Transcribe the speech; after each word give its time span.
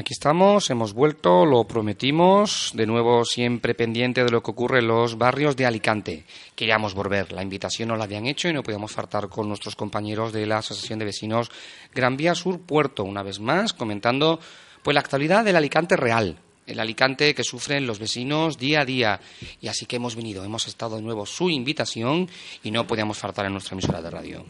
aquí 0.00 0.14
estamos, 0.14 0.70
hemos 0.70 0.94
vuelto, 0.94 1.44
lo 1.44 1.64
prometimos, 1.64 2.72
de 2.74 2.86
nuevo 2.86 3.24
siempre 3.24 3.74
pendiente 3.74 4.24
de 4.24 4.30
lo 4.30 4.42
que 4.42 4.50
ocurre 4.50 4.78
en 4.78 4.88
los 4.88 5.18
barrios 5.18 5.56
de 5.56 5.66
Alicante. 5.66 6.24
Queríamos 6.54 6.94
volver, 6.94 7.32
la 7.32 7.42
invitación 7.42 7.90
nos 7.90 7.98
la 7.98 8.04
habían 8.04 8.26
hecho 8.26 8.48
y 8.48 8.52
no 8.54 8.62
podíamos 8.62 8.92
faltar 8.92 9.28
con 9.28 9.46
nuestros 9.46 9.76
compañeros 9.76 10.32
de 10.32 10.46
la 10.46 10.58
Asociación 10.58 10.98
de 10.98 11.04
Vecinos 11.04 11.50
Gran 11.94 12.16
Vía 12.16 12.34
Sur 12.34 12.60
Puerto, 12.60 13.04
una 13.04 13.22
vez 13.22 13.40
más, 13.40 13.74
comentando 13.74 14.40
pues 14.82 14.94
la 14.94 15.00
actualidad 15.00 15.44
del 15.44 15.56
Alicante 15.56 15.96
real, 15.96 16.38
el 16.66 16.80
Alicante 16.80 17.34
que 17.34 17.44
sufren 17.44 17.86
los 17.86 17.98
vecinos 17.98 18.56
día 18.56 18.80
a 18.80 18.84
día. 18.86 19.20
Y 19.60 19.68
así 19.68 19.84
que 19.84 19.96
hemos 19.96 20.16
venido, 20.16 20.44
hemos 20.44 20.66
estado 20.66 20.96
de 20.96 21.02
nuevo 21.02 21.26
su 21.26 21.50
invitación 21.50 22.28
y 22.62 22.70
no 22.70 22.86
podíamos 22.86 23.18
faltar 23.18 23.44
en 23.44 23.52
nuestra 23.52 23.74
emisora 23.74 24.00
de 24.00 24.10
radio. 24.10 24.46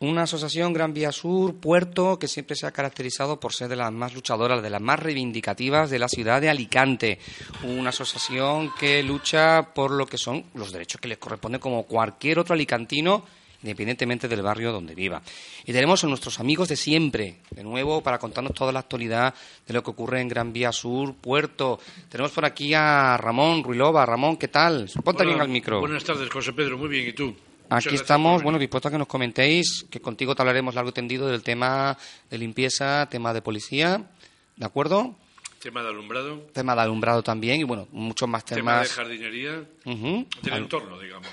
Una 0.00 0.22
asociación 0.22 0.72
Gran 0.72 0.94
Vía 0.94 1.10
Sur, 1.10 1.56
Puerto, 1.56 2.20
que 2.20 2.28
siempre 2.28 2.54
se 2.54 2.66
ha 2.66 2.70
caracterizado 2.70 3.40
por 3.40 3.52
ser 3.52 3.68
de 3.68 3.74
las 3.74 3.90
más 3.92 4.14
luchadoras, 4.14 4.62
de 4.62 4.70
las 4.70 4.80
más 4.80 5.00
reivindicativas 5.00 5.90
de 5.90 5.98
la 5.98 6.08
ciudad 6.08 6.40
de 6.40 6.48
Alicante. 6.48 7.18
Una 7.64 7.88
asociación 7.88 8.70
que 8.78 9.02
lucha 9.02 9.74
por 9.74 9.90
lo 9.90 10.06
que 10.06 10.16
son 10.16 10.44
los 10.54 10.70
derechos 10.70 11.00
que 11.00 11.08
les 11.08 11.18
corresponden 11.18 11.60
como 11.60 11.82
cualquier 11.82 12.38
otro 12.38 12.54
alicantino 12.54 13.24
independientemente 13.62 14.28
del 14.28 14.42
barrio 14.42 14.70
donde 14.70 14.94
viva. 14.94 15.20
Y 15.66 15.72
tenemos 15.72 16.04
a 16.04 16.06
nuestros 16.06 16.38
amigos 16.38 16.68
de 16.68 16.76
siempre, 16.76 17.38
de 17.50 17.64
nuevo, 17.64 18.00
para 18.00 18.18
contarnos 18.18 18.54
toda 18.54 18.70
la 18.70 18.78
actualidad 18.78 19.34
de 19.66 19.74
lo 19.74 19.82
que 19.82 19.90
ocurre 19.90 20.20
en 20.20 20.28
Gran 20.28 20.52
Vía 20.52 20.70
Sur, 20.70 21.14
Puerto. 21.14 21.80
Tenemos 22.08 22.30
por 22.30 22.44
aquí 22.44 22.72
a 22.72 23.16
Ramón 23.16 23.64
Ruilova. 23.64 24.06
Ramón, 24.06 24.36
¿qué 24.36 24.46
tal? 24.46 24.88
Ponte 25.02 25.24
bien 25.24 25.40
al 25.40 25.48
micro. 25.48 25.80
Buenas 25.80 26.04
tardes, 26.04 26.30
José 26.30 26.52
Pedro. 26.52 26.78
Muy 26.78 26.88
bien, 26.88 27.08
¿y 27.08 27.12
tú? 27.12 27.34
Aquí 27.70 27.94
estamos, 27.94 28.42
bueno, 28.42 28.58
dispuestos 28.58 28.90
a 28.90 28.92
que 28.92 28.98
nos 28.98 29.08
comentéis, 29.08 29.86
que 29.90 30.00
contigo 30.00 30.34
te 30.34 30.42
hablaremos 30.42 30.74
largo 30.74 30.90
y 30.90 30.92
tendido 30.92 31.28
del 31.28 31.42
tema 31.42 31.96
de 32.30 32.38
limpieza, 32.38 33.08
tema 33.10 33.32
de 33.32 33.42
policía, 33.42 34.10
¿de 34.56 34.66
acuerdo? 34.66 35.14
Tema 35.60 35.82
de 35.82 35.88
alumbrado. 35.88 36.46
Tema 36.52 36.74
de 36.74 36.82
alumbrado 36.82 37.22
también 37.22 37.60
y, 37.60 37.64
bueno, 37.64 37.88
muchos 37.92 38.28
más 38.28 38.44
temas. 38.44 38.58
Tema 38.58 38.82
de 38.82 38.88
jardinería. 38.88 39.64
Del 39.84 40.54
entorno, 40.54 40.98
digamos. 40.98 41.28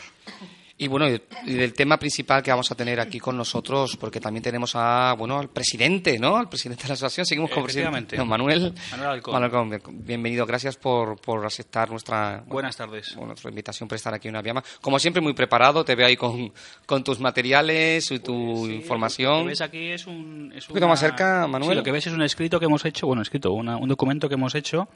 Y 0.78 0.90
bueno, 0.90 1.08
y 1.08 1.54
del 1.54 1.74
tema 1.74 1.98
principal 1.98 2.44
que 2.44 2.52
vamos 2.52 2.70
a 2.70 2.76
tener 2.76 3.00
aquí 3.00 3.18
con 3.18 3.38
nosotros, 3.38 3.96
porque 3.96 4.20
también 4.20 4.44
tenemos 4.44 4.76
a, 4.76 5.14
bueno, 5.18 5.40
al 5.40 5.48
presidente, 5.48 6.20
¿no? 6.20 6.36
Al 6.36 6.50
presidente 6.50 6.84
de 6.84 6.90
la 6.90 6.94
asociación. 6.96 7.26
Seguimos 7.26 7.50
con 7.50 7.64
presidente. 7.64 8.22
Manuel. 8.22 8.74
Manuel 8.92 9.22
Manuel 9.26 9.82
Bienvenido, 9.90 10.46
gracias 10.46 10.76
por, 10.76 11.18
por 11.22 11.46
aceptar 11.46 11.90
nuestra. 11.90 12.44
Buenas 12.46 12.76
tardes. 12.76 13.16
nuestra 13.16 13.50
invitación 13.50 13.88
para 13.88 13.96
estar 13.96 14.14
aquí 14.14 14.28
en 14.28 14.34
una 14.34 14.42
viama. 14.42 14.62
Como 14.82 15.00
siempre, 15.00 15.22
muy 15.22 15.34
preparado, 15.34 15.86
te 15.86 15.96
veo 15.96 16.08
ahí 16.08 16.18
con, 16.18 16.52
con 16.86 17.06
tus 17.06 17.22
materiales 17.22 18.12
y 18.12 18.20
tu 18.20 18.68
información. 18.68 19.38
Lo 19.38 19.44
que 19.44 19.50
ves 19.50 19.62
aquí 19.62 19.92
es 19.92 20.06
un. 20.06 20.52
Es 20.54 20.66
un 20.66 20.70
poquito 20.70 20.90
más 20.90 21.00
cerca, 21.00 21.48
Manuel. 21.48 21.78
lo 21.78 21.84
que 21.84 21.92
ves 21.94 22.08
es 22.08 22.14
un 22.14 22.22
escrito 22.22 22.60
que 22.60 22.66
hemos 22.66 22.84
hecho, 22.84 23.08
bueno, 23.08 23.22
escrito, 23.22 23.54
un 23.54 23.88
documento 23.88 24.28
que 24.28 24.36
hemos 24.36 24.54
hecho 24.56 24.90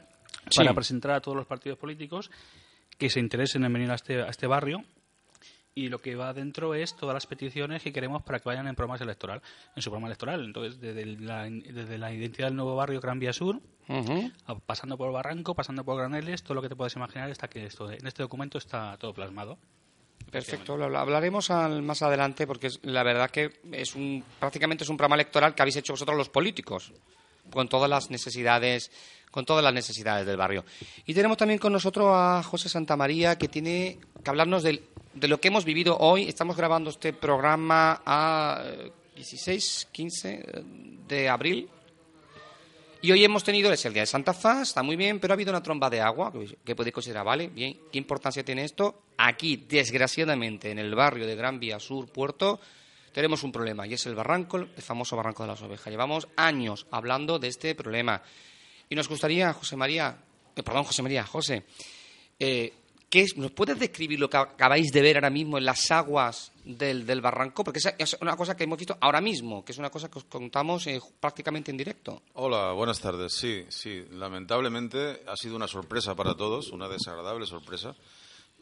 para 0.54 0.74
presentar 0.74 1.12
a 1.12 1.20
todos 1.22 1.38
los 1.38 1.46
partidos 1.46 1.78
políticos 1.78 2.30
que 2.98 3.08
se 3.08 3.18
interesen 3.18 3.64
en 3.64 3.72
venir 3.72 3.90
a 3.90 3.94
este, 3.94 4.20
a 4.20 4.28
este 4.28 4.46
barrio 4.46 4.84
y 5.74 5.88
lo 5.88 6.00
que 6.00 6.16
va 6.16 6.32
dentro 6.32 6.74
es 6.74 6.96
todas 6.96 7.14
las 7.14 7.26
peticiones 7.26 7.82
que 7.82 7.92
queremos 7.92 8.22
para 8.22 8.40
que 8.40 8.48
vayan 8.48 8.66
en 8.66 8.74
programas 8.74 9.00
electoral, 9.00 9.40
en 9.76 9.82
su 9.82 9.90
programa 9.90 10.08
electoral. 10.08 10.44
Entonces, 10.44 10.80
desde 10.80 11.06
la, 11.06 11.48
desde 11.48 11.98
la 11.98 12.12
identidad 12.12 12.48
del 12.48 12.56
nuevo 12.56 12.76
barrio 12.76 13.00
Gran 13.00 13.18
Vía 13.18 13.32
Sur, 13.32 13.60
pasando 14.66 14.96
por 14.96 15.12
Barranco, 15.12 15.54
pasando 15.54 15.84
por 15.84 15.96
Graneles, 15.96 16.42
todo 16.42 16.54
lo 16.54 16.62
que 16.62 16.68
te 16.68 16.76
puedes 16.76 16.94
imaginar 16.96 17.30
está 17.30 17.48
que 17.48 17.66
esto, 17.66 17.90
en 17.90 18.06
este 18.06 18.22
documento 18.22 18.58
está 18.58 18.96
todo 18.98 19.14
plasmado. 19.14 19.58
Perfecto, 20.30 20.76
lo 20.76 20.96
hablaremos 20.96 21.50
más 21.50 22.02
adelante 22.02 22.46
porque 22.46 22.68
la 22.82 23.02
verdad 23.02 23.30
que 23.30 23.60
es 23.72 23.94
un, 23.96 24.22
prácticamente 24.38 24.84
es 24.84 24.90
un 24.90 24.96
programa 24.96 25.16
electoral 25.16 25.54
que 25.54 25.62
habéis 25.62 25.76
hecho 25.76 25.92
vosotros 25.92 26.16
los 26.16 26.28
políticos, 26.28 26.92
con 27.50 27.68
todas 27.68 27.90
las 27.90 28.10
necesidades 28.10 28.90
con 29.30 29.44
todas 29.44 29.62
las 29.62 29.72
necesidades 29.72 30.26
del 30.26 30.36
barrio. 30.36 30.64
Y 31.06 31.14
tenemos 31.14 31.36
también 31.36 31.58
con 31.58 31.72
nosotros 31.72 32.08
a 32.10 32.42
José 32.42 32.68
Santamaría, 32.68 33.38
que 33.38 33.46
tiene 33.46 33.98
que 34.24 34.30
hablarnos 34.30 34.64
del 34.64 34.82
de 35.20 35.28
lo 35.28 35.38
que 35.38 35.48
hemos 35.48 35.66
vivido 35.66 35.98
hoy. 35.98 36.28
Estamos 36.28 36.56
grabando 36.56 36.88
este 36.88 37.12
programa 37.12 38.00
a 38.06 38.64
16, 39.14 39.82
eh, 39.82 39.88
15 39.92 40.32
eh, 40.32 40.62
de 41.06 41.28
abril. 41.28 41.68
Y 43.02 43.12
hoy 43.12 43.24
hemos 43.24 43.44
tenido, 43.44 43.72
es 43.72 43.84
el 43.84 43.92
día 43.92 44.02
de 44.02 44.06
Santa 44.06 44.34
Faz, 44.34 44.68
está 44.68 44.82
muy 44.82 44.96
bien, 44.96 45.20
pero 45.20 45.32
ha 45.32 45.34
habido 45.34 45.50
una 45.50 45.62
tromba 45.62 45.88
de 45.88 46.00
agua, 46.00 46.32
que 46.64 46.74
podéis 46.74 46.94
considerar, 46.94 47.24
¿vale? 47.24 47.48
Bien, 47.48 47.78
¿qué 47.90 47.98
importancia 47.98 48.44
tiene 48.44 48.64
esto? 48.64 49.04
Aquí, 49.16 49.64
desgraciadamente, 49.68 50.70
en 50.70 50.78
el 50.78 50.94
barrio 50.94 51.26
de 51.26 51.34
Gran 51.34 51.58
Vía 51.58 51.80
Sur, 51.80 52.10
Puerto, 52.12 52.60
tenemos 53.12 53.42
un 53.42 53.52
problema, 53.52 53.86
y 53.86 53.94
es 53.94 54.04
el 54.04 54.14
barranco, 54.14 54.58
el 54.58 54.68
famoso 54.82 55.16
barranco 55.16 55.44
de 55.44 55.48
las 55.48 55.62
ovejas. 55.62 55.86
Llevamos 55.90 56.28
años 56.36 56.86
hablando 56.90 57.38
de 57.38 57.48
este 57.48 57.74
problema. 57.74 58.22
Y 58.90 58.94
nos 58.94 59.08
gustaría, 59.08 59.50
José 59.54 59.76
María, 59.76 60.18
eh, 60.54 60.62
perdón, 60.62 60.84
José 60.84 61.02
María, 61.02 61.24
José, 61.24 61.64
¿Nos 63.34 63.50
puedes 63.50 63.76
describir 63.76 64.20
lo 64.20 64.30
que 64.30 64.36
acabáis 64.36 64.92
de 64.92 65.02
ver 65.02 65.16
ahora 65.16 65.30
mismo 65.30 65.58
en 65.58 65.64
las 65.64 65.90
aguas 65.90 66.52
del, 66.64 67.04
del 67.04 67.20
barranco? 67.20 67.64
Porque 67.64 67.80
es 67.98 68.16
una 68.20 68.36
cosa 68.36 68.56
que 68.56 68.62
hemos 68.62 68.78
visto 68.78 68.96
ahora 69.00 69.20
mismo, 69.20 69.64
que 69.64 69.72
es 69.72 69.78
una 69.78 69.90
cosa 69.90 70.08
que 70.08 70.20
os 70.20 70.24
contamos 70.26 70.86
eh, 70.86 71.00
prácticamente 71.18 71.72
en 71.72 71.76
directo. 71.76 72.22
Hola, 72.34 72.70
buenas 72.70 73.00
tardes. 73.00 73.34
Sí, 73.34 73.64
sí, 73.68 74.04
lamentablemente 74.12 75.24
ha 75.26 75.36
sido 75.36 75.56
una 75.56 75.66
sorpresa 75.66 76.14
para 76.14 76.36
todos, 76.36 76.70
una 76.70 76.88
desagradable 76.88 77.46
sorpresa, 77.46 77.96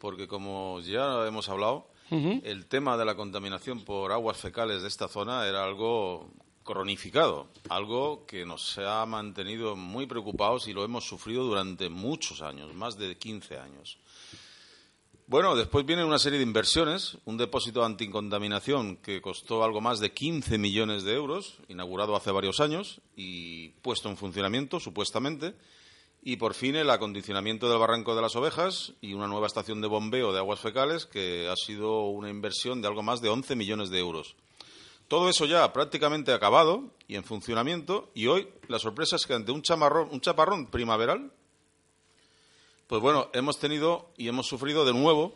porque 0.01 0.27
como 0.27 0.81
ya 0.81 1.27
hemos 1.27 1.51
hablado, 1.51 1.91
el 2.11 2.65
tema 2.67 2.97
de 2.97 3.05
la 3.05 3.15
contaminación 3.17 3.85
por 3.85 4.13
aguas 4.13 4.39
fecales 4.39 4.81
de 4.81 4.89
esta 4.89 5.09
zona 5.09 5.47
era 5.47 5.63
algo 5.63 6.31
cronificado, 6.65 7.49
algo 7.69 8.25
que 8.25 8.47
nos 8.47 8.79
ha 8.79 9.05
mantenido 9.05 9.77
muy 9.77 10.07
preocupados 10.07 10.69
y 10.69 10.73
lo 10.73 10.85
hemos 10.85 11.07
sufrido 11.07 11.45
durante 11.45 11.91
muchos 11.91 12.41
años, 12.41 12.75
más 12.75 12.97
de 12.97 13.17
15 13.19 13.59
años. 13.59 13.99
Bueno, 15.29 15.55
después 15.57 15.85
viene 15.85 16.07
una 16.07 16.19
serie 16.19 16.39
de 16.39 16.45
inversiones, 16.47 17.19
un 17.27 17.37
depósito 17.37 17.85
anticontaminación 17.85 18.97
que 18.97 19.21
costó 19.21 19.63
algo 19.63 19.83
más 19.83 20.01
de 20.01 20.15
15 20.15 20.57
millones 20.57 21.03
de 21.05 21.13
euros, 21.13 21.59
inaugurado 21.69 22.17
hace 22.17 22.31
varios 22.31 22.61
años 22.61 23.03
y 23.15 23.69
puesto 23.83 24.09
en 24.09 24.17
funcionamiento, 24.17 24.81
supuestamente, 24.81 25.55
y 26.23 26.37
por 26.37 26.55
fin 26.55 26.77
el 26.77 26.89
acondicionamiento 26.89 27.69
del 27.69 27.79
barranco 27.79 28.17
de 28.17 28.23
las 28.23 28.37
ovejas 28.37 28.95
y 29.03 29.13
una 29.13 29.27
nueva 29.27 29.47
estación 29.47 29.83
de 29.83 29.89
bombeo 29.89 30.33
de 30.33 30.39
aguas 30.39 30.61
fecales 30.61 31.05
que 31.05 31.47
ha 31.47 31.57
sido 31.57 32.07
una 32.07 32.31
inversión 32.31 32.81
de 32.81 32.89
algo 32.89 33.03
más 33.03 33.21
de 33.21 33.29
11 33.29 33.55
millones 33.55 33.91
de 33.91 33.99
euros. 33.99 34.35
Todo 35.09 35.29
eso 35.29 35.45
ya 35.45 35.71
prácticamente 35.75 36.33
acabado 36.33 36.85
y 37.07 37.17
en 37.17 37.25
funcionamiento 37.25 38.11
y 38.15 38.29
hoy 38.29 38.49
la 38.69 38.79
sorpresa 38.79 39.17
es 39.17 39.27
que 39.27 39.35
ante 39.35 39.53
un, 39.53 39.61
chamarrón, 39.61 40.09
un 40.11 40.23
chaparrón 40.23 40.69
primaveral 40.69 41.33
pues 42.89 43.03
bueno, 43.03 43.29
hemos 43.35 43.59
tenido 43.59 44.11
y 44.17 44.29
hemos 44.29 44.47
sufrido 44.47 44.87
de 44.87 44.95
nuevo, 44.95 45.35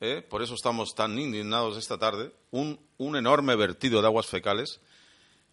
¿eh? 0.00 0.24
por 0.26 0.40
eso 0.40 0.54
estamos 0.54 0.94
tan 0.94 1.18
indignados 1.18 1.76
esta 1.76 1.98
tarde, 1.98 2.32
un, 2.52 2.78
enorme 2.98 3.56
vertido 3.56 4.00
de 4.00 4.06
aguas 4.06 4.26
fecales 4.26 4.80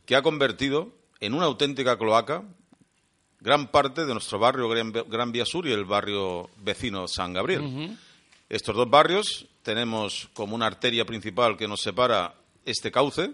que 0.06 0.16
ha 0.16 0.22
convertido 0.22 0.94
en 1.20 1.34
una 1.34 1.48
auténtica 1.48 1.98
cloaca 1.98 2.44
gran 3.40 3.72
parte 3.72 4.06
de 4.06 4.14
nuestro 4.14 4.38
barrio 4.38 4.70
Gran, 4.70 5.32
Vía 5.32 5.46
Sur 5.46 5.68
y 5.68 5.72
el 5.72 5.86
barrio 5.86 6.50
vecino 6.58 7.08
San 7.08 7.34
Gabriel. 7.34 7.98
Estos 8.48 8.76
dos 8.76 8.90
barrios 8.90 9.48
tenemos 9.64 10.30
como 10.34 10.54
una 10.54 10.68
arteria 10.68 11.04
principal 11.04 11.58
que 11.58 11.68
nos 11.68 11.82
separa 11.82 12.36
este 12.64 12.92
cauce, 12.92 13.34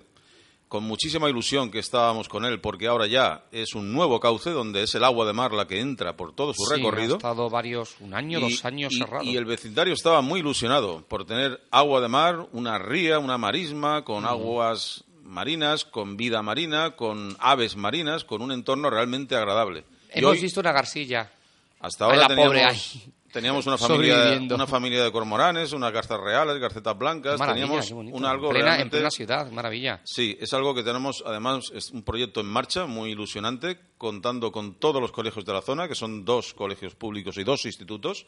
con 0.70 0.84
muchísima 0.84 1.28
ilusión 1.30 1.72
que 1.72 1.80
estábamos 1.80 2.30
con 2.30 2.46
él, 2.46 2.62
porque 2.62 2.88
ahora 2.88 3.08
ya 3.08 3.44
es 3.52 3.74
un 3.74 3.92
nuevo 3.92 4.20
cauce 4.20 4.52
donde 4.52 4.84
es 4.84 4.94
el 4.94 5.04
agua 5.04 5.26
de 5.26 5.34
mar 5.34 5.52
la 5.52 5.68
que 5.68 5.80
entra 5.80 6.16
por 6.16 6.34
todo 6.34 6.54
su 6.54 6.64
recorrido. 6.70 7.16
Ha 7.16 7.18
estado 7.18 7.50
varios, 7.50 7.96
un 8.00 8.14
año, 8.14 8.40
dos 8.40 8.64
años 8.64 8.94
cerrado. 8.96 9.24
Y 9.24 9.36
el 9.36 9.46
vecindario 9.46 9.96
estaba 9.96 10.22
muy 10.22 10.42
ilusionado 10.42 11.04
por 11.08 11.26
tener 11.26 11.60
agua 11.72 12.02
de 12.02 12.08
mar, 12.08 12.48
una 12.52 12.78
ría, 12.78 13.18
una 13.18 13.40
marisma, 13.40 14.06
con 14.06 14.26
aguas 14.26 15.04
marinas, 15.24 15.86
con 15.86 16.18
vida 16.18 16.44
marina, 16.44 16.92
con 16.92 17.36
aves 17.40 17.76
marinas, 17.76 18.24
con 18.24 18.44
un 18.44 18.52
entorno 18.52 18.92
realmente 18.92 19.36
agradable. 19.36 19.86
Hemos 20.12 20.40
visto 20.40 20.60
una 20.60 20.72
garcilla. 20.72 21.32
Hasta 21.80 22.06
ahora 22.06 22.28
teníamos, 22.28 23.10
Teníamos 23.32 23.68
una 23.68 23.78
familia, 23.78 24.40
una 24.50 24.68
familia 24.68 25.04
de 25.04 25.12
cormoranes, 25.12 25.74
unas 25.74 25.92
garzas 25.92 26.20
reales, 26.20 26.60
garcetas 26.60 26.98
blancas. 26.98 27.40
teníamos 27.40 27.92
un 27.92 28.26
algo 28.26 28.54
en 28.56 28.90
plena, 28.90 29.12
ciudad, 29.12 29.52
maravilla. 29.52 30.02
Sí, 30.04 30.38
es 30.40 30.54
algo 30.54 30.74
que 30.74 30.84
tenemos, 30.84 31.24
además, 31.26 31.72
es 31.74 31.92
un 31.92 32.04
proyecto 32.04 32.42
en 32.42 32.48
marcha 32.48 32.86
muy 32.86 33.12
ilusionante, 33.12 33.80
contando 33.98 34.52
con 34.52 34.76
todos 34.76 35.02
los 35.02 35.12
colegios 35.12 35.46
de 35.46 35.54
la 35.54 35.62
zona, 35.62 35.88
que 35.88 35.96
son 35.96 36.26
dos 36.26 36.54
colegios 36.54 36.96
públicos 36.96 37.38
y 37.38 37.44
dos 37.44 37.66
institutos, 37.66 38.26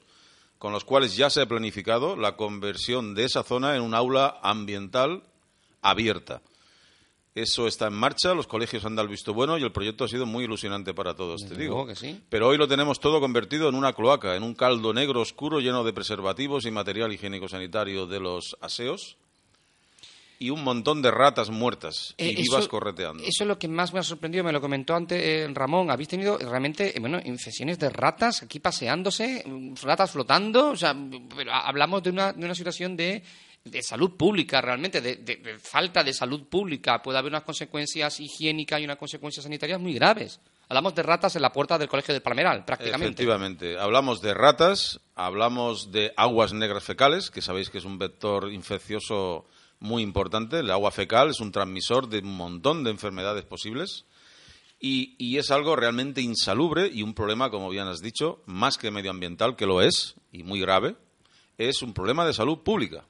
con 0.57 0.71
los 0.73 0.85
cuales 0.85 1.15
ya 1.15 1.29
se 1.29 1.41
ha 1.41 1.47
planificado 1.47 2.15
la 2.15 2.35
conversión 2.35 3.15
de 3.15 3.25
esa 3.25 3.43
zona 3.43 3.75
en 3.75 3.81
un 3.81 3.95
aula 3.95 4.39
ambiental 4.43 5.23
abierta. 5.81 6.41
Eso 7.33 7.65
está 7.65 7.87
en 7.87 7.93
marcha, 7.93 8.33
los 8.33 8.45
colegios 8.45 8.83
han 8.83 8.95
dado 8.95 9.05
el 9.05 9.11
visto 9.11 9.33
bueno 9.33 9.57
y 9.57 9.63
el 9.63 9.71
proyecto 9.71 10.03
ha 10.03 10.07
sido 10.09 10.25
muy 10.25 10.43
ilusionante 10.43 10.93
para 10.93 11.15
todos, 11.15 11.41
te 11.47 11.55
digo. 11.55 11.85
Que 11.87 11.95
sí. 11.95 12.19
Pero 12.27 12.49
hoy 12.49 12.57
lo 12.57 12.67
tenemos 12.67 12.99
todo 12.99 13.21
convertido 13.21 13.69
en 13.69 13.75
una 13.75 13.93
cloaca, 13.93 14.35
en 14.35 14.43
un 14.43 14.53
caldo 14.53 14.93
negro 14.93 15.21
oscuro 15.21 15.61
lleno 15.61 15.85
de 15.85 15.93
preservativos 15.93 16.65
y 16.65 16.71
material 16.71 17.13
higiénico 17.13 17.47
sanitario 17.47 18.05
de 18.05 18.19
los 18.19 18.57
aseos. 18.61 19.15
y 20.39 20.49
un 20.49 20.63
montón 20.63 21.03
de 21.03 21.11
ratas 21.11 21.51
muertas 21.51 22.15
y 22.17 22.29
Eh, 22.29 22.35
vivas 22.35 22.67
correteando. 22.67 23.21
Eso 23.21 23.43
es 23.43 23.47
lo 23.47 23.59
que 23.59 23.67
más 23.67 23.93
me 23.93 23.99
ha 23.99 24.03
sorprendido, 24.03 24.43
me 24.43 24.51
lo 24.51 24.59
comentó 24.59 24.95
antes 24.95 25.21
eh, 25.23 25.47
Ramón. 25.53 25.91
Habéis 25.91 26.09
tenido 26.09 26.35
realmente, 26.39 26.97
eh, 26.97 26.99
bueno, 26.99 27.19
infecciones 27.23 27.77
de 27.77 27.91
ratas 27.91 28.41
aquí 28.41 28.59
paseándose, 28.59 29.43
mm, 29.45 29.75
ratas 29.83 30.09
flotando. 30.09 30.71
O 30.71 30.75
sea, 30.75 30.95
mm, 30.95 31.29
pero 31.37 31.51
ha- 31.53 31.67
hablamos 31.67 32.01
de 32.01 32.09
una, 32.09 32.33
de 32.33 32.43
una 32.43 32.55
situación 32.55 32.97
de, 32.97 33.21
de 33.63 33.83
salud 33.83 34.17
pública, 34.17 34.59
realmente, 34.59 35.01
de, 35.01 35.17
de- 35.17 35.59
falta 35.59 36.03
de 36.03 36.13
salud 36.13 36.47
pública. 36.47 37.01
Puede 37.01 37.19
haber 37.19 37.31
unas 37.31 37.43
consecuencias 37.43 38.19
higiénicas 38.19 38.81
y 38.81 38.85
unas 38.85 38.97
consecuencias 38.97 39.43
sanitarias 39.43 39.79
muy 39.79 39.93
graves. 39.93 40.39
Hablamos 40.67 40.95
de 40.95 41.03
ratas 41.03 41.35
en 41.35 41.41
la 41.41 41.51
puerta 41.51 41.77
del 41.77 41.87
colegio 41.89 42.13
del 42.13 42.23
Palmeral, 42.23 42.65
prácticamente. 42.65 43.05
Efectivamente. 43.23 43.77
Hablamos 43.77 44.21
de 44.21 44.33
ratas, 44.33 44.99
hablamos 45.15 45.91
de 45.91 46.13
aguas 46.17 46.53
negras 46.53 46.83
fecales, 46.83 47.29
que 47.29 47.41
sabéis 47.41 47.69
que 47.69 47.77
es 47.77 47.85
un 47.85 47.99
vector 47.99 48.51
infeccioso 48.51 49.45
muy 49.79 50.01
importante. 50.01 50.59
El 50.59 50.71
agua 50.71 50.91
fecal 50.91 51.29
es 51.29 51.39
un 51.39 51.51
transmisor 51.51 52.07
de 52.07 52.19
un 52.19 52.35
montón 52.35 52.83
de 52.83 52.91
enfermedades 52.91 53.43
posibles. 53.43 54.05
Y 54.79 55.37
es 55.37 55.51
algo 55.51 55.75
realmente 55.75 56.21
insalubre 56.21 56.89
y 56.91 57.03
un 57.03 57.13
problema, 57.13 57.51
como 57.51 57.69
bien 57.69 57.87
has 57.87 57.99
dicho, 57.99 58.41
más 58.47 58.79
que 58.79 58.89
medioambiental, 58.89 59.55
que 59.55 59.67
lo 59.67 59.83
es, 59.83 60.15
y 60.31 60.41
muy 60.41 60.59
grave, 60.59 60.95
es 61.59 61.83
un 61.83 61.93
problema 61.93 62.25
de 62.25 62.33
salud 62.33 62.59
pública. 62.63 63.05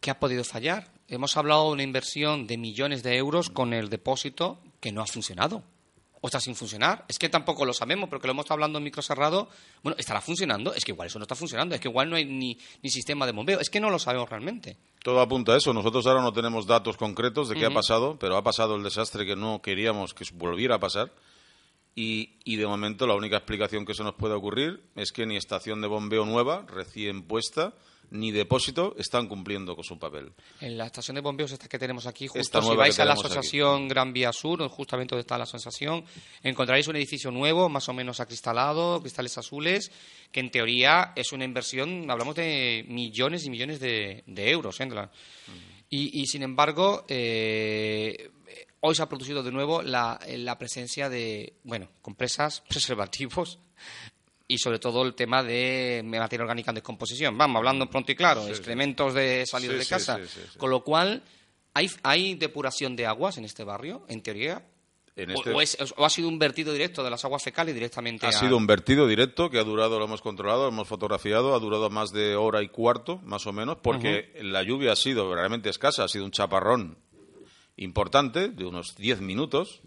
¿Qué 0.00 0.10
ha 0.10 0.18
podido 0.18 0.44
fallar? 0.44 0.92
Hemos 1.08 1.36
hablado 1.36 1.66
de 1.66 1.72
una 1.72 1.82
inversión 1.82 2.46
de 2.46 2.58
millones 2.58 3.02
de 3.02 3.16
euros 3.16 3.50
con 3.50 3.72
el 3.72 3.88
depósito 3.88 4.60
que 4.80 4.92
no 4.92 5.02
ha 5.02 5.06
funcionado. 5.06 5.62
O 6.20 6.28
está 6.28 6.40
sin 6.40 6.56
funcionar. 6.56 7.04
Es 7.08 7.18
que 7.18 7.28
tampoco 7.28 7.64
lo 7.64 7.72
sabemos, 7.72 8.08
porque 8.08 8.26
lo 8.26 8.32
hemos 8.32 8.44
estado 8.44 8.56
hablando 8.56 8.78
en 8.78 8.84
micro 8.84 9.02
cerrado. 9.02 9.48
Bueno, 9.82 9.96
¿estará 9.98 10.20
funcionando? 10.20 10.74
Es 10.74 10.84
que 10.84 10.92
igual 10.92 11.08
eso 11.08 11.18
no 11.18 11.24
está 11.24 11.34
funcionando. 11.34 11.74
Es 11.74 11.80
que 11.80 11.88
igual 11.88 12.10
no 12.10 12.16
hay 12.16 12.24
ni, 12.24 12.58
ni 12.82 12.90
sistema 12.90 13.26
de 13.26 13.32
bombeo. 13.32 13.60
Es 13.60 13.70
que 13.70 13.80
no 13.80 13.90
lo 13.90 13.98
sabemos 13.98 14.28
realmente. 14.28 14.76
Todo 15.02 15.20
apunta 15.20 15.52
a 15.52 15.56
eso. 15.58 15.72
Nosotros 15.72 16.06
ahora 16.06 16.22
no 16.22 16.32
tenemos 16.32 16.66
datos 16.66 16.96
concretos 16.96 17.48
de 17.48 17.54
qué 17.54 17.66
ha 17.66 17.70
pasado, 17.70 18.18
pero 18.18 18.36
ha 18.36 18.42
pasado 18.42 18.74
el 18.74 18.82
desastre 18.82 19.26
que 19.26 19.36
no 19.36 19.60
queríamos 19.62 20.14
que 20.14 20.24
volviera 20.34 20.76
a 20.76 20.80
pasar. 20.80 21.12
Y, 21.94 22.38
y 22.44 22.56
de 22.56 22.66
momento 22.66 23.06
la 23.06 23.14
única 23.14 23.36
explicación 23.36 23.86
que 23.86 23.94
se 23.94 24.02
nos 24.02 24.14
puede 24.14 24.34
ocurrir 24.34 24.82
es 24.96 25.12
que 25.12 25.26
ni 25.26 25.36
estación 25.36 25.80
de 25.80 25.86
bombeo 25.86 26.26
nueva, 26.26 26.66
recién 26.66 27.22
puesta, 27.22 27.74
ni 28.10 28.30
depósito 28.30 28.94
están 28.98 29.28
cumpliendo 29.28 29.74
con 29.74 29.84
su 29.84 29.98
papel. 29.98 30.32
En 30.60 30.78
la 30.78 30.86
estación 30.86 31.14
de 31.14 31.20
bombeos 31.20 31.52
esta 31.52 31.68
que 31.68 31.78
tenemos 31.78 32.06
aquí, 32.06 32.26
justo 32.26 32.40
Esta 32.40 32.62
si 32.62 32.74
vais 32.76 32.98
a 32.98 33.04
la 33.04 33.12
aquí. 33.12 33.20
asociación 33.20 33.88
Gran 33.88 34.12
Vía 34.12 34.32
Sur, 34.32 34.66
justamente 34.68 35.14
donde 35.14 35.22
está 35.22 35.38
la 35.38 35.44
asociación, 35.44 36.04
encontraréis 36.42 36.88
un 36.88 36.96
edificio 36.96 37.30
nuevo, 37.30 37.68
más 37.68 37.88
o 37.88 37.92
menos 37.92 38.20
acristalado, 38.20 39.00
cristales 39.00 39.36
azules, 39.38 39.90
que 40.30 40.40
en 40.40 40.50
teoría 40.50 41.12
es 41.16 41.32
una 41.32 41.44
inversión, 41.44 42.10
hablamos 42.10 42.34
de 42.34 42.84
millones 42.88 43.44
y 43.46 43.50
millones 43.50 43.80
de, 43.80 44.22
de 44.26 44.50
euros. 44.50 44.80
¿eh? 44.80 44.88
Y, 45.88 46.20
y, 46.20 46.26
sin 46.26 46.42
embargo, 46.42 47.04
eh, 47.08 48.30
hoy 48.80 48.94
se 48.94 49.02
ha 49.02 49.08
producido 49.08 49.42
de 49.42 49.52
nuevo 49.52 49.82
la, 49.82 50.18
la 50.28 50.58
presencia 50.58 51.08
de, 51.08 51.54
bueno, 51.64 51.88
compresas, 52.02 52.62
preservativos 52.68 53.58
y 54.48 54.58
sobre 54.58 54.78
todo 54.78 55.02
el 55.02 55.14
tema 55.14 55.42
de 55.42 56.02
materia 56.04 56.42
orgánica 56.44 56.70
en 56.70 56.76
descomposición. 56.76 57.36
Vamos, 57.36 57.58
hablando 57.58 57.88
pronto 57.90 58.12
y 58.12 58.14
claro, 58.14 58.46
excrementos 58.48 59.12
de 59.14 59.44
salidos 59.46 59.74
Sí, 59.76 59.80
de 59.80 59.86
casa. 59.86 60.20
Con 60.56 60.70
lo 60.70 60.84
cual, 60.84 61.22
¿hay, 61.74 61.90
¿hay 62.02 62.34
depuración 62.36 62.94
de 62.96 63.06
aguas 63.06 63.38
en 63.38 63.44
este 63.44 63.64
barrio, 63.64 64.04
en 64.08 64.22
teoría? 64.22 64.64
En 65.16 65.30
este- 65.30 65.50
O, 65.52 65.60
es- 65.62 65.78
o 65.96 66.04
ha 66.04 66.10
sido 66.10 66.28
un 66.28 66.38
vertido 66.38 66.72
directo 66.74 67.02
de 67.02 67.08
las 67.10 67.24
aguas 67.24 67.42
fecales 67.42 67.74
directamente 67.74 68.26
Ha 68.26 68.28
a- 68.28 68.32
sido 68.32 68.56
un 68.56 68.66
vertido 68.66 69.06
directo 69.08 69.48
que 69.48 69.58
ha 69.58 69.64
durado, 69.64 69.98
lo 69.98 70.04
hemos 70.04 70.20
controlado, 70.20 70.64
lo 70.64 70.68
hemos 70.68 70.86
fotografiado, 70.86 71.54
ha 71.54 71.58
durado 71.58 71.88
más 71.88 72.12
de 72.12 72.36
hora 72.36 72.62
y 72.62 72.68
cuarto, 72.68 73.18
más 73.24 73.46
o 73.46 73.52
menos, 73.52 73.78
porque 73.82 74.38
la 74.42 74.62
lluvia 74.62 74.92
ha 74.92 74.96
sido 74.96 75.34
realmente 75.34 75.70
escasa, 75.70 76.04
ha 76.04 76.08
sido 76.08 76.24
un 76.26 76.32
chaparrón 76.32 76.98
importante, 77.76 78.48
de 78.48 78.64
unos 78.64 78.94
10 78.96 79.20
minutos, 79.20 79.80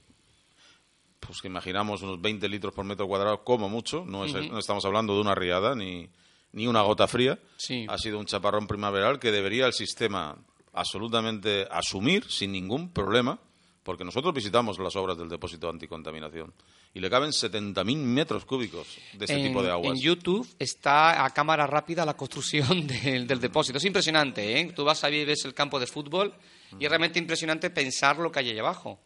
pues 1.19 1.41
que 1.41 1.47
imaginamos 1.47 2.01
unos 2.01 2.21
20 2.21 2.47
litros 2.49 2.73
por 2.73 2.85
metro 2.85 3.07
cuadrado 3.07 3.43
como 3.43 3.69
mucho, 3.69 4.03
no, 4.05 4.25
es- 4.25 4.33
no 4.33 4.57
estamos 4.59 4.85
hablando 4.85 5.13
de 5.15 5.21
una 5.21 5.35
riada 5.35 5.75
ni, 5.75 6.09
ni 6.53 6.65
una 6.67 6.81
gota 6.81 7.07
fría, 7.07 7.37
Sí. 7.57 7.85
ha 7.89 7.97
sido 7.97 8.19
un 8.19 8.25
chaparrón 8.25 8.67
primaveral 8.67 9.19
que 9.19 9.31
debería 9.31 9.65
el 9.65 9.73
sistema 9.73 10.37
absolutamente 10.73 11.67
asumir 11.69 12.25
sin 12.29 12.51
ningún 12.51 12.89
problema, 12.93 13.39
porque 13.83 14.03
nosotros 14.05 14.33
visitamos 14.33 14.77
las 14.79 14.95
obras 14.95 15.17
del 15.17 15.29
depósito 15.29 15.67
de 15.67 15.73
anticontaminación 15.73 16.53
y 16.93 16.99
le 16.99 17.09
caben 17.09 17.31
70.000 17.31 17.97
metros 17.97 18.45
cúbicos 18.45 18.87
de 19.13 19.25
este 19.25 19.33
en, 19.39 19.47
tipo 19.47 19.61
de 19.63 19.71
aguas. 19.71 19.95
en 19.97 20.01
YouTube 20.01 20.47
está 20.59 21.23
a 21.25 21.29
cámara 21.31 21.65
rápida 21.67 22.05
la 22.05 22.15
construcción 22.15 22.85
del, 22.87 23.25
del 23.27 23.39
depósito. 23.39 23.77
Es 23.77 23.85
impresionante, 23.85 24.59
¿eh? 24.59 24.71
Tú 24.75 24.83
vas 24.85 25.03
ahí 25.03 25.17
y 25.17 25.25
ves 25.25 25.43
el 25.45 25.53
campo 25.53 25.79
de 25.79 25.87
fútbol 25.87 26.33
y 26.79 26.83
es 26.85 26.89
realmente 26.89 27.19
impresionante 27.19 27.69
pensar 27.71 28.17
lo 28.17 28.31
que 28.31 28.39
hay 28.39 28.49
ahí 28.51 28.59
abajo. 28.59 28.99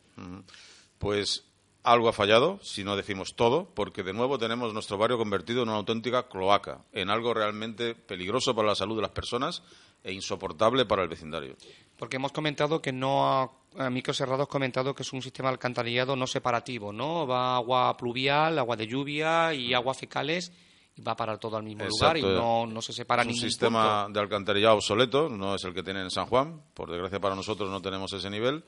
Pues 0.98 1.44
algo 1.84 2.10
ha 2.10 2.14
fallado, 2.14 2.60
si 2.62 2.84
no 2.84 2.96
decimos 2.96 3.36
todo, 3.36 3.68
porque 3.76 4.04
de 4.04 4.14
nuevo 4.14 4.38
tenemos 4.38 4.74
nuestro 4.74 4.98
barrio 4.98 5.18
convertido 5.18 5.64
en 5.64 5.70
una 5.70 5.78
auténtica 5.78 6.28
cloaca, 6.30 6.86
en 6.94 7.10
algo 7.10 7.34
realmente 7.34 7.94
peligroso 7.94 8.56
para 8.56 8.70
la 8.70 8.76
salud 8.76 8.96
de 8.96 9.02
las 9.02 9.12
personas 9.12 9.64
e 10.04 10.14
insoportable 10.14 10.86
para 10.86 11.04
el 11.04 11.10
vecindario. 11.10 11.56
Porque 11.98 12.16
hemos 12.16 12.32
comentado 12.32 12.82
que 12.82 12.92
no 12.92 13.28
ha, 13.28 13.52
a 13.78 13.90
micro 13.90 14.14
cerrado 14.14 14.44
has 14.44 14.50
comentado 14.50 14.96
que 14.96 15.04
es 15.04 15.14
un 15.14 15.22
sistema 15.22 15.50
alcantarillado 15.50 16.16
no 16.16 16.28
separativo, 16.28 16.92
¿no? 16.94 17.28
Va 17.28 17.56
agua 17.56 17.96
pluvial, 17.98 18.60
agua 18.60 18.76
de 18.76 18.88
lluvia 18.88 19.54
y 19.54 19.74
agua 19.74 19.94
fecales 19.94 20.52
y 20.96 21.02
va 21.02 21.14
a 21.14 21.16
parar 21.16 21.40
todo 21.40 21.58
al 21.58 21.64
mismo 21.64 21.86
lugar 21.86 22.18
y 22.18 22.22
no, 22.22 22.66
no 22.68 22.82
se 22.82 22.94
separa 22.94 23.24
Es 23.24 23.28
un 23.28 23.34
ningún 23.34 23.50
sistema 23.50 24.04
punto. 24.04 24.20
de 24.20 24.24
alcantarillado 24.24 24.76
obsoleto, 24.76 25.28
no 25.28 25.56
es 25.56 25.64
el 25.64 25.74
que 25.74 25.84
tienen 25.84 26.04
en 26.04 26.12
San 26.12 26.28
Juan, 26.28 26.62
por 26.74 26.90
desgracia 26.90 27.20
para 27.20 27.36
nosotros 27.36 27.70
no 27.70 27.82
tenemos 27.82 28.14
ese 28.14 28.30
nivel. 28.30 28.64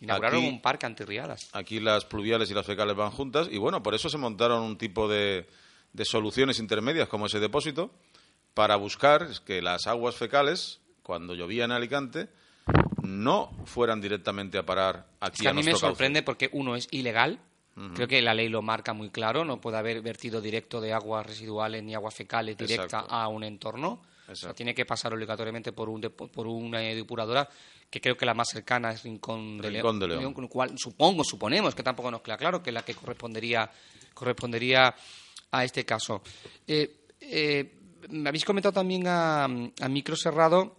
Inauguraron 0.00 0.40
Aquí- 0.40 0.48
un 0.48 0.60
parque 0.60 0.86
antirriadas. 0.86 1.48
Aquí 1.52 1.80
las 1.80 2.04
pluviales 2.04 2.50
y 2.50 2.54
las 2.54 2.66
fecales 2.66 2.96
van 2.96 3.10
juntas 3.10 3.48
y 3.50 3.58
bueno, 3.58 3.82
por 3.82 3.94
eso 3.94 4.08
se 4.08 4.18
montaron 4.18 4.62
un 4.62 4.76
tipo 4.76 5.08
de, 5.08 5.46
de 5.92 6.04
soluciones 6.04 6.58
intermedias 6.58 7.08
como 7.08 7.26
ese 7.26 7.40
depósito 7.40 7.90
para 8.54 8.76
buscar 8.76 9.28
que 9.44 9.62
las 9.62 9.86
aguas 9.86 10.14
fecales, 10.16 10.80
cuando 11.02 11.34
llovía 11.34 11.64
en 11.64 11.72
Alicante, 11.72 12.28
no 13.02 13.50
fueran 13.66 14.00
directamente 14.00 14.58
a 14.58 14.64
parar 14.66 15.06
aquí 15.20 15.36
Es 15.36 15.42
que 15.42 15.48
a 15.48 15.54
mí 15.54 15.62
me 15.62 15.72
cauce. 15.72 15.86
sorprende 15.86 16.22
porque 16.22 16.48
uno 16.52 16.76
es 16.76 16.88
ilegal. 16.90 17.40
Creo 17.96 18.06
que 18.06 18.22
la 18.22 18.34
ley 18.34 18.48
lo 18.48 18.62
marca 18.62 18.92
muy 18.92 19.10
claro. 19.10 19.44
No 19.44 19.60
puede 19.60 19.76
haber 19.78 20.00
vertido 20.00 20.40
directo 20.40 20.80
de 20.80 20.92
aguas 20.92 21.26
residuales 21.26 21.82
ni 21.82 21.92
aguas 21.92 22.14
fecales 22.14 22.56
directa 22.56 22.84
Exacto. 23.00 23.12
a 23.12 23.26
un 23.26 23.42
entorno. 23.42 24.00
O 24.28 24.34
sea, 24.36 24.54
tiene 24.54 24.74
que 24.76 24.86
pasar 24.86 25.12
obligatoriamente 25.12 25.72
por, 25.72 25.88
un 25.88 26.00
por 26.00 26.46
una 26.46 26.78
depuradora 26.78 27.48
que 27.94 28.00
creo 28.00 28.16
que 28.16 28.26
la 28.26 28.34
más 28.34 28.48
cercana 28.48 28.90
es 28.90 29.04
Rincón 29.04 29.58
de 29.58 29.70
Rincón 29.70 30.00
León. 30.00 30.10
de 30.10 30.16
León. 30.20 30.34
con 30.34 30.42
lo 30.42 30.48
cual, 30.48 30.76
supongo, 30.76 31.22
suponemos 31.22 31.76
que 31.76 31.84
tampoco 31.84 32.10
nos 32.10 32.22
queda 32.22 32.36
claro 32.36 32.60
que 32.60 32.70
es 32.70 32.74
la 32.74 32.84
que 32.84 32.92
correspondería, 32.92 33.70
correspondería 34.12 34.92
a 35.52 35.64
este 35.64 35.84
caso. 35.84 36.20
Eh, 36.66 37.06
eh, 37.20 37.72
me 38.08 38.30
habéis 38.30 38.44
comentado 38.44 38.72
también 38.72 39.06
a, 39.06 39.44
a 39.44 39.88
micro 39.88 40.16
cerrado 40.16 40.76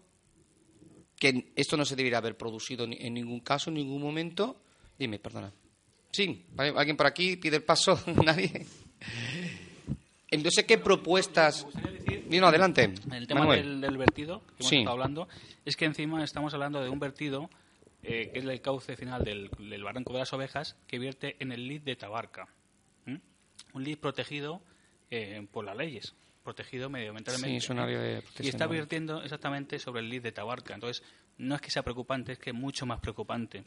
que 1.18 1.54
esto 1.56 1.78
no 1.78 1.86
se 1.86 1.96
debería 1.96 2.18
haber 2.18 2.36
producido 2.36 2.84
en 2.84 3.14
ningún 3.14 3.40
caso, 3.40 3.70
en 3.70 3.76
ningún 3.76 4.02
momento. 4.02 4.58
Dime, 5.00 5.18
perdona. 5.18 5.54
Sí. 6.12 6.48
¿alguien 6.58 6.98
por 6.98 7.08
aquí 7.08 7.38
pide 7.38 7.56
el 7.56 7.64
paso? 7.64 7.98
¿Nadie? 8.26 8.66
Entonces, 10.36 10.66
¿qué 10.66 10.78
propuestas...? 10.78 11.66
Dino, 12.28 12.48
adelante. 12.48 12.92
El 13.12 13.28
tema 13.28 13.46
del, 13.56 13.82
del 13.82 13.98
vertido 13.98 14.40
que 14.42 14.54
hemos 14.60 14.70
Sí. 14.70 14.78
estado 14.78 14.94
hablando 14.94 15.28
es 15.64 15.76
que 15.76 15.86
encima 15.86 16.24
estamos 16.24 16.54
hablando 16.54 16.82
de 16.82 16.90
un 16.90 17.00
vertido 17.00 17.50
eh, 18.02 18.30
que 18.34 18.40
es 18.40 18.46
el 18.46 18.62
cauce 18.62 18.96
final 18.98 19.24
del, 19.24 19.50
del 19.60 19.84
barranco 19.84 20.14
de 20.14 20.20
las 20.20 20.34
ovejas 20.34 20.76
que 20.88 20.98
vierte 21.00 21.36
en 21.40 21.52
el 21.52 21.68
lid 21.68 21.82
de 21.82 21.96
Tabarca. 21.96 22.48
Un 23.74 23.84
lid 23.84 23.98
protegido 23.98 24.62
eh, 25.12 25.46
por 25.52 25.66
las 25.66 25.76
leyes, 25.78 26.14
protegido 26.44 26.90
medioambientalmente. 26.90 27.50
Sí, 27.50 27.56
es 27.58 27.70
un 27.70 27.80
área 27.80 28.00
de 28.00 28.24
Y 28.40 28.48
está 28.48 28.68
virtiendo 28.68 29.22
exactamente 29.22 29.80
sobre 29.80 30.02
el 30.02 30.10
lid 30.10 30.22
de 30.24 30.32
Tabarca. 30.32 30.74
Entonces, 30.74 31.04
no 31.38 31.56
es 31.56 31.62
que 31.62 31.72
sea 31.72 31.84
preocupante, 31.84 32.32
es 32.34 32.40
que 32.40 32.52
es 32.52 32.56
mucho 32.56 32.86
más 32.86 33.00
preocupante. 33.00 33.64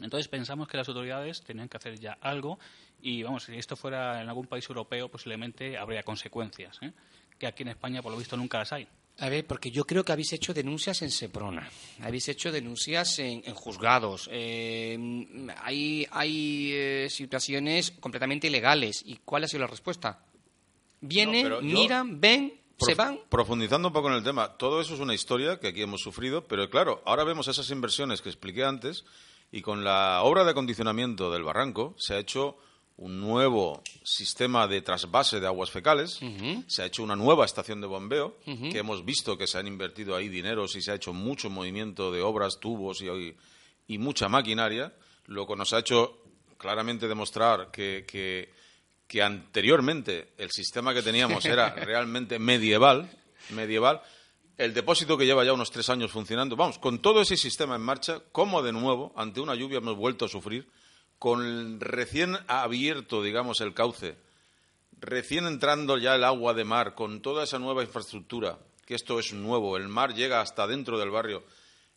Entonces 0.00 0.28
pensamos 0.28 0.68
que 0.68 0.76
las 0.76 0.88
autoridades 0.88 1.42
tenían 1.42 1.68
que 1.68 1.76
hacer 1.76 1.98
ya 1.98 2.16
algo 2.20 2.58
y 3.02 3.22
vamos, 3.22 3.44
si 3.44 3.54
esto 3.56 3.76
fuera 3.76 4.20
en 4.22 4.28
algún 4.28 4.46
país 4.46 4.68
europeo 4.68 5.08
posiblemente 5.08 5.76
habría 5.78 6.02
consecuencias, 6.02 6.78
¿eh? 6.82 6.92
que 7.38 7.46
aquí 7.46 7.62
en 7.62 7.68
España 7.70 8.02
por 8.02 8.12
lo 8.12 8.18
visto 8.18 8.36
nunca 8.36 8.58
las 8.58 8.72
hay. 8.72 8.86
A 9.20 9.28
ver, 9.28 9.44
porque 9.46 9.70
yo 9.72 9.84
creo 9.84 10.04
que 10.04 10.12
habéis 10.12 10.32
hecho 10.32 10.54
denuncias 10.54 11.02
en 11.02 11.10
Seprona, 11.10 11.68
habéis 12.02 12.28
hecho 12.28 12.52
denuncias 12.52 13.18
en, 13.18 13.42
en 13.44 13.54
juzgados, 13.54 14.28
eh, 14.30 14.96
hay, 15.62 16.06
hay 16.12 16.70
eh, 16.72 17.06
situaciones 17.10 17.90
completamente 17.98 18.46
ilegales. 18.46 19.02
¿Y 19.04 19.16
cuál 19.24 19.42
ha 19.44 19.48
sido 19.48 19.62
la 19.62 19.66
respuesta? 19.66 20.20
Vienen, 21.00 21.48
yo- 21.48 21.60
miran, 21.62 22.20
ven, 22.20 22.54
se 22.78 22.94
van. 22.94 23.18
Profundizando 23.28 23.88
un 23.88 23.94
poco 23.94 24.08
en 24.08 24.14
el 24.14 24.22
tema, 24.24 24.56
todo 24.56 24.80
eso 24.80 24.94
es 24.94 25.00
una 25.00 25.14
historia 25.14 25.58
que 25.58 25.68
aquí 25.68 25.82
hemos 25.82 26.00
sufrido, 26.00 26.44
pero 26.46 26.68
claro, 26.70 27.02
ahora 27.04 27.24
vemos 27.24 27.48
esas 27.48 27.70
inversiones 27.70 28.22
que 28.22 28.28
expliqué 28.28 28.64
antes 28.64 29.04
y 29.50 29.62
con 29.62 29.82
la 29.82 30.22
obra 30.22 30.44
de 30.44 30.50
acondicionamiento 30.52 31.30
del 31.32 31.42
barranco 31.42 31.94
se 31.98 32.14
ha 32.14 32.18
hecho 32.18 32.56
un 32.98 33.20
nuevo 33.20 33.82
sistema 34.02 34.66
de 34.66 34.82
trasvase 34.82 35.38
de 35.38 35.46
aguas 35.46 35.70
fecales, 35.70 36.18
se 36.66 36.82
ha 36.82 36.86
hecho 36.86 37.04
una 37.04 37.14
nueva 37.14 37.44
estación 37.44 37.80
de 37.80 37.86
bombeo, 37.86 38.36
que 38.44 38.78
hemos 38.78 39.04
visto 39.04 39.38
que 39.38 39.46
se 39.46 39.56
han 39.58 39.68
invertido 39.68 40.16
ahí 40.16 40.28
dineros 40.28 40.74
y 40.74 40.82
se 40.82 40.90
ha 40.90 40.96
hecho 40.96 41.12
mucho 41.12 41.48
movimiento 41.48 42.10
de 42.10 42.22
obras, 42.22 42.58
tubos 42.58 43.00
y, 43.00 43.36
y 43.86 43.98
mucha 43.98 44.28
maquinaria, 44.28 44.92
lo 45.26 45.46
que 45.46 45.54
nos 45.54 45.72
ha 45.72 45.78
hecho 45.78 46.18
claramente 46.58 47.06
demostrar 47.06 47.70
que, 47.70 48.04
que, 49.06 49.22
anteriormente 49.22 50.32
el 50.36 50.50
sistema 50.50 50.92
que 50.92 51.02
teníamos 51.02 51.44
era 51.46 51.70
realmente 51.74 52.38
medieval, 52.40 53.08
medieval, 53.50 54.02
el 54.56 54.74
depósito 54.74 55.16
que 55.16 55.24
lleva 55.24 55.44
ya 55.44 55.52
unos 55.52 55.70
tres 55.70 55.88
años 55.88 56.10
funcionando, 56.10 56.56
vamos, 56.56 56.80
con 56.80 56.98
todo 56.98 57.20
ese 57.20 57.36
sistema 57.36 57.76
en 57.76 57.82
marcha, 57.82 58.20
¿cómo 58.32 58.60
de 58.60 58.72
nuevo, 58.72 59.12
ante 59.16 59.40
una 59.40 59.54
lluvia, 59.54 59.78
hemos 59.78 59.96
vuelto 59.96 60.24
a 60.24 60.28
sufrir? 60.28 60.68
Con 61.18 61.80
recién 61.80 62.36
abierto, 62.46 63.22
digamos, 63.22 63.60
el 63.60 63.74
cauce, 63.74 64.16
recién 65.00 65.46
entrando 65.46 65.98
ya 65.98 66.14
el 66.14 66.24
agua 66.24 66.54
de 66.54 66.64
mar, 66.64 66.94
con 66.94 67.20
toda 67.20 67.44
esa 67.44 67.58
nueva 67.58 67.82
infraestructura, 67.82 68.58
que 68.86 68.94
esto 68.94 69.18
es 69.18 69.32
nuevo, 69.32 69.76
el 69.76 69.88
mar 69.88 70.14
llega 70.14 70.40
hasta 70.40 70.66
dentro 70.66 70.98
del 70.98 71.10
barrio. 71.10 71.44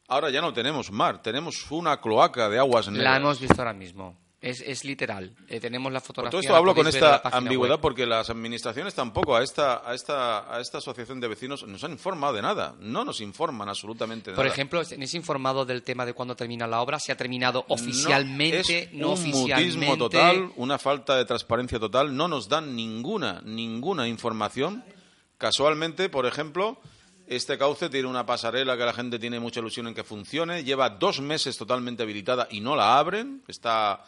Ahora 0.07 0.29
ya 0.29 0.41
no 0.41 0.53
tenemos 0.53 0.91
mar, 0.91 1.21
tenemos 1.21 1.69
una 1.71 2.01
cloaca 2.01 2.49
de 2.49 2.59
aguas 2.59 2.89
negras. 2.89 3.11
La 3.11 3.17
hemos 3.17 3.39
visto 3.39 3.61
ahora 3.61 3.73
mismo. 3.73 4.17
Es, 4.41 4.59
es 4.61 4.83
literal. 4.83 5.35
Eh, 5.47 5.59
tenemos 5.59 5.93
la 5.93 6.01
fotografía. 6.01 6.31
Por 6.31 6.31
todo 6.31 6.41
esto 6.41 6.55
hablo 6.55 6.73
con 6.73 6.87
esta 6.87 7.21
ambigüedad 7.31 7.79
porque 7.79 8.07
las 8.07 8.31
administraciones 8.31 8.95
tampoco 8.95 9.35
a 9.35 9.43
esta, 9.43 9.87
a, 9.87 9.93
esta, 9.93 10.51
a 10.51 10.59
esta 10.59 10.79
asociación 10.79 11.19
de 11.19 11.27
vecinos 11.27 11.63
nos 11.67 11.83
han 11.83 11.91
informado 11.91 12.33
de 12.33 12.41
nada. 12.41 12.73
No 12.79 13.05
nos 13.05 13.21
informan 13.21 13.69
absolutamente 13.69 14.31
de 14.31 14.35
Por 14.35 14.47
ejemplo, 14.47 14.83
¿se 14.83 15.01
es 15.01 15.13
informado 15.13 15.63
del 15.63 15.83
tema 15.83 16.07
de 16.07 16.13
cuándo 16.13 16.35
termina 16.35 16.65
la 16.65 16.81
obra? 16.81 16.99
¿Se 16.99 17.11
ha 17.11 17.17
terminado 17.17 17.65
oficialmente? 17.67 18.89
No, 18.93 19.13
es 19.13 19.19
un 19.19 19.29
mutismo 19.29 19.95
total, 19.95 20.51
una 20.55 20.79
falta 20.79 21.15
de 21.17 21.25
transparencia 21.25 21.79
total. 21.79 22.15
No 22.15 22.27
nos 22.27 22.49
dan 22.49 22.75
ninguna, 22.75 23.41
ninguna 23.45 24.07
información. 24.07 24.83
Casualmente, 25.37 26.09
por 26.09 26.25
ejemplo, 26.25 26.79
este 27.27 27.59
cauce 27.59 27.89
tiene 27.89 28.07
una 28.07 28.25
pasarela 28.25 28.75
que 28.75 28.85
la 28.85 28.93
gente 28.93 29.19
tiene 29.19 29.39
mucha 29.39 29.59
ilusión 29.59 29.87
en 29.87 29.93
que 29.93 30.03
funcione. 30.03 30.63
Lleva 30.63 30.89
dos 30.89 31.21
meses 31.21 31.57
totalmente 31.57 32.01
habilitada 32.01 32.47
y 32.49 32.59
no 32.59 32.75
la 32.75 32.97
abren. 32.97 33.43
Está 33.47 34.03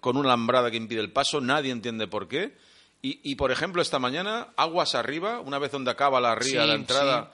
con 0.00 0.16
una 0.16 0.28
alambrada 0.28 0.70
que 0.70 0.76
impide 0.76 1.00
el 1.00 1.12
paso, 1.12 1.40
nadie 1.40 1.70
entiende 1.70 2.06
por 2.06 2.28
qué. 2.28 2.56
Y, 3.02 3.34
por 3.36 3.50
ejemplo, 3.50 3.80
esta 3.80 3.98
mañana, 3.98 4.48
aguas 4.56 4.94
arriba, 4.94 5.40
una 5.40 5.58
vez 5.58 5.72
donde 5.72 5.90
acaba 5.90 6.20
la 6.20 6.34
ría, 6.34 6.66
la 6.66 6.74
entrada, 6.74 7.32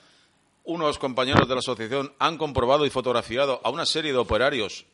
unos 0.63 0.99
compañeros 0.99 1.49
de 1.49 1.55
la 1.55 1.59
asociación 1.59 2.13
han 2.21 2.39
comprobado 2.39 2.87
y 2.87 2.91
fotografiado 2.91 3.61
a 3.65 3.71
una 3.71 3.85
serie 3.85 4.13
de 4.13 4.19
operarios 4.19 4.87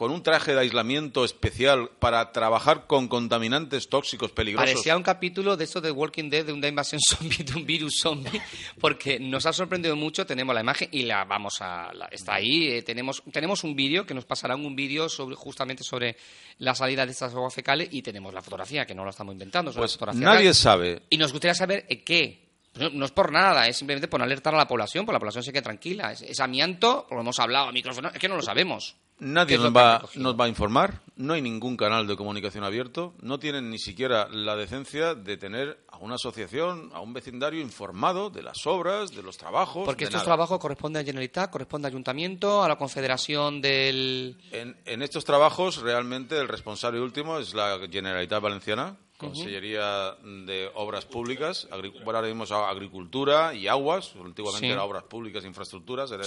con 0.00 0.12
un 0.12 0.22
traje 0.22 0.54
de 0.54 0.60
aislamiento 0.60 1.26
especial 1.26 1.90
para 1.98 2.32
trabajar 2.32 2.86
con 2.86 3.06
contaminantes 3.06 3.90
tóxicos 3.90 4.30
peligrosos. 4.30 4.70
Parecía 4.70 4.96
un 4.96 5.02
capítulo 5.02 5.58
de 5.58 5.64
esto 5.64 5.82
de 5.82 5.90
Walking 5.90 6.30
Dead, 6.30 6.46
de 6.46 6.54
una 6.54 6.68
invasión 6.68 7.02
zombie, 7.06 7.44
de 7.44 7.52
un 7.52 7.66
virus 7.66 7.98
zombie, 8.00 8.40
porque 8.80 9.20
nos 9.20 9.44
ha 9.44 9.52
sorprendido 9.52 9.96
mucho. 9.96 10.24
Tenemos 10.24 10.54
la 10.54 10.62
imagen 10.62 10.88
y 10.90 11.02
la 11.02 11.26
vamos 11.26 11.60
a. 11.60 11.92
está 12.10 12.36
ahí. 12.36 12.68
Eh, 12.68 12.82
tenemos, 12.82 13.22
tenemos 13.30 13.62
un 13.62 13.76
vídeo 13.76 14.06
que 14.06 14.14
nos 14.14 14.24
pasarán 14.24 14.64
un 14.64 14.74
vídeo 14.74 15.06
sobre, 15.10 15.36
justamente 15.36 15.84
sobre 15.84 16.16
la 16.56 16.74
salida 16.74 17.04
de 17.04 17.12
estas 17.12 17.34
aguas 17.34 17.52
fecales 17.52 17.88
y 17.90 18.00
tenemos 18.00 18.32
la 18.32 18.40
fotografía, 18.40 18.86
que 18.86 18.94
no 18.94 19.04
lo 19.04 19.10
estamos 19.10 19.34
inventando. 19.34 19.70
Pues 19.70 19.98
nadie 20.14 20.54
sabe. 20.54 21.02
Y 21.10 21.18
nos 21.18 21.30
gustaría 21.30 21.54
saber 21.54 21.86
qué. 22.06 22.49
No 22.78 23.04
es 23.04 23.10
por 23.10 23.32
nada, 23.32 23.66
es 23.66 23.76
simplemente 23.76 24.06
por 24.06 24.22
alertar 24.22 24.54
a 24.54 24.58
la 24.58 24.68
población, 24.68 25.04
por 25.04 25.12
la 25.12 25.18
población 25.18 25.42
se 25.42 25.52
quede 25.52 25.62
tranquila. 25.62 26.12
Es, 26.12 26.38
amianto, 26.38 27.06
lo 27.10 27.20
hemos 27.20 27.38
hablado 27.40 27.68
a 27.68 27.72
micrófono, 27.72 28.10
es 28.10 28.18
que 28.18 28.28
no 28.28 28.36
lo 28.36 28.42
sabemos. 28.42 28.96
Nadie 29.18 29.58
nos 29.58 29.76
va, 29.76 30.02
nos 30.14 30.38
va, 30.38 30.46
a 30.46 30.48
informar, 30.48 31.02
no 31.16 31.34
hay 31.34 31.42
ningún 31.42 31.76
canal 31.76 32.06
de 32.06 32.16
comunicación 32.16 32.64
abierto, 32.64 33.12
no 33.20 33.38
tienen 33.38 33.68
ni 33.68 33.78
siquiera 33.78 34.28
la 34.30 34.56
decencia 34.56 35.14
de 35.14 35.36
tener 35.36 35.84
a 35.88 35.98
una 35.98 36.14
asociación, 36.14 36.90
a 36.94 37.00
un 37.00 37.12
vecindario 37.12 37.60
informado 37.60 38.30
de 38.30 38.42
las 38.42 38.66
obras, 38.66 39.10
de 39.10 39.22
los 39.22 39.36
trabajos. 39.36 39.84
Porque 39.84 40.04
estos 40.04 40.24
trabajos 40.24 40.58
corresponden 40.58 41.02
a 41.02 41.04
Generalitat, 41.04 41.50
corresponde 41.50 41.88
al 41.88 41.92
Ayuntamiento, 41.92 42.62
a 42.62 42.68
la 42.68 42.76
Confederación 42.76 43.60
del. 43.60 44.38
En, 44.52 44.80
en 44.86 45.02
estos 45.02 45.26
trabajos, 45.26 45.82
realmente 45.82 46.38
el 46.38 46.48
responsable 46.48 46.98
último 46.98 47.38
es 47.38 47.52
la 47.52 47.78
Generalitat 47.90 48.40
Valenciana, 48.40 48.96
Consellería 49.20 50.16
de 50.22 50.70
Obras 50.74 51.04
Públicas, 51.04 51.68
ahora 51.70 52.22
mismo 52.22 52.44
Agricultura 52.44 53.54
y 53.54 53.68
Aguas, 53.68 54.14
antiguamente 54.16 54.68
era 54.68 54.82
Obras 54.82 55.04
Públicas 55.04 55.44
e 55.44 55.46
Infraestructuras, 55.46 56.10
era 56.10 56.24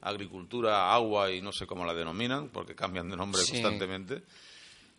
Agricultura, 0.00 0.92
Agua 0.92 1.30
y 1.30 1.40
no 1.40 1.52
sé 1.52 1.66
cómo 1.66 1.84
la 1.84 1.94
denominan, 1.94 2.48
porque 2.48 2.74
cambian 2.74 3.08
de 3.08 3.16
nombre 3.16 3.40
constantemente. 3.48 4.22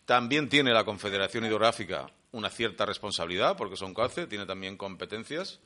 También 0.06 0.48
tiene 0.48 0.72
la 0.72 0.84
Confederación 0.84 1.44
Hidrográfica 1.44 2.10
una 2.32 2.50
cierta 2.50 2.84
responsabilidad, 2.84 3.56
porque 3.56 3.76
son 3.76 3.94
CACE, 3.94 4.26
tiene 4.26 4.46
también 4.46 4.76
competencias. 4.76 5.60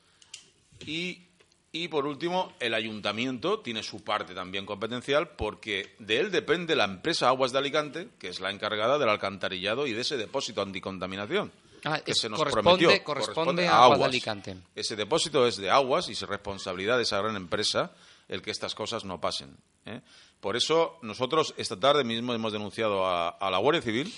Y, 0.87 1.27
y, 1.73 1.89
por 1.89 2.07
último, 2.07 2.53
el 2.59 2.75
ayuntamiento 2.75 3.61
tiene 3.61 3.83
su 3.83 4.03
parte 4.03 4.35
también 4.35 4.67
competencial, 4.67 5.31
porque 5.31 5.95
de 5.99 6.19
él 6.19 6.31
depende 6.31 6.75
la 6.75 6.85
empresa 6.85 7.29
Aguas 7.29 7.53
de 7.53 7.59
Alicante, 7.59 8.09
que 8.19 8.29
es 8.29 8.41
la 8.41 8.51
encargada 8.51 8.99
del 8.99 9.09
alcantarillado 9.09 9.87
y 9.87 9.93
de 9.93 10.01
ese 10.01 10.17
depósito 10.17 10.63
anticontaminación. 10.63 11.53
Ah, 11.85 12.01
que 12.01 12.15
se 12.15 12.29
nos 12.29 12.39
corresponde, 12.39 13.03
corresponde, 13.03 13.69
a 13.69 13.85
Aguas 13.85 14.01
de 14.01 14.05
Alicante. 14.05 14.57
Ese 14.75 14.97
depósito 14.97 15.47
es 15.47 15.57
de 15.57 15.71
Aguas 15.71 16.09
y 16.09 16.13
es 16.13 16.23
responsabilidad 16.23 16.97
de 16.97 17.05
esa 17.05 17.19
gran 17.19 17.37
empresa 17.37 17.93
el 18.29 18.43
que 18.43 18.51
estas 18.51 18.75
cosas 18.75 19.05
no 19.05 19.21
pasen. 19.21 19.57
¿eh? 19.87 20.01
Por 20.41 20.57
eso 20.57 20.99
nosotros 21.03 21.55
esta 21.57 21.79
tarde 21.79 22.05
mismo 22.05 22.35
hemos 22.35 22.53
denunciado 22.53 23.07
a, 23.07 23.51
la 23.51 23.59
Guardia 23.59 23.83
Civil 23.83 24.13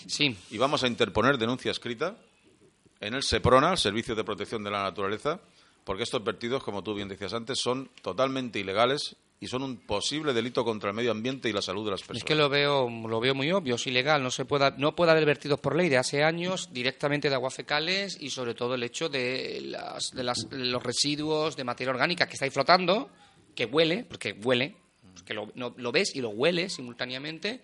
y 0.50 0.58
vamos 0.58 0.82
a 0.84 0.86
interponer 0.86 1.38
denuncia 1.38 1.70
escrita 1.70 2.16
en 3.00 3.14
el 3.14 3.22
SEPRONA, 3.22 3.72
el 3.72 3.78
Servicio 3.78 4.14
de 4.14 4.22
Protección 4.22 4.62
de 4.62 4.70
la 4.70 4.82
Naturaleza, 4.82 5.40
porque 5.84 6.02
estos 6.04 6.22
vertidos, 6.22 6.62
como 6.62 6.82
tú 6.82 6.94
bien 6.94 7.08
decías 7.08 7.32
antes, 7.32 7.58
son 7.58 7.90
totalmente 8.02 8.58
ilegales 8.58 9.16
y 9.40 9.48
son 9.48 9.64
un 9.64 9.76
posible 9.78 10.32
delito 10.32 10.64
contra 10.64 10.90
el 10.90 10.96
medio 10.96 11.10
ambiente 11.10 11.48
y 11.48 11.52
la 11.52 11.62
salud 11.62 11.84
de 11.84 11.90
las 11.90 12.00
personas. 12.00 12.18
Es 12.18 12.24
que 12.24 12.36
lo 12.36 12.48
veo, 12.48 12.88
lo 12.88 13.18
veo 13.18 13.34
muy 13.34 13.50
obvio, 13.50 13.74
es 13.74 13.86
ilegal, 13.88 14.22
no 14.22 14.30
se 14.30 14.44
pueda, 14.44 14.70
no 14.78 14.94
puede 14.94 15.10
haber 15.10 15.26
vertidos 15.26 15.58
por 15.58 15.74
ley 15.74 15.88
de 15.88 15.98
hace 15.98 16.22
años 16.22 16.68
directamente 16.72 17.28
de 17.28 17.34
aguas 17.34 17.54
fecales 17.54 18.16
y 18.20 18.30
sobre 18.30 18.54
todo 18.54 18.76
el 18.76 18.84
hecho 18.84 19.08
de, 19.08 19.74
de 20.12 20.22
los 20.22 20.82
residuos 20.82 21.56
de 21.56 21.64
materia 21.64 21.92
orgánica 21.92 22.26
que 22.26 22.34
está 22.34 22.44
ahí 22.44 22.52
flotando, 22.52 23.10
que 23.56 23.64
huele, 23.64 24.04
porque 24.04 24.32
huele, 24.32 24.76
que 25.26 25.34
lo, 25.34 25.50
lo 25.54 25.92
ves 25.92 26.14
y 26.14 26.20
lo 26.20 26.30
huele 26.30 26.68
simultáneamente 26.68 27.62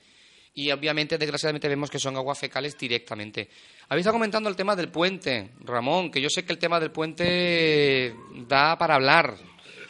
y 0.59 0.73
obviamente, 0.73 1.17
desgraciadamente, 1.17 1.69
vemos 1.69 1.89
que 1.89 2.01
son 2.01 2.17
aguas 2.17 2.37
fecales 2.37 2.77
directamente. 2.77 3.49
Habéis 3.89 4.03
estado 4.03 4.15
comentando 4.15 4.49
el 4.49 4.57
tema 4.57 4.75
del 4.75 4.89
puente, 4.89 5.51
Ramón, 5.61 6.11
que 6.11 6.21
yo 6.21 6.29
sé 6.29 6.45
que 6.45 6.53
el 6.53 6.59
tema 6.59 6.81
del 6.81 6.91
puente 6.91 8.13
da 8.49 8.77
para 8.77 8.97
hablar. 8.97 9.37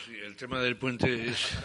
Sí, 0.05 0.13
el 0.23 0.37
tema 0.37 0.61
del 0.61 0.77
puente 0.77 1.31
es... 1.31 1.57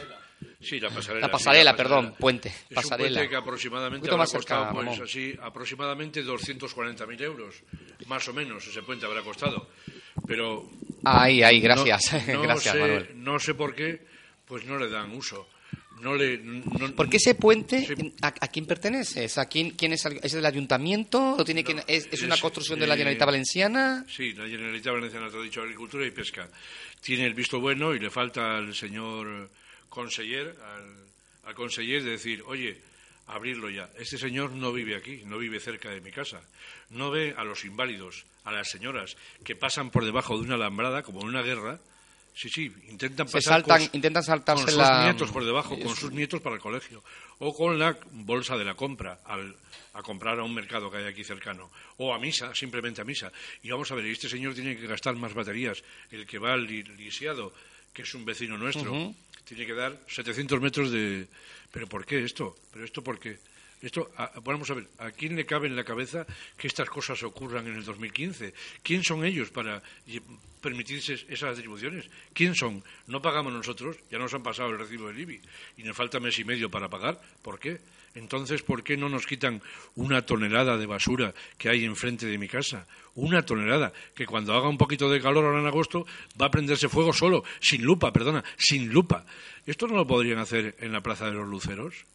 Sí, 0.62 0.80
la 0.80 0.90
pasarela. 0.90 1.28
La 1.28 1.30
pasarela, 1.30 1.76
perdón, 1.76 2.16
puente. 2.18 2.48
Es 2.48 2.76
pasarela. 2.76 3.10
un 3.10 3.14
puente 3.16 3.30
que 3.30 3.36
aproximadamente 3.36 4.10
habrá 4.10 4.26
costado, 4.26 4.74
pues, 4.74 5.02
así, 5.02 5.38
aproximadamente 5.42 6.24
240.000 6.24 7.22
euros, 7.24 7.56
más 8.08 8.26
o 8.30 8.34
menos, 8.34 8.66
ese 8.66 8.84
puente 8.84 9.06
habrá 9.06 9.22
costado. 9.22 9.68
Pero... 10.26 10.70
Ay, 11.04 11.44
ay, 11.44 11.60
gracias. 11.60 12.10
gracias, 12.28 12.74
Manuel. 12.74 13.10
No 13.16 13.38
sé 13.38 13.54
por 13.54 13.76
qué, 13.76 14.00
pues 14.46 14.64
no 14.64 14.78
le 14.78 14.90
dan 14.90 15.12
uso. 15.12 15.50
No 16.02 16.16
le, 16.16 16.38
Porque 16.96 17.18
ese 17.18 17.34
puente, 17.36 17.88
¿a, 18.22 18.32
quién 18.50 18.66
pertenece? 18.66 19.28
¿A 19.40 19.46
quién, 19.46 19.72
quién 19.72 19.94
es, 19.94 20.06
¿Es 20.06 20.34
del 20.34 20.46
ayuntamiento? 20.46 21.36
¿O 21.38 21.46
tiene 21.46 21.64
es, 21.88 22.24
una 22.24 22.38
construcción 22.38 22.78
de 22.80 22.88
la 22.88 22.96
Generalitat 22.96 23.26
Valenciana? 23.26 24.06
Sí, 24.10 24.34
la 24.34 24.46
Generalitat 24.46 24.94
Valenciana 24.94 25.30
te 25.30 25.38
ha 25.38 25.42
dicho 25.42 25.62
Agricultura 25.62 26.06
y 26.06 26.12
Pesca. 26.12 26.50
Tiene 27.00 27.26
el 27.26 27.34
visto 27.34 27.60
bueno 27.62 27.96
y 27.96 28.00
le 28.00 28.10
falta 28.10 28.58
al 28.58 28.76
señor 28.76 29.50
conseller, 29.88 30.56
al, 30.62 31.06
al 31.46 31.56
conseller 31.56 32.04
de 32.04 32.12
decir, 32.12 32.44
oye, 32.48 32.82
abrirlo 33.28 33.70
ya. 33.70 33.90
Este 33.98 34.18
señor 34.18 34.52
no 34.52 34.74
vive 34.74 34.96
aquí, 34.96 35.24
no 35.26 35.38
vive 35.38 35.60
cerca 35.60 35.90
de 35.90 36.02
mi 36.02 36.12
casa. 36.12 36.42
No 36.90 37.12
ve 37.12 37.34
a 37.38 37.44
los 37.44 37.64
inválidos, 37.66 38.26
a 38.44 38.52
las 38.52 38.70
señoras 38.70 39.16
que 39.44 39.56
pasan 39.56 39.90
por 39.90 40.04
debajo 40.06 40.38
de 40.38 40.44
una 40.44 40.56
alambrada 40.56 41.04
como 41.04 41.22
en 41.22 41.28
una 41.28 41.42
guerra 41.42 41.80
Sí, 42.36 42.50
sí, 42.50 42.74
intentan 42.90 43.28
pasar 43.28 43.62
con, 43.62 43.80
intentan 43.94 44.24
saltarse 44.24 44.72
sus 44.72 44.90
nietos 45.04 45.32
por 45.32 45.46
debajo, 45.46 45.80
con 45.80 45.96
sus 45.96 46.12
nietos 46.12 46.42
para 46.42 46.56
el 46.56 46.62
colegio, 46.62 47.04
o 47.40 47.54
con 47.54 47.78
la 47.78 47.96
bolsa 48.12 48.58
de 48.58 48.66
la 48.66 48.74
compra, 48.74 49.20
al, 49.26 49.56
a 49.94 50.02
comprar 50.02 50.40
a 50.40 50.44
un 50.44 50.54
mercado 50.54 50.90
que 50.90 50.98
hay 50.98 51.06
aquí 51.06 51.24
cercano, 51.24 51.70
o 51.98 52.12
a 52.12 52.18
misa, 52.18 52.54
simplemente 52.56 53.02
a 53.02 53.06
misa. 53.06 53.32
Y 53.62 53.70
vamos 53.70 53.92
a 53.92 53.96
ver, 53.96 54.06
este 54.06 54.28
señor 54.28 54.56
tiene 54.56 54.76
que 54.76 54.88
gastar 54.88 55.16
más 55.16 55.34
baterías, 55.34 55.84
el 56.10 56.26
que 56.26 56.40
va 56.40 56.54
al 56.54 56.66
lisiado, 56.66 57.54
que 57.94 58.02
es 58.02 58.14
un 58.16 58.26
vecino 58.26 58.58
nuestro, 58.58 59.14
tiene 59.46 59.66
que 59.66 59.74
dar 59.74 60.00
700 60.08 60.60
metros 60.60 60.92
de... 60.92 61.28
¿Pero 61.72 61.88
por 61.88 62.06
qué 62.06 62.24
esto? 62.24 62.56
¿Pero 62.72 62.86
esto 62.86 63.04
por 63.04 63.20
qué? 63.20 63.38
Esto, 63.82 64.12
vamos 64.44 64.70
a 64.72 64.76
ver, 64.76 64.88
¿a 65.00 65.12
quién 65.12 65.36
le 65.36 65.46
cabe 65.46 65.68
en 65.68 65.76
la 65.76 65.84
cabeza 65.84 66.26
que 66.58 66.68
estas 66.68 66.90
cosas 66.90 67.22
ocurran 67.22 67.68
en 67.68 67.76
el 67.76 67.84
2015? 67.84 68.54
¿Quién 68.82 69.04
son 69.04 69.26
ellos 69.26 69.50
para 69.50 69.84
permitirse 70.64 71.14
esas 71.30 71.58
atribuciones? 71.58 72.10
¿Quién 72.34 72.56
son? 72.56 72.84
No 73.06 73.22
pagamos 73.22 73.54
nosotros, 73.54 73.98
ya 74.10 74.18
nos 74.18 74.34
han 74.34 74.42
pasado 74.42 74.70
el 74.70 74.80
recibo 74.80 75.10
del 75.10 75.20
IBI 75.20 75.42
y 75.78 75.84
nos 75.84 75.96
falta 75.96 76.20
mes 76.20 76.40
y 76.40 76.46
medio 76.46 76.72
para 76.72 76.90
pagar. 76.90 77.22
¿Por 77.44 77.60
qué? 77.60 77.82
Entonces, 78.16 78.62
¿por 78.64 78.84
qué 78.84 78.96
no 78.96 79.10
nos 79.10 79.26
quitan 79.26 79.62
una 79.96 80.26
tonelada 80.26 80.78
de 80.78 80.86
basura 80.86 81.34
que 81.58 81.70
hay 81.70 81.84
enfrente 81.84 82.26
de 82.26 82.38
mi 82.38 82.48
casa? 82.48 82.88
Una 83.16 83.44
tonelada, 83.44 83.92
que 84.16 84.26
cuando 84.26 84.54
haga 84.54 84.70
un 84.70 84.78
poquito 84.78 85.10
de 85.10 85.22
calor 85.22 85.46
ahora 85.46 85.60
en 85.60 85.68
agosto 85.68 86.06
va 86.42 86.48
a 86.48 86.52
prenderse 86.52 86.90
fuego 86.90 87.12
solo, 87.12 87.44
sin 87.60 87.84
lupa, 87.84 88.14
perdona, 88.14 88.44
sin 88.58 88.90
lupa. 88.90 89.26
¿Esto 89.66 89.88
no 89.88 89.96
lo 89.96 90.08
podrían 90.08 90.40
hacer 90.40 90.76
en 90.80 90.94
la 90.94 91.02
Plaza 91.02 91.26
de 91.26 91.34
los 91.34 91.48
Luceros? 91.48 92.06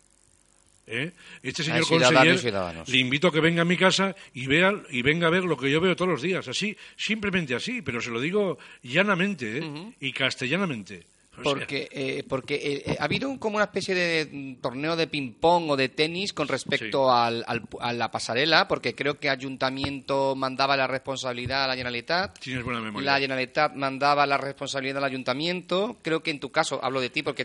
¿Eh? 0.91 1.13
Este 1.43 1.63
señor 1.63 1.87
conseller 1.87 2.41
le 2.87 2.99
invito 2.99 3.29
a 3.29 3.33
que 3.33 3.41
venga 3.41 3.63
a 3.63 3.65
mi 3.65 3.77
casa 3.77 4.17
y 4.33 4.47
vea 4.47 4.73
y 4.91 5.03
venga 5.03 5.27
a 5.27 5.31
ver 5.31 5.45
lo 5.45 5.57
que 5.57 5.71
yo 5.71 5.81
veo 5.81 5.95
todos 5.95 6.11
los 6.11 6.23
días, 6.23 6.49
así, 6.49 6.77
simplemente 6.97 7.55
así, 7.55 7.83
pero 7.83 8.01
se 8.01 8.11
lo 8.11 8.21
digo 8.21 8.59
llanamente 8.83 9.59
¿eh? 9.59 9.93
y 10.01 10.13
castellanamente. 10.13 11.05
Porque, 11.43 11.89
eh, 11.91 12.25
porque 12.29 12.55
eh, 12.55 12.83
eh, 12.87 12.97
ha 12.99 13.05
habido 13.05 13.39
como 13.39 13.57
una 13.57 13.65
especie 13.65 13.95
de 13.95 14.57
torneo 14.61 14.97
de 14.97 15.07
ping-pong 15.07 15.71
o 15.71 15.77
de 15.77 15.89
tenis 15.89 16.33
con 16.33 16.49
respecto 16.49 17.13
al, 17.13 17.45
a 17.47 17.93
la 17.93 18.11
pasarela, 18.11 18.69
porque 18.69 18.95
creo 18.95 19.19
que 19.19 19.29
Ayuntamiento 19.29 20.35
mandaba 20.35 20.77
la 20.77 20.87
responsabilidad 20.87 21.65
a 21.65 21.69
la 21.69 21.77
Generalitat. 21.77 22.39
Tienes 22.39 22.65
buena 22.65 22.81
memoria. 22.81 23.13
La 23.13 23.21
Generalitat 23.21 23.75
mandaba 23.75 24.27
la 24.27 24.37
responsabilidad 24.37 24.99
al 24.99 25.05
Ayuntamiento. 25.05 25.99
Creo 26.03 26.23
que 26.23 26.31
en 26.31 26.41
tu 26.41 26.51
caso, 26.51 26.83
hablo 26.83 27.01
de 27.01 27.11
ti, 27.11 27.23
porque 27.23 27.45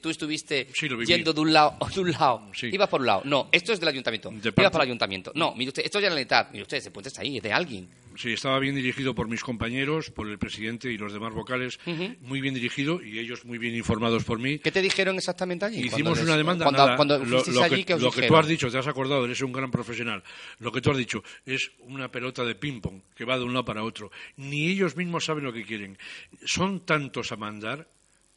tú 0.00 0.10
estuviste 0.10 0.68
yendo 1.06 1.32
de 1.32 1.40
un 1.40 1.52
lado 1.52 1.76
o 1.80 1.88
de 1.94 2.00
un 2.00 2.12
lado. 2.12 2.42
Ibas 2.62 2.88
por 2.88 3.00
un 3.00 3.06
lado. 3.06 3.22
No, 3.24 3.48
esto 3.52 3.72
es 3.72 3.80
del 3.80 3.88
Ayuntamiento. 3.88 4.32
Ibas 4.32 4.70
por 4.70 4.80
el 4.80 4.88
Ayuntamiento. 4.88 5.32
No, 5.34 5.54
mire 5.54 5.68
usted, 5.68 5.84
esto 5.84 5.98
es 5.98 6.04
Generalitat. 6.04 6.50
Mire 6.52 6.62
usted, 6.62 6.78
ese 6.78 6.90
puente 6.90 7.08
está 7.08 7.22
ahí, 7.22 7.36
es 7.36 7.42
de 7.42 7.52
alguien. 7.52 7.88
Sí, 8.16 8.32
estaba 8.32 8.58
bien 8.58 8.74
dirigido 8.74 9.14
por 9.14 9.28
mis 9.28 9.42
compañeros, 9.42 10.10
por 10.10 10.28
el 10.28 10.38
presidente 10.38 10.90
y 10.90 10.96
los 10.96 11.12
demás 11.12 11.34
vocales, 11.34 11.78
muy 12.20 12.40
bien 12.40 12.54
dirigido 12.54 13.02
y 13.02 13.18
ellos 13.18 13.44
muy 13.44 13.58
bien 13.58 13.74
informados 13.74 14.24
por 14.24 14.38
mí. 14.38 14.58
¿Qué 14.58 14.70
te 14.70 14.82
dijeron 14.82 15.16
exactamente 15.16 15.64
allí? 15.64 15.86
Hicimos 15.86 16.20
una 16.20 16.36
demanda. 16.36 16.64
Cuando, 16.96 17.18
lo, 17.18 17.42
que, 17.42 17.96
lo 17.98 18.10
que 18.10 18.26
tú 18.26 18.36
has 18.36 18.46
dicho, 18.46 18.70
te 18.70 18.78
has 18.78 18.86
acordado, 18.86 19.24
eres 19.24 19.40
un 19.42 19.52
gran 19.52 19.70
profesional. 19.70 20.22
Lo 20.58 20.70
que 20.70 20.80
tú 20.80 20.90
has 20.90 20.96
dicho 20.96 21.22
es 21.44 21.72
una 21.80 22.10
pelota 22.10 22.44
de 22.44 22.54
ping-pong 22.54 23.00
que 23.14 23.24
va 23.24 23.36
de 23.36 23.44
un 23.44 23.52
lado 23.52 23.64
para 23.64 23.82
otro. 23.82 24.10
Ni 24.36 24.68
ellos 24.68 24.96
mismos 24.96 25.24
saben 25.24 25.44
lo 25.44 25.52
que 25.52 25.64
quieren. 25.64 25.98
Son 26.44 26.80
tantos 26.86 27.32
a 27.32 27.36
mandar, 27.36 27.88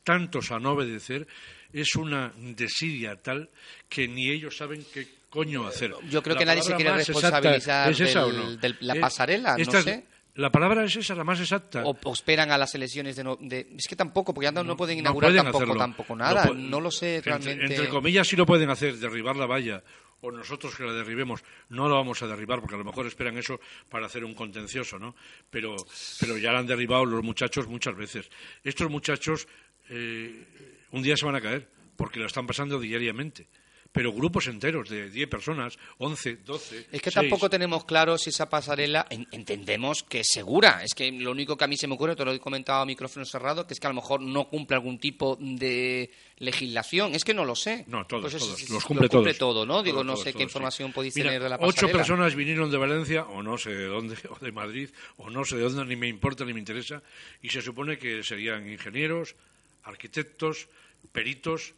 tantos 0.04 0.52
a 0.52 0.60
no 0.60 0.72
obedecer, 0.72 1.28
es 1.74 1.96
una 1.96 2.34
desidia 2.36 3.16
tal 3.18 3.50
que 3.90 4.08
ni 4.08 4.30
ellos 4.30 4.58
saben 4.58 4.86
qué 4.94 5.17
coño 5.30 5.68
hacer. 5.68 5.94
Yo 6.10 6.24
creo 6.24 6.36
que 6.36 6.46
nadie 6.46 6.64
se 6.64 6.76
quiere 6.76 6.94
responsabilizar 6.94 7.94
de 7.94 8.76
la 8.82 8.96
eh, 8.96 9.00
pasarela, 9.00 9.58
no 9.58 9.72
sé. 9.82 10.06
La 10.38 10.52
palabra 10.52 10.84
es 10.84 10.96
esa, 10.96 11.16
la 11.16 11.24
más 11.24 11.40
exacta. 11.40 11.84
O, 11.84 12.14
esperan 12.14 12.52
a 12.52 12.60
las 12.60 12.76
elecciones 12.76 13.16
de, 13.16 13.68
Es 13.76 13.88
que 13.88 13.96
tampoco, 13.96 14.36
porque 14.36 14.52
no, 14.52 14.64
no 14.64 14.78
pueden 14.78 15.00
inaugurar 15.00 15.34
tampoco, 15.34 15.76
tampoco 15.76 16.16
nada. 16.16 16.52
No, 16.54 16.80
lo 16.80 16.92
sé 16.92 17.22
realmente. 17.26 17.66
Entre, 17.66 17.90
comillas 17.90 18.28
sí 18.28 18.36
lo 18.36 18.46
pueden 18.46 18.70
hacer, 18.70 18.98
derribar 18.98 19.36
la 19.36 19.48
valla 19.48 19.84
o 20.22 20.32
nosotros 20.32 20.76
que 20.76 20.84
la 20.84 20.94
derribemos 20.94 21.44
no 21.70 21.88
la 21.88 21.96
vamos 21.96 22.22
a 22.24 22.28
derribar 22.28 22.60
porque 22.60 22.76
a 22.76 22.78
lo 22.80 22.84
mejor 22.84 23.06
esperan 23.06 23.38
eso 23.38 23.60
para 23.90 24.08
hacer 24.08 24.24
un 24.24 24.34
contencioso, 24.34 24.98
¿no? 24.98 25.16
Pero, 25.50 25.76
pero 26.20 26.38
ya 26.38 26.52
la 26.52 26.60
han 26.60 26.68
derribado 26.68 27.06
los 27.06 27.24
muchachos 27.24 27.68
muchas 27.68 27.96
veces. 27.96 28.30
Estos 28.64 28.90
muchachos 28.90 29.48
eh, 29.90 30.46
un 30.92 31.02
día 31.02 31.18
se 31.18 31.26
van 31.26 31.36
a 31.36 31.42
caer 31.42 31.68
porque 31.96 32.20
lo 32.20 32.26
están 32.28 32.46
pasando 32.46 32.80
diariamente 32.80 33.48
pero 33.92 34.12
grupos 34.14 34.48
enteros 34.48 34.90
de 34.90 35.10
10 35.10 35.30
personas, 35.30 35.78
11, 35.98 36.38
12. 36.46 36.88
Es 36.92 37.02
que 37.02 37.12
tampoco 37.12 37.50
tenemos 37.50 37.86
claro 37.86 38.18
si 38.18 38.30
esa 38.30 38.50
pasarela 38.50 39.08
entendemos 39.10 40.04
que 40.04 40.22
es 40.22 40.28
segura. 40.28 40.84
Es 40.84 40.94
que 40.94 41.12
lo 41.12 41.32
único 41.32 41.58
que 41.58 41.64
a 41.64 41.68
mí 41.68 41.78
se 41.78 41.88
me 41.88 41.96
ocurre, 41.96 42.16
te 42.16 42.26
lo 42.26 42.32
he 42.32 42.40
comentado 42.40 42.82
a 42.82 42.86
micrófono 42.86 43.26
cerrado, 43.26 43.66
que 43.66 43.74
es 43.74 43.80
que 43.80 43.88
a 43.88 43.90
lo 43.90 43.96
mejor 43.96 44.22
no 44.22 44.48
cumple 44.50 44.76
algún 44.76 45.00
tipo 45.00 45.38
de 45.40 46.12
legislación. 46.40 47.16
Es 47.16 47.24
que 47.24 47.34
no 47.34 47.46
lo 47.46 47.56
sé. 47.56 47.86
No, 47.88 48.06
todos, 48.06 48.32
pues 48.32 48.44
todos. 48.44 48.70
los 48.70 48.84
cumple, 48.84 49.10
cumple 49.10 49.34
todo, 49.34 49.66
¿no? 49.66 49.82
Digo, 49.82 50.04
no 50.04 50.16
sé 50.16 50.34
qué 50.34 50.44
información 50.44 50.92
podéis 50.92 51.14
tener 51.14 51.42
de 51.42 51.50
la 51.50 51.58
pasarela. 51.58 51.88
Ocho 51.88 51.90
personas 51.90 52.36
vinieron 52.36 52.70
de 52.70 52.78
Valencia, 52.78 53.26
o 53.26 53.42
no 53.42 53.58
sé 53.58 53.72
de 53.72 53.86
dónde, 53.86 54.16
o 54.30 54.44
de 54.44 54.52
Madrid, 54.52 54.90
o 55.18 55.30
no 55.30 55.46
sé 55.46 55.58
de 55.58 55.64
dónde, 55.64 55.86
ni 55.86 55.96
me 55.96 56.08
importa 56.08 56.46
ni 56.46 56.54
me 56.54 56.60
interesa, 56.60 57.02
y 57.42 57.50
se 57.50 57.62
supone 57.62 57.98
que 57.98 58.24
serían 58.24 58.70
ingenieros, 58.70 59.36
arquitectos, 59.84 60.68
peritos 61.12 61.74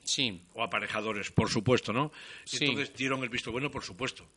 o 0.53 0.63
aparejadores, 0.63 1.31
por 1.31 1.49
supuesto, 1.49 1.93
¿no? 1.93 2.11
Entonces 2.51 2.93
dieron 2.93 3.23
el 3.23 3.29
visto 3.29 3.51
bueno, 3.51 3.71
por 3.71 3.83
supuesto. 3.83 4.27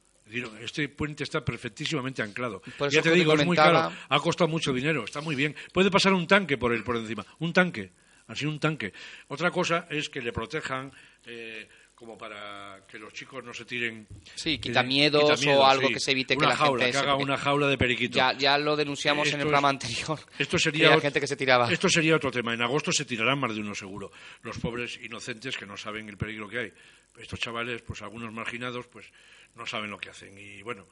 este 0.61 0.89
puente 0.89 1.25
está 1.25 1.45
perfectísimamente 1.45 2.23
anclado. 2.23 2.63
ya 2.91 3.03
te 3.03 3.11
digo, 3.13 3.35
es 3.35 3.45
muy 3.45 3.57
caro, 3.57 3.93
ha 4.09 4.21
costado 4.21 4.49
mucho 4.49 4.73
dinero, 4.73 5.05
está 5.05 5.21
muy 5.21 5.35
bien. 5.35 5.55
Puede 5.73 5.91
pasar 5.91 6.13
un 6.13 6.27
tanque 6.27 6.57
por, 6.57 6.73
el, 6.73 6.85
por 6.85 6.97
encima, 6.97 7.27
un 7.41 7.53
tanque, 7.53 7.93
así 8.29 8.47
un 8.47 8.61
tanque. 8.61 8.93
Otra 9.29 9.51
cosa 9.51 9.87
es 9.91 10.09
que 10.09 10.23
le 10.23 10.33
protejan 10.33 10.93
eh, 11.25 11.69
como 12.03 12.19
para 12.19 12.81
que 12.89 12.99
los 12.99 13.13
chicos 13.13 13.45
no 13.45 13.55
se 13.55 13.65
tiren. 13.65 14.09
Sí, 14.35 14.59
quita 14.59 14.83
miedos 14.83 15.41
o 15.47 15.65
algo 15.65 15.89
que 15.89 16.01
se 16.01 16.11
evite 16.11 16.37
que 16.37 16.45
la 16.45 16.57
gente 16.57 16.91
que 16.91 16.99
haga 16.99 17.15
una 17.15 17.39
jaula 17.39 17.69
de 17.69 17.79
periquitos. 17.79 18.17
Ya, 18.17 18.33
ya 18.33 18.59
lo 18.59 18.75
denunciamos 18.75 19.29
en 19.29 19.35
el 19.35 19.43
programa 19.43 19.69
anterior. 19.69 20.19
Esto 20.37 20.59
sería 20.59 20.99
gente 20.99 21.21
que 21.21 21.29
se 21.29 21.37
tiraba. 21.37 21.73
Esto 21.73 21.89
sería 21.89 22.17
otro 22.17 22.33
tema. 22.33 22.55
En 22.55 22.61
agosto 22.61 22.91
se 22.91 23.05
tirarán 23.05 23.39
más 23.39 23.55
de 23.55 23.61
uno 23.61 23.73
seguro. 23.73 24.11
Los 24.43 24.59
pobres 24.59 24.99
inocentes 25.01 25.57
que 25.57 25.65
no 25.65 25.77
saben 25.77 26.09
el 26.09 26.17
peligro 26.17 26.49
que 26.49 26.59
hay. 26.59 26.73
Estos 27.19 27.39
chavales, 27.39 27.83
pues 27.83 28.03
algunos 28.03 28.33
marginados, 28.33 28.89
pues 28.89 29.07
no 29.55 29.65
saben 29.65 29.89
lo 29.89 29.99
que 29.99 30.11
hacen 30.11 30.37
y 30.37 30.61
bueno 30.63 30.89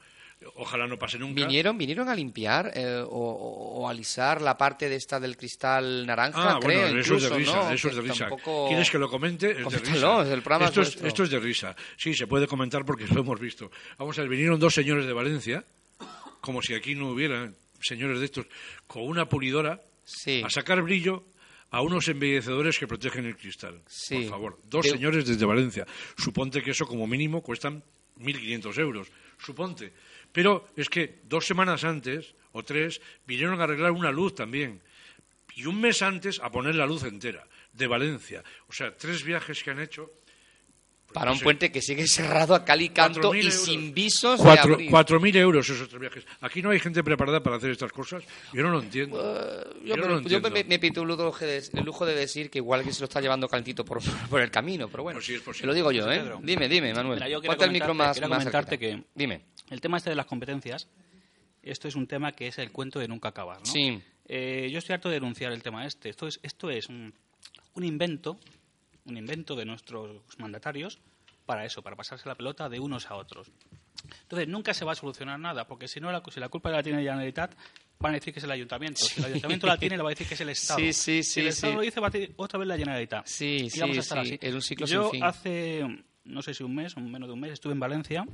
ojalá 0.55 0.87
no 0.87 0.97
pase 0.97 1.17
nunca. 1.17 1.35
¿Vinieron, 1.35 1.77
vinieron 1.77 2.09
a 2.09 2.15
limpiar 2.15 2.71
eh, 2.75 3.03
o, 3.07 3.87
a 3.87 3.91
alisar 3.91 4.41
la 4.41 4.57
parte 4.57 4.89
de 4.89 4.95
esta 4.95 5.19
del 5.19 5.37
cristal 5.37 6.05
naranja? 6.05 6.53
Ah, 6.53 6.59
bueno, 6.61 6.99
eso 6.99 7.15
es 7.15 7.23
de 7.23 7.29
risa. 7.29 7.73
Eso 7.73 7.89
es 7.89 7.95
de 7.95 8.01
risa. 8.01 8.29
¿Quieres 8.67 8.89
que 8.89 8.97
lo 8.97 9.09
comente? 9.09 9.51
Es 9.51 9.69
de 9.69 9.77
risa. 9.79 10.23
esto, 10.65 10.81
es, 10.81 10.97
esto 11.01 11.23
es 11.23 11.29
de 11.29 11.39
risa. 11.39 11.75
Sí, 11.97 12.13
se 12.13 12.27
puede 12.27 12.47
comentar 12.47 12.85
porque 12.85 13.05
lo 13.07 13.21
hemos 13.21 13.39
visto. 13.39 13.71
Vamos 13.97 14.17
a 14.17 14.21
ver, 14.21 14.29
vinieron 14.29 14.59
dos 14.59 14.73
señores 14.73 15.05
de 15.05 15.13
Valencia, 15.13 15.65
como 16.41 16.61
si 16.61 16.73
aquí 16.73 16.95
no 16.95 17.09
hubiera 17.09 17.51
señores 17.81 18.19
de 18.19 18.25
estos, 18.25 18.45
con 18.87 19.03
una 19.03 19.27
pulidora 19.27 19.81
a 20.43 20.49
sacar 20.49 20.81
brillo 20.81 21.25
a 21.71 21.81
unos 21.81 22.07
embellecedores 22.09 22.77
que 22.77 22.87
protegen 22.87 23.25
el 23.25 23.37
cristal. 23.37 23.81
Por 24.09 24.25
favor, 24.25 24.59
dos 24.65 24.87
señores 24.87 25.25
desde 25.25 25.45
Valencia. 25.45 25.85
Suponte 26.17 26.61
que 26.61 26.71
eso 26.71 26.85
como 26.85 27.07
mínimo 27.07 27.41
cuestan 27.41 27.83
1.500 28.19 28.79
euros. 28.79 29.07
Suponte. 29.39 29.93
Pero 30.31 30.67
es 30.75 30.89
que 30.89 31.21
dos 31.23 31.45
semanas 31.45 31.83
antes 31.83 32.35
o 32.51 32.63
tres 32.63 33.01
vinieron 33.25 33.59
a 33.59 33.63
arreglar 33.63 33.91
una 33.91 34.11
luz 34.11 34.35
también. 34.35 34.81
Y 35.55 35.65
un 35.65 35.81
mes 35.81 36.01
antes 36.01 36.39
a 36.39 36.49
poner 36.49 36.75
la 36.75 36.85
luz 36.85 37.03
entera 37.03 37.45
de 37.73 37.87
Valencia. 37.87 38.43
O 38.67 38.73
sea, 38.73 38.95
tres 38.95 39.23
viajes 39.23 39.63
que 39.63 39.71
han 39.71 39.79
hecho. 39.79 40.11
Para 41.13 41.33
un 41.33 41.39
puente 41.41 41.73
que 41.73 41.81
sigue 41.81 42.07
cerrado 42.07 42.55
a 42.55 42.63
cal 42.63 42.81
y 42.81 42.87
canto 42.87 43.35
y 43.35 43.51
sin 43.51 43.93
visos 43.93 44.39
Cuatro 44.89 45.19
mil 45.19 45.35
euros 45.35 45.69
esos 45.69 45.89
tres 45.89 45.99
viajes. 45.99 46.25
Aquí 46.39 46.61
no 46.61 46.69
hay 46.69 46.79
gente 46.79 47.03
preparada 47.03 47.43
para 47.43 47.57
hacer 47.57 47.71
estas 47.71 47.91
cosas. 47.91 48.23
Yo 48.53 48.63
no 48.63 48.69
lo 48.69 48.79
entiendo. 48.79 49.19
Uh, 49.19 49.85
yo, 49.85 50.39
me, 50.39 50.63
me, 50.63 50.79
pito 50.79 51.01
el 51.01 51.09
lujo, 51.09 52.05
de, 52.05 52.15
decir 52.15 52.49
que 52.49 52.59
igual 52.59 52.85
que 52.85 52.93
se 52.93 53.01
lo 53.01 53.05
está 53.07 53.19
llevando 53.19 53.49
calentito 53.49 53.83
por, 53.83 53.99
por 54.29 54.39
el 54.39 54.49
camino. 54.49 54.87
Pero 54.87 55.03
bueno, 55.03 55.19
pues 55.43 55.61
lo 55.63 55.73
digo 55.73 55.91
yo, 55.91 56.09
¿eh? 56.09 56.23
Dime, 56.43 56.69
dime, 56.69 56.93
Manuel. 56.93 57.21
Mira, 57.21 57.65
el 57.65 57.71
micro 57.71 57.93
más, 57.93 58.17
comentarte 58.17 58.79
que... 58.79 59.03
Dime. 59.13 59.41
El 59.71 59.79
tema 59.79 59.97
este 59.97 60.09
de 60.09 60.17
las 60.17 60.25
competencias, 60.25 60.89
esto 61.63 61.87
es 61.87 61.95
un 61.95 62.05
tema 62.05 62.33
que 62.33 62.47
es 62.47 62.57
el 62.59 62.71
cuento 62.71 62.99
de 62.99 63.07
nunca 63.07 63.29
acabar, 63.29 63.59
¿no? 63.59 63.65
Sí. 63.65 64.01
Eh, 64.25 64.69
yo 64.69 64.79
estoy 64.79 64.93
harto 64.93 65.07
de 65.07 65.15
denunciar 65.15 65.53
el 65.53 65.63
tema 65.63 65.85
este. 65.85 66.09
Esto 66.09 66.27
es, 66.27 66.39
esto 66.43 66.69
es 66.69 66.89
un, 66.89 67.13
invento, 67.75 68.37
un 69.05 69.17
invento 69.17 69.55
de 69.55 69.63
nuestros 69.63 70.21
mandatarios 70.37 70.99
para 71.45 71.65
eso, 71.65 71.81
para 71.81 71.95
pasarse 71.95 72.27
la 72.27 72.35
pelota 72.35 72.67
de 72.67 72.81
unos 72.81 73.09
a 73.09 73.15
otros. 73.15 73.49
Entonces, 74.23 74.49
nunca 74.49 74.73
se 74.73 74.83
va 74.83 74.91
a 74.91 74.95
solucionar 74.95 75.39
nada, 75.39 75.65
porque 75.65 75.87
si 75.87 76.01
no, 76.01 76.11
la, 76.11 76.21
si 76.29 76.41
la 76.41 76.49
culpa 76.49 76.69
la 76.69 76.83
tiene 76.83 76.97
la 76.97 77.11
Generalitat, 77.11 77.55
van 77.97 78.11
a 78.11 78.15
decir 78.15 78.33
que 78.33 78.39
es 78.39 78.43
el 78.43 78.51
Ayuntamiento. 78.51 78.99
Si 79.05 79.21
el 79.21 79.27
Ayuntamiento 79.27 79.67
la 79.67 79.77
tiene, 79.77 79.95
le 79.95 80.03
va 80.03 80.09
a 80.09 80.11
decir 80.11 80.27
que 80.27 80.33
es 80.33 80.41
el 80.41 80.49
Estado. 80.49 80.79
Sí, 80.79 80.91
sí, 80.91 81.23
sí. 81.23 81.31
Si 81.31 81.39
el 81.39 81.47
Estado 81.47 81.75
lo 81.75 81.81
dice, 81.81 82.01
va 82.01 82.07
a 82.07 82.09
decir 82.09 82.33
otra 82.35 82.59
vez 82.59 82.67
la 82.67 82.77
Generalitat. 82.77 83.25
Sí, 83.25 83.69
sí, 83.69 83.79
vamos 83.79 83.95
a 83.95 84.01
estar 84.01 84.19
así. 84.19 84.37
Es 84.41 84.53
un 84.53 84.61
ciclo 84.61 84.85
Yo 84.85 85.03
sin 85.03 85.11
fin. 85.11 85.23
hace, 85.23 86.03
no 86.25 86.41
sé 86.41 86.53
si 86.53 86.63
un 86.63 86.75
mes, 86.75 86.97
menos 86.97 87.29
de 87.29 87.33
un 87.33 87.39
mes, 87.39 87.53
estuve 87.53 87.71
en 87.71 87.79
Valencia. 87.79 88.25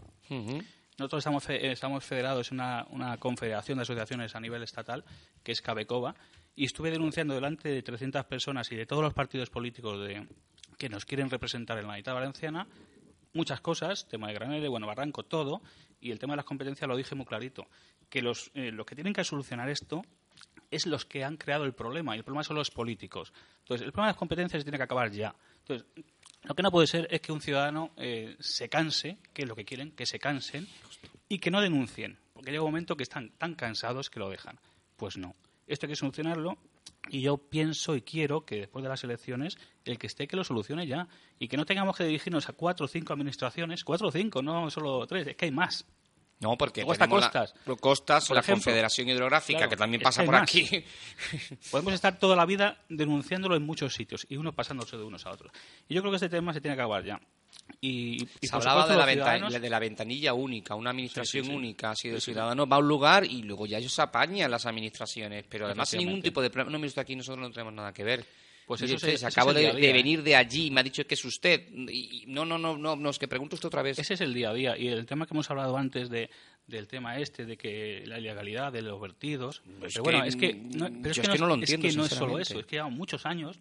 Nosotros 0.98 1.20
estamos, 1.20 1.50
estamos 1.50 2.04
federados 2.04 2.52
en 2.52 2.60
una, 2.60 3.18
confederación 3.20 3.78
de 3.78 3.84
asociaciones 3.84 4.36
a 4.36 4.40
nivel 4.40 4.64
estatal, 4.64 5.04
que 5.44 5.52
es 5.52 5.62
Cabecova, 5.62 6.16
y 6.56 6.66
estuve 6.66 6.90
denunciando 6.90 7.36
delante 7.36 7.70
de 7.70 7.84
300 7.84 8.26
personas 8.26 8.72
y 8.72 8.76
de 8.76 8.88
todos 8.88 9.04
los 9.04 9.14
partidos 9.14 9.52
políticos 9.52 10.00
de, 10.08 10.28
que 10.78 10.90
nos 10.90 11.06
quieren 11.06 11.30
representar 11.30 11.78
en 11.78 11.86
la 11.86 11.94
unidad 11.94 12.16
valenciana 12.16 12.68
muchas 13.34 13.62
cosas, 13.62 14.08
tema 14.08 14.28
de 14.28 14.34
Granere, 14.34 14.68
bueno, 14.68 14.88
Barranco, 14.88 15.24
todo, 15.24 15.62
y 16.02 16.10
el 16.10 16.18
tema 16.18 16.34
de 16.34 16.38
las 16.38 16.46
competencias 16.46 16.88
lo 16.88 16.98
dije 16.98 17.14
muy 17.14 17.26
clarito, 17.26 17.68
que 18.10 18.24
los, 18.24 18.50
eh, 18.56 18.72
los 18.72 18.86
que 18.86 18.96
tienen 18.96 19.14
que 19.14 19.24
solucionar 19.24 19.70
esto 19.70 20.02
es 20.72 20.86
los 20.86 21.06
que 21.06 21.24
han 21.24 21.38
creado 21.38 21.64
el 21.66 21.74
problema, 21.74 22.16
y 22.16 22.20
el 22.20 22.24
problema 22.24 22.44
son 22.44 22.58
los 22.58 22.72
políticos. 22.72 23.34
Entonces, 23.60 23.86
el 23.86 23.92
problema 23.92 24.08
de 24.08 24.14
las 24.14 24.20
competencias 24.20 24.64
tiene 24.64 24.78
que 24.78 24.84
acabar 24.84 25.12
ya. 25.12 25.34
Entonces, 25.60 25.88
Lo 26.44 26.56
que 26.56 26.64
no 26.64 26.72
puede 26.72 26.88
ser 26.88 27.08
es 27.12 27.20
que 27.20 27.32
un 27.32 27.42
ciudadano 27.42 27.92
eh, 27.98 28.36
se 28.40 28.70
canse, 28.70 29.18
que 29.34 29.42
es 29.42 29.48
lo 29.48 29.56
que 29.56 29.66
quieren, 29.66 29.92
que 29.92 30.06
se 30.06 30.20
cansen 30.20 30.68
y 31.28 31.40
que 31.40 31.52
no 31.52 31.60
denuncien, 31.62 32.18
porque 32.34 32.52
llega 32.52 32.64
un 32.64 32.70
momento 32.70 32.96
que 32.96 33.04
están 33.04 33.32
tan 33.32 33.56
cansados 33.56 34.10
que 34.10 34.20
lo 34.20 34.30
dejan. 34.30 34.58
Pues 34.96 35.18
no. 35.18 35.36
Esto 35.68 35.86
hay 35.86 35.92
que 35.92 35.96
solucionarlo 35.98 36.58
y 37.10 37.22
yo 37.22 37.38
pienso 37.38 37.96
y 37.96 38.02
quiero 38.02 38.46
que 38.46 38.58
después 38.62 38.84
de 38.84 38.90
las 38.90 39.04
elecciones 39.04 39.58
el 39.84 39.98
que 39.98 40.08
esté 40.08 40.28
que 40.28 40.38
lo 40.38 40.44
solucione 40.44 40.88
ya 40.88 41.08
y 41.38 41.48
que 41.50 41.58
no 41.58 41.66
tengamos 41.66 41.98
que 41.98 42.06
dirigirnos 42.06 42.48
a 42.48 42.54
cuatro 42.54 42.86
o 42.86 42.88
cinco 42.88 43.14
administraciones, 43.14 43.84
cuatro 43.84 44.08
o 44.08 44.12
cinco, 44.12 44.42
no 44.42 44.70
solo 44.70 45.06
tres, 45.06 45.28
es 45.28 45.36
que 45.36 45.46
hay 45.46 45.52
más. 45.52 45.86
No, 46.40 46.56
porque 46.56 46.82
Luego 46.82 46.94
está 46.94 47.08
Costas. 47.08 47.56
La, 47.66 47.76
Costas, 47.76 48.28
Por 48.28 48.36
la 48.36 48.42
ejemplo. 48.42 48.64
Confederación 48.64 49.10
Hidrográfica, 49.10 49.58
Claro, 49.60 49.70
que 49.72 49.76
también 49.78 50.02
pasa 50.04 50.24
por 50.24 50.34
más. 50.36 50.44
aquí. 50.44 50.84
Podemos 51.72 51.94
estar 51.94 52.20
toda 52.20 52.36
la 52.36 52.46
vida 52.46 52.78
denunciándolo 52.90 53.56
en 53.56 53.64
muchos 53.64 53.94
sitios 53.96 54.26
y 54.30 54.38
uno 54.38 54.54
pasándose 54.54 54.98
de 54.98 55.04
unos 55.04 55.26
a 55.26 55.32
otros. 55.32 55.52
Y 55.90 55.96
yo 55.96 56.02
creo 56.02 56.12
que 56.12 56.18
este 56.18 56.30
tema 56.30 56.54
se 56.54 56.62
tiene 56.62 56.76
que 56.76 56.82
acabar 56.82 57.04
ya. 57.04 57.20
Y, 57.82 58.24
y 58.40 58.48
Se 58.48 58.56
hablaba 58.56 58.84
supuesto, 58.84 58.94
de 58.94 58.98
la, 59.00 59.06
los 59.06 59.16
venta- 59.16 59.38
ciudadanos- 59.50 59.60
de 59.62 59.70
la 59.70 59.80
ventanilla 59.80 60.34
única, 60.34 60.76
una 60.76 60.92
administración 60.92 61.44
Sí, 61.44 61.48
sí, 61.50 61.52
sí. 61.52 61.58
única, 61.58 61.90
así 61.92 62.10
de 62.10 62.22
ciudadano 62.22 62.68
va 62.68 62.78
a 62.78 62.80
un 62.80 62.88
lugar 62.88 63.26
y 63.26 63.42
luego 63.44 63.66
ya 63.66 63.78
ellos 63.80 63.94
se 63.94 64.02
apañan 64.04 64.50
las 64.52 64.66
administraciones, 64.66 65.44
pero 65.50 65.66
además 65.66 65.90
sin 65.90 66.00
ningún 66.00 66.22
tipo 66.22 66.42
de 66.42 66.50
problema. 66.50 66.72
No, 66.72 66.78
mire 66.78 66.90
usted, 66.90 67.02
aquí 67.02 67.16
nosotros 67.16 67.42
no 67.46 67.52
tenemos 67.52 67.74
nada 67.74 67.92
que 67.94 68.04
ver. 68.04 68.26
Pues 68.68 68.82
eso 68.82 69.08
es- 69.08 69.22
se 69.22 69.26
acabo 69.26 69.52
es 69.52 69.74
de, 69.76 69.94
venir 69.94 70.22
de 70.24 70.36
allí, 70.36 70.70
me 70.70 70.82
ha 70.82 70.84
dicho 70.84 71.08
que 71.08 71.14
es 71.16 71.24
usted. 71.26 71.70
Y, 71.72 72.24
y- 72.24 72.26
no, 72.28 72.46
no, 72.46 72.58
no, 72.58 72.78
no, 72.78 72.96
no, 72.98 73.10
es 73.10 73.18
que 73.18 73.28
pregunto 73.28 73.56
usted 73.56 73.68
otra 73.68 73.82
vez. 73.82 73.98
Ese 73.98 74.14
es 74.16 74.22
el 74.22 74.34
día 74.34 74.50
a 74.50 74.54
día. 74.54 74.78
Y 74.78 74.90
el 74.90 75.06
tema 75.06 75.26
que 75.26 75.34
hemos 75.34 75.50
hablado 75.50 75.78
antes 75.78 76.10
de, 76.10 76.30
del 76.68 76.86
tema 76.88 77.18
este, 77.18 77.46
de 77.46 77.56
que 77.58 78.04
la 78.06 78.20
ilegalidad 78.20 78.74
de 78.74 78.82
los 78.82 79.00
vertidos. 79.00 79.62
Pero 79.80 80.04
bueno, 80.04 80.22
que, 80.24 80.28
es 80.28 80.36
que 80.36 80.54
mm, 80.54 80.70
no, 80.78 80.86
pero 81.02 81.14
yo 81.16 81.22
es 81.22 81.28
es 81.30 81.30
que 81.30 81.40
no 81.40 81.48
lo 81.48 81.54
entiendo, 81.56 81.88
es 81.88 81.94
que 81.94 81.98
no 81.98 82.06
es 82.06 82.12
solo 82.12 82.40
eso. 82.40 82.60
Es 82.60 82.66
que 82.66 82.76
llevan 82.76 82.94
muchos 82.94 83.26
años 83.26 83.58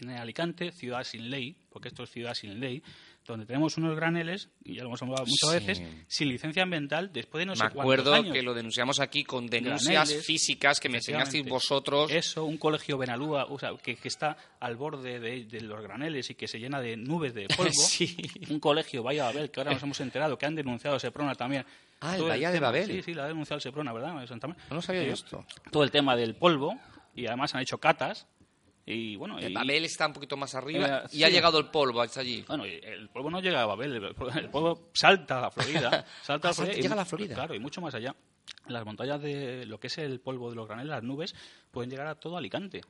en 0.00 0.10
Alicante, 0.10 0.72
ciudad 0.72 1.04
sin 1.04 1.28
ley, 1.30 1.56
porque 1.68 1.88
esto 1.88 2.04
es 2.04 2.10
ciudad 2.10 2.32
sin 2.34 2.60
ley, 2.60 2.82
donde 3.26 3.46
tenemos 3.46 3.76
unos 3.76 3.94
graneles, 3.94 4.48
y 4.64 4.74
ya 4.74 4.82
lo 4.82 4.88
hemos 4.88 5.02
hablado 5.02 5.24
muchas 5.24 5.50
Sí. 5.50 5.66
veces, 5.66 5.82
sin 6.08 6.28
licencia 6.28 6.62
ambiental 6.64 7.12
después 7.12 7.40
de 7.42 7.46
no 7.46 7.52
me 7.52 7.56
sé 7.56 7.62
cuántos 7.62 7.80
acuerdo 7.80 8.14
años. 8.14 8.32
que 8.32 8.42
lo 8.42 8.54
denunciamos 8.54 8.98
aquí 8.98 9.22
con 9.24 9.46
denuncias 9.46 9.92
Graneles, 10.08 10.26
físicas 10.26 10.80
que 10.80 10.88
me 10.88 10.96
enseñasteis 10.98 11.46
vosotros. 11.48 12.10
Eso, 12.10 12.44
un 12.44 12.56
colegio 12.58 12.98
Benalúa, 12.98 13.44
o 13.44 13.58
sea, 13.58 13.70
que, 13.82 13.94
que 13.96 14.08
está 14.08 14.36
al 14.58 14.76
borde 14.76 15.20
de, 15.20 15.44
de 15.44 15.60
los 15.60 15.80
graneles 15.80 16.28
y 16.30 16.34
que 16.34 16.48
se 16.48 16.58
llena 16.58 16.80
de 16.80 16.96
nubes 16.96 17.34
de 17.34 17.46
polvo. 17.56 17.70
Sí. 17.72 18.16
Un 18.48 18.58
colegio, 18.58 19.02
vaya 19.02 19.28
a 19.28 19.32
ver, 19.32 19.50
que 19.50 19.60
ahora 19.60 19.72
nos 19.74 19.82
hemos 19.82 20.00
enterado 20.00 20.36
que 20.36 20.46
han 20.46 20.54
denunciado 20.54 20.96
a 20.96 21.00
Seprona 21.00 21.34
también. 21.34 21.64
Ah, 22.00 22.16
el 22.16 22.22
Bahía 22.24 22.50
de 22.50 22.60
Babel. 22.60 22.86
Sí, 22.86 23.02
sí, 23.02 23.14
la 23.14 23.24
ha 23.24 23.28
denunciado 23.28 23.56
el 23.58 23.62
Seprona, 23.62 23.92
¿verdad? 23.92 24.14
No 24.70 24.82
sabía 24.82 25.04
yo 25.04 25.12
esto. 25.12 25.44
Todo 25.70 25.84
el 25.84 25.90
tema 25.90 26.16
del 26.16 26.34
polvo 26.34 26.78
y 27.14 27.26
además 27.26 27.54
han 27.54 27.60
hecho 27.62 27.78
catas 27.78 28.26
y 28.86 29.16
bueno... 29.16 29.38
El 29.38 29.50
y- 29.52 29.54
Babel 29.54 29.84
está 29.84 30.06
un 30.06 30.12
poquito 30.12 30.36
más 30.36 30.54
arriba 30.54 31.04
Eh, 31.04 31.08
y 31.12 31.22
ha 31.24 31.28
llegado 31.28 31.58
el 31.58 31.66
polvo 31.66 32.00
hasta 32.02 32.20
allí. 32.20 32.44
Bueno, 32.48 32.66
y 32.66 32.80
el 32.82 33.08
polvo 33.08 33.30
no 33.30 33.40
llega 33.40 33.62
a 33.62 33.66
Babel, 33.66 33.92
el 33.96 34.14
polvo, 34.14 34.32
el 34.38 34.48
polvo 34.50 34.90
salta 34.92 35.38
a 35.38 35.40
la 35.42 35.50
Florida. 35.50 36.04
Salta 36.22 36.48
a 36.48 36.50
Ah, 36.50 36.52
la 36.52 36.54
Florida 36.54 36.78
y- 36.78 36.82
llega 36.82 36.94
a 36.94 36.96
la 36.96 37.04
Florida. 37.04 37.34
Claro, 37.34 37.54
y 37.54 37.58
mucho 37.58 37.80
más 37.80 37.94
allá. 37.94 38.14
Las 38.66 38.84
montañas 38.84 39.20
de 39.22 39.64
lo 39.66 39.78
que 39.78 39.86
es 39.88 39.98
el 39.98 40.20
polvo 40.20 40.50
de 40.50 40.56
los 40.56 40.66
graneles, 40.66 40.90
las 40.90 41.02
nubes, 41.02 41.34
pueden 41.70 41.90
llegar 41.90 42.06
a 42.08 42.14
todo 42.16 42.36
Alicante. 42.36 42.80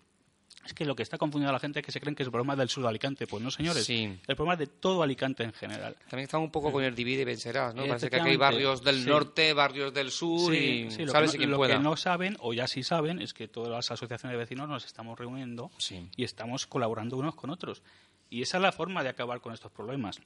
Es 0.64 0.75
que 0.75 0.85
lo 0.85 0.94
que 0.94 1.03
está 1.03 1.16
confundiendo 1.16 1.51
a 1.51 1.53
la 1.55 1.59
gente 1.59 1.81
es 1.81 1.87
que 1.87 1.92
se 1.92 2.01
creen 2.01 2.14
que 2.14 2.23
el 2.23 2.31
problema 2.31 2.53
es 2.53 2.59
del 2.59 2.68
sur 2.68 2.83
de 2.83 2.90
Alicante. 2.90 3.27
Pues 3.27 3.42
no, 3.42 3.51
señores. 3.51 3.85
Sí. 3.85 4.18
El 4.27 4.37
problema 4.37 4.55
es 4.55 4.59
de 4.59 4.66
todo 4.66 5.03
Alicante 5.03 5.42
en 5.42 5.53
general. 5.53 5.96
También 6.09 6.25
estamos 6.25 6.46
un 6.46 6.53
poco 6.53 6.70
con 6.70 6.85
el 6.85 6.94
divide 6.94 7.23
y 7.23 7.25
vencerás, 7.25 7.75
¿no? 7.75 7.87
Parece 7.87 8.11
que 8.11 8.16
aquí 8.16 8.31
hay 8.31 8.37
barrios 8.37 8.83
del 8.83 9.03
sí. 9.03 9.09
norte, 9.09 9.53
barrios 9.55 9.92
del 9.94 10.11
sur 10.11 10.55
y 10.55 10.90
sí, 10.90 11.05
lo, 11.05 11.12
sabes 11.12 11.33
que, 11.33 11.46
no, 11.46 11.53
lo 11.53 11.57
pueda. 11.57 11.77
que 11.77 11.83
no 11.83 11.96
saben, 11.96 12.37
o 12.40 12.53
ya 12.53 12.66
sí 12.66 12.83
saben, 12.83 13.20
es 13.20 13.33
que 13.33 13.49
todas 13.49 13.70
las 13.70 13.90
asociaciones 13.90 14.35
de 14.35 14.38
vecinos 14.38 14.68
nos 14.68 14.85
estamos 14.85 15.18
reuniendo 15.18 15.70
y 16.16 16.25
estamos 16.25 16.66
colaborando 16.66 17.16
unos 17.16 17.35
con 17.35 17.51
otros. 17.51 17.83
Y 18.29 18.42
esa 18.42 18.59
es 18.59 18.62
la 18.62 18.73
forma 18.73 19.03
de 19.03 19.09
acabar 19.09 19.40
con 19.40 19.55
estos 19.55 19.73
problemas. 19.73 20.20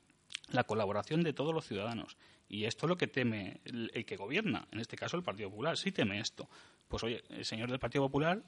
La 0.50 0.64
colaboración 0.64 1.22
de 1.22 1.32
todos 1.32 1.54
los 1.54 1.66
ciudadanos. 1.66 2.16
Y 2.48 2.64
esto 2.64 2.86
es 2.86 2.88
lo 2.90 2.98
que 2.98 3.06
teme 3.06 3.60
el, 3.64 3.90
el 3.94 4.04
que 4.04 4.16
gobierna, 4.16 4.66
en 4.72 4.80
este 4.80 4.96
caso 4.96 5.16
el 5.16 5.22
Partido 5.22 5.48
Popular. 5.48 5.78
Sí 5.78 5.92
teme 5.92 6.20
esto. 6.20 6.48
Pues 6.88 7.02
oye, 7.02 7.24
el 7.30 7.44
señor 7.44 7.70
del 7.70 7.78
Partido 7.78 8.04
Popular, 8.04 8.42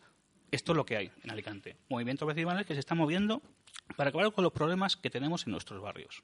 esto 0.51 0.73
es 0.73 0.77
lo 0.77 0.85
que 0.87 0.97
hay 0.97 1.11
en 1.23 1.31
Alicante. 1.31 1.77
Movimientos 1.89 2.27
vecinales 2.29 2.67
que 2.67 2.75
se 2.75 2.81
están 2.81 2.99
moviendo 2.99 3.43
para 3.97 4.11
acabar 4.11 4.33
con 4.33 4.45
los 4.45 4.53
problemas 4.53 4.97
que 4.97 5.11
tenemos 5.11 5.47
en 5.47 5.53
nuestros 5.53 5.81
barrios. 5.81 6.23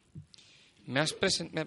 Me 0.87 1.01
has 1.01 1.15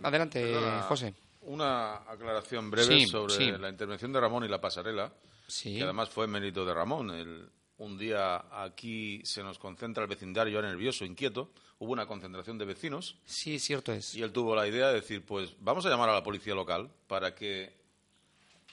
Adelante, 0.03 0.41
Perdona, 0.41 0.81
José. 0.83 1.13
Una 1.41 1.95
aclaración 2.09 2.71
breve 2.71 3.01
Sí, 3.01 3.05
sobre 3.07 3.33
sí. 3.35 3.51
la 3.51 3.69
intervención 3.69 4.11
de 4.11 4.19
Ramón 4.19 4.43
y 4.43 4.47
la 4.47 4.59
pasarela, 4.59 5.13
Sí. 5.47 5.77
que 5.77 5.83
además 5.83 6.09
fue 6.09 6.27
mérito 6.27 6.65
de 6.65 6.73
Ramón. 6.73 7.11
El- 7.11 7.49
un 7.77 7.97
día 7.97 8.45
aquí 8.63 9.21
se 9.25 9.43
nos 9.43 9.59
concentra 9.59 10.01
el 10.03 10.09
vecindario 10.09 10.61
nervioso, 10.61 11.03
inquieto. 11.05 11.51
Hubo 11.77 11.91
una 11.91 12.05
concentración 12.07 12.57
de 12.57 12.63
vecinos 12.65 13.17
Sí, 13.25 13.59
cierto 13.59 13.91
es. 13.91 14.15
y 14.15 14.21
él 14.23 14.31
tuvo 14.31 14.55
la 14.55 14.65
idea 14.67 14.87
de 14.87 14.95
decir, 14.95 15.25
pues 15.25 15.55
vamos 15.59 15.85
a 15.85 15.89
llamar 15.89 16.09
a 16.09 16.13
la 16.13 16.23
policía 16.23 16.55
local 16.55 16.89
para 17.07 17.35
que 17.35 17.73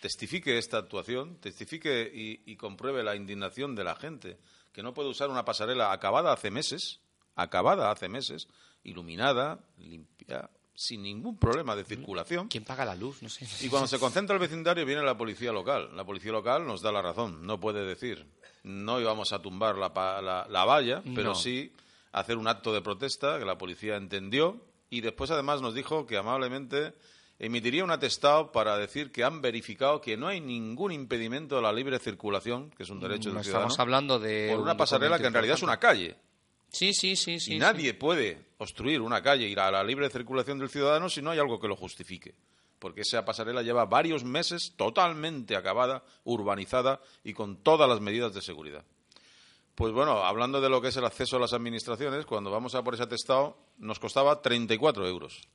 testifique 0.03 0.59
esta 0.59 0.79
actuación, 0.79 1.37
testifique 1.37 2.11
y, 2.13 2.43
y 2.45 2.57
compruebe 2.57 3.03
la 3.05 3.15
indignación 3.15 3.75
de 3.77 3.85
la 3.85 3.95
gente, 3.95 4.37
que 4.73 4.83
no 4.83 4.93
puede 4.93 5.09
usar 5.09 5.31
una 5.31 5.45
pasarela 5.45 5.93
acabada 5.93 6.33
hace 6.33 6.51
meses, 6.51 7.01
acabada 7.37 7.91
hace 7.91 8.09
meses, 8.09 8.49
iluminada, 8.83 9.61
limpia, 9.79 10.51
sin 10.75 11.03
ningún 11.03 11.39
problema 11.39 11.77
de 11.77 11.85
circulación. 11.85 12.49
¿Quién 12.49 12.65
paga 12.65 12.85
la 12.85 12.97
luz? 12.97 13.23
No 13.23 13.29
sé. 13.29 13.47
Y 13.65 13.69
cuando 13.69 13.87
se 13.87 14.01
concentra 14.01 14.35
el 14.35 14.41
vecindario 14.41 14.85
viene 14.85 15.03
la 15.03 15.17
policía 15.17 15.53
local. 15.53 15.95
La 15.97 16.05
policía 16.05 16.33
local 16.33 16.67
nos 16.67 16.83
da 16.83 16.91
la 16.91 17.01
razón, 17.01 17.47
no 17.47 17.61
puede 17.61 17.85
decir, 17.85 18.27
no 18.65 19.01
íbamos 19.01 19.33
a 19.33 19.41
tumbar 19.41 19.77
la, 19.79 19.95
pa- 19.95 20.21
la- 20.21 20.47
la 20.51 20.65
valla, 20.65 21.01
pero 21.15 21.31
No. 21.31 21.35
sí 21.37 21.73
hacer 22.11 22.37
un 22.39 22.49
acto 22.49 22.73
de 22.75 22.83
protesta 22.83 23.39
que 23.39 23.45
la 23.45 23.57
policía 23.57 23.97
entendió 23.97 24.61
y 24.91 25.01
después 25.01 25.31
además 25.31 25.63
nos 25.63 25.75
dijo 25.75 26.07
que 26.07 26.17
amablemente 26.17 26.93
emitiría 27.43 27.83
un 27.83 27.91
atestado 27.91 28.53
para 28.53 28.79
decir 28.79 29.11
que 29.11 29.25
han 29.25 29.43
verificado 29.43 30.01
que 30.01 30.17
no 30.17 30.29
hay 30.29 30.41
ningún 30.41 30.93
impedimento 30.93 31.59
a 31.59 31.61
la 31.61 31.73
libre 31.73 31.99
circulación, 31.99 32.71
que 32.71 32.85
es 32.85 32.91
un 32.91 33.01
derecho 33.01 33.31
No 33.31 33.35
del 33.35 33.45
ciudadano, 33.45 33.67
estamos 33.67 33.81
hablando 33.81 34.19
de 34.21 34.51
por 34.53 34.61
una 34.61 34.73
un 34.73 34.79
pasarela 34.79 35.19
que 35.19 35.27
en 35.27 35.33
realidad 35.33 35.57
es 35.57 35.63
una 35.63 35.79
calle. 35.79 36.17
Sí, 36.69 36.95
sí, 36.95 37.17
sí, 37.17 37.41
sí. 37.41 37.51
y 37.51 37.55
sí. 37.55 37.59
nadie 37.59 37.95
puede 37.95 38.47
obstruir 38.59 39.01
una 39.01 39.21
calle 39.21 39.49
y 39.49 39.59
a 39.59 39.73
la 39.73 39.83
libre 39.83 40.09
circulación 40.09 40.59
del 40.59 40.71
ciudadano 40.71 41.09
si 41.09 41.21
no 41.21 41.33
hay 41.33 41.41
algo 41.41 41.59
que 41.59 41.67
lo 41.67 41.75
justifique. 41.75 42.35
Porque 42.79 43.01
esa 43.01 43.25
pasarela 43.25 43.63
lleva 43.63 43.85
varios 43.87 44.25
meses 44.25 44.75
totalmente 44.77 45.57
acabada, 45.57 46.05
urbanizada 46.25 47.01
y 47.25 47.33
con 47.33 47.57
todas 47.57 47.89
las 47.89 48.01
medidas 48.01 48.33
de 48.35 48.41
seguridad. 48.41 48.85
Pues 49.75 49.93
bueno, 49.93 50.25
hablando 50.25 50.61
de 50.61 50.69
lo 50.69 50.81
que 50.81 50.89
es 50.89 50.97
el 50.97 51.05
acceso 51.05 51.37
a 51.37 51.41
las 51.41 51.53
administraciones, 51.53 52.25
cuando 52.25 52.51
vamos 52.51 52.75
a 52.77 52.85
por 52.85 52.95
ese 52.95 53.03
atestado 53.03 53.57
nos 53.79 53.99
costaba 53.99 54.41
34 54.41 55.09
euros. 55.09 55.49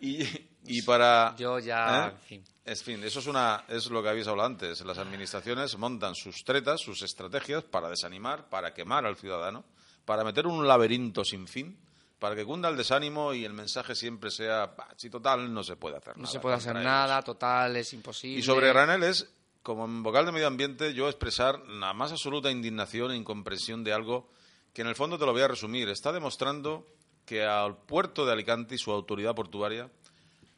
Y, 0.00 0.24
y 0.64 0.82
para... 0.82 1.34
Yo 1.36 1.58
ya, 1.58 2.08
¿Eh? 2.08 2.10
en 2.10 2.18
fin. 2.18 2.44
Es 2.64 2.82
fin, 2.82 3.02
eso 3.02 3.20
es, 3.20 3.26
una, 3.26 3.64
es 3.68 3.86
lo 3.90 4.02
que 4.02 4.10
habéis 4.10 4.26
hablado 4.26 4.46
antes. 4.48 4.82
Las 4.82 4.98
administraciones 4.98 5.76
montan 5.78 6.14
sus 6.14 6.44
tretas, 6.44 6.80
sus 6.82 7.00
estrategias 7.02 7.64
para 7.64 7.88
desanimar, 7.88 8.48
para 8.50 8.74
quemar 8.74 9.06
al 9.06 9.16
ciudadano, 9.16 9.64
para 10.04 10.22
meter 10.22 10.46
un 10.46 10.66
laberinto 10.68 11.24
sin 11.24 11.46
fin, 11.48 11.78
para 12.18 12.34
que 12.36 12.44
cunda 12.44 12.68
el 12.68 12.76
desánimo 12.76 13.32
y 13.32 13.44
el 13.46 13.54
mensaje 13.54 13.94
siempre 13.94 14.30
sea, 14.30 14.66
"Bah, 14.76 14.88
si 14.98 15.08
total 15.08 15.52
no 15.54 15.62
se 15.64 15.76
puede 15.76 15.96
hacer 15.96 16.16
No 16.16 16.24
nada. 16.24 16.32
se 16.32 16.40
puede 16.40 16.56
hacer 16.56 16.74
nada, 16.74 17.14
ellos". 17.14 17.24
total, 17.24 17.76
es 17.76 17.92
imposible. 17.94 18.38
Y 18.38 18.42
sobre 18.42 18.68
graneles, 18.68 19.30
como 19.62 19.86
en 19.86 20.02
vocal 20.02 20.26
de 20.26 20.32
medio 20.32 20.46
ambiente, 20.46 20.92
yo 20.92 21.08
expresar 21.08 21.58
la 21.68 21.94
más 21.94 22.12
absoluta 22.12 22.50
indignación 22.50 23.12
e 23.12 23.16
incomprensión 23.16 23.82
de 23.82 23.94
algo 23.94 24.28
que 24.74 24.82
en 24.82 24.88
el 24.88 24.94
fondo 24.94 25.18
te 25.18 25.24
lo 25.24 25.32
voy 25.32 25.42
a 25.42 25.48
resumir. 25.48 25.88
Está 25.88 26.12
demostrando 26.12 26.86
que 27.28 27.44
al 27.44 27.76
puerto 27.76 28.24
de 28.24 28.32
Alicante 28.32 28.74
y 28.74 28.78
su 28.78 28.90
autoridad 28.90 29.34
portuaria, 29.34 29.90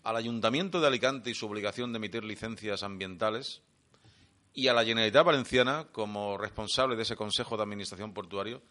al 0.04 0.16
ayuntamiento 0.16 0.80
de 0.80 0.86
Alicante 0.86 1.30
y 1.30 1.34
su 1.34 1.46
obligación 1.46 1.92
de 1.92 1.98
emitir 1.98 2.24
licencias 2.24 2.82
ambientales, 2.82 3.62
y 4.54 4.68
a 4.68 4.74
la 4.74 4.84
Generalitat 4.84 5.24
Valenciana, 5.24 5.86
como 5.92 6.38
responsable 6.38 6.96
de 6.96 7.02
ese 7.02 7.16
Consejo 7.16 7.56
de 7.56 7.62
Administración 7.62 8.12
Portuario, 8.12 8.62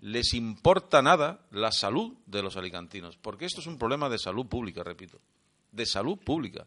les 0.00 0.34
importa 0.34 1.02
nada 1.02 1.46
la 1.50 1.70
salud 1.70 2.14
de 2.26 2.42
los 2.42 2.56
alicantinos, 2.56 3.16
porque 3.16 3.44
esto 3.44 3.60
es 3.60 3.66
un 3.66 3.78
problema 3.78 4.08
de 4.08 4.18
salud 4.18 4.46
pública, 4.46 4.82
repito, 4.82 5.20
de 5.70 5.86
salud 5.86 6.18
pública 6.18 6.66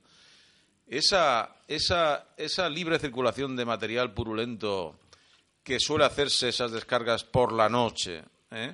esa, 0.87 1.57
esa, 1.67 2.29
esa 2.37 2.69
libre 2.69 2.97
circulación 2.97 3.55
de 3.55 3.65
material 3.65 4.13
purulento 4.13 4.97
que 5.63 5.79
suele 5.79 6.05
hacerse 6.05 6.49
esas 6.49 6.71
descargas 6.71 7.25
por 7.25 7.51
la 7.51 7.67
noche, 7.67 8.23
¿eh? 8.51 8.73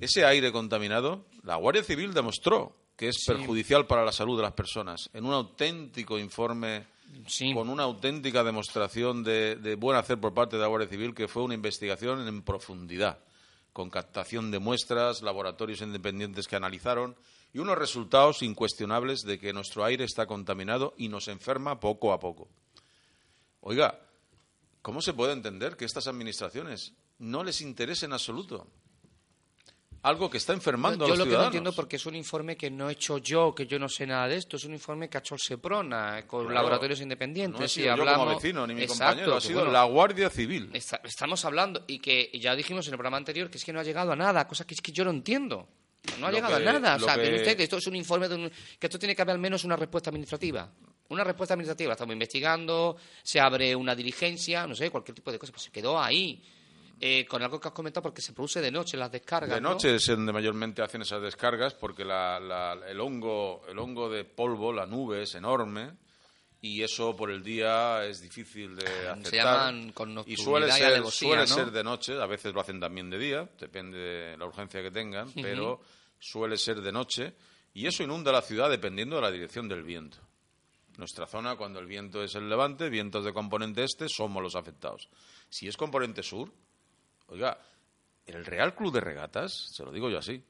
Ese 0.00 0.24
aire 0.24 0.50
contaminado, 0.52 1.26
la 1.42 1.56
Guardia 1.56 1.82
Civil 1.84 2.12
demostró 2.14 2.76
que 2.96 3.08
es 3.08 3.24
perjudicial 3.26 3.86
para 3.86 4.04
la 4.04 4.12
salud 4.12 4.36
de 4.36 4.42
las 4.42 4.52
personas 4.52 5.08
en 5.12 5.24
un 5.24 5.32
auténtico 5.32 6.18
informe 6.18 6.86
Sí. 7.26 7.52
con 7.52 7.68
una 7.68 7.82
auténtica 7.82 8.44
demostración 8.44 9.24
de, 9.24 9.56
de 9.56 9.74
buen 9.74 9.96
hacer 9.96 10.20
por 10.20 10.32
parte 10.32 10.54
de 10.56 10.62
la 10.62 10.68
Guardia 10.68 10.88
Civil, 10.88 11.12
que 11.12 11.26
fue 11.26 11.42
una 11.42 11.54
investigación 11.54 12.26
en 12.26 12.42
profundidad, 12.42 13.18
con 13.72 13.90
captación 13.90 14.50
de 14.52 14.60
muestras, 14.60 15.20
laboratorios 15.22 15.80
independientes 15.80 16.46
que 16.46 16.54
analizaron 16.56 17.16
y 17.52 17.58
unos 17.58 17.76
resultados 17.76 18.42
incuestionables 18.42 19.22
de 19.22 19.40
que 19.40 19.52
nuestro 19.52 19.84
aire 19.84 20.04
está 20.04 20.26
contaminado 20.26 20.94
y 20.96 21.08
nos 21.08 21.26
enferma 21.26 21.80
poco 21.80 22.12
a 22.12 22.20
poco. 22.20 22.48
Oiga, 23.60 23.98
¿cómo 24.82 25.02
se 25.02 25.12
puede 25.12 25.32
entender 25.32 25.76
que 25.76 25.84
estas 25.84 26.06
administraciones 26.06 26.92
no 27.18 27.42
les 27.42 27.60
interese 27.60 28.06
en 28.06 28.12
absoluto 28.12 28.66
algo 30.02 30.30
que 30.30 30.38
está 30.38 30.52
enfermando 30.54 31.06
yo 31.06 31.12
a 31.12 31.16
los 31.16 31.26
lo 31.26 31.30
que 31.32 31.36
no 31.38 31.44
entiendo 31.44 31.72
porque 31.74 31.96
es 31.96 32.06
un 32.06 32.14
informe 32.14 32.56
que 32.56 32.70
no 32.70 32.88
he 32.88 32.92
hecho 32.92 33.18
yo, 33.18 33.54
que 33.54 33.66
yo 33.66 33.78
no 33.78 33.88
sé 33.88 34.06
nada 34.06 34.28
de 34.28 34.36
esto, 34.36 34.56
es 34.56 34.64
un 34.64 34.72
informe 34.72 35.08
que 35.10 35.18
ha 35.18 35.20
hecho 35.20 35.34
el 35.34 35.40
Seprona 35.40 36.26
con 36.26 36.42
Claro. 36.44 36.54
laboratorios 36.54 37.00
independientes 37.02 37.58
no 37.58 37.64
he 37.64 37.66
y 37.66 37.68
sido 37.68 37.86
yo 37.86 37.92
hablamos 37.92 38.18
como 38.26 38.34
vecino 38.36 38.66
ni 38.66 38.74
mi 38.74 38.82
Exacto, 38.82 39.04
compañero, 39.04 39.36
ha 39.36 39.40
sido 39.40 39.58
bueno, 39.60 39.72
la 39.72 39.84
Guardia 39.84 40.30
Civil. 40.30 40.70
Está- 40.72 41.00
estamos 41.04 41.44
hablando 41.44 41.84
y 41.86 41.98
que 41.98 42.30
ya 42.40 42.56
dijimos 42.56 42.86
en 42.86 42.94
el 42.94 42.98
programa 42.98 43.18
anterior 43.18 43.50
que 43.50 43.58
es 43.58 43.64
que 43.64 43.72
no 43.72 43.80
ha 43.80 43.84
llegado 43.84 44.12
a 44.12 44.16
nada, 44.16 44.46
cosa 44.48 44.66
que 44.66 44.74
es 44.74 44.80
que 44.80 44.92
yo 44.92 45.04
no 45.04 45.10
entiendo. 45.10 45.68
No 46.18 46.26
ha 46.26 46.30
Lo 46.30 46.36
llegado 46.36 46.56
que- 46.56 46.66
a 46.66 46.72
nada. 46.72 46.96
O 46.96 47.00
sea, 47.00 47.14
que- 47.16 47.34
usted 47.36 47.56
que 47.58 47.64
esto 47.64 47.76
es 47.76 47.86
un 47.86 47.94
informe 47.96 48.26
de 48.26 48.34
un- 48.36 48.50
que 48.78 48.86
esto 48.86 48.98
tiene 48.98 49.14
que 49.14 49.20
haber 49.20 49.34
al 49.34 49.38
menos 49.40 49.64
una 49.64 49.76
respuesta 49.76 50.08
administrativa. 50.08 50.72
Una 51.10 51.24
respuesta 51.24 51.52
administrativa. 51.54 51.92
Estamos 51.92 52.14
investigando, 52.14 52.96
se 53.22 53.38
abre 53.38 53.76
una 53.76 53.94
diligencia, 53.94 54.66
no 54.66 54.74
sé, 54.74 54.88
cualquier 54.90 55.14
tipo 55.16 55.30
de 55.30 55.38
cosa. 55.38 55.52
Pues 55.52 55.64
se 55.64 55.70
quedó 55.70 56.00
ahí. 56.00 56.42
Eh, 57.02 57.24
con 57.26 57.42
algo 57.42 57.58
que 57.58 57.68
has 57.68 57.74
comentado 57.74 58.02
porque 58.02 58.20
se 58.20 58.34
produce 58.34 58.60
de 58.60 58.70
noche 58.70 58.96
las 58.98 59.10
descargas. 59.10 59.54
De 59.54 59.60
¿no? 59.60 59.70
noche 59.70 59.94
es 59.94 60.06
donde 60.06 60.32
mayormente 60.34 60.82
hacen 60.82 61.00
esas 61.00 61.22
descargas 61.22 61.72
porque 61.74 62.04
la- 62.04 62.38
la- 62.38 62.78
el, 62.86 63.00
hongo, 63.00 63.62
el 63.68 63.78
hongo 63.78 64.10
de 64.10 64.24
polvo, 64.24 64.70
la 64.72 64.84
nube 64.84 65.22
es 65.22 65.34
enorme 65.34 65.92
y 66.60 66.82
eso 66.82 67.16
por 67.16 67.30
el 67.30 67.42
día 67.42 68.04
es 68.04 68.20
difícil 68.20 68.76
de 68.76 68.84
aceptar. 69.08 69.24
Se 69.30 69.36
llaman 69.36 69.92
con 69.92 70.22
y 70.26 70.36
suele 70.36 70.68
y 70.68 70.72
ser, 70.72 70.86
alevosía, 70.88 71.28
suele 71.28 71.42
¿no? 71.42 71.54
ser 71.54 71.70
de 71.70 71.82
noche, 71.84 72.20
a 72.20 72.26
veces 72.26 72.52
lo 72.52 72.60
hacen 72.60 72.78
también 72.78 73.08
de 73.08 73.18
día, 73.18 73.48
depende 73.58 73.96
de 73.98 74.36
la 74.36 74.44
urgencia 74.44 74.82
que 74.82 74.90
tengan, 74.90 75.32
pero 75.32 75.80
suele 76.18 76.58
ser 76.58 76.82
de 76.82 76.92
noche 76.92 77.32
y 77.72 77.86
eso 77.86 78.02
inunda 78.02 78.30
la 78.30 78.42
ciudad 78.42 78.68
dependiendo 78.68 79.16
de 79.16 79.22
la 79.22 79.30
dirección 79.30 79.68
del 79.68 79.84
viento. 79.84 80.18
Nuestra 80.98 81.26
zona, 81.26 81.56
cuando 81.56 81.78
el 81.80 81.86
viento 81.86 82.22
es 82.22 82.34
el 82.34 82.46
levante, 82.50 82.90
vientos 82.90 83.24
de 83.24 83.32
componente 83.32 83.84
este, 83.84 84.06
somos 84.06 84.42
los 84.42 84.54
afectados. 84.54 85.08
Si 85.48 85.66
es 85.66 85.78
componente 85.78 86.22
sur, 86.22 86.52
oiga, 87.30 87.58
el 88.26 88.44
Real 88.44 88.74
Club 88.74 88.92
de 88.92 89.00
Regatas, 89.00 89.70
se 89.72 89.84
lo 89.84 89.90
digo 89.90 90.10
yo 90.10 90.18
así, 90.18 90.42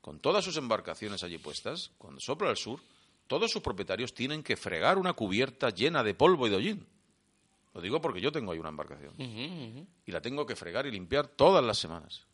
con 0.00 0.20
todas 0.20 0.44
sus 0.44 0.56
embarcaciones 0.56 1.22
allí 1.22 1.38
puestas, 1.38 1.90
cuando 1.98 2.20
sopla 2.20 2.50
el 2.50 2.56
sur, 2.56 2.80
todos 3.26 3.50
sus 3.50 3.62
propietarios 3.62 4.14
tienen 4.14 4.42
que 4.42 4.56
fregar 4.56 4.98
una 4.98 5.12
cubierta 5.12 5.70
llena 5.70 6.02
de 6.02 6.14
polvo 6.14 6.46
y 6.46 6.50
de 6.50 6.56
hollín. 6.56 6.86
Lo 7.74 7.80
digo 7.80 8.00
porque 8.00 8.20
yo 8.20 8.32
tengo 8.32 8.52
ahí 8.52 8.58
una 8.58 8.70
embarcación. 8.70 9.14
Y 9.18 10.10
la 10.10 10.20
tengo 10.20 10.44
que 10.44 10.56
fregar 10.56 10.86
y 10.86 10.90
limpiar 10.90 11.28
todas 11.28 11.64
las 11.64 11.78
semanas. 11.78 12.26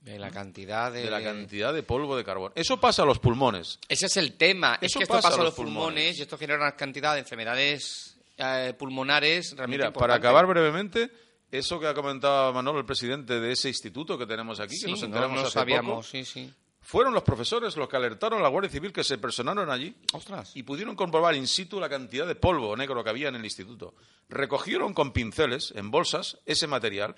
De 0.00 0.18
la 0.18 0.30
cantidad 0.30 0.92
de... 0.92 1.02
De 1.02 1.10
la 1.10 1.22
cantidad 1.22 1.72
de 1.72 1.82
polvo 1.82 2.16
de 2.16 2.24
carbón. 2.24 2.52
Eso 2.54 2.78
pasa 2.78 3.02
a 3.02 3.06
los 3.06 3.18
pulmones. 3.18 3.78
Ese 3.88 4.06
es 4.06 4.16
el 4.16 4.34
tema. 4.34 4.74
es 4.80 4.90
Eso 4.90 4.98
que 4.98 5.04
esto 5.04 5.14
pasa 5.14 5.30
pasa, 5.30 5.40
a 5.40 5.44
los 5.44 5.54
pulmones, 5.54 5.76
pulmones 5.82 6.18
y 6.18 6.22
esto 6.22 6.38
genera 6.38 6.60
una 6.60 6.76
cantidad 6.76 7.14
de 7.14 7.20
enfermedades 7.20 8.18
eh, 8.36 8.74
pulmonares 8.78 9.54
realmente 9.56 9.86
Mira, 9.86 9.92
para 9.92 10.14
acabar 10.14 10.46
brevemente, 10.46 11.10
eso 11.50 11.80
que 11.80 11.86
ha 11.86 11.94
comentado 11.94 12.52
Manolo, 12.52 12.78
el 12.80 12.84
presidente 12.86 13.40
de 13.40 13.52
ese 13.52 13.68
instituto 13.68 14.18
que 14.18 14.26
tenemos 14.26 14.60
aquí, 14.60 14.76
Sí, 14.76 14.84
que 14.86 14.90
nos 14.92 15.00
no, 15.00 15.06
enteramos 15.06 15.36
no 15.36 15.42
hace 15.42 15.50
sabíamos, 15.52 15.90
poco, 15.90 16.02
sí, 16.02 16.24
sí. 16.24 16.52
fueron 16.80 17.14
los 17.14 17.22
profesores 17.22 17.76
los 17.76 17.88
que 17.88 17.96
alertaron 17.96 18.40
a 18.40 18.42
la 18.42 18.48
Guardia 18.48 18.70
Civil 18.70 18.92
que 18.92 19.02
se 19.04 19.18
personaron 19.18 19.70
allí 19.70 19.94
Ostras. 20.12 20.52
y 20.54 20.62
pudieron 20.62 20.94
comprobar 20.96 21.34
in 21.34 21.46
situ 21.46 21.80
la 21.80 21.88
cantidad 21.88 22.26
de 22.26 22.34
polvo 22.34 22.76
negro 22.76 23.02
que 23.02 23.10
había 23.10 23.28
en 23.28 23.36
el 23.36 23.44
instituto. 23.44 23.94
Recogieron 24.28 24.92
con 24.94 25.12
pinceles, 25.12 25.72
en 25.76 25.90
bolsas, 25.90 26.38
ese 26.46 26.66
material 26.66 27.14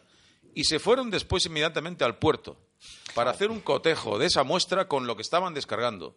y 0.54 0.64
se 0.64 0.78
fueron 0.78 1.10
después 1.10 1.46
inmediatamente 1.46 2.04
al 2.04 2.18
puerto 2.18 2.56
para 3.14 3.30
hacer 3.30 3.50
un 3.50 3.60
cotejo 3.60 4.18
de 4.18 4.26
esa 4.26 4.42
muestra 4.44 4.88
con 4.88 5.06
lo 5.06 5.16
que 5.16 5.22
estaban 5.22 5.54
descargando. 5.54 6.16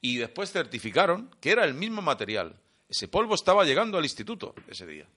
Y 0.00 0.18
después 0.18 0.52
certificaron 0.52 1.30
que 1.40 1.50
era 1.50 1.64
el 1.64 1.74
mismo 1.74 2.02
material. 2.02 2.60
Ese 2.88 3.08
polvo 3.08 3.34
estaba 3.34 3.64
llegando 3.64 3.98
al 3.98 4.04
instituto 4.04 4.54
ese 4.68 4.86
día. 4.86 5.08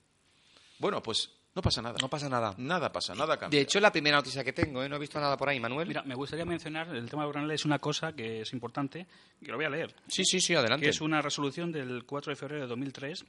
Bueno, 0.78 1.02
pues 1.02 1.30
no 1.54 1.62
pasa 1.62 1.82
nada. 1.82 1.96
No 2.00 2.08
pasa 2.08 2.28
nada. 2.28 2.54
Nada 2.58 2.92
pasa, 2.92 3.14
nada 3.14 3.36
cambia. 3.36 3.58
De 3.58 3.62
hecho, 3.64 3.78
es 3.78 3.82
la 3.82 3.90
primera 3.92 4.16
noticia 4.18 4.44
que 4.44 4.52
tengo, 4.52 4.82
¿eh? 4.82 4.88
No 4.88 4.96
he 4.96 4.98
visto 5.00 5.18
nada 5.20 5.36
por 5.36 5.48
ahí, 5.48 5.58
Manuel. 5.58 5.88
Mira, 5.88 6.02
me 6.04 6.14
gustaría 6.14 6.44
mencionar, 6.44 6.94
el 6.94 7.08
tema 7.10 7.22
de 7.22 7.26
Burnell 7.32 7.50
es 7.50 7.64
una 7.64 7.78
cosa 7.78 8.12
que 8.12 8.42
es 8.42 8.52
importante, 8.52 9.06
que 9.44 9.50
lo 9.50 9.56
voy 9.56 9.66
a 9.66 9.70
leer, 9.70 9.94
Sí, 10.06 10.24
sí, 10.24 10.40
sí, 10.40 10.54
adelante. 10.54 10.84
que 10.84 10.90
es 10.90 11.00
una 11.00 11.20
resolución 11.20 11.72
del 11.72 12.04
4 12.04 12.30
de 12.30 12.36
febrero 12.36 12.62
de 12.62 12.68
2003 12.68 13.24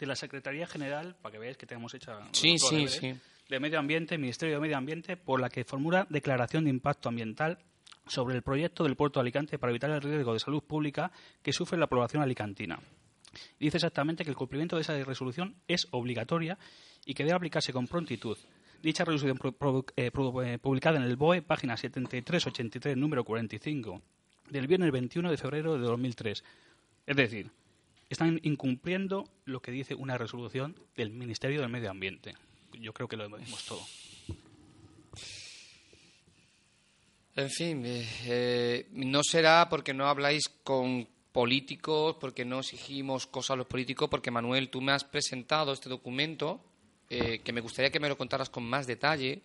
de 0.00 0.06
la 0.06 0.16
Secretaría 0.16 0.66
General, 0.66 1.14
para 1.22 1.32
que 1.32 1.38
veáis 1.38 1.56
que 1.56 1.66
tenemos 1.66 1.94
hecha 1.94 2.18
Sí, 2.32 2.58
sí, 2.58 2.74
deberes, 2.74 2.94
sí. 2.94 3.14
de 3.48 3.60
Medio 3.60 3.78
Ambiente, 3.78 4.18
Ministerio 4.18 4.56
de 4.56 4.60
Medio 4.60 4.76
Ambiente, 4.76 5.16
por 5.16 5.40
la 5.40 5.48
que 5.48 5.64
formula 5.64 6.06
declaración 6.10 6.64
de 6.64 6.70
impacto 6.70 7.08
ambiental 7.08 7.58
sobre 8.06 8.34
el 8.34 8.42
proyecto 8.42 8.82
del 8.82 8.96
puerto 8.96 9.20
de 9.20 9.22
Alicante 9.22 9.58
para 9.58 9.70
evitar 9.70 9.90
el 9.90 10.00
riesgo 10.02 10.32
de 10.32 10.40
salud 10.40 10.62
pública 10.64 11.12
que 11.42 11.52
sufre 11.52 11.78
la 11.78 11.86
población 11.86 12.22
alicantina. 12.22 12.80
Dice 13.60 13.76
exactamente 13.76 14.24
que 14.24 14.30
el 14.30 14.36
cumplimiento 14.36 14.74
de 14.74 14.82
esa 14.82 14.96
resolución 15.04 15.54
es 15.68 15.86
obligatoria 15.92 16.58
y 17.10 17.14
que 17.14 17.24
debe 17.24 17.34
aplicarse 17.34 17.72
con 17.72 17.88
prontitud. 17.88 18.38
Dicha 18.80 19.04
resolución 19.04 19.36
eh, 19.96 20.12
eh, 20.12 20.58
publicada 20.62 20.96
en 20.96 21.02
el 21.02 21.16
BOE, 21.16 21.42
página 21.42 21.76
7383, 21.76 22.96
número 22.96 23.24
45, 23.24 24.00
del 24.48 24.68
viernes 24.68 24.92
21 24.92 25.28
de 25.28 25.36
febrero 25.36 25.74
de 25.74 25.80
2003. 25.80 26.44
Es 27.06 27.16
decir, 27.16 27.50
están 28.08 28.38
incumpliendo 28.44 29.28
lo 29.44 29.60
que 29.60 29.72
dice 29.72 29.96
una 29.96 30.18
resolución 30.18 30.76
del 30.94 31.10
Ministerio 31.10 31.60
del 31.60 31.68
Medio 31.68 31.90
Ambiente. 31.90 32.36
Yo 32.74 32.92
creo 32.92 33.08
que 33.08 33.16
lo 33.16 33.28
vemos 33.28 33.64
todo. 33.64 33.82
En 37.34 37.50
fin, 37.50 37.82
eh, 37.84 38.86
no 38.92 39.24
será 39.24 39.68
porque 39.68 39.94
no 39.94 40.06
habláis 40.06 40.48
con 40.62 41.08
políticos, 41.32 42.18
porque 42.20 42.44
no 42.44 42.60
exigimos 42.60 43.26
cosas 43.26 43.50
a 43.50 43.56
los 43.56 43.66
políticos, 43.66 44.08
porque 44.08 44.30
Manuel, 44.30 44.70
tú 44.70 44.80
me 44.80 44.92
has 44.92 45.02
presentado 45.02 45.72
este 45.72 45.88
documento 45.88 46.69
eh, 47.10 47.40
que 47.40 47.52
me 47.52 47.60
gustaría 47.60 47.90
que 47.90 48.00
me 48.00 48.08
lo 48.08 48.16
contaras 48.16 48.48
con 48.48 48.64
más 48.64 48.86
detalle. 48.86 49.42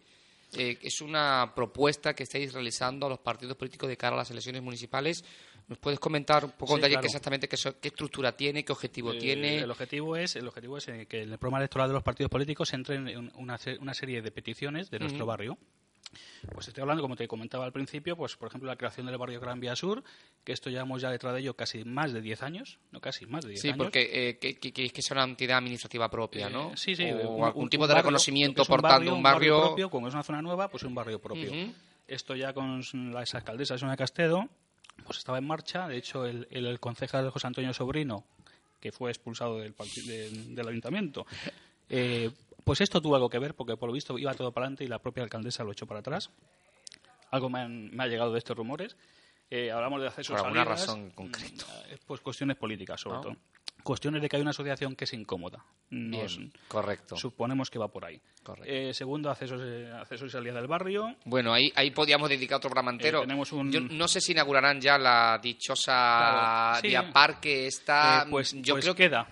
Eh, 0.54 0.78
es 0.84 1.02
una 1.02 1.52
propuesta 1.56 2.14
que 2.14 2.24
estáis 2.24 2.54
realizando 2.54 3.08
a 3.08 3.10
los 3.10 3.20
partidos 3.20 3.58
políticos 3.58 3.90
de 3.90 3.98
cara 3.98 4.16
a 4.16 4.20
las 4.20 4.32
elecciones 4.32 4.62
municipales. 4.62 5.26
¿Nos 5.68 5.80
puedes 5.80 6.00
comentar 6.00 6.46
un 6.46 6.52
poco 6.52 6.68
Sí, 6.68 6.74
en 6.74 6.78
detalle 6.78 6.94
claro. 6.94 7.02
qué 7.02 7.08
exactamente 7.08 7.48
qué, 7.50 7.58
qué 7.82 7.88
estructura 7.88 8.38
tiene, 8.38 8.64
qué 8.64 8.72
objetivo 8.72 9.12
Eh, 9.14 9.18
tiene? 9.18 9.58
El 9.58 9.72
objetivo 9.72 10.16
es, 10.16 10.36
el 10.36 10.48
objetivo 10.48 10.78
es 10.78 10.86
que 10.86 11.24
en 11.24 11.32
el 11.32 11.40
programa 11.40 11.58
electoral 11.58 11.88
de 11.90 11.96
los 11.96 12.04
partidos 12.04 12.30
políticos 12.30 12.72
entren 12.74 13.08
en 13.08 13.32
una, 13.36 13.60
una 13.80 13.94
serie 13.96 14.22
de 14.22 14.32
peticiones 14.32 14.92
de 14.92 15.00
nuestro 15.00 15.26
barrio. 15.26 15.58
Pues 16.54 16.68
estoy 16.68 16.82
hablando, 16.82 17.02
como 17.02 17.16
te 17.16 17.28
comentaba 17.28 17.66
al 17.66 17.72
principio, 17.74 18.16
pues 18.16 18.36
por 18.38 18.48
ejemplo 18.48 18.68
la 18.68 18.76
creación 18.78 19.08
del 19.08 19.18
barrio 19.18 19.40
Gran 19.40 19.60
Vía 19.60 19.76
Sur, 19.76 20.04
que 20.44 20.54
esto 20.54 20.70
llevamos 20.70 21.02
ya 21.02 21.10
detrás 21.12 21.34
de 21.34 21.40
ello 21.42 21.56
casi 21.56 21.84
más 21.84 22.14
de 22.14 22.22
10 22.22 22.44
años, 22.44 22.78
no 22.92 23.02
casi, 23.02 23.26
más 23.26 23.44
de 23.44 23.50
10 23.52 23.62
Sí, 23.62 23.68
años. 23.70 23.78
porque 23.80 24.30
eh, 24.30 24.38
que, 24.38 24.58
que, 24.60 24.72
que 24.72 24.92
es 25.02 25.12
una 25.12 25.24
entidad 25.24 25.58
administrativa 25.58 26.10
propia, 26.10 26.50
¿no? 26.50 26.70
Eh, 26.72 26.78
sí, 26.78 26.96
sí. 26.96 27.04
O 27.12 27.30
un- 27.32 27.44
algún 27.46 27.64
un- 27.64 27.70
tipo 27.70 27.84
un 27.84 27.88
de 27.90 27.94
barrio, 27.96 28.04
reconocimiento, 28.10 28.64
por 28.66 28.82
tanto, 28.82 29.14
un 29.16 29.24
barrio... 29.24 29.60
propio, 29.62 29.90
como 29.90 30.08
es 30.08 30.14
una 30.14 30.24
zona 30.24 30.42
nueva, 30.42 30.70
pues 30.70 30.84
es 30.84 30.88
un 30.88 30.96
barrio 30.96 31.20
propio. 31.20 31.52
Esto 32.08 32.36
ya 32.36 32.54
con 32.54 32.82
la 33.12 33.22
exalcaldesa 33.24 33.74
de 33.74 33.80
Zona 33.80 33.98
Castedo, 33.98 34.48
pues 35.06 35.18
estaba 35.18 35.40
en 35.40 35.48
marcha. 35.48 35.88
De 35.88 35.98
hecho, 35.98 36.26
el, 36.26 36.48
el, 36.52 36.68
el 36.68 36.80
concejal 36.80 37.30
José 37.32 37.48
Antonio 37.48 37.74
Sobrino, 37.74 38.24
que 38.80 38.92
fue 38.92 39.10
expulsado 39.10 39.58
del, 39.58 39.74
del 40.56 40.68
ayuntamiento, 40.68 41.26
eh, 41.90 42.30
pues 42.66 42.82
esto 42.82 43.02
tuvo 43.02 43.16
algo 43.16 43.30
que 43.30 43.40
ver, 43.40 43.54
porque 43.56 43.78
por 43.78 43.88
lo 43.88 43.94
visto 43.94 44.18
iba 44.20 44.34
todo 44.34 44.52
para 44.52 44.66
adelante 44.66 44.84
y 44.84 44.88
la 44.88 45.00
propia 45.00 45.24
alcaldesa 45.24 45.64
lo 45.64 45.72
echó 45.72 45.86
para 45.88 46.02
atrás. 46.02 46.30
Algo 47.32 47.50
me, 47.50 47.60
han- 47.60 47.90
me 47.96 48.04
ha 48.04 48.08
llegado 48.08 48.34
de 48.34 48.40
estos 48.40 48.58
rumores. 48.58 48.98
Eh, 49.50 49.72
hablamos 49.72 50.02
de 50.02 50.08
acceso 50.08 50.34
Por 50.34 50.42
alguna 50.44 50.66
razón 50.66 51.12
concreta. 51.12 51.66
mm, 51.66 51.94
eh, 51.94 51.98
Pues 52.06 52.20
cuestiones 52.22 52.58
políticas, 52.58 53.00
sobre 53.00 53.18
Ah. 53.18 53.22
todo. 53.22 53.36
Cuestiones 53.84 54.20
de 54.24 54.28
que 54.30 54.36
hay 54.38 54.42
una 54.42 54.50
asociación 54.50 54.96
que 54.96 55.04
es 55.04 55.14
incómoda. 55.14 55.64
Nos- 55.92 56.38
Bien, 56.38 56.52
correcto. 56.68 57.16
Suponemos 57.18 57.70
que 57.70 57.78
va 57.78 57.88
por 57.88 58.04
ahí. 58.06 58.20
Correcto. 58.42 58.68
Eh, 58.68 58.92
segundo, 58.96 59.30
accesos, 59.30 59.62
eh, 59.64 59.92
accesos 59.94 60.30
y 60.30 60.32
salidas 60.32 60.56
del 60.56 60.66
barrio. 60.68 61.16
Bueno, 61.26 61.54
ahí, 61.54 61.72
ahí 61.76 61.92
podíamos 61.92 62.28
dedicar 62.30 62.58
otro 62.58 62.72
programa 62.72 62.90
entero. 62.92 63.20
Eh, 63.20 63.22
tenemos 63.28 63.52
un- 63.52 63.72
Yo 63.72 63.82
no 63.82 64.08
sé 64.08 64.22
si 64.22 64.32
inaugurarán 64.32 64.82
ya 64.82 64.98
la 64.98 65.40
dichosa 65.44 65.92
Claro, 65.94 66.82
sí. 66.82 66.88
Vía 66.88 67.12
Parque. 67.14 67.68
Está, 67.68 68.24
Eh, 68.24 68.28
pues 68.32 68.54
yo 68.60 68.74
pues 68.74 68.86
creo 68.86 68.96
que 68.96 69.04
queda. 69.04 69.28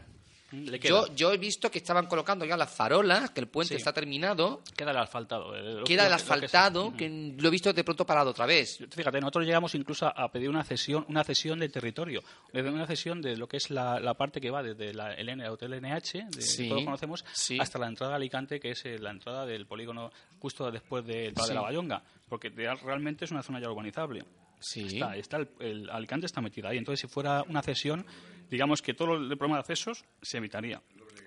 Le 0.54 0.80
queda. 0.80 0.90
yo, 1.08 1.16
yo 1.16 1.34
he 1.34 1.38
visto 1.38 1.72
que 1.72 1.80
estaban 1.80 2.06
colocando 2.06 2.46
ya 2.46 2.56
las 2.56 2.72
farolas, 2.72 3.32
que 3.32 3.42
el 3.42 3.48
puente 3.48 3.74
Sí. 3.74 3.78
está 3.80 3.92
terminado. 3.92 4.62
Queda 4.78 4.92
el 4.92 4.98
asfaltado. 4.98 5.56
eh, 5.56 5.62
Queda 5.62 5.74
el 5.80 5.86
que- 5.86 5.96
lo 5.96 6.08
que 6.10 6.14
asfaltado, 6.14 6.94
que 6.96 7.34
lo 7.38 7.48
he 7.48 7.52
visto 7.52 7.74
de 7.74 7.84
pronto 7.84 8.06
parado 8.06 8.30
otra 8.32 8.46
vez. 8.46 8.78
Fíjate, 8.92 9.20
nosotros 9.20 9.46
llegamos 9.46 9.74
incluso 9.76 10.06
a 10.08 10.32
pedir 10.32 10.50
una 10.50 10.64
cesión, 10.64 11.06
una 11.10 11.24
cesión 11.24 11.60
del 11.60 11.72
territorio, 11.72 12.22
una 12.54 12.86
cesión 12.86 13.22
de 13.22 13.36
lo 13.36 13.48
que 13.48 13.58
es 13.58 13.70
la, 13.72 14.00
la 14.00 14.14
parte 14.14 14.40
que 14.40 14.52
va 14.52 14.62
desde 14.62 14.94
la, 14.94 15.14
el 15.14 15.30
Hotel 15.48 15.74
NH, 15.82 16.26
de, 16.30 16.42
Sí, 16.42 16.70
todos 16.70 16.84
conocemos, 16.84 17.26
sí. 17.34 17.58
hasta 17.60 17.80
la 17.80 17.88
entrada 17.88 18.12
de 18.12 18.16
Alicante, 18.18 18.60
que 18.60 18.72
es 18.72 18.86
eh, 18.86 19.00
la 19.00 19.10
entrada 19.12 19.46
del 19.46 19.66
polígono 19.66 20.12
justo 20.40 20.70
después 20.72 21.06
del 21.06 21.34
de 21.34 21.54
la 21.54 21.62
Bayonga, 21.62 22.04
porque 22.30 22.50
realmente 22.50 23.26
es 23.26 23.32
una 23.32 23.42
zona 23.42 23.60
ya 23.60 23.70
urbanizable. 23.70 24.24
Sí. 24.60 24.86
Está, 24.94 25.16
está 25.18 25.38
el, 25.38 25.50
el 25.60 25.90
Alicante 25.90 26.26
está 26.26 26.40
metida 26.40 26.70
ahí. 26.70 26.78
Entonces, 26.78 27.02
si 27.02 27.08
fuera 27.14 27.44
una 27.50 27.62
cesión, 27.62 28.06
digamos 28.54 28.82
que 28.84 28.94
todo 28.94 29.16
el 29.16 29.28
problema 29.38 29.56
de 29.58 29.62
accesos 29.62 30.06
se 30.22 30.38
evitaría. 30.38 30.80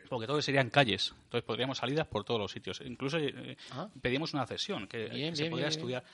Porque 0.09 0.29
todo 0.29 0.41
serían 0.41 0.71
calles. 0.71 1.13
Entonces, 1.25 1.43
podríamos 1.43 1.79
salidas 1.79 2.07
por 2.07 2.23
todos 2.23 2.41
los 2.41 2.53
sitios. 2.53 2.81
Incluso 2.85 3.19
eh, 3.19 3.57
Ah. 3.73 3.89
pedimos 4.01 4.33
una 4.35 4.47
cesión 4.47 4.87
que, 4.87 5.09
Bien, 5.09 5.31
que 5.31 5.37
se 5.37 5.43
bien, 5.43 5.51
podría 5.51 5.67
bien, 5.69 5.79
estudiar. 5.79 6.05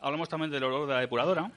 Hablamos 0.00 0.28
también 0.30 0.50
del 0.50 0.64
olor 0.64 0.88
de 0.88 0.94
la 0.94 1.00
depuradora. 1.00 1.52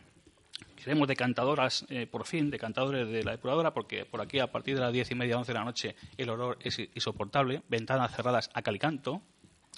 Queremos 0.75 1.07
decantadoras, 1.07 1.85
eh, 1.89 2.05
por 2.07 2.25
fin, 2.25 2.49
decantadores 2.51 3.07
de 3.07 3.23
la 3.23 3.31
depuradora, 3.31 3.73
porque 3.73 4.05
por 4.05 4.19
aquí, 4.21 4.39
a 4.39 4.51
partir 4.51 4.75
de 4.75 4.81
las 4.81 4.91
diez 4.91 5.09
y 5.11 5.15
media, 5.15 5.37
once 5.37 5.53
de 5.53 5.59
la 5.59 5.63
noche, 5.65 5.95
el 6.17 6.29
olor 6.29 6.57
es 6.61 6.77
insoportable. 6.79 7.61
Ventanas 7.69 8.13
cerradas 8.15 8.49
a 8.53 8.61
calicanto. 8.61 9.21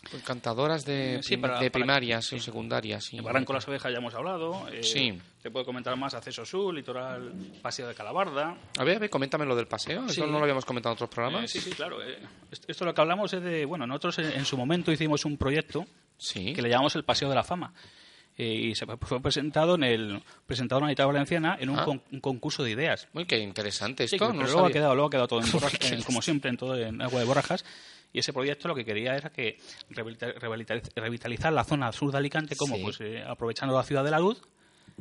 Pues 0.09 0.23
cantadoras 0.23 0.85
de, 0.85 1.15
Eh, 1.15 1.23
sí, 1.23 1.35
para- 1.37 1.59
de 1.59 1.69
primarias 1.69 2.25
sí. 2.25 2.35
o 2.35 2.39
secundarias, 2.39 3.03
sí. 3.03 3.17
En 3.17 3.23
Barranco 3.23 3.51
las 3.53 3.67
Ovejas 3.67 3.91
ya 3.91 3.97
hemos 3.97 4.13
hablado. 4.13 4.67
eh, 4.71 4.81
Sí. 4.83 5.19
Te 5.41 5.51
puedo 5.51 5.65
comentar 5.65 5.95
más 5.97 6.13
Acceso 6.13 6.45
Sur, 6.45 6.73
Litoral, 6.73 7.31
Paseo 7.61 7.87
de 7.87 7.93
Calabarda. 7.95 8.57
A 8.77 8.83
ver, 8.83 8.95
a 8.95 8.99
ver, 8.99 9.09
coméntame 9.09 9.45
lo 9.45 9.55
del 9.55 9.67
paseo. 9.67 10.05
Eso 10.05 10.25
no 10.25 10.33
lo 10.37 10.43
habíamos 10.43 10.65
comentado 10.65 10.93
en 10.93 10.95
otros 10.95 11.09
Eh, 11.09 11.13
programas. 11.13 11.51
sí, 11.51 11.59
sí, 11.59 11.71
claro. 11.71 12.01
eh, 12.01 12.17
esto 12.67 12.85
lo 12.85 12.93
que 12.93 13.01
hablamos 13.01 13.33
es 13.33 13.41
de... 13.43 13.65
Bueno, 13.65 13.85
nosotros 13.87 14.19
en, 14.19 14.31
en 14.31 14.45
su 14.45 14.57
momento 14.57 14.91
hicimos 14.91 15.25
un 15.25 15.37
proyecto 15.37 15.85
que 16.33 16.61
le 16.61 16.69
llamamos 16.69 16.95
el 16.95 17.03
Paseo 17.03 17.29
de 17.29 17.35
la 17.35 17.43
Fama. 17.43 17.73
Eh, 18.37 18.53
y 18.53 18.75
se 18.75 18.85
fue 18.85 19.21
presentado 19.21 19.75
en 19.75 19.83
el 19.83 20.23
presentado 20.45 20.79
en 20.79 20.83
la 20.83 20.87
Unidad 20.91 21.07
Valenciana 21.07 21.57
en 21.59 21.69
un, 21.71 21.79
Ah. 21.79 21.83
con- 21.83 22.01
un 22.09 22.21
concurso 22.21 22.63
de 22.63 22.71
ideas. 22.71 23.09
Muy 23.11 23.25
que 23.25 23.37
interesante 23.37 24.07
Sí, 24.07 24.15
esto. 24.15 24.27
pero 24.29 24.39
no 24.39 24.45
luego, 24.45 24.65
ha 24.65 24.71
quedado, 24.71 24.95
luego 24.95 25.07
ha 25.07 25.11
quedado 25.11 25.27
todo 25.27 25.41
en 25.41 25.45
borra- 25.51 25.69
en- 25.93 26.01
como 26.03 26.21
siempre, 26.21 26.49
en 26.49 26.55
todo 26.55 26.77
en 26.77 27.01
agua 27.01 27.19
de 27.19 27.25
borrajas. 27.25 27.65
Y 28.11 28.19
ese 28.19 28.33
proyecto 28.33 28.67
lo 28.67 28.75
que 28.75 28.83
quería 28.85 29.15
era 29.15 29.29
que 29.29 29.57
revitalizar 30.95 31.53
la 31.53 31.63
zona 31.63 31.91
sur 31.91 32.11
de 32.11 32.17
Alicante, 32.17 32.55
como 32.55 32.75
Sí. 32.75 32.81
pues 32.83 33.01
eh, 33.01 33.23
aprovechando 33.25 33.75
la 33.75 33.83
ciudad 33.83 34.03
de 34.03 34.11
la 34.11 34.19
luz, 34.19 34.41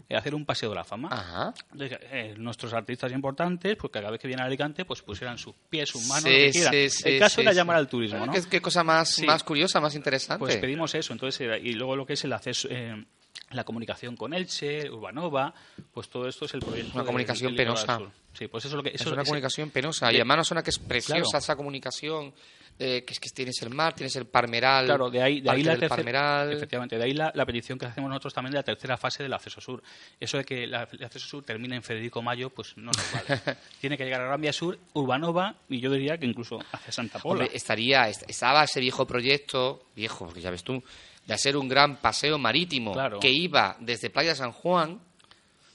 eh, 0.09 0.16
hacer 0.16 0.35
un 0.35 0.44
paseo 0.44 0.71
de 0.71 0.77
la 0.77 0.85
fama. 0.85 1.09
Ajá. 1.11 1.55
Entonces, 1.73 1.99
eh, 2.12 2.35
nuestros 2.37 2.73
artistas 2.73 3.11
importantes, 3.12 3.77
pues 3.77 3.92
cada 3.92 4.11
vez 4.11 4.21
que 4.21 4.29
vienen 4.29 4.44
a 4.44 4.47
Alicante, 4.47 4.85
pues 4.85 5.03
pusieran 5.03 5.38
sus 5.38 5.55
pies, 5.68 5.88
sus 5.88 6.07
manos, 6.07 6.23
Sí, 6.25 6.31
lo 6.31 6.37
que 6.44 6.51
quieran. 6.53 6.90
sí, 6.90 7.09
el 7.09 7.18
caso 7.18 7.40
era 7.40 7.53
llamar 7.53 7.77
al 7.77 7.88
turismo, 7.88 8.25
¿no? 8.27 8.33
¿Qué, 8.33 8.42
qué 8.49 8.61
cosa 8.61 8.85
más, 8.85 9.21
más 9.23 9.42
curiosa, 9.42 9.81
más 9.81 9.94
interesante. 9.94 10.38
Pues 10.38 10.57
pedimos 10.59 10.94
eso, 10.94 11.12
entonces 11.12 11.40
era- 11.40 11.59
y 11.59 11.73
luego 11.73 11.97
lo 11.97 12.07
que 12.07 12.12
es 12.12 12.25
el 12.25 12.33
acceso, 12.33 12.68
eh, 12.71 13.05
la 13.51 13.64
comunicación 13.64 14.16
con 14.16 14.35
Elche, 14.35 14.90
Urbanova, 14.90 15.53
pues 15.92 16.09
todo 16.09 16.29
esto 16.29 16.44
es 16.44 16.55
el 16.55 16.61
proyecto. 16.61 16.90
Una 16.92 17.03
del- 17.03 17.07
comunicación 17.07 17.53
Litoral 17.53 17.75
penosa. 17.75 18.12
Sí, 18.35 18.47
pues 18.47 18.64
eso 18.66 18.75
es 18.75 18.77
lo 18.77 18.83
que 18.83 18.90
es 18.90 19.01
eso 19.01 19.11
una 19.11 19.23
ese- 19.23 19.29
comunicación 19.31 19.71
penosa. 19.71 20.11
Y 20.11 20.14
de- 20.14 20.18
además 20.21 20.37
una 20.37 20.44
zona 20.44 20.62
que 20.62 20.71
es 20.71 20.79
preciosa, 20.79 21.23
Claro. 21.23 21.38
esa 21.38 21.57
comunicación. 21.57 22.33
Eh, 22.79 23.05
que 23.05 23.12
es 23.12 23.19
que 23.21 23.29
tienes 23.31 23.61
el 23.62 23.71
mar, 23.71 23.93
tienes 23.95 24.14
el 24.17 24.27
Parmeral. 24.27 24.87
Claro, 24.87 25.11
de 25.11 25.21
ahí, 25.23 25.41
de 25.41 25.51
ahí 25.51 25.62
la 25.62 25.73
tercera, 25.73 25.88
Parmeral. 25.97 26.53
efectivamente, 26.53 26.97
de 26.97 27.05
ahí 27.05 27.12
la, 27.12 27.33
la 27.35 27.45
petición 27.45 27.79
que 27.79 27.87
hacemos 27.87 28.09
nosotros 28.09 28.33
también 28.35 28.53
de 28.53 28.59
la 28.59 28.62
tercera 28.62 28.97
fase 28.97 29.23
del 29.23 29.33
acceso 29.33 29.61
sur. 29.61 29.83
Eso 30.21 30.38
de 30.38 30.45
que 30.45 30.67
la- 30.67 30.88
el 30.93 31.05
acceso 31.05 31.27
sur 31.27 31.45
termine 31.45 31.77
en 31.77 31.83
Federico 31.83 32.23
Mayo, 32.23 32.51
pues 32.51 32.77
no 32.77 32.93
nos 32.93 33.12
vale. 33.12 33.41
Tiene 33.81 33.97
que 33.99 34.05
llegar 34.05 34.21
a 34.21 34.27
Gran 34.27 34.41
Vía 34.41 34.53
Sur, 34.53 34.79
Urbanova 34.95 35.57
y 35.69 35.81
yo 35.81 35.91
diría 35.91 36.19
que 36.19 36.27
incluso 36.27 36.59
hacia 36.73 36.93
Santa 36.93 37.19
Pola. 37.19 37.41
Hombre, 37.45 37.57
estaría, 37.57 38.09
est- 38.09 38.23
estaba 38.29 38.62
ese 38.64 38.81
viejo 38.81 39.07
proyecto, 39.07 39.87
viejo, 39.97 40.27
porque 40.27 40.41
ya 40.41 40.51
ves 40.51 40.62
tú, 40.62 40.83
de 41.27 41.35
hacer 41.35 41.57
un 41.57 41.69
gran 41.69 41.97
paseo 41.97 42.38
marítimo 42.38 42.93
Claro. 42.93 43.19
que 43.21 43.31
iba 43.31 43.77
desde 43.81 44.09
Playa 44.11 44.35
San 44.35 44.53
Juan 44.53 45.01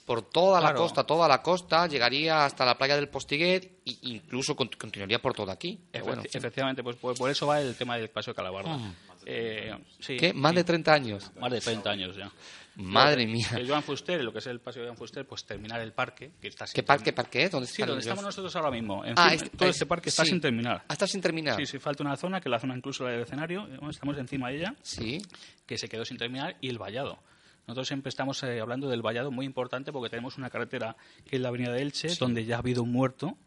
por 0.05 0.21
toda 0.29 0.59
la 0.59 0.73
costa, 0.73 1.03
toda 1.05 1.27
la 1.27 1.41
costa, 1.41 1.87
llegaría 1.87 2.45
hasta 2.45 2.65
la 2.65 2.77
playa 2.77 2.95
del 2.95 3.07
Postiguet 3.09 3.79
e 3.85 3.97
incluso 4.03 4.55
cont- 4.55 4.75
continuaría 4.77 5.21
por 5.21 5.33
todo 5.33 5.49
aquí. 5.51 5.79
Efecti- 5.93 6.01
bueno. 6.03 6.23
Efectivamente, 6.25 6.83
pues 6.83 6.95
por, 6.97 7.17
por 7.17 7.29
eso 7.29 7.47
va 7.47 7.61
el 7.61 7.75
tema 7.75 7.97
del 7.97 8.09
paseo 8.09 8.33
de 8.33 8.35
Calabarda. 8.35 8.73
Ah. 8.73 8.91
Eh, 9.25 9.73
sí, 9.99 10.17
¿Qué? 10.17 10.33
¿Más 10.33 10.51
sí, 10.51 10.57
de 10.57 10.63
30 10.65 10.93
años? 10.93 11.31
más 11.39 11.49
de 11.51 11.61
30 11.61 11.89
años 11.89 12.15
ya. 12.17 12.29
Madre 12.75 13.27
mía. 13.27 13.47
El 13.55 13.69
Joan 13.69 13.83
Fuster, 13.83 14.21
lo 14.23 14.33
que 14.33 14.39
es 14.39 14.47
el 14.47 14.59
paseo 14.59 14.81
de 14.81 14.87
Joan 14.89 14.97
Fuster, 14.97 15.25
pues 15.27 15.45
terminar 15.45 15.79
el 15.79 15.93
parque, 15.93 16.31
que 16.41 16.47
está 16.49 16.65
sin 16.67 16.73
¿Qué 16.73 16.83
parque, 16.83 17.05
terminar. 17.11 17.25
parque 17.25 17.43
es? 17.43 17.51
¿Dónde 17.51 17.67
Sí, 17.67 17.83
donde 17.83 18.01
estamos 18.01 18.23
nosotros 18.25 18.53
ahora 18.57 18.71
mismo. 18.71 19.05
En 19.05 19.13
Ah, 19.15 19.29
fin, 19.29 19.35
este- 19.43 19.57
todo 19.57 19.69
es- 19.69 19.75
este 19.75 19.85
parque 19.85 20.09
está 20.09 20.25
sin 20.25 20.41
terminar. 20.41 20.83
Ah, 20.89 20.93
está 20.93 21.07
sin 21.07 21.21
terminar. 21.21 21.55
Sí, 21.55 21.65
sí, 21.67 21.79
falta 21.79 22.03
una 22.03 22.17
zona, 22.17 22.41
que 22.41 22.49
la 22.49 22.59
zona 22.59 22.75
incluso 22.75 23.03
la 23.05 23.11
del 23.11 23.21
escenario, 23.21 23.67
estamos 23.89 24.17
encima 24.17 24.49
de 24.49 24.57
ella, 24.57 24.75
Sí. 24.81 25.21
que 25.65 25.77
se 25.77 25.87
quedó 25.87 26.03
sin 26.03 26.17
terminar, 26.17 26.57
y 26.59 26.67
el 26.69 26.77
vallado. 26.79 27.19
Nosotros 27.67 27.87
siempre 27.87 28.09
estamos 28.09 28.41
eh, 28.43 28.59
hablando 28.59 28.89
del 28.89 29.01
vallado 29.01 29.31
muy 29.31 29.45
importante 29.45 29.91
porque 29.93 30.09
tenemos 30.09 30.37
una 30.37 30.49
carretera 30.49 30.95
que 31.29 31.37
es 31.37 31.41
la 31.41 31.47
avenida 31.49 31.71
de 31.71 31.81
Elche, 31.81 32.09
donde 32.19 32.45
ya 32.45 32.55
ha 32.55 32.59
habido 32.59 32.83
un 32.83 32.91
muerto, 32.91 33.37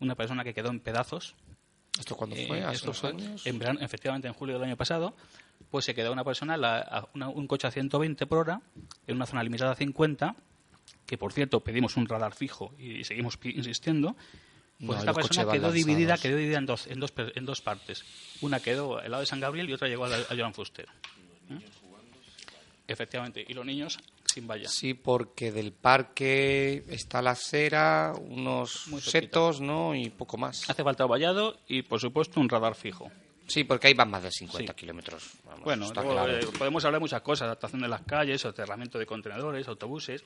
una 0.00 0.14
persona 0.14 0.42
que 0.44 0.54
quedó 0.54 0.70
en 0.70 0.80
pedazos. 0.80 1.34
¿Esto 1.98 2.16
cuándo 2.16 2.36
Eh, 2.36 2.46
fue? 2.46 2.62
¿Hace 2.62 2.76
esto 2.76 2.92
fue 2.94 3.10
años? 3.10 3.46
en 3.46 3.58
verano, 3.58 3.80
efectivamente 3.82 4.28
en 4.28 4.34
julio 4.34 4.54
del 4.54 4.64
año 4.64 4.76
pasado, 4.76 5.14
pues 5.70 5.84
se 5.84 5.94
quedó 5.94 6.12
una 6.12 6.24
persona, 6.24 6.56
la- 6.56 7.08
una- 7.14 7.28
un 7.28 7.46
coche 7.46 7.66
a 7.66 7.70
120 7.70 8.24
por 8.26 8.38
hora, 8.38 8.62
en 9.06 9.16
una 9.16 9.26
zona 9.26 9.42
limitada 9.42 9.72
a 9.72 9.74
50, 9.74 10.34
que 11.04 11.18
por 11.18 11.32
cierto 11.32 11.60
pedimos 11.60 11.96
un 11.96 12.06
radar 12.06 12.34
fijo 12.34 12.72
y 12.78 13.04
seguimos 13.04 13.38
insistiendo, 13.42 14.16
No, 14.78 14.86
pues 14.86 15.00
esta 15.00 15.12
persona 15.12 15.50
quedó 15.50 15.72
dividida, 15.72 16.16
quedó 16.16 16.36
dividida 16.36 16.58
en 16.58 16.66
dos, 16.66 16.86
en 16.86 17.00
dos, 17.00 17.12
en 17.34 17.44
dos 17.44 17.60
partes. 17.60 18.04
Una 18.40 18.60
quedó 18.60 18.98
al 18.98 19.10
lado 19.10 19.20
de 19.20 19.26
San 19.26 19.40
Gabriel 19.40 19.68
y 19.68 19.72
otra 19.74 19.88
llegó 19.88 20.04
a, 20.06 20.14
a 20.14 20.36
Joan 20.36 20.54
Fuster. 20.54 20.86
¿Mm? 21.48 21.56
Efectivamente, 22.88 23.44
y 23.46 23.52
los 23.52 23.66
niños 23.66 23.98
sin 24.24 24.46
valla. 24.46 24.66
Sí, 24.68 24.94
porque 24.94 25.52
del 25.52 25.72
parque 25.72 26.82
está 26.88 27.20
la 27.22 27.32
acera, 27.32 28.14
unos 28.18 28.86
setos, 29.02 29.60
¿no? 29.60 29.94
Y 29.94 30.08
poco 30.10 30.38
más. 30.38 30.68
Hace 30.70 30.82
falta 30.82 31.04
vallado 31.06 31.58
y, 31.68 31.82
por 31.82 32.00
supuesto, 32.00 32.40
un 32.40 32.48
radar 32.48 32.74
fijo. 32.74 33.10
Sí, 33.46 33.64
porque 33.64 33.86
ahí 33.88 33.94
van 33.94 34.10
más 34.10 34.22
de 34.22 34.30
50 34.30 34.72
Sí. 34.72 34.78
kilómetros. 34.78 35.30
Vamos, 35.44 35.64
Bueno, 35.64 35.90
luego, 35.94 36.12
claro. 36.12 36.32
eh, 36.38 36.46
podemos 36.58 36.84
hablar 36.84 36.98
de 37.00 37.04
muchas 37.04 37.22
cosas, 37.22 37.46
adaptación 37.46 37.80
de 37.82 37.88
las 37.88 38.02
calles, 38.02 38.40
soterramiento 38.40 38.98
de 38.98 39.06
contenedores, 39.06 39.68
autobuses. 39.68 40.24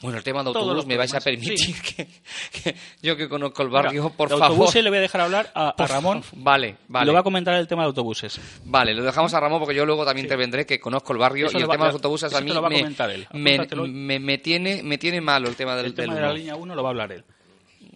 Bueno, 0.00 0.18
el 0.18 0.22
tema 0.24 0.42
de 0.44 0.48
autobús, 0.50 0.86
me 0.86 0.96
vais 0.96 1.12
a 1.12 1.20
permitir 1.20 1.74
que, 1.82 2.06
que 2.52 2.76
yo 3.02 3.16
que 3.16 3.28
conozco 3.28 3.62
el 3.62 3.68
barrio, 3.68 4.02
Mira, 4.04 4.14
por 4.16 4.28
de 4.28 4.36
favor. 4.36 4.46
autobuses 4.52 4.84
le 4.84 4.90
voy 4.90 4.98
a 4.98 5.02
dejar 5.02 5.20
hablar 5.22 5.50
a, 5.54 5.74
Ramón. 5.88 6.22
Vale, 6.34 6.76
vale. 6.86 7.06
Lo 7.06 7.12
va 7.14 7.20
a 7.20 7.22
comentar 7.24 7.54
el 7.56 7.66
tema 7.66 7.82
de 7.82 7.86
autobuses. 7.86 8.40
Vale, 8.64 8.94
lo 8.94 9.02
dejamos 9.02 9.34
a 9.34 9.40
Ramón 9.40 9.58
porque 9.58 9.74
yo 9.74 9.84
luego 9.84 10.04
también 10.04 10.26
intervendré, 10.26 10.64
que 10.66 10.78
conozco 10.78 11.12
el 11.14 11.18
barrio 11.18 11.46
Eso 11.48 11.58
y 11.58 11.62
el 11.62 11.68
va- 11.68 11.72
tema 11.74 11.86
de 11.86 11.88
los 11.88 11.94
autobuses 11.96 12.32
a 12.32 12.38
te 12.38 12.44
mí 12.44 12.52
lo 12.52 12.62
va 12.62 12.68
a 12.68 12.70
me, 12.70 12.80
él. 12.80 13.26
me, 13.32 13.58
me- 13.88 14.18
me 14.20 14.38
tiene, 14.38 14.82
me 14.84 14.98
tiene 14.98 15.20
malo 15.20 15.48
el 15.48 15.56
tema 15.56 15.74
del, 15.74 15.86
El 15.86 15.94
tema 15.94 16.14
del 16.14 16.22
de 16.22 16.28
la 16.28 16.34
línea 16.34 16.54
1 16.56 16.74
lo 16.76 16.82
va 16.82 16.88
a 16.88 16.90
hablar 16.90 17.10
él. 17.12 17.24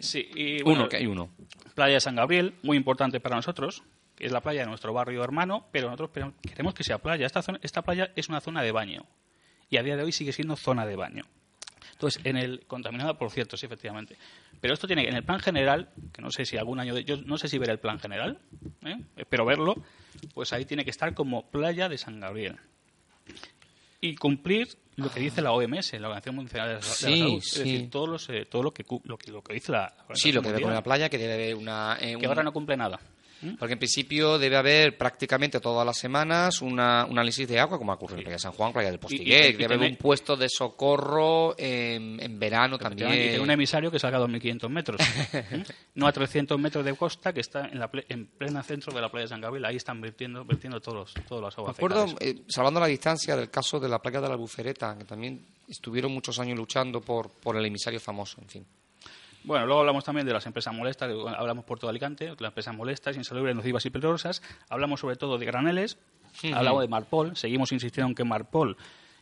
Sí, 0.01 0.29
y, 0.35 0.63
Uno, 0.63 0.89
que 0.89 0.97
hay 0.97 1.07
uno. 1.07 1.31
Playa 1.77 1.95
de 1.95 2.01
San 2.01 2.17
Gabriel, 2.17 2.55
muy 2.63 2.77
importante 2.77 3.21
para 3.21 3.37
nosotros, 3.37 3.85
que 4.17 4.27
es 4.27 4.33
la 4.33 4.41
playa 4.41 4.63
de 4.63 4.67
nuestro 4.67 4.93
barrio 4.93 5.23
hermano, 5.23 5.67
pero 5.71 5.89
nosotros 5.89 6.11
queremos 6.43 6.75
que 6.75 6.83
sea 6.83 6.99
playa. 6.99 7.27
Esta, 7.27 7.43
zona- 7.43 7.61
esta 7.63 7.83
playa 7.83 8.11
es 8.17 8.29
una 8.29 8.41
zona 8.41 8.61
de 8.63 8.73
baño 8.73 9.07
y 9.71 9.77
a 9.77 9.83
día 9.85 9.97
de 9.97 10.03
hoy 10.03 10.11
sigue 10.11 10.33
siendo 10.33 10.57
zona 10.57 10.85
de 10.85 10.97
baño. 10.97 11.25
Entonces, 12.03 12.21
en 12.25 12.37
el 12.37 12.67
contaminada, 12.67 13.15
por 13.17 13.31
cierto, 13.31 13.57
sí, 13.57 13.67
efectivamente. 13.67 14.17
Pero 14.61 14.75
esto 14.75 14.87
tiene, 14.89 15.09
en 15.09 15.15
el 15.15 15.23
plan 15.23 15.39
general, 15.39 15.89
que 16.13 16.21
no 16.21 16.31
sé 16.31 16.45
si 16.45 16.57
algún 16.57 16.81
año, 16.81 16.95
de, 16.95 17.05
yo 17.05 17.17
no 17.19 17.39
sé 17.39 17.47
si 17.47 17.59
ver 17.59 17.71
el 17.71 17.79
plan 17.79 18.01
general, 18.01 18.41
¿eh? 18.85 18.97
espero 19.17 19.45
verlo, 19.45 19.75
pues 20.35 20.53
ahí 20.53 20.65
tiene 20.65 20.85
que 20.85 20.91
estar 20.91 21.15
como 21.15 21.49
playa 21.49 21.89
de 21.89 21.99
San 21.99 22.19
Gabriel. 22.19 22.57
Y 24.01 24.17
cumplir 24.17 24.67
lo 24.97 25.11
que 25.11 25.21
dice 25.21 25.41
la 25.43 25.53
OMS, 25.53 25.93
la 25.93 26.09
Organización 26.09 26.35
Mundial 26.35 26.69
de 26.69 26.75
la, 26.75 26.83
Sí, 26.83 27.19
Salud. 27.19 27.41
sí. 27.41 27.49
Es 27.51 27.59
decir, 27.59 27.91
todos 27.91 28.09
los, 28.09 28.29
eh, 28.31 28.47
todo 28.51 28.63
lo 28.65 28.73
que, 28.73 28.85
lo 29.05 29.17
que, 29.17 29.31
lo 29.31 29.43
que 29.43 29.55
dice 29.55 29.71
la 29.71 29.95
Sí, 30.15 30.33
lo 30.33 30.43
que 30.43 30.49
debe 30.49 30.57
Organización 30.57 30.63
poner 30.63 30.75
la 30.77 30.83
playa, 30.83 31.09
que 31.09 31.19
debe 31.19 31.35
haber 31.35 31.55
una... 31.55 31.97
eh, 32.01 32.11
que 32.11 32.17
un- 32.17 32.27
ahora 32.27 32.43
no 32.43 32.53
cumple 32.53 32.77
nada. 32.77 32.99
Porque 33.59 33.73
en 33.73 33.79
principio 33.79 34.39
debe 34.39 34.57
haber 34.57 34.97
prácticamente 34.97 35.59
todas 35.61 35.85
las 35.85 35.99
semanas 35.99 36.63
una, 36.63 37.05
un 37.05 37.13
análisis 37.19 37.49
de 37.49 37.59
agua, 37.59 37.77
como 37.79 37.93
ocurre 37.93 38.17
en 38.17 38.23
Playa 38.23 38.37
de 38.37 38.39
San 38.41 38.53
Juan, 38.53 38.73
Playa 38.73 38.91
del 38.91 38.99
Postiguet. 39.01 39.51
y 39.51 39.53
debe 39.57 39.75
haber 39.75 39.91
un 39.91 39.97
puesto 39.97 40.37
de 40.37 40.49
socorro 40.49 41.55
en, 41.59 42.21
en 42.23 42.39
verano 42.39 42.77
Efectivamente, 42.77 43.19
Y 43.21 43.23
tiene 43.23 43.35
un 43.35 43.41
también. 43.41 43.59
emisario 43.59 43.91
que 43.91 43.99
salga 43.99 44.19
a 44.19 44.21
2.500 44.23 44.69
metros. 44.69 45.01
¿eh? 45.33 45.65
no 45.95 46.07
a 46.07 46.13
300 46.13 46.59
metros 46.59 46.85
de 46.85 46.95
costa, 46.95 47.33
que 47.33 47.41
está 47.41 47.67
en, 47.69 47.79
la 47.79 47.91
ple- 47.91 48.05
en 48.09 48.27
plena 48.27 48.63
centro 48.63 48.93
de 48.95 49.01
la 49.01 49.09
playa 49.11 49.25
de 49.25 49.29
San 49.29 49.41
Gabriel. 49.41 49.65
Ahí 49.65 49.77
están 49.77 50.01
vertiendo, 50.01 50.45
vertiendo 50.45 50.81
todos 50.81 51.15
los, 51.15 51.27
todas 51.27 51.43
las 51.43 51.57
Me 51.57 51.63
aguas 51.63 51.77
acuerdo, 51.77 52.07
fecales. 52.09 52.37
eh, 52.41 52.43
salvando 52.49 52.81
la 52.81 52.87
distancia, 52.87 53.35
del 53.37 53.51
caso 53.51 53.81
de 53.81 53.89
la 53.89 54.01
playa 54.01 54.21
de 54.21 54.29
la 54.29 54.37
Bucereta, 54.37 54.97
que 54.97 55.05
también 55.05 55.45
estuvieron 55.69 56.13
muchos 56.13 56.39
años 56.39 56.57
luchando 56.59 57.01
por, 57.01 57.31
por 57.31 57.57
el 57.57 57.65
emisario 57.67 57.99
famoso, 58.01 58.41
en 58.41 58.49
fin. 58.49 58.67
Bueno, 59.45 59.67
luego 59.67 59.81
hablamos 59.81 60.05
también 60.05 60.27
de 60.27 60.33
las 60.33 60.47
empresas 60.47 60.73
molestas, 60.73 61.11
hablamos 61.37 61.65
por 61.65 61.79
todo 61.79 61.91
Alicante, 61.91 62.29
las 62.39 62.51
empresas 62.51 62.75
molestas, 62.77 63.17
insalubres, 63.17 63.57
nocivas 63.57 63.85
y 63.87 63.91
peligrosas. 63.91 64.41
Hablamos 64.69 65.01
sobre 65.01 65.17
todo 65.17 65.37
de 65.37 65.47
graneles, 65.47 65.99
hablamos 66.53 66.83
de 66.83 66.89
Marpol, 66.89 67.37
seguimos 67.37 67.73
insistiendo 67.73 68.09
en 68.09 68.15
que 68.15 68.25
Marpol, 68.25 68.77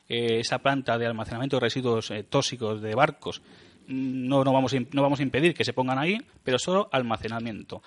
eh, 0.08 0.40
esa 0.40 0.58
planta 0.58 0.98
de 0.98 1.06
almacenamiento 1.06 1.56
de 1.56 1.60
residuos 1.60 2.10
eh, 2.10 2.22
tóxicos 2.22 2.82
de 2.82 2.94
barcos, 2.94 3.40
mm, 3.88 4.28
no, 4.28 4.44
no, 4.44 4.52
vamos 4.52 4.74
a, 4.74 4.76
no 4.92 5.02
vamos 5.02 5.20
a 5.20 5.22
impedir 5.22 5.54
que 5.54 5.64
se 5.64 5.72
pongan 5.72 5.98
ahí, 5.98 6.18
pero 6.44 6.58
solo 6.58 6.88
almacenamiento. 6.92 7.82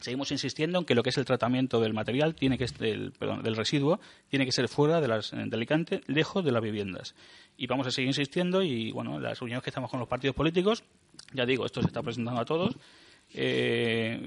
Seguimos 0.00 0.30
insistiendo 0.30 0.78
en 0.78 0.84
que 0.84 0.94
lo 0.94 1.02
que 1.02 1.10
es 1.10 1.18
el 1.18 1.24
tratamiento 1.24 1.80
del 1.80 1.92
material, 1.92 2.34
tiene 2.34 2.56
que 2.56 2.66
del, 2.78 3.12
perdón, 3.12 3.42
del 3.42 3.56
residuo, 3.56 4.00
tiene 4.28 4.46
que 4.46 4.52
ser 4.52 4.68
fuera 4.68 5.00
de, 5.00 5.08
las, 5.08 5.32
de 5.32 5.50
Alicante, 5.52 6.02
lejos 6.06 6.44
de 6.44 6.52
las 6.52 6.62
viviendas. 6.62 7.14
Y 7.56 7.66
vamos 7.66 7.86
a 7.86 7.90
seguir 7.90 8.08
insistiendo 8.08 8.62
y, 8.62 8.92
bueno, 8.92 9.18
las 9.18 9.40
reuniones 9.40 9.64
que 9.64 9.70
estamos 9.70 9.90
con 9.90 9.98
los 9.98 10.08
partidos 10.08 10.36
políticos, 10.36 10.84
ya 11.32 11.44
digo, 11.46 11.66
esto 11.66 11.80
se 11.80 11.88
está 11.88 12.02
presentando 12.02 12.40
a 12.40 12.44
todos, 12.44 12.76
eh, 13.34 14.18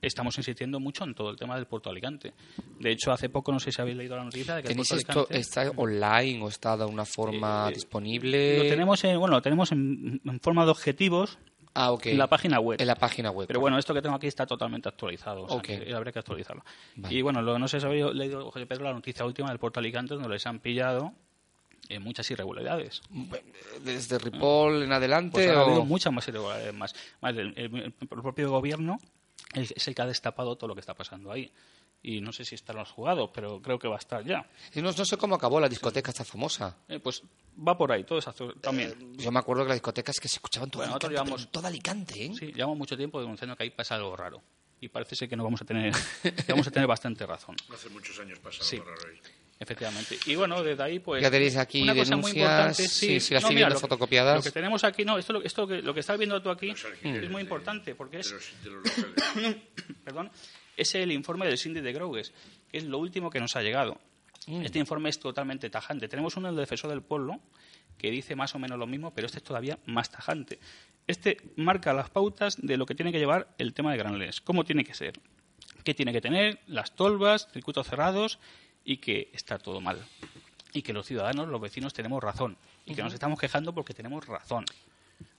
estamos 0.00 0.36
insistiendo 0.38 0.80
mucho 0.80 1.04
en 1.04 1.14
todo 1.14 1.30
el 1.30 1.36
tema 1.36 1.56
del 1.56 1.66
puerto 1.66 1.90
de 1.90 1.92
Alicante. 1.94 2.32
De 2.80 2.90
hecho, 2.90 3.12
hace 3.12 3.28
poco, 3.28 3.52
no 3.52 3.60
sé 3.60 3.70
si 3.72 3.80
habéis 3.80 3.96
leído 3.96 4.16
la 4.16 4.24
noticia 4.24 4.56
de 4.56 4.62
que 4.62 4.68
el 4.68 4.74
¿Tenéis 4.74 4.88
puerto 4.88 5.08
esto, 5.10 5.20
Alicante... 5.20 5.38
está 5.40 5.70
online 5.76 6.42
o 6.42 6.48
está 6.48 6.76
de 6.76 6.84
una 6.86 7.04
forma 7.04 7.68
Eh, 7.68 7.74
disponible? 7.74 8.58
Lo 8.58 8.64
tenemos, 8.64 9.04
en, 9.04 9.18
bueno, 9.18 9.36
lo 9.36 9.42
tenemos 9.42 9.72
en, 9.72 10.20
en 10.24 10.40
forma 10.40 10.64
de 10.64 10.70
objetivos 10.70 11.38
ah, 11.74 11.94
en 12.04 12.16
la 12.18 12.26
página 12.28 12.58
web. 12.58 12.80
En 12.80 12.86
la 12.86 12.94
página 12.96 13.30
web. 13.30 13.46
Pero 13.46 13.60
bueno, 13.60 13.78
esto 13.78 13.92
que 13.92 14.00
tengo 14.00 14.16
aquí 14.16 14.28
está 14.28 14.46
totalmente 14.46 14.88
actualizado. 14.88 15.44
o 15.44 15.48
sea 15.48 15.60
que 15.60 15.94
habría 15.94 16.12
que 16.12 16.18
actualizarlo. 16.20 16.64
Vale. 16.96 17.14
Y 17.14 17.20
bueno, 17.22 17.42
lo, 17.42 17.58
no 17.58 17.68
sé 17.68 17.80
si 17.80 17.86
habéis 17.86 18.06
leído, 18.14 18.50
José 18.50 18.64
Pedro, 18.66 18.84
la 18.84 18.94
noticia 18.94 19.26
última 19.26 19.50
del 19.50 19.58
puerto 19.58 19.78
Alicante, 19.78 20.14
donde 20.14 20.30
les 20.30 20.46
han 20.46 20.58
pillado 20.60 21.12
eh, 21.94 21.98
muchas 21.98 22.30
irregularidades. 22.30 23.02
Desde 23.84 24.18
Ripoll 24.18 24.82
en 24.84 24.92
adelante. 24.92 25.32
Pues 25.32 25.48
ha 25.50 25.62
o- 25.62 25.66
habido 25.66 25.84
muchas 25.84 26.12
más 26.12 26.26
irregularidades. 26.28 26.74
Más, 26.74 26.94
Más 27.20 27.36
el, 27.36 27.52
el- 27.56 27.74
el 27.76 27.92
propio 28.08 28.50
gobierno 28.50 28.98
es 29.54 29.72
es 29.76 29.88
el 29.88 29.94
que 29.94 30.02
ha 30.02 30.06
destapado 30.06 30.56
todo 30.56 30.68
lo 30.68 30.74
que 30.74 30.80
está 30.80 30.94
pasando 30.94 31.30
ahí. 31.32 31.50
y 32.04 32.20
no 32.20 32.32
sé 32.32 32.44
si 32.44 32.56
están 32.56 32.74
los 32.74 32.90
jugados, 32.90 33.30
pero 33.32 33.62
creo 33.62 33.78
que 33.78 33.86
va 33.86 33.94
a 33.94 33.98
estar 33.98 34.24
ya. 34.24 34.44
Y 34.74 34.82
no, 34.82 34.90
no 34.90 35.04
sé 35.04 35.16
cómo 35.16 35.36
acabó 35.36 35.60
la 35.60 35.68
discoteca 35.68 36.10
esta 36.10 36.24
famosa. 36.24 36.76
Eh, 36.88 36.98
pues 36.98 37.22
va 37.56 37.78
por 37.78 37.92
ahí, 37.92 38.02
todo 38.02 38.18
eso 38.18 38.32
también. 38.60 38.90
Eh, 38.90 39.22
yo 39.22 39.30
me 39.30 39.38
acuerdo 39.38 39.62
que 39.62 39.68
las 39.68 39.76
discotecas 39.76 40.18
que 40.18 40.26
se 40.26 40.36
escuchaban 40.38 40.68
todo 40.68 40.82
Bueno, 40.82 40.94
Alicante, 40.94 41.14
llevamos- 41.14 41.48
todo 41.52 41.66
Alicante, 41.68 42.24
¿eh? 42.24 42.32
Sí, 42.36 42.46
llevamos 42.52 42.76
mucho 42.76 42.96
tiempo 42.96 43.20
denunciando 43.20 43.54
que 43.56 43.62
ahí 43.62 43.70
pasa 43.70 43.94
algo 43.94 44.16
raro. 44.16 44.42
Y 44.80 44.88
parece 44.88 45.14
ser 45.14 45.28
que 45.28 45.36
no 45.36 45.44
vamos 45.44 45.62
a 45.62 45.64
tener, 45.64 45.94
que 46.22 46.52
vamos 46.52 46.66
a 46.66 46.70
tener 46.72 46.88
bastante 46.96 47.24
razón. 47.24 47.54
Hace 47.72 47.88
muchos 47.90 48.18
años 48.18 48.40
pasado 48.40 48.64
Sí. 48.64 48.78
por 48.78 48.88
la 48.88 48.96
raíz. 48.96 49.20
Efectivamente. 49.62 50.18
Y 50.26 50.34
bueno, 50.34 50.60
desde 50.62 50.82
ahí, 50.82 50.98
pues. 50.98 51.22
Ya 51.22 51.30
tenéis 51.30 51.56
aquí 51.56 51.82
una 51.82 51.94
cosa 51.94 52.16
muy 52.16 52.32
denuncias, 52.32 52.40
importante. 52.50 52.88
sí, 52.88 53.20
sí, 53.20 53.32
las 53.34 53.44
no, 53.44 53.50
mira, 53.52 53.68
lo- 53.70 53.78
fotocopiadas. 53.78 54.36
Lo 54.36 54.42
que 54.42 54.50
tenemos 54.50 54.82
aquí, 54.82 55.04
no, 55.04 55.18
esto, 55.18 55.32
lo- 55.34 55.42
esto 55.42 55.66
que, 55.68 55.80
lo 55.82 55.94
que 55.94 56.00
estás 56.00 56.18
viendo 56.18 56.42
tú 56.42 56.50
aquí 56.50 56.74
es 57.02 57.30
muy 57.30 57.42
importante 57.42 57.94
porque 57.94 58.18
es, 58.20 58.34
perdón, 60.04 60.30
es 60.76 60.94
el 60.94 61.12
informe 61.12 61.46
del 61.46 61.58
síndic 61.58 61.82
de 61.84 61.92
Grogues, 61.92 62.32
que 62.70 62.78
es 62.78 62.84
lo 62.84 62.98
último 62.98 63.30
que 63.30 63.40
nos 63.40 63.54
ha 63.56 63.62
llegado. 63.62 64.00
Mm. 64.46 64.62
Este 64.62 64.78
informe 64.78 65.08
es 65.10 65.18
totalmente 65.20 65.70
tajante. 65.70 66.08
Tenemos 66.08 66.36
uno 66.36 66.48
del 66.48 66.56
defensor 66.56 66.90
del 66.90 67.02
pueblo 67.02 67.40
que 67.98 68.10
dice 68.10 68.34
más 68.34 68.54
o 68.54 68.58
menos 68.58 68.78
lo 68.78 68.86
mismo, 68.86 69.14
pero 69.14 69.26
este 69.26 69.38
es 69.38 69.44
todavía 69.44 69.78
más 69.86 70.10
tajante. 70.10 70.58
Este 71.06 71.36
marca 71.56 71.92
las 71.92 72.10
pautas 72.10 72.56
de 72.60 72.76
lo 72.76 72.86
que 72.86 72.94
tiene 72.94 73.12
que 73.12 73.18
llevar 73.18 73.54
el 73.58 73.74
tema 73.74 73.92
de 73.92 73.98
Granles, 73.98 74.40
cómo 74.40 74.64
tiene 74.64 74.84
que 74.84 74.94
ser, 74.94 75.20
qué 75.84 75.94
tiene 75.94 76.12
que 76.12 76.20
tener, 76.20 76.60
las 76.66 76.96
tolvas, 76.96 77.48
circuitos 77.52 77.86
cerrados 77.86 78.38
y 78.84 78.96
que 78.98 79.30
está 79.32 79.58
todo 79.58 79.80
mal. 79.80 79.98
Y 80.72 80.82
que 80.82 80.92
los 80.92 81.06
ciudadanos, 81.06 81.48
los 81.48 81.60
vecinos, 81.60 81.92
tenemos 81.92 82.22
razón. 82.22 82.56
Y 82.86 82.94
que 82.94 83.02
nos 83.02 83.12
estamos 83.12 83.38
quejando 83.38 83.72
porque 83.74 83.94
tenemos 83.94 84.26
razón. 84.26 84.64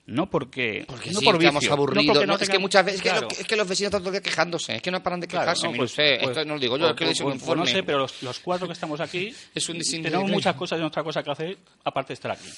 No 0.06 0.28
porque, 0.28 0.84
Porque 0.86 1.10
no 1.12 1.20
sí, 1.20 1.24
por 1.24 1.36
estamos 1.36 1.60
vicio, 1.60 1.70
no 1.70 1.74
aburridos. 1.76 2.06
porque 2.14 2.26
No, 2.26 2.34
no 2.34 2.38
es 2.38 2.48
que 2.50 2.58
muchas 2.58 2.84
veces, 2.84 3.00
es 3.00 3.02
que 3.02 3.08
Claro. 3.08 3.22
lo 3.22 3.28
que- 3.28 3.40
es 3.40 3.46
que 3.46 3.56
los 3.56 3.66
vecinos 3.66 3.88
están 3.88 4.02
todo 4.02 4.10
el 4.10 4.12
día 4.12 4.22
quejándose, 4.22 4.76
es 4.76 4.82
que 4.82 4.90
no 4.90 5.02
paran 5.02 5.18
de 5.20 5.26
Claro, 5.26 5.44
quejarse, 5.46 5.62
no, 5.64 5.70
mire 5.72 5.78
pues- 5.78 5.90
usted, 5.92 6.18
pues- 6.20 6.36
esto 6.36 6.44
no 6.44 6.54
lo 6.54 6.60
digo 6.60 6.76
yo, 6.76 6.82
pues- 6.82 6.90
es 6.92 6.98
que 6.98 7.04
le 7.06 7.10
hice 7.12 7.22
un 7.24 7.30
pues- 7.30 7.38
pues 7.42 7.48
no 7.56 7.62
informe. 7.64 7.72
sé, 7.72 7.82
pero 7.84 7.98
los, 8.00 8.22
los 8.22 8.38
cuatro 8.40 8.66
que 8.66 8.74
estamos 8.74 9.00
aquí 9.00 9.34
Es 9.54 9.68
un 9.70 9.78
tenemos 10.02 10.30
muchas 10.30 10.54
cosas 10.56 10.78
y 10.78 10.82
otra 10.82 11.02
cosa 11.02 11.22
que 11.22 11.30
hacer 11.30 11.58
aparte 11.84 12.08
de 12.08 12.14
estar 12.14 12.30
aquí. 12.32 12.48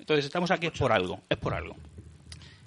Entonces 0.00 0.24
estamos 0.24 0.50
aquí 0.50 0.66
es 0.66 0.72
por 0.78 0.90
algo, 0.92 1.20
es 1.28 1.38
por 1.38 1.54
algo. 1.54 1.76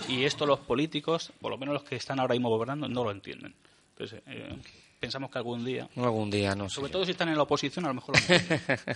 Y 0.08 0.24
esto 0.24 0.46
los 0.46 0.60
políticos, 0.62 1.34
por 1.42 1.52
lo 1.52 1.58
menos 1.58 1.74
los 1.74 1.84
que 1.84 1.98
están 1.98 2.20
ahora 2.22 2.34
mismo 2.34 2.48
gobernando, 2.50 2.88
no 2.88 3.04
lo 3.04 3.12
entienden. 3.12 3.54
Entonces 3.92 4.22
eh, 4.26 4.56
pensamos 5.00 5.32
que 5.32 5.38
algún 5.38 5.64
día, 5.66 5.88
Algún 5.96 6.30
día, 6.30 6.56
no 6.56 6.68
sé. 6.70 6.76
sobre 6.76 6.92
todo 6.92 7.06
si 7.06 7.12
están 7.12 7.30
en 7.30 7.38
la 7.38 7.44
oposición, 7.44 7.86
a 7.86 7.90
lo 7.90 7.94
mejor 7.96 8.16
lo 8.16 8.96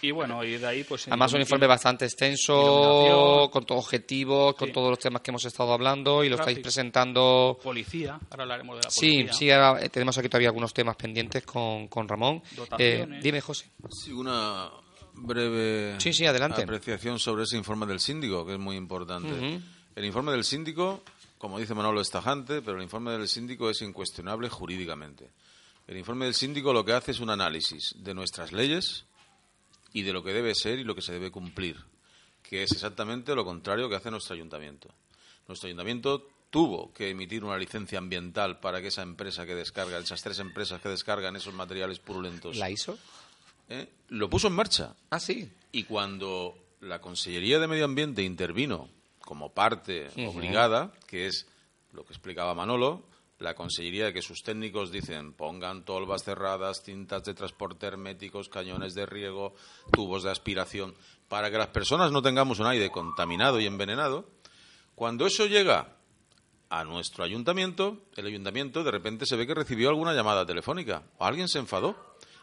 y 0.00 0.10
bueno, 0.10 0.42
y 0.42 0.56
de 0.58 0.66
ahí 0.66 0.82
pues... 0.84 1.06
Además, 1.06 1.32
un 1.32 1.40
informe 1.42 1.66
bastante 1.68 2.04
extenso, 2.06 3.48
con 3.52 3.64
todos 3.64 3.84
objetivos, 3.84 4.54
con 4.56 4.68
Sí. 4.68 4.72
todos 4.74 4.90
los 4.90 4.98
temas 4.98 5.22
que 5.22 5.30
hemos 5.30 5.44
estado 5.44 5.72
hablando 5.72 6.24
y 6.24 6.28
lo 6.28 6.36
estáis 6.36 6.58
presentando. 6.58 7.56
Policía, 7.62 8.18
ahora 8.30 8.42
hablaremos 8.42 8.78
de 8.78 8.82
la 8.84 8.90
Sí, 8.90 9.10
policía. 9.12 9.32
sí, 9.32 9.50
ahora 9.52 9.84
eh, 9.84 9.88
tenemos 9.90 10.18
aquí 10.18 10.28
todavía 10.28 10.48
algunos 10.48 10.74
temas 10.74 10.96
pendientes 10.96 11.44
con, 11.44 11.86
con 11.86 12.08
Ramón. 12.08 12.42
Eh, 12.78 13.06
dime, 13.22 13.40
José. 13.40 13.70
Sí, 13.90 14.10
una 14.12 14.70
breve 15.14 15.94
Sí, 16.00 16.12
sí, 16.12 16.26
adelante. 16.26 16.62
apreciación 16.62 17.20
sobre 17.20 17.44
ese 17.44 17.56
informe 17.56 17.86
del 17.86 18.00
síndico, 18.00 18.44
que 18.44 18.54
es 18.54 18.58
muy 18.58 18.74
importante. 18.76 19.60
El 19.94 20.04
informe 20.04 20.32
del 20.32 20.42
síndico, 20.42 21.02
como 21.42 21.58
dice 21.58 21.74
Manolo, 21.74 22.00
es 22.00 22.08
tajante, 22.08 22.62
pero 22.62 22.76
el 22.76 22.84
informe 22.84 23.10
del 23.10 23.26
síndico 23.26 23.68
es 23.68 23.82
incuestionable 23.82 24.48
jurídicamente. 24.48 25.28
El 25.88 25.96
informe 25.96 26.26
del 26.26 26.34
síndico 26.34 26.72
lo 26.72 26.84
que 26.84 26.92
hace 26.92 27.10
es 27.10 27.18
un 27.18 27.30
análisis 27.30 27.96
de 27.98 28.14
nuestras 28.14 28.52
leyes 28.52 29.06
y 29.92 30.02
de 30.02 30.12
lo 30.12 30.22
que 30.22 30.32
debe 30.32 30.54
ser 30.54 30.78
y 30.78 30.84
lo 30.84 30.94
que 30.94 31.02
se 31.02 31.10
debe 31.10 31.32
cumplir, 31.32 31.78
que 32.44 32.62
es 32.62 32.70
exactamente 32.70 33.34
lo 33.34 33.44
contrario 33.44 33.88
que 33.88 33.96
hace 33.96 34.08
nuestro 34.08 34.36
ayuntamiento. 34.36 34.88
Nuestro 35.48 35.66
ayuntamiento 35.66 36.28
tuvo 36.48 36.92
que 36.92 37.10
emitir 37.10 37.42
una 37.42 37.58
licencia 37.58 37.98
ambiental 37.98 38.60
para 38.60 38.80
que 38.80 38.86
esa 38.86 39.02
empresa 39.02 39.44
que 39.44 39.56
descarga, 39.56 39.98
esas 39.98 40.22
tres 40.22 40.38
empresas 40.38 40.80
que 40.80 40.90
descargan 40.90 41.34
esos 41.34 41.54
materiales 41.54 41.98
purulentos, 41.98 42.56
¿La 42.56 42.70
hizo? 42.70 42.96
¿eh? 43.68 43.88
lo 44.10 44.30
puso 44.30 44.46
en 44.46 44.52
marcha. 44.52 44.94
Ah, 45.10 45.18
sí. 45.18 45.50
Y 45.72 45.82
cuando 45.82 46.56
la 46.82 47.00
Consellería 47.00 47.58
de 47.58 47.66
Medio 47.66 47.86
Ambiente 47.86 48.22
intervino 48.22 49.01
como 49.32 49.54
parte 49.54 50.10
obligada, 50.28 50.92
que 51.06 51.26
es 51.26 51.46
lo 51.92 52.04
que 52.04 52.12
explicaba 52.12 52.52
Manolo, 52.52 53.02
la 53.38 53.54
Consellería 53.54 54.04
de 54.04 54.12
que 54.12 54.20
sus 54.20 54.42
técnicos 54.42 54.92
dicen 54.92 55.32
pongan 55.32 55.86
tolvas 55.86 56.22
cerradas, 56.22 56.82
cintas 56.82 57.24
de 57.24 57.32
transporte 57.32 57.86
herméticos, 57.86 58.50
cañones 58.50 58.92
de 58.92 59.06
riego, 59.06 59.54
tubos 59.90 60.22
de 60.22 60.30
aspiración, 60.30 60.94
para 61.28 61.50
que 61.50 61.56
las 61.56 61.68
personas 61.68 62.12
no 62.12 62.20
tengamos 62.20 62.60
un 62.60 62.66
aire 62.66 62.90
contaminado 62.90 63.58
y 63.58 63.64
envenenado, 63.64 64.28
cuando 64.94 65.24
eso 65.24 65.46
llega 65.46 65.96
a 66.68 66.84
nuestro 66.84 67.24
ayuntamiento, 67.24 68.02
el 68.16 68.26
ayuntamiento 68.26 68.84
de 68.84 68.90
repente 68.90 69.24
se 69.24 69.36
ve 69.36 69.46
que 69.46 69.54
recibió 69.54 69.88
alguna 69.88 70.12
llamada 70.12 70.44
telefónica. 70.44 71.04
O 71.16 71.24
alguien 71.24 71.48
se 71.48 71.58
enfadó 71.58 71.96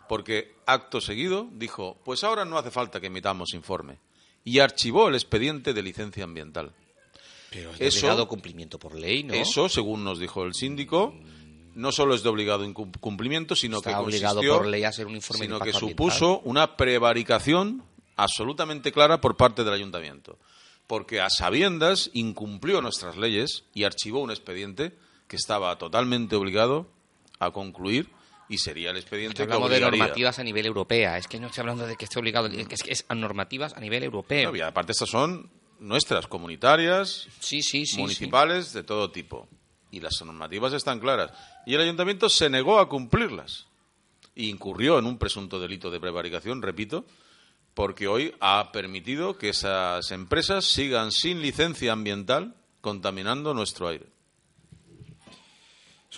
porque 0.08 0.56
acto 0.66 1.02
seguido 1.02 1.48
dijo, 1.52 2.00
pues 2.04 2.24
ahora 2.24 2.46
no 2.46 2.58
hace 2.58 2.72
falta 2.72 3.00
que 3.00 3.08
emitamos 3.08 3.54
informe 3.54 4.00
y 4.44 4.60
archivó 4.60 5.10
el 5.10 5.16
expediente 5.16 5.74
de 5.74 5.82
licencia 5.84 6.24
ambiental. 6.24 6.72
Pero 7.52 7.72
es 7.72 7.80
Eso- 7.82 8.02
de 8.02 8.12
obligado 8.12 8.28
cumplimiento 8.28 8.80
por 8.80 8.96
ley, 8.96 9.24
¿no? 9.24 9.34
Eso, 9.34 9.70
según 9.70 10.04
nos 10.04 10.20
dijo 10.20 10.44
el 10.44 10.54
síndico, 10.54 11.14
no 11.76 11.92
solo 11.92 12.14
es 12.14 12.24
de 12.24 12.30
obligado 12.30 12.66
incum- 12.66 12.98
cumplimiento, 13.00 13.56
sino 13.56 13.78
Está 13.78 13.92
que 13.92 13.96
obligado 13.98 14.42
por 14.42 14.68
ley 14.68 14.84
a 14.84 14.90
hacer 14.90 15.08
un 15.08 15.16
informe 15.16 15.42
de 15.42 15.46
sino 15.48 15.60
que 15.60 15.74
supuso 15.74 16.40
una 16.46 16.76
prevaricación 16.78 17.84
absolutamente 18.16 18.92
clara 18.92 19.22
por 19.22 19.38
parte 19.38 19.64
del 19.64 19.74
ayuntamiento, 19.74 20.38
porque 20.88 21.22
a 21.22 21.30
sabiendas 21.30 22.10
incumplió 22.14 22.82
nuestras 22.82 23.16
leyes 23.18 23.64
y 23.74 23.84
archivó 23.86 24.20
un 24.22 24.30
expediente 24.32 24.94
que 25.28 25.36
estaba 25.36 25.78
totalmente 25.78 26.36
obligado 26.36 26.88
a 27.40 27.52
concluir 27.52 28.10
y 28.50 28.58
sería 28.58 28.89
el 28.89 28.97
expediente 28.97 29.47
que 29.47 29.54
de 29.54 29.80
normativas 29.80 30.39
a 30.39 30.43
nivel 30.43 30.66
europea. 30.66 31.18
Es 31.18 31.28
que 31.28 31.39
no 31.39 31.47
estoy 31.47 31.62
hablando 31.62 31.86
de 31.86 31.95
que 31.95 32.06
esté 32.06 32.20
obligado, 32.20 32.47
es 32.47 32.84
que 32.84 32.91
es, 32.91 33.06
a 33.08 33.14
normativas 33.16 33.74
a 33.76 33.80
nivel 33.80 34.04
europeo. 34.04 34.50
No, 34.52 34.58
y 34.58 34.62
aparte 34.62 34.91
estas 34.91 35.10
son 35.10 35.50
nuestras, 35.80 36.28
comunitarias, 36.28 37.28
Sí, 37.39 37.62
sí, 37.62 37.86
sí. 37.86 38.00
municipales, 38.00 38.74
de 38.74 38.84
todo 38.84 39.12
tipo. 39.12 39.47
Y 39.91 40.00
las 40.02 40.20
normativas 40.26 40.74
están 40.74 41.00
claras. 41.00 41.32
Y 41.66 41.76
el 41.76 41.82
ayuntamiento 41.82 42.28
se 42.28 42.50
negó 42.50 42.80
a 42.80 42.89
cumplirlas. 42.89 43.68
E 44.36 44.45
incurrió 44.45 44.97
en 44.97 45.06
un 45.06 45.18
presunto 45.20 45.60
delito 45.60 45.91
de 45.91 46.00
prevaricación, 46.00 46.62
repito, 46.62 47.06
porque 47.76 48.08
hoy 48.08 48.36
ha 48.39 48.72
permitido 48.72 49.38
que 49.38 49.50
esas 49.50 50.12
empresas 50.12 50.66
sigan 50.66 51.12
sin 51.12 51.41
licencia 51.41 51.93
ambiental 51.93 52.56
contaminando 52.82 53.54
nuestro 53.54 53.88
aire. 53.89 54.08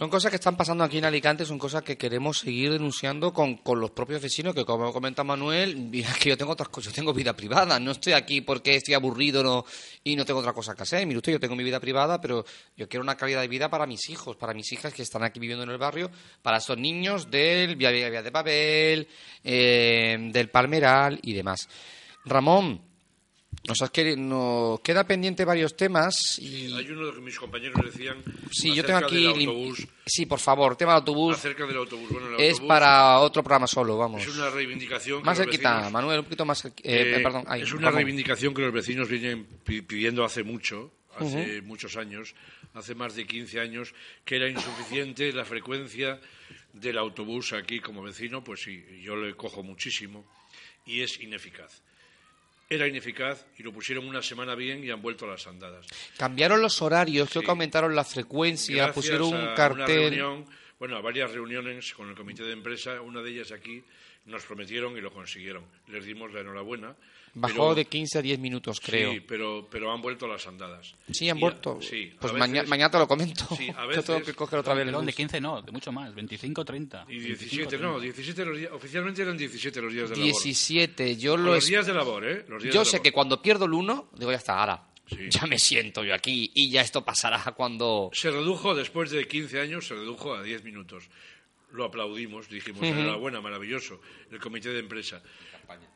Son 0.01 0.09
cosas 0.09 0.31
que 0.31 0.37
están 0.37 0.57
pasando 0.57 0.83
aquí 0.83 0.97
en 0.97 1.05
Alicante, 1.05 1.45
son 1.45 1.59
cosas 1.59 1.83
que 1.83 1.95
queremos 1.95 2.39
seguir 2.39 2.71
denunciando 2.71 3.31
con, 3.31 3.57
con 3.57 3.79
los 3.79 3.91
propios 3.91 4.19
vecinos, 4.19 4.55
que 4.55 4.65
como 4.65 4.91
comenta 4.91 5.23
Manuel, 5.23 5.75
mira 5.91 6.11
que 6.19 6.29
yo 6.29 6.35
tengo 6.35 6.53
otras 6.53 6.69
cosas, 6.69 6.91
yo 6.91 6.95
tengo 6.95 7.13
vida 7.13 7.35
privada, 7.35 7.79
no 7.79 7.91
estoy 7.91 8.13
aquí 8.13 8.41
porque 8.41 8.77
estoy 8.77 8.95
aburrido 8.95 9.63
y 10.03 10.15
no 10.15 10.25
tengo 10.25 10.39
otra 10.39 10.53
cosa 10.53 10.73
que 10.73 10.81
hacer. 10.81 11.05
Mire 11.05 11.19
usted, 11.19 11.33
yo 11.33 11.39
tengo 11.39 11.55
mi 11.55 11.63
vida 11.63 11.79
privada, 11.79 12.19
pero 12.19 12.43
yo 12.75 12.89
quiero 12.89 13.03
una 13.03 13.15
calidad 13.15 13.41
de 13.41 13.47
vida 13.47 13.69
para 13.69 13.85
mis 13.85 14.09
hijos, 14.09 14.35
para 14.37 14.55
mis 14.55 14.71
hijas 14.71 14.91
que 14.91 15.03
están 15.03 15.21
aquí 15.21 15.39
viviendo 15.39 15.65
en 15.65 15.69
el 15.69 15.77
barrio, 15.77 16.09
para 16.41 16.57
esos 16.57 16.79
niños 16.79 17.29
del 17.29 17.75
Vía, 17.75 17.91
Vía, 17.91 18.09
Vía 18.09 18.23
de 18.23 18.31
Babel, 18.31 19.07
eh, 19.43 20.17
del 20.31 20.49
Palmeral 20.49 21.19
y 21.21 21.33
demás. 21.33 21.69
Ramón, 22.25 22.90
nos, 23.68 23.82
has 23.82 23.91
queri- 23.93 24.18
nos 24.18 24.80
queda 24.82 25.05
pendiente 25.05 25.45
varios 25.45 25.76
temas 25.78 26.39
y... 26.39 26.74
Hay 26.74 26.89
uno 26.89 27.07
de 27.07 27.14
que 27.14 27.22
mis 27.22 27.38
compañeros 27.38 27.80
decían 27.86 28.18
Sí, 28.51 28.74
yo 28.74 28.84
tengo 28.84 28.99
aquí... 28.99 29.26
autobús, 29.28 29.88
Sí, 30.05 30.26
por 30.26 30.39
favor, 30.39 30.76
tema 30.76 30.93
del 30.93 30.99
autobús 31.01 31.36
acerca 31.38 31.66
del 31.66 31.78
autobús. 31.78 32.09
Bueno, 32.09 32.28
el 32.30 32.41
es 32.41 32.53
autobús 32.53 32.68
para 32.68 33.20
otro 33.20 33.43
programa 33.43 33.68
solo, 33.68 33.97
vamos. 33.97 34.22
es 34.24 34.36
una 34.36 34.49
reivindicación 34.49 35.24
Más 35.24 35.38
cerquita, 35.38 35.89
Manuel, 35.89 36.20
un 36.20 36.26
poquito 36.26 36.45
más 36.45 36.66
eh, 36.66 36.72
Eh, 36.84 37.20
perdón, 37.24 37.43
ahí, 37.47 37.62
es 37.62 37.72
una 37.72 37.82
Ramón. 37.86 37.95
reivindicación 37.97 38.53
que 38.53 38.62
los 38.64 38.74
vecinos 38.74 39.07
vienen 39.07 39.45
pi- 39.64 39.82
pidiendo 39.84 40.24
hace 40.26 40.43
mucho, 40.43 40.91
hace 41.18 41.62
muchos 41.62 41.97
años, 41.97 42.34
hace 42.74 42.95
más 42.95 43.16
de 43.16 43.28
15 43.28 43.59
años, 43.59 43.93
que 44.26 44.38
era 44.38 44.49
insuficiente 44.49 45.32
la 45.34 45.45
frecuencia 45.45 46.20
del 46.74 46.97
autobús 46.97 47.53
aquí 47.53 47.80
como 47.80 48.01
vecino, 48.01 48.43
pues 48.43 48.62
sí, 48.64 48.84
yo 49.03 49.16
le 49.16 49.36
cojo 49.36 49.62
muchísimo 49.62 50.26
y 50.86 51.01
es 51.01 51.20
ineficaz. 51.20 51.82
Era 52.72 52.88
ineficaz 52.88 53.45
y 53.57 53.63
lo 53.63 53.74
pusieron 53.74 54.07
una 54.07 54.22
semana 54.22 54.55
bien 54.55 54.82
y 54.82 54.89
han 54.91 55.01
vuelto 55.01 55.26
a 55.26 55.32
las 55.32 55.45
andadas. 55.45 55.86
Cambiaron 56.17 56.61
los 56.61 56.82
horarios, 56.82 57.30
creo 57.30 57.41
Sí. 57.41 57.45
que 57.45 57.51
aumentaron 57.51 57.93
la 57.93 58.05
frecuencia, 58.05 58.76
Gracias 58.86 58.95
pusieron 58.95 59.28
un 59.34 59.53
cartel. 59.55 60.11
reunión, 60.15 60.45
bueno, 60.80 60.95
a 60.95 61.01
varias 61.01 61.32
reuniones 61.34 61.93
con 61.93 62.07
el 62.07 62.15
comité 62.15 62.43
de 62.43 62.53
empresa, 62.53 63.01
una 63.01 63.22
de 63.22 63.30
ellas 63.32 63.51
aquí, 63.51 63.84
nos 64.26 64.45
prometieron 64.45 64.97
y 64.97 65.01
lo 65.01 65.11
consiguieron. 65.11 65.65
Les 65.89 66.05
dimos 66.05 66.32
la 66.32 66.39
enhorabuena. 66.39 66.95
Bajó 67.34 67.53
pero- 67.55 67.75
de 67.75 67.86
15 67.86 68.17
a 68.17 68.21
10 68.21 68.39
minutos, 68.39 68.79
creo. 68.82 69.13
Sí, 69.13 69.21
pero, 69.21 69.65
pero 69.71 69.91
han 69.93 70.01
vuelto 70.01 70.27
las 70.27 70.45
andadas. 70.47 70.93
Sí, 71.11 71.29
han 71.29 71.38
Y 71.38 71.39
a- 71.39 71.41
vuelto. 71.41 71.79
sí, 71.82 72.11
pues 72.19 72.34
veces- 72.34 72.39
maña- 72.39 72.63
mañana 72.63 72.91
te 72.91 72.97
lo 72.97 73.07
comento. 73.07 73.45
Sí, 73.57 73.69
a 73.69 73.86
Yo 73.95 74.03
tengo 74.03 74.19
veces- 74.19 74.23
que 74.25 74.34
coger 74.34 74.59
otra 74.59 74.73
vez 74.73 74.82
el 74.82 74.88
Perdón, 74.89 75.05
de 75.05 75.11
bus. 75.11 75.15
15 75.15 75.39
no, 75.39 75.61
de 75.61 75.71
mucho 75.71 75.91
más, 75.93 76.13
25, 76.13 76.65
30. 76.65 77.05
Y 77.07 77.15
25, 77.19 77.38
17, 77.39 77.67
30. 77.77 77.88
no, 77.88 77.99
17 78.01 78.45
los 78.45 78.57
días, 78.57 78.71
oficialmente 78.73 79.21
eran 79.21 79.38
17 79.38 79.82
los 79.82 79.93
días 79.93 80.09
de 80.09 80.15
labor. 80.17 80.25
17, 80.25 81.15
yo 81.17 81.38
lo 81.38 81.53
los 81.55 81.65
días 81.65 81.86
de 81.86 81.93
labor, 81.93 82.25
¿eh? 82.27 82.45
Los 82.49 82.63
días 82.63 82.73
Yo 82.75 82.82
de 82.82 82.86
sé 82.86 82.91
labor. 82.97 83.03
que 83.03 83.11
cuando 83.13 83.41
pierdo 83.41 83.65
el 83.65 83.73
1, 83.73 84.09
digo, 84.17 84.32
ya 84.32 84.38
está, 84.38 84.59
ahora. 84.59 84.84
Sí. 85.07 85.17
Ya 85.29 85.45
me 85.45 85.57
siento 85.59 86.03
yo 86.05 86.13
aquí 86.13 86.51
y 86.53 86.69
ya 86.69 86.82
esto 86.82 87.03
pasará 87.03 87.41
cuando... 87.55 88.09
Se 88.13 88.29
redujo, 88.32 88.75
después 88.75 89.09
de 89.09 89.27
15 89.27 89.59
años, 89.61 89.88
se 89.88 89.93
redujo 89.95 90.34
a 90.36 90.43
10 90.43 90.63
minutos. 90.63 91.05
lo 91.73 91.86
aplaudimos, 91.86 92.49
dijimos, 92.49 92.84
enhorabuena, 92.84 93.39
maravilloso, 93.39 94.01
el 94.29 94.39
comité 94.41 94.69
de 94.73 94.79
empresa. 94.79 95.21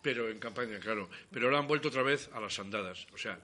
Pero 0.02 0.30
en 0.30 0.40
campaña, 0.40 0.80
claro. 0.80 1.10
Pero 1.32 1.48
ahora 1.48 1.60
han 1.60 1.68
vuelto 1.68 1.88
otra 1.90 2.04
vez 2.04 2.30
a 2.34 2.40
las 2.40 2.58
andadas. 2.60 3.08
O 3.14 3.18
sea, 3.18 3.40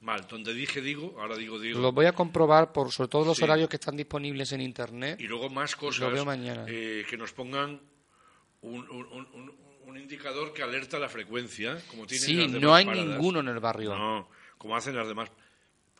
mal. 0.00 0.26
Donde 0.28 0.54
dije 0.54 0.80
digo, 0.80 1.16
ahora 1.20 1.36
digo 1.36 1.58
digo. 1.58 1.80
Lo 1.80 1.92
voy 1.92 2.06
a 2.06 2.12
comprobar 2.12 2.72
por 2.72 2.92
sobre 2.92 3.08
todo 3.08 3.24
los 3.24 3.42
horarios 3.42 3.68
que 3.68 3.76
están 3.76 3.96
disponibles 3.96 4.52
en 4.52 4.60
Internet. 4.60 5.20
Y 5.20 5.26
luego 5.26 5.50
más 5.50 5.76
cosas 5.76 6.12
eh, 6.66 7.04
que 7.08 7.16
nos 7.16 7.32
pongan 7.32 7.80
un, 8.62 9.96
indicador 9.96 10.52
que 10.52 10.62
alerta 10.62 10.98
la 10.98 11.08
frecuencia, 11.08 11.78
como 11.88 12.06
tienen 12.06 12.26
Sí, 12.26 12.60
no 12.60 12.74
hay 12.74 12.84
ninguno 12.84 13.40
en 13.40 13.48
el 13.48 13.60
barrio. 13.60 13.96
No, 13.96 14.28
como 14.58 14.76
hacen 14.76 14.94
las 14.94 15.08
demás. 15.08 15.30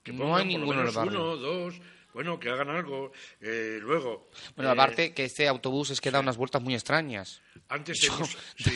Que 0.03 0.13
no 0.13 0.37
hay 0.37 0.47
ninguno 0.47 0.81
en 0.83 0.89
el 0.89 0.95
barrio. 0.95 1.19
Uno, 1.19 1.37
dos, 1.37 1.81
bueno, 2.17 2.39
que 2.39 2.49
hagan 2.49 2.71
algo. 2.71 3.13
Eh, 3.41 3.79
luego. 3.81 4.29
Bueno, 4.55 4.71
aparte 4.71 5.05
eh, 5.05 5.15
que 5.15 5.25
este 5.25 5.49
autobús 5.49 5.91
es 5.91 6.01
que 6.01 6.11
da 6.11 6.21
unas 6.21 6.37
vueltas 6.37 6.63
muy 6.63 6.75
extrañas. 6.75 7.43
Antes 7.69 8.05
hemos, 8.09 8.37
sí. 8.57 8.71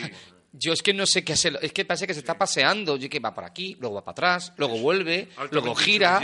Yo 0.53 0.73
es 0.73 0.83
que 0.83 0.93
no 0.93 1.07
sé 1.07 1.23
qué 1.23 1.35
hacer. 1.35 1.59
Es 1.63 1.73
que 1.73 1.85
parece 1.85 2.07
que 2.07 2.15
se 2.15 2.21
está 2.21 2.37
paseando. 2.37 2.97
Yo 2.97 3.09
que 3.09 3.21
va 3.21 3.33
por 3.33 3.45
aquí, 3.45 3.77
luego 3.79 3.97
va 3.97 4.05
para 4.05 4.13
atrás, 4.13 4.53
luego 4.57 4.79
vuelve, 4.79 5.29
luego 5.51 5.75
gira. 5.75 6.21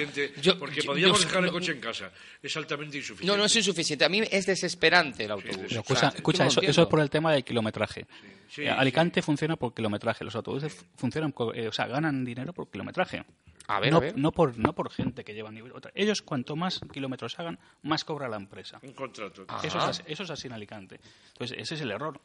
porque 0.58 0.82
podíamos 0.82 1.20
dejar 1.20 1.44
el 1.44 1.50
coche 1.50 1.72
en 1.72 1.80
casa. 1.80 2.10
Es 2.42 2.56
altamente 2.56 2.96
insuficiente. 2.96 3.26
No, 3.26 3.36
no 3.36 3.44
es 3.44 3.54
insuficiente. 3.54 4.04
A 4.04 4.08
mí 4.08 4.22
es 4.28 4.46
desesperante 4.46 5.24
el 5.24 5.30
autobús. 5.30 5.72
escucha, 5.72 6.46
eso, 6.46 6.82
es 6.82 6.88
por 6.88 7.00
el 7.00 7.10
tema 7.10 7.32
del 7.32 7.44
kilometraje. 7.44 8.06
Eh, 8.56 8.68
Alicante 8.68 9.22
funciona 9.22 9.56
por 9.56 9.74
kilometraje. 9.74 10.24
Los 10.24 10.34
autobuses 10.34 10.76
funcionan, 10.96 11.32
eh, 11.54 11.68
o 11.68 11.72
sea, 11.72 11.86
ganan 11.86 12.24
dinero 12.24 12.52
por 12.52 12.68
kilometraje. 12.68 13.24
A 13.68 13.80
ver, 13.80 13.90
no, 13.90 13.96
a 13.98 14.00
ver. 14.00 14.16
no, 14.16 14.32
por, 14.32 14.56
no 14.58 14.74
por 14.74 14.90
gente 14.90 15.24
que 15.24 15.34
lleva 15.34 15.50
nivel. 15.50 15.72
Ellos, 15.94 16.22
cuanto 16.22 16.54
más 16.56 16.80
kilómetros 16.92 17.38
hagan, 17.38 17.58
más 17.82 18.04
cobra 18.04 18.28
la 18.28 18.36
empresa. 18.36 18.78
Un 18.82 18.92
contrato. 18.92 19.46
Eso 19.62 19.90
es, 19.90 20.02
eso 20.06 20.22
es 20.22 20.30
así 20.30 20.46
en 20.46 20.52
Alicante. 20.52 21.00
Entonces, 21.28 21.58
ese 21.58 21.74
es 21.74 21.80
el 21.80 21.90
error. 21.90 22.20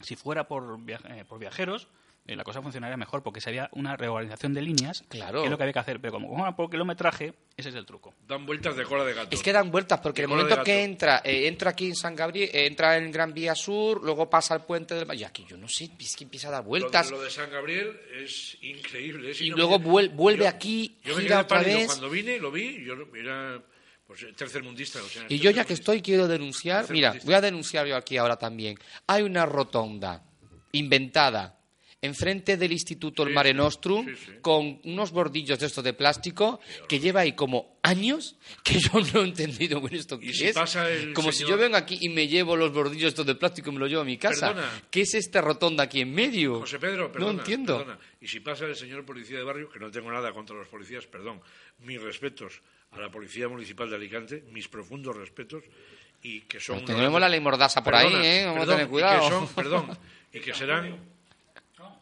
Si 0.00 0.16
fuera 0.16 0.46
por, 0.46 0.78
eh, 0.88 1.24
por 1.26 1.38
viajeros, 1.38 1.88
eh, 2.26 2.36
la 2.36 2.44
cosa 2.44 2.62
funcionaría 2.62 2.96
mejor 2.96 3.22
porque 3.22 3.38
sería 3.38 3.68
una 3.72 3.98
reorganización 3.98 4.54
de 4.54 4.62
líneas, 4.62 5.04
claro. 5.08 5.40
que 5.40 5.44
es 5.44 5.50
lo 5.50 5.58
que 5.58 5.64
había 5.64 5.74
que 5.74 5.78
hacer. 5.78 6.00
Pero 6.00 6.14
como 6.14 6.56
por 6.56 6.70
kilometraje, 6.70 7.34
ese 7.54 7.68
es 7.68 7.74
el 7.74 7.84
truco. 7.84 8.14
Dan 8.26 8.46
vueltas 8.46 8.74
de 8.76 8.84
cola 8.84 9.04
de 9.04 9.12
gato. 9.12 9.28
Es 9.30 9.42
que 9.42 9.52
dan 9.52 9.70
vueltas 9.70 10.00
porque 10.00 10.22
el 10.22 10.28
momento 10.28 10.62
que 10.64 10.84
entra, 10.84 11.20
eh, 11.22 11.46
entra 11.46 11.72
aquí 11.72 11.88
en 11.88 11.96
San 11.96 12.16
Gabriel, 12.16 12.48
entra 12.54 12.96
en 12.96 13.12
Gran 13.12 13.34
Vía 13.34 13.54
Sur, 13.54 14.02
luego 14.02 14.30
pasa 14.30 14.54
al 14.54 14.64
puente 14.64 14.94
del... 14.94 15.14
Y 15.14 15.22
aquí 15.22 15.44
yo 15.46 15.58
no 15.58 15.68
sé, 15.68 15.90
es 15.98 16.16
que 16.16 16.24
empieza 16.24 16.48
a 16.48 16.52
dar 16.52 16.64
vueltas. 16.64 17.10
Lo 17.10 17.20
de, 17.20 17.30
San 17.30 17.50
Gabriel 17.50 18.00
es 18.14 18.56
increíble. 18.62 19.32
y 19.38 19.50
luego 19.50 19.78
vuelve, 19.78 20.48
aquí, 20.48 20.96
yo 21.04 21.16
gira 21.16 21.40
otra 21.40 21.62
vez. 21.62 21.88
Cuando 21.88 22.08
vine, 22.08 22.38
lo 22.38 22.50
vi, 22.50 22.84
yo 22.86 22.94
era 23.14 23.60
pues 24.06 24.26
tercermundista. 24.36 25.00
y 25.28 25.38
yo 25.38 25.50
ya 25.50 25.64
que 25.64 25.74
estoy 25.74 26.02
quiero 26.02 26.28
denunciar, 26.28 26.90
mira, 26.90 27.14
voy 27.24 27.34
a 27.34 27.40
denunciar 27.40 27.86
yo 27.86 27.96
aquí 27.96 28.16
ahora 28.16 28.36
también. 28.36 28.78
Hay 29.06 29.22
una 29.22 29.46
rotonda 29.46 30.22
inventada 30.72 31.58
enfrente 32.04 32.58
del 32.58 32.70
Instituto 32.72 33.22
El 33.22 33.32
Mare 33.32 33.54
Nostrum 33.54 34.06
con 34.42 34.78
unos 34.84 35.10
bordillos 35.10 35.58
de 35.58 35.66
estos 35.66 35.82
de 35.82 35.94
plástico 35.94 36.60
que 36.86 37.00
lleva 37.00 37.20
ahí 37.20 37.32
como 37.32 37.78
años 37.82 38.36
que 38.62 38.78
yo 38.78 39.00
no 39.14 39.22
he 39.22 39.24
entendido 39.24 39.80
muy 39.80 39.94
esto 39.94 40.20
que 40.20 40.28
es. 40.28 40.54
como 41.14 41.32
si 41.32 41.46
yo 41.46 41.56
vengo 41.56 41.78
aquí 41.78 41.96
y 42.02 42.10
me 42.10 42.28
llevo 42.28 42.56
los 42.56 42.72
bordillos 42.72 43.08
estos 43.08 43.24
de 43.24 43.34
plástico 43.34 43.70
y 43.70 43.72
me 43.72 43.78
los 43.78 43.88
llevo 43.88 44.02
a 44.02 44.04
mi 44.04 44.18
casa. 44.18 44.54
¿Qué 44.90 45.00
es 45.00 45.14
esta 45.14 45.40
rotonda 45.40 45.84
aquí 45.84 46.02
en 46.02 46.12
medio? 46.12 46.60
José 46.60 46.78
Pedro, 46.78 47.10
perdona, 47.10 47.32
no 47.32 47.38
entiendo. 47.38 47.98
Y 48.20 48.28
si 48.28 48.40
pasa 48.40 48.66
el 48.66 48.76
señor 48.76 49.06
policía 49.06 49.38
de 49.38 49.44
barrio, 49.44 49.70
que 49.70 49.78
no 49.78 49.90
tengo 49.90 50.12
nada 50.12 50.30
contra 50.34 50.54
los 50.56 50.68
policías, 50.68 51.06
perdón, 51.06 51.40
mis 51.78 52.02
respetos 52.02 52.60
a 52.94 53.00
la 53.00 53.10
Policía 53.10 53.48
Municipal 53.48 53.90
de 53.90 53.96
Alicante, 53.96 54.44
mis 54.50 54.68
profundos 54.68 55.16
respetos, 55.16 55.64
y 56.22 56.42
que 56.42 56.60
son... 56.60 56.76
Pues 56.76 56.96
tenemos 56.96 57.20
la 57.20 57.28
ley 57.28 57.40
mordaza 57.40 57.82
por 57.82 57.94
ahí, 57.94 58.14
¿eh? 58.14 58.44
Vamos 58.46 58.68
a 58.68 58.72
tener 58.72 58.88
cuidado. 58.88 59.48
perdón, 59.54 59.96
y 60.32 60.40
que 60.40 60.52
serán 60.52 61.14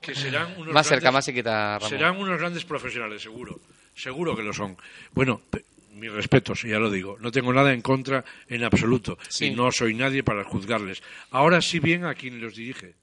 que 0.01 0.15
serán 0.15 0.55
unos 0.59 0.75
más 0.75 0.87
cerca, 0.87 1.13
más 1.13 1.25
se 1.25 1.33
quita 1.33 1.79
serán 1.81 2.17
unos 2.17 2.39
grandes 2.39 2.65
profesionales 2.65 3.23
seguro 3.23 3.61
seguro 3.95 4.35
que 4.35 4.43
lo 4.43 4.53
son. 4.53 4.77
Bueno 5.13 5.43
mis 5.93 6.11
respetos 6.11 6.63
ya 6.63 6.79
lo 6.79 6.91
digo 6.91 7.17
no 7.21 7.31
tengo 7.31 7.53
nada 7.53 7.73
en 7.73 7.83
contra 7.83 8.25
en 8.49 8.65
absoluto 8.65 9.19
y 9.41 9.51
no 9.51 9.71
soy 9.71 9.95
nadie 9.95 10.23
para 10.25 10.45
juzgarles. 10.45 11.03
Ahora 11.31 11.61
sí 11.61 11.79
bien 11.79 12.05
a 12.05 12.15
quien 12.15 12.41
los 12.41 12.57
dirige 12.57 12.95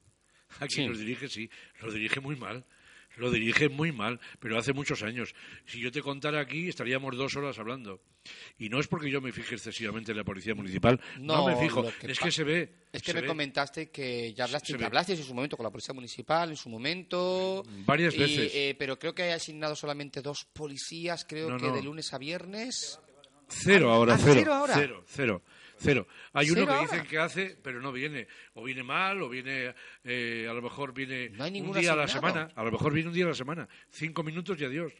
a 0.58 0.66
quien 0.66 0.88
los 0.88 0.98
dirige 0.98 1.28
sí 1.28 1.48
los 1.80 1.94
dirige 1.94 2.20
muy 2.20 2.36
mal 2.36 2.64
lo 3.20 3.30
dirige 3.30 3.68
muy 3.68 3.92
mal, 3.92 4.20
pero 4.38 4.58
hace 4.58 4.72
muchos 4.72 5.02
años. 5.02 5.34
Si 5.66 5.80
yo 5.80 5.92
te 5.92 6.02
contara 6.02 6.40
aquí, 6.40 6.68
estaríamos 6.68 7.16
dos 7.16 7.36
horas 7.36 7.58
hablando. 7.58 8.00
Y 8.58 8.68
no 8.68 8.80
es 8.80 8.88
porque 8.88 9.10
yo 9.10 9.20
me 9.20 9.32
fije 9.32 9.54
excesivamente 9.54 10.10
en 10.10 10.18
la 10.18 10.24
policía 10.24 10.54
municipal, 10.54 11.00
no, 11.18 11.46
me 11.46 11.56
fijo, 11.56 11.84
es 12.02 12.18
que 12.18 12.30
se 12.30 12.44
ve. 12.44 12.72
Es 12.92 13.02
que 13.02 13.14
me 13.14 13.24
comentaste 13.24 13.90
que 13.90 14.34
ya 14.34 14.44
hablaste, 14.44 14.76
que 14.76 14.84
hablaste 14.84 15.12
en 15.12 15.22
su 15.22 15.34
momento 15.34 15.56
con 15.56 15.64
la 15.64 15.70
policía 15.70 15.94
municipal, 15.94 16.50
en 16.50 16.56
su 16.56 16.68
momento. 16.68 17.62
Varias 17.86 18.16
veces. 18.16 18.52
Eh, 18.54 18.74
pero 18.78 18.98
creo 18.98 19.14
que 19.14 19.22
hay 19.22 19.30
asignado 19.30 19.76
solamente 19.76 20.20
dos 20.20 20.44
policías, 20.44 21.24
creo 21.24 21.56
que 21.56 21.70
de 21.70 21.82
lunes 21.82 22.12
a 22.12 22.18
viernes. 22.18 22.98
Cero 23.48 23.90
ahora, 23.92 24.14
ah, 24.14 24.18
cero. 24.18 24.34
Cero 24.38 24.54
ahora. 24.54 24.74
Cero, 24.74 25.04
cero. 25.06 25.42
Cero. 25.42 25.59
Hay 26.32 26.50
uno 26.50 26.66
que 26.66 26.80
dicen 26.80 27.06
que 27.06 27.18
hace, 27.18 27.56
pero 27.62 27.80
no 27.80 27.92
viene. 27.92 28.28
O 28.54 28.62
viene 28.64 28.82
mal, 28.82 29.22
o 29.22 29.28
viene, 29.28 29.74
eh, 30.04 30.46
a 30.48 30.52
lo 30.52 30.62
mejor 30.62 30.92
viene 30.92 31.32
un 31.38 31.72
día 31.72 31.92
a 31.92 31.96
la 31.96 32.08
semana. 32.08 32.48
A 32.54 32.62
lo 32.62 32.72
mejor 32.72 32.92
viene 32.92 33.08
un 33.08 33.14
día 33.14 33.24
a 33.24 33.28
la 33.28 33.34
semana. 33.34 33.68
Cinco 33.90 34.22
minutos 34.22 34.60
y 34.60 34.64
adiós 34.64 34.92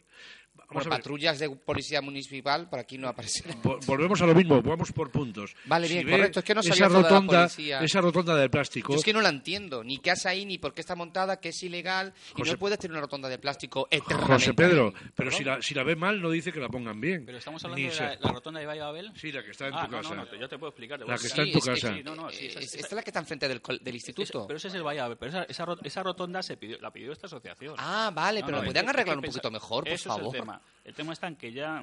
patrullas 0.87 1.39
de 1.39 1.49
policía 1.49 2.01
municipal 2.01 2.69
por 2.69 2.79
aquí 2.79 2.97
no 2.97 3.07
aparecen. 3.07 3.55
Volvemos 3.85 4.21
a 4.21 4.25
lo 4.25 4.35
mismo, 4.35 4.61
vamos 4.61 4.91
por 4.91 5.11
puntos. 5.11 5.55
Vale, 5.65 5.87
bien, 5.87 6.09
correcto. 6.09 6.39
Es 6.39 6.45
que 6.45 6.55
no 6.55 6.61
esa 6.61 6.87
rotonda, 6.87 7.45
esa 7.45 8.01
rotonda 8.01 8.35
de 8.35 8.49
plástico. 8.49 8.95
es 8.95 9.03
que 9.03 9.13
no 9.13 9.21
la 9.21 9.29
entiendo, 9.29 9.83
ni 9.83 9.97
qué 9.99 10.11
hace 10.11 10.29
ahí, 10.29 10.45
ni 10.45 10.57
por 10.57 10.73
qué 10.73 10.81
está 10.81 10.95
montada, 10.95 11.39
que 11.39 11.49
es 11.49 11.63
ilegal, 11.63 12.13
y 12.35 12.41
no 12.41 12.57
puedes 12.57 12.79
tener 12.79 12.93
una 12.93 13.01
rotonda 13.01 13.29
de 13.29 13.37
plástico 13.37 13.87
eternamente. 13.89 14.33
José 14.33 14.53
Pedro, 14.53 14.93
pero 15.15 15.31
si 15.31 15.43
la, 15.43 15.61
si 15.61 15.73
la 15.73 15.83
ve 15.83 15.95
mal, 15.95 16.21
no 16.21 16.29
dice 16.29 16.51
que 16.51 16.59
la 16.59 16.69
pongan 16.69 16.99
bien. 16.99 17.25
Pero 17.25 17.37
estamos 17.37 17.63
hablando 17.63 17.93
de 17.93 18.17
la, 18.19 18.31
rotonda 18.31 18.59
de 18.59 18.65
Valle 18.65 18.81
Babel. 18.81 19.11
Sí, 19.15 19.31
la 19.31 19.43
que 19.43 19.51
está 19.51 19.67
en 19.67 19.73
ah, 19.73 19.85
tu 19.85 19.91
casa. 19.91 20.15
No, 20.15 20.25
no, 20.25 20.35
yo 20.35 20.47
te 20.47 20.57
puedo 20.57 20.69
explicar. 20.69 20.99
La 20.99 21.17
que 21.17 21.27
está 21.27 21.41
en 21.41 21.51
tu 21.51 21.59
casa. 21.59 21.95
esta 22.31 22.59
es 22.59 22.91
la 22.91 23.03
que 23.03 23.09
está 23.09 23.19
enfrente 23.19 23.47
del, 23.47 23.61
del 23.81 23.95
instituto. 23.95 24.47
pero 24.47 24.57
ese 24.57 24.67
es 24.67 24.73
el 24.73 24.83
Valle 24.83 25.01
Babel. 25.01 25.17
Pero 25.17 25.43
esa, 25.43 25.75
esa, 25.83 26.03
rotonda 26.03 26.41
se 26.41 26.57
pidió, 26.57 26.77
la 26.79 26.91
pidió 26.91 27.11
esta 27.11 27.27
asociación. 27.27 27.75
Ah, 27.77 28.11
vale, 28.13 28.41
pero 28.43 28.57
la 28.57 28.63
podrían 28.63 28.89
arreglar 28.89 29.17
un 29.17 29.23
poquito 29.23 29.51
mejor, 29.51 29.85
por 29.85 29.97
favor. 29.97 30.60
El 30.83 30.93
tema 30.93 31.13
está 31.13 31.27
en 31.27 31.35
que 31.35 31.51
ya 31.51 31.81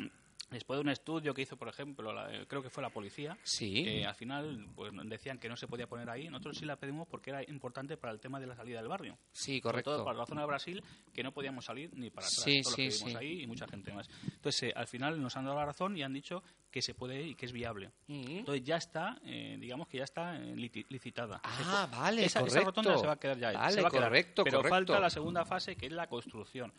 Después 0.51 0.79
de 0.79 0.81
un 0.81 0.89
estudio 0.89 1.35
que 1.35 1.43
hizo, 1.43 1.59
por 1.59 1.69
ejemplo, 1.69 2.11
creo 2.47 2.63
que 2.63 2.71
fue 2.71 2.83
la 2.83 2.89
policía, 2.89 3.37
sí. 3.43 4.03
al 4.03 4.15
final 4.15 4.67
pues, 4.75 4.93
decían 5.05 5.39
que 5.39 5.47
no 5.47 5.59
se 5.59 5.67
podía 5.67 5.87
poner 5.87 6.09
ahí. 6.09 6.31
Nosotros 6.31 6.57
sí 6.57 6.65
la 6.65 6.77
pedimos 6.77 7.07
porque 7.07 7.31
era 7.31 7.43
importante 7.43 7.99
para 7.99 8.15
el 8.15 8.21
tema 8.21 8.41
de 8.41 8.47
la 8.47 8.57
salida 8.57 8.79
del 8.79 8.89
barrio. 8.89 9.19
Sí, 9.31 9.61
correcto. 9.61 10.03
para 10.05 10.17
la 10.17 10.25
zona 10.25 10.41
de 10.41 10.47
Brasil, 10.47 10.83
que 11.13 11.23
no 11.23 11.33
podíamos 11.33 11.67
salir 11.67 11.91
ni 11.93 12.09
para 12.09 12.27
atrás. 12.27 12.43
Sí, 12.43 12.65
sí, 12.65 12.91
sí. 12.91 13.15
ahí 13.15 13.43
y 13.43 13.47
mucha 13.47 13.69
gente 13.69 13.93
más. 13.93 14.09
Entonces, 14.25 14.71
eh, 14.71 14.73
al 14.75 14.87
final 14.87 15.21
nos 15.21 15.37
han 15.37 15.45
dado 15.45 15.59
la 15.59 15.67
razón 15.67 15.99
y 15.99 16.03
han 16.03 16.15
dicho 16.15 16.43
que 16.71 16.81
se 16.81 16.95
puede 16.95 17.23
y 17.27 17.35
que 17.35 17.45
es 17.45 17.53
viable. 17.53 17.91
Mm. 18.07 18.39
Entonces, 18.39 18.65
ya 18.65 18.77
está, 18.77 19.19
eh, 19.27 19.59
digamos 19.61 19.87
que 19.87 19.99
ya 19.99 20.05
está 20.05 20.35
eh, 20.37 20.55
licitada. 20.89 21.43
Ah, 21.45 21.89
vale, 21.93 22.25
esa, 22.25 22.41
correcto. 22.41 22.59
Esa 22.59 22.67
rotonda 22.67 22.99
se 22.99 23.07
va 23.07 23.13
a 23.13 23.21
quedar 23.21 23.39
ya. 23.39 23.53
Vale, 23.53 23.75
se 23.75 23.83
va 23.83 23.89
a 23.89 23.91
quedar. 23.91 24.05
correcto, 24.05 24.45
Pero 24.45 24.65
falta 24.65 24.99
la 24.99 25.11
segunda 25.11 25.45
fase, 25.45 25.77
que 25.77 25.87
es 25.87 25.93
la 25.93 26.07
construcción 26.07 26.73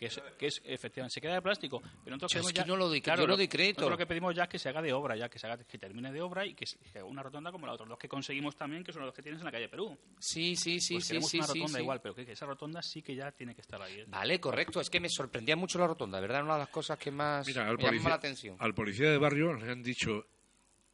que 0.00 0.06
es, 0.06 0.18
que 0.38 0.46
es 0.46 0.62
efectivamente 0.64 1.12
se 1.12 1.20
queda 1.20 1.34
de 1.34 1.42
plástico 1.42 1.82
pero 2.02 2.16
nosotros 2.16 2.54
ya, 2.54 2.64
no 2.64 2.74
lo 2.74 2.88
doy, 2.88 3.02
claro, 3.02 3.20
yo 3.20 3.26
lo 3.26 3.36
doy 3.36 3.48
crédito 3.48 3.90
lo 3.90 3.98
que 3.98 4.06
pedimos 4.06 4.34
ya 4.34 4.44
es 4.44 4.48
que 4.48 4.58
se 4.58 4.70
haga 4.70 4.80
de 4.80 4.94
obra 4.94 5.14
ya 5.14 5.28
que 5.28 5.38
se 5.38 5.46
haga 5.46 5.62
que 5.62 5.76
termine 5.76 6.10
de 6.10 6.22
obra 6.22 6.46
y 6.46 6.54
que, 6.54 6.64
sea 6.64 7.04
una 7.04 7.22
rotonda 7.22 7.52
como 7.52 7.66
la 7.66 7.74
otra 7.74 7.84
los 7.84 7.98
que 7.98 8.08
conseguimos 8.08 8.56
también 8.56 8.82
que 8.82 8.94
son 8.94 9.04
los 9.04 9.12
que 9.12 9.20
tienes 9.20 9.42
en 9.42 9.44
la 9.44 9.52
calle 9.52 9.68
Perú 9.68 9.98
sí 10.18 10.56
sí 10.56 10.80
sí 10.80 10.94
pues 10.94 11.06
sí 11.06 11.20
sí 11.20 11.36
una 11.36 11.46
rotonda 11.46 11.68
sí, 11.68 11.82
igual 11.82 12.00
pero 12.00 12.14
que, 12.14 12.32
esa 12.32 12.46
rotonda 12.46 12.80
sí 12.80 13.02
que 13.02 13.14
ya 13.14 13.30
tiene 13.30 13.54
que 13.54 13.60
estar 13.60 13.82
ahí 13.82 14.00
¿eh? 14.00 14.04
vale 14.08 14.40
correcto 14.40 14.80
es 14.80 14.88
que 14.88 15.00
me 15.00 15.10
sorprendía 15.10 15.54
mucho 15.54 15.78
la 15.78 15.86
rotonda 15.86 16.18
verdad 16.18 16.44
una 16.44 16.54
de 16.54 16.60
las 16.60 16.70
cosas 16.70 16.98
que 16.98 17.10
más 17.10 17.46
me 17.46 17.52
llamó 17.52 18.08
la 18.08 18.14
atención 18.14 18.56
al 18.58 18.72
policía 18.72 19.10
de 19.10 19.18
barrio 19.18 19.52
le 19.52 19.70
han 19.70 19.82
dicho 19.82 20.24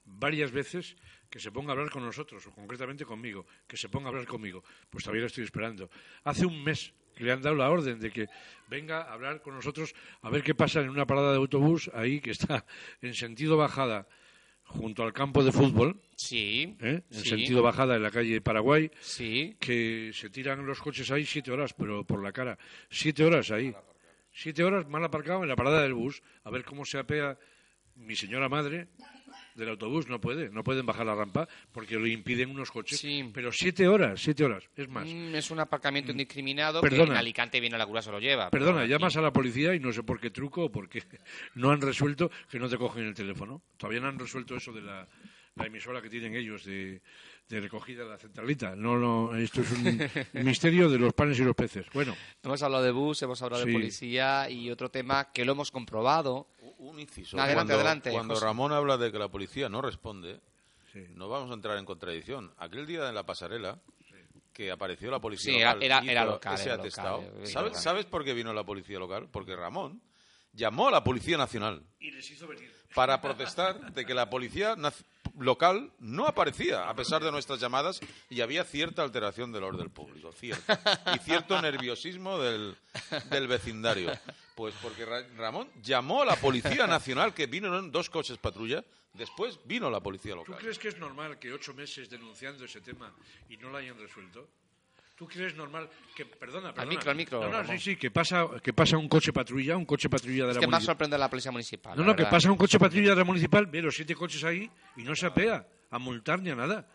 varias 0.04 0.50
veces 0.50 0.96
que 1.30 1.38
se 1.38 1.52
ponga 1.52 1.70
a 1.70 1.72
hablar 1.72 1.90
con 1.90 2.04
nosotros, 2.04 2.46
o 2.46 2.52
concretamente 2.52 3.04
conmigo, 3.04 3.44
que 3.66 3.76
se 3.76 3.88
ponga 3.88 4.06
a 4.06 4.10
hablar 4.10 4.26
conmigo. 4.26 4.62
Pues 4.88 5.02
todavía 5.02 5.22
lo 5.22 5.26
estoy 5.26 5.42
esperando. 5.42 5.90
Hace 6.22 6.46
un 6.46 6.62
mes 6.62 6.94
le 7.24 7.32
han 7.32 7.42
dado 7.42 7.56
la 7.56 7.70
orden 7.70 7.98
de 7.98 8.10
que 8.10 8.26
venga 8.68 9.02
a 9.02 9.12
hablar 9.12 9.40
con 9.42 9.54
nosotros 9.54 9.94
a 10.22 10.30
ver 10.30 10.42
qué 10.42 10.54
pasa 10.54 10.80
en 10.80 10.90
una 10.90 11.06
parada 11.06 11.30
de 11.30 11.36
autobús 11.36 11.90
ahí 11.94 12.20
que 12.20 12.30
está 12.30 12.64
en 13.00 13.14
sentido 13.14 13.56
bajada 13.56 14.06
junto 14.64 15.02
al 15.04 15.12
campo 15.12 15.44
de 15.44 15.52
fútbol. 15.52 16.00
Sí. 16.16 16.76
¿eh? 16.80 17.02
En 17.10 17.24
sentido 17.24 17.62
bajada 17.62 17.96
en 17.96 18.02
la 18.02 18.10
calle 18.10 18.40
Paraguay. 18.40 18.90
Sí. 19.00 19.56
Que 19.60 20.10
se 20.12 20.30
tiran 20.30 20.66
los 20.66 20.80
coches 20.80 21.10
ahí 21.10 21.24
siete 21.24 21.52
horas, 21.52 21.72
pero 21.74 22.04
por 22.04 22.22
la 22.22 22.32
cara. 22.32 22.58
Siete 22.90 23.24
horas 23.24 23.50
ahí. 23.50 23.72
Siete 24.32 24.64
horas 24.64 24.88
mal 24.88 25.04
aparcado 25.04 25.42
en 25.42 25.48
la 25.48 25.56
parada 25.56 25.82
del 25.82 25.94
bus. 25.94 26.22
A 26.44 26.50
ver 26.50 26.64
cómo 26.64 26.84
se 26.84 26.98
apea 26.98 27.38
mi 27.94 28.16
señora 28.16 28.48
madre 28.48 28.88
del 29.56 29.70
autobús 29.70 30.08
no 30.08 30.20
puede, 30.20 30.50
no 30.50 30.62
pueden 30.62 30.86
bajar 30.86 31.06
la 31.06 31.14
rampa 31.14 31.48
porque 31.72 31.96
lo 31.96 32.06
impiden 32.06 32.50
unos 32.50 32.70
coches. 32.70 33.04
Pero 33.32 33.50
siete 33.50 33.88
horas, 33.88 34.20
siete 34.20 34.44
horas, 34.44 34.64
es 34.76 34.88
más. 34.88 35.06
Mm, 35.06 35.34
es 35.34 35.50
un 35.50 35.60
aparcamiento 35.60 36.12
mm. 36.12 36.14
indiscriminado 36.14 36.82
que 36.82 36.94
en 36.94 37.12
Alicante 37.12 37.60
viene 37.60 37.78
la 37.78 37.86
cura 37.86 38.02
se 38.02 38.10
lo 38.10 38.20
lleva. 38.20 38.50
Perdona, 38.50 38.86
llamas 38.86 39.16
a 39.16 39.20
la 39.20 39.32
policía 39.32 39.74
y 39.74 39.80
no 39.80 39.92
sé 39.92 40.02
por 40.02 40.20
qué 40.20 40.30
truco 40.30 40.64
o 40.64 40.70
por 40.70 40.88
qué 40.88 41.02
no 41.54 41.70
han 41.70 41.80
resuelto 41.80 42.30
que 42.50 42.58
no 42.58 42.68
te 42.68 42.76
cogen 42.76 43.04
el 43.04 43.14
teléfono. 43.14 43.62
Todavía 43.76 44.00
no 44.00 44.08
han 44.08 44.18
resuelto 44.18 44.56
eso 44.56 44.72
de 44.72 44.82
la 44.82 45.08
la 45.56 45.66
emisora 45.66 46.02
que 46.02 46.10
tienen 46.10 46.34
ellos 46.34 46.64
de, 46.64 47.00
de 47.48 47.60
recogida 47.60 48.04
de 48.04 48.10
la 48.10 48.18
centralita. 48.18 48.76
No, 48.76 48.98
no, 48.98 49.34
esto 49.34 49.62
es 49.62 49.72
un 49.72 50.00
misterio 50.44 50.90
de 50.90 50.98
los 50.98 51.14
panes 51.14 51.38
y 51.40 51.44
los 51.44 51.56
peces. 51.56 51.86
Bueno. 51.94 52.14
Hemos 52.42 52.62
hablado 52.62 52.84
de 52.84 52.90
bus, 52.90 53.22
hemos 53.22 53.40
hablado 53.40 53.64
de 53.64 53.72
policía 53.72 54.50
y 54.50 54.70
otro 54.70 54.90
tema 54.90 55.32
que 55.32 55.44
lo 55.44 55.52
hemos 55.52 55.70
comprobado. 55.70 56.48
Un 56.78 57.00
inciso. 57.00 57.38
Adelante, 57.38 57.54
cuando, 57.54 57.74
adelante. 57.74 58.10
Cuando 58.10 58.40
Ramón 58.40 58.72
habla 58.72 58.96
de 58.96 59.10
que 59.10 59.18
la 59.18 59.28
policía 59.28 59.68
no 59.68 59.80
responde, 59.82 60.40
no 61.14 61.28
vamos 61.28 61.50
a 61.50 61.54
entrar 61.54 61.78
en 61.78 61.84
contradicción. 61.84 62.52
Aquel 62.58 62.86
día 62.86 63.08
en 63.08 63.14
la 63.14 63.24
pasarela, 63.24 63.78
que 64.52 64.70
apareció 64.70 65.10
la 65.10 65.20
policía 65.20 65.52
sí, 65.52 65.60
local. 65.60 65.82
Era, 65.82 65.98
era 65.98 66.24
local. 66.24 66.54
Ese 66.54 66.64
era 66.64 66.74
atestado. 66.74 67.22
local, 67.22 67.46
¿Sabes, 67.46 67.82
¿Sabes 67.82 68.06
por 68.06 68.24
qué 68.24 68.32
vino 68.32 68.52
la 68.52 68.64
policía 68.64 68.98
local? 68.98 69.28
Porque 69.30 69.54
Ramón 69.54 70.00
llamó 70.56 70.88
a 70.88 70.90
la 70.90 71.04
Policía 71.04 71.36
Nacional. 71.36 71.82
Y 72.00 72.10
les 72.10 72.30
hizo 72.30 72.46
venir. 72.46 72.72
Para 72.94 73.20
protestar 73.20 73.92
de 73.92 74.06
que 74.06 74.14
la 74.14 74.30
policía 74.30 74.74
local 75.38 75.92
no 75.98 76.26
aparecía, 76.26 76.88
a 76.88 76.94
pesar 76.94 77.22
de 77.22 77.30
nuestras 77.30 77.60
llamadas, 77.60 78.00
y 78.30 78.40
había 78.40 78.64
cierta 78.64 79.02
alteración 79.02 79.52
del 79.52 79.64
orden 79.64 79.90
público, 79.90 80.32
cierto. 80.32 80.72
Y 81.14 81.18
cierto 81.18 81.60
nerviosismo 81.60 82.38
del, 82.38 82.74
del 83.30 83.48
vecindario. 83.48 84.12
Pues 84.56 84.74
porque 84.82 85.04
Ramón 85.36 85.68
llamó 85.82 86.22
a 86.22 86.24
la 86.24 86.36
Policía 86.36 86.86
Nacional, 86.86 87.34
que 87.34 87.46
vino 87.46 87.78
en 87.78 87.92
dos 87.92 88.08
coches 88.08 88.38
patrulla, 88.38 88.82
después 89.12 89.60
vino 89.66 89.90
la 89.90 90.00
Policía 90.00 90.34
Local. 90.34 90.54
¿Tú 90.54 90.60
crees 90.62 90.78
que 90.78 90.88
es 90.88 90.98
normal 90.98 91.38
que 91.38 91.52
ocho 91.52 91.74
meses 91.74 92.08
denunciando 92.08 92.64
ese 92.64 92.80
tema 92.80 93.14
y 93.50 93.58
no 93.58 93.68
lo 93.68 93.76
hayan 93.76 93.98
resuelto? 93.98 94.48
¿Tú 95.14 95.28
crees 95.28 95.54
normal 95.54 95.90
que, 96.14 96.24
perdona, 96.24 96.72
perdona. 96.72 96.82
Al 96.82 96.88
micro, 96.88 97.10
al 97.10 97.16
micro. 97.16 97.40
No, 97.50 97.62
no, 97.62 97.68
sí, 97.68 97.78
sí, 97.78 97.96
que 97.96 98.10
pasa, 98.10 98.46
que 98.62 98.72
pasa 98.72 98.96
un 98.96 99.08
coche 99.08 99.30
patrulla, 99.30 99.76
un 99.76 99.84
coche 99.84 100.08
patrulla 100.08 100.44
de 100.44 100.50
es 100.50 100.56
la 100.56 100.60
que 100.60 100.66
más 100.66 100.84
sorprende 100.84 101.18
la 101.18 101.28
policía 101.28 101.52
municipal. 101.52 101.96
No, 101.96 102.02
no, 102.02 102.16
que 102.16 102.24
pasa 102.24 102.50
un 102.50 102.56
coche 102.56 102.78
patrulla 102.78 103.10
de 103.10 103.16
la 103.16 103.24
municipal, 103.24 103.66
ve 103.66 103.82
los 103.82 103.94
siete 103.94 104.14
coches 104.14 104.42
ahí 104.44 104.70
y 104.96 105.02
no 105.02 105.14
se 105.14 105.26
apea 105.26 105.66
a 105.90 105.98
multar 105.98 106.40
ni 106.40 106.48
a 106.48 106.54
nada. 106.54 106.86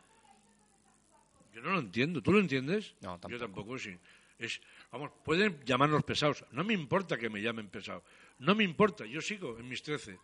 Yo 1.54 1.62
no 1.62 1.72
lo 1.72 1.80
entiendo. 1.80 2.22
¿Tú 2.22 2.32
lo 2.32 2.40
entiendes? 2.40 2.96
No, 3.02 3.20
tampoco. 3.20 3.32
Yo 3.32 3.40
tampoco, 3.40 3.78
sí. 3.78 3.96
Es, 4.40 4.60
vamos, 4.92 5.12
pueden 5.24 5.60
llamarnos 5.66 6.04
pesados. 6.04 6.44
No 6.52 6.64
me 6.64 6.74
importa 6.74 7.18
que 7.18 7.30
me 7.30 7.42
llamen 7.42 7.70
pesado. 7.70 8.04
No 8.40 8.56
me 8.56 8.64
importa. 8.64 9.06
Yo 9.06 9.22
sigo 9.22 9.58
en 9.60 9.68
mis 9.68 9.82
trece. 9.84 10.20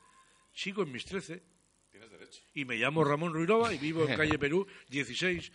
Sigo 0.53 0.83
en 0.83 0.91
mis 0.91 1.05
trece. 1.05 1.43
Tienes 1.91 2.09
derecho. 2.11 2.41
Y 2.53 2.65
me 2.65 2.75
llamo 2.75 3.03
Ramón 3.03 3.33
Ruirova 3.33 3.73
y 3.73 3.77
vivo 3.77 4.07
en 4.07 4.15
calle 4.17 4.37
Perú 4.39 4.67
16 4.89 5.51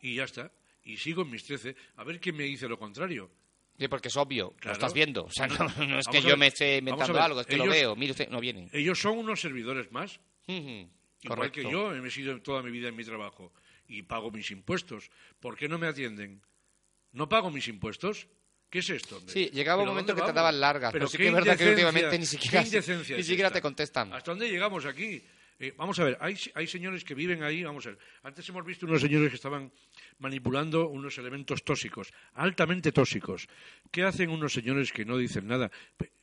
y 0.00 0.14
ya 0.16 0.24
está. 0.24 0.52
Y 0.82 0.96
sigo 0.96 1.22
en 1.22 1.30
mis 1.30 1.44
trece. 1.44 1.74
A 1.96 2.04
ver 2.04 2.20
quién 2.20 2.36
me 2.36 2.44
dice 2.44 2.68
lo 2.68 2.78
contrario. 2.78 3.30
Sí, 3.78 3.88
porque 3.88 4.08
es 4.08 4.16
obvio, 4.16 4.50
Claro. 4.58 4.68
lo 4.68 4.72
estás 4.72 4.92
viendo. 4.92 5.24
O 5.24 5.30
sea, 5.30 5.46
no, 5.46 5.56
no 5.86 5.98
es 5.98 6.06
que 6.06 6.18
Vamos 6.18 6.22
yo 6.24 6.28
ver, 6.30 6.38
me 6.38 6.46
esté 6.48 6.76
inventando 6.78 7.18
algo, 7.18 7.40
es 7.40 7.46
que 7.46 7.56
lo 7.56 7.66
veo. 7.66 7.96
Mire 7.96 8.10
usted, 8.12 8.28
no 8.28 8.38
viene. 8.40 8.68
Ellos 8.72 8.98
son 9.00 9.16
unos 9.18 9.40
servidores 9.40 9.90
más. 9.90 10.20
Igual 10.46 10.90
Correcto. 11.24 11.60
que 11.62 11.70
yo 11.70 11.94
he 11.94 12.10
sido 12.10 12.40
toda 12.42 12.62
mi 12.62 12.70
vida 12.70 12.88
en 12.88 12.96
mi 12.96 13.04
trabajo 13.04 13.52
y 13.88 14.02
pago 14.02 14.30
mis 14.30 14.50
impuestos. 14.50 15.10
¿Por 15.38 15.56
qué 15.56 15.66
no 15.68 15.78
me 15.78 15.86
atienden? 15.86 16.42
¿No 17.12 17.28
pago 17.28 17.50
mis 17.50 17.68
impuestos? 17.68 18.26
¿Qué 18.70 18.78
es 18.78 18.88
esto? 18.90 19.16
hombre? 19.16 19.32
Sí, 19.32 19.50
llegaba 19.52 19.82
un 19.82 19.86
¿Pero 19.86 19.92
momento 19.92 20.12
que 20.14 20.18
te 20.20 20.22
vamos? 20.22 20.34
daban 20.36 20.60
largas, 20.60 20.92
pero 20.92 21.08
sí 21.08 21.16
que 21.18 21.26
es 21.28 21.34
verdad 21.34 21.58
que 21.58 21.68
últimamente 21.70 22.18
ni 22.18 22.26
siquiera, 22.26 22.62
ni 22.62 23.22
siquiera 23.24 23.50
te 23.50 23.60
contestan. 23.60 24.12
¿Hasta 24.12 24.30
dónde 24.30 24.48
llegamos 24.48 24.84
aquí? 24.86 25.22
Eh, 25.62 25.74
vamos 25.76 25.98
a 25.98 26.04
ver, 26.04 26.16
hay, 26.22 26.38
hay 26.54 26.66
señores 26.66 27.04
que 27.04 27.14
viven 27.14 27.42
ahí, 27.42 27.62
vamos 27.62 27.84
a 27.84 27.90
ver. 27.90 27.98
Antes 28.22 28.48
hemos 28.48 28.64
visto 28.64 28.86
unos 28.86 29.02
señores 29.02 29.28
que 29.28 29.34
estaban 29.36 29.70
manipulando 30.18 30.88
unos 30.88 31.18
elementos 31.18 31.62
tóxicos, 31.64 32.12
altamente 32.32 32.92
tóxicos. 32.92 33.46
¿Qué 33.90 34.04
hacen 34.04 34.30
unos 34.30 34.54
señores 34.54 34.90
que 34.90 35.04
no 35.04 35.18
dicen 35.18 35.46
nada 35.48 35.70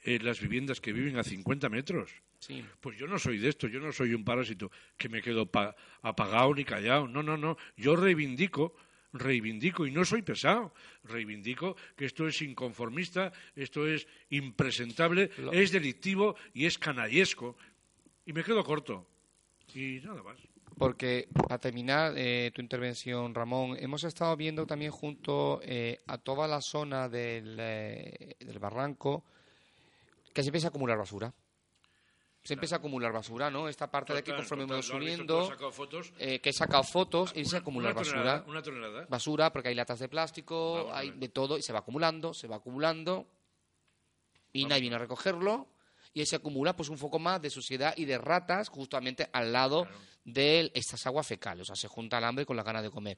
en 0.03 0.25
las 0.25 0.39
viviendas 0.39 0.81
que 0.81 0.91
viven 0.91 1.17
a 1.17 1.23
50 1.23 1.69
metros? 1.69 2.09
Sí. 2.39 2.65
Pues 2.81 2.97
yo 2.97 3.05
no 3.05 3.19
soy 3.19 3.37
de 3.37 3.49
esto, 3.49 3.67
yo 3.67 3.79
no 3.79 3.91
soy 3.91 4.15
un 4.15 4.23
parásito 4.23 4.71
que 4.97 5.07
me 5.09 5.21
quedo 5.21 5.45
pa- 5.45 5.75
apagado 6.01 6.55
ni 6.55 6.63
callado. 6.65 7.07
No, 7.07 7.21
no, 7.21 7.37
no. 7.37 7.57
Yo 7.75 7.95
reivindico, 7.95 8.75
reivindico 9.13 9.85
y 9.85 9.91
no 9.91 10.03
soy 10.05 10.21
pesado. 10.21 10.73
Reivindico 11.03 11.75
que 11.95 12.05
esto 12.05 12.27
es 12.27 12.41
inconformista, 12.41 13.31
esto 13.55 13.87
es 13.87 14.07
impresentable, 14.29 15.29
Lo- 15.37 15.51
es 15.53 15.71
delictivo 15.71 16.35
y 16.53 16.65
es 16.65 16.77
canallesco. 16.77 17.55
Y 18.25 18.33
me 18.33 18.43
quedo 18.43 18.63
corto. 18.63 19.07
Y 19.73 19.99
nada 20.03 20.21
más. 20.23 20.37
Porque, 20.77 21.27
para 21.33 21.57
terminar 21.57 22.13
eh, 22.15 22.51
tu 22.53 22.61
intervención, 22.61 23.33
Ramón, 23.33 23.75
hemos 23.79 24.03
estado 24.03 24.35
viendo 24.37 24.67
también 24.67 24.91
junto 24.91 25.59
eh, 25.63 25.99
a 26.05 26.17
toda 26.19 26.47
la 26.47 26.61
zona 26.61 27.09
del, 27.09 27.57
eh, 27.59 28.35
del 28.39 28.59
barranco 28.59 29.23
que 30.33 30.43
se 30.43 30.49
empieza 30.49 30.67
a 30.67 30.69
acumular 30.69 30.97
basura. 30.97 31.33
Se 32.47 32.53
empieza 32.53 32.75
a 32.75 32.77
acumular 32.77 33.11
basura, 33.11 33.51
¿no? 33.51 33.67
Esta 33.67 33.91
parte 33.91 34.13
de 34.13 34.19
aquí, 34.19 34.31
conforme 34.31 34.63
total, 34.63 34.77
visto, 34.77 34.93
tú 34.93 34.99
subiendo, 34.99 35.51
eh, 36.17 36.39
que 36.39 36.49
he 36.51 36.53
sacado 36.53 36.81
fotos 36.81 37.33
y 37.35 37.43
se 37.43 37.55
Una- 37.55 37.59
acumula 37.59 37.91
basura. 37.91 38.45
Una 38.47 38.63
tonelada. 38.63 39.05
Basura, 39.09 39.51
porque 39.51 39.67
hay 39.67 39.75
latas 39.75 39.99
de 39.99 40.07
plástico, 40.07 40.75
Vamos 40.75 40.93
a 40.93 40.97
hay 40.99 41.11
de 41.11 41.27
todo, 41.27 41.57
y 41.57 41.61
se 41.61 41.73
va 41.73 41.79
acumulando, 41.79 42.33
se 42.33 42.47
va 42.47 42.55
acumulando, 42.55 43.27
y 44.53 44.63
nadie 44.63 44.79
viene 44.79 44.95
a 44.95 44.99
recogerlo, 44.99 45.67
y 46.13 46.21
ahí 46.21 46.25
se 46.25 46.37
acumula 46.37 46.73
pues 46.73 46.87
un 46.87 46.97
foco 46.97 47.19
más 47.19 47.41
de 47.41 47.49
suciedad 47.49 47.93
y 47.97 48.05
de 48.05 48.17
ratas 48.17 48.69
justamente 48.69 49.29
al 49.33 49.51
lado 49.51 49.85
de 50.23 50.71
estas 50.73 51.05
aguas 51.05 51.27
fecales. 51.27 51.63
O 51.63 51.65
sea, 51.65 51.75
se 51.75 51.89
junta 51.89 52.17
el 52.17 52.23
hambre 52.23 52.45
con 52.45 52.55
la 52.55 52.63
ganas 52.63 52.83
de 52.83 52.89
comer. 52.89 53.17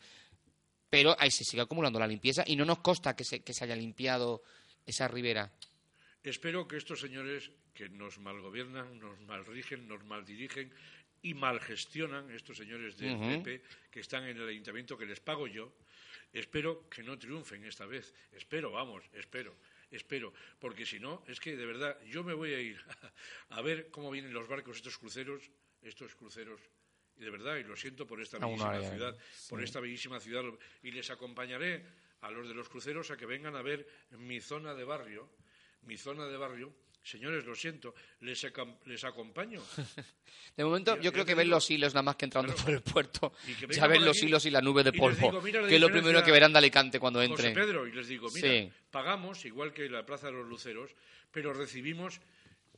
Pero 0.90 1.16
ahí 1.20 1.30
se 1.30 1.44
sigue 1.44 1.62
acumulando 1.62 2.00
la 2.00 2.08
limpieza 2.08 2.44
y 2.48 2.56
no 2.56 2.66
nos 2.66 2.80
consta 2.80 3.16
que 3.16 3.24
se, 3.24 3.42
que 3.42 3.54
se 3.54 3.64
haya 3.64 3.76
limpiado 3.76 4.42
esa 4.88 5.08
ribera. 5.08 5.52
Espero 6.24 6.68
que 6.68 6.78
estos 6.78 7.00
señores 7.00 7.52
que 7.80 7.88
nos 7.88 8.20
malgobiernan, 8.20 9.00
nos 9.00 9.18
malrigen, 9.22 9.88
nos 9.88 10.04
maldirigen 10.04 10.70
y 11.22 11.34
malgestionan, 11.34 12.30
estos 12.32 12.58
señores 12.58 12.98
del 12.98 13.16
Ujú. 13.16 13.44
PP 13.44 13.64
que 13.90 14.02
están 14.02 14.28
en 14.28 14.36
el 14.36 14.50
ayuntamiento 14.50 14.98
que 14.98 15.06
les 15.06 15.22
pago 15.22 15.48
yo, 15.48 15.72
espero 16.34 16.90
que 16.90 17.04
no 17.04 17.18
triunfen 17.18 17.64
esta 17.64 17.86
vez. 17.86 18.14
Espero, 18.34 18.72
vamos, 18.72 19.06
espero, 19.14 19.56
espero. 19.90 20.34
Porque 20.60 20.86
si 20.86 21.00
no, 21.00 21.24
es 21.26 21.40
que 21.40 21.56
de 21.56 21.66
verdad 21.66 21.98
yo 22.04 22.22
me 22.22 22.34
voy 22.34 22.54
a 22.54 22.60
ir 22.60 22.76
a 23.56 23.62
ver 23.62 23.90
cómo 23.92 24.12
vienen 24.12 24.34
los 24.34 24.50
barcos, 24.50 24.76
estos 24.76 24.98
cruceros, 24.98 25.50
estos 25.82 26.16
cruceros. 26.16 26.60
Y 27.16 27.24
de 27.24 27.30
verdad, 27.30 27.56
y 27.56 27.64
lo 27.64 27.78
siento 27.78 28.06
por 28.06 28.20
esta 28.20 28.40
bellísima 28.40 28.82
ciudad, 28.82 29.18
por 29.48 29.64
esta 29.64 29.80
bellísima 29.80 30.20
ciudad, 30.20 30.44
y 30.84 30.92
les 30.92 31.10
acompañaré 31.12 31.86
a 32.20 32.30
los 32.30 32.46
de 32.46 32.54
los 32.54 32.68
cruceros 32.68 33.10
a 33.10 33.16
que 33.16 33.26
vengan 33.26 33.56
a 33.56 33.62
ver 33.62 33.88
mi 34.18 34.42
zona 34.42 34.76
de 34.76 34.84
barrio, 34.84 35.30
mi 35.84 35.96
zona 35.96 36.26
de 36.26 36.36
barrio. 36.36 36.74
Señores, 37.10 37.44
lo 37.46 37.56
siento, 37.56 37.96
les, 38.22 38.44
acom- 38.44 38.78
les 38.86 39.04
acompaño. 39.04 39.62
De 40.56 40.64
momento, 40.64 41.00
yo 41.00 41.12
creo 41.12 41.26
que 41.26 41.34
ven 41.36 41.50
los 41.50 41.70
hilos 41.72 41.94
nada 41.94 42.04
más 42.04 42.16
que 42.18 42.26
entrando 42.26 42.54
Claro. 42.54 42.66
por 42.66 42.74
el 42.76 42.82
puerto. 42.84 43.34
Ya 43.70 43.88
ven 43.88 44.06
los 44.06 44.22
hilos 44.22 44.46
y 44.46 44.52
la 44.52 44.62
nube 44.62 44.84
de 44.84 44.94
polvo, 44.94 45.40
digo, 45.42 45.66
que 45.68 45.76
es 45.76 45.82
lo 45.82 45.90
primero 45.90 46.24
que 46.24 46.32
verán 46.32 46.52
de 46.52 46.60
Alicante 46.60 47.00
cuando 47.00 47.20
José 47.20 47.48
entren. 47.48 47.54
Pedro, 47.56 47.88
y 47.88 47.92
les 47.94 48.08
digo, 48.08 48.28
mira, 48.34 48.48
Sí. 48.48 48.72
pagamos 48.92 49.44
igual 49.46 49.74
que 49.74 49.90
la 49.90 50.06
Plaza 50.06 50.28
de 50.28 50.34
los 50.34 50.48
Luceros, 50.48 50.92
pero 51.32 51.54
recibimos 51.54 52.20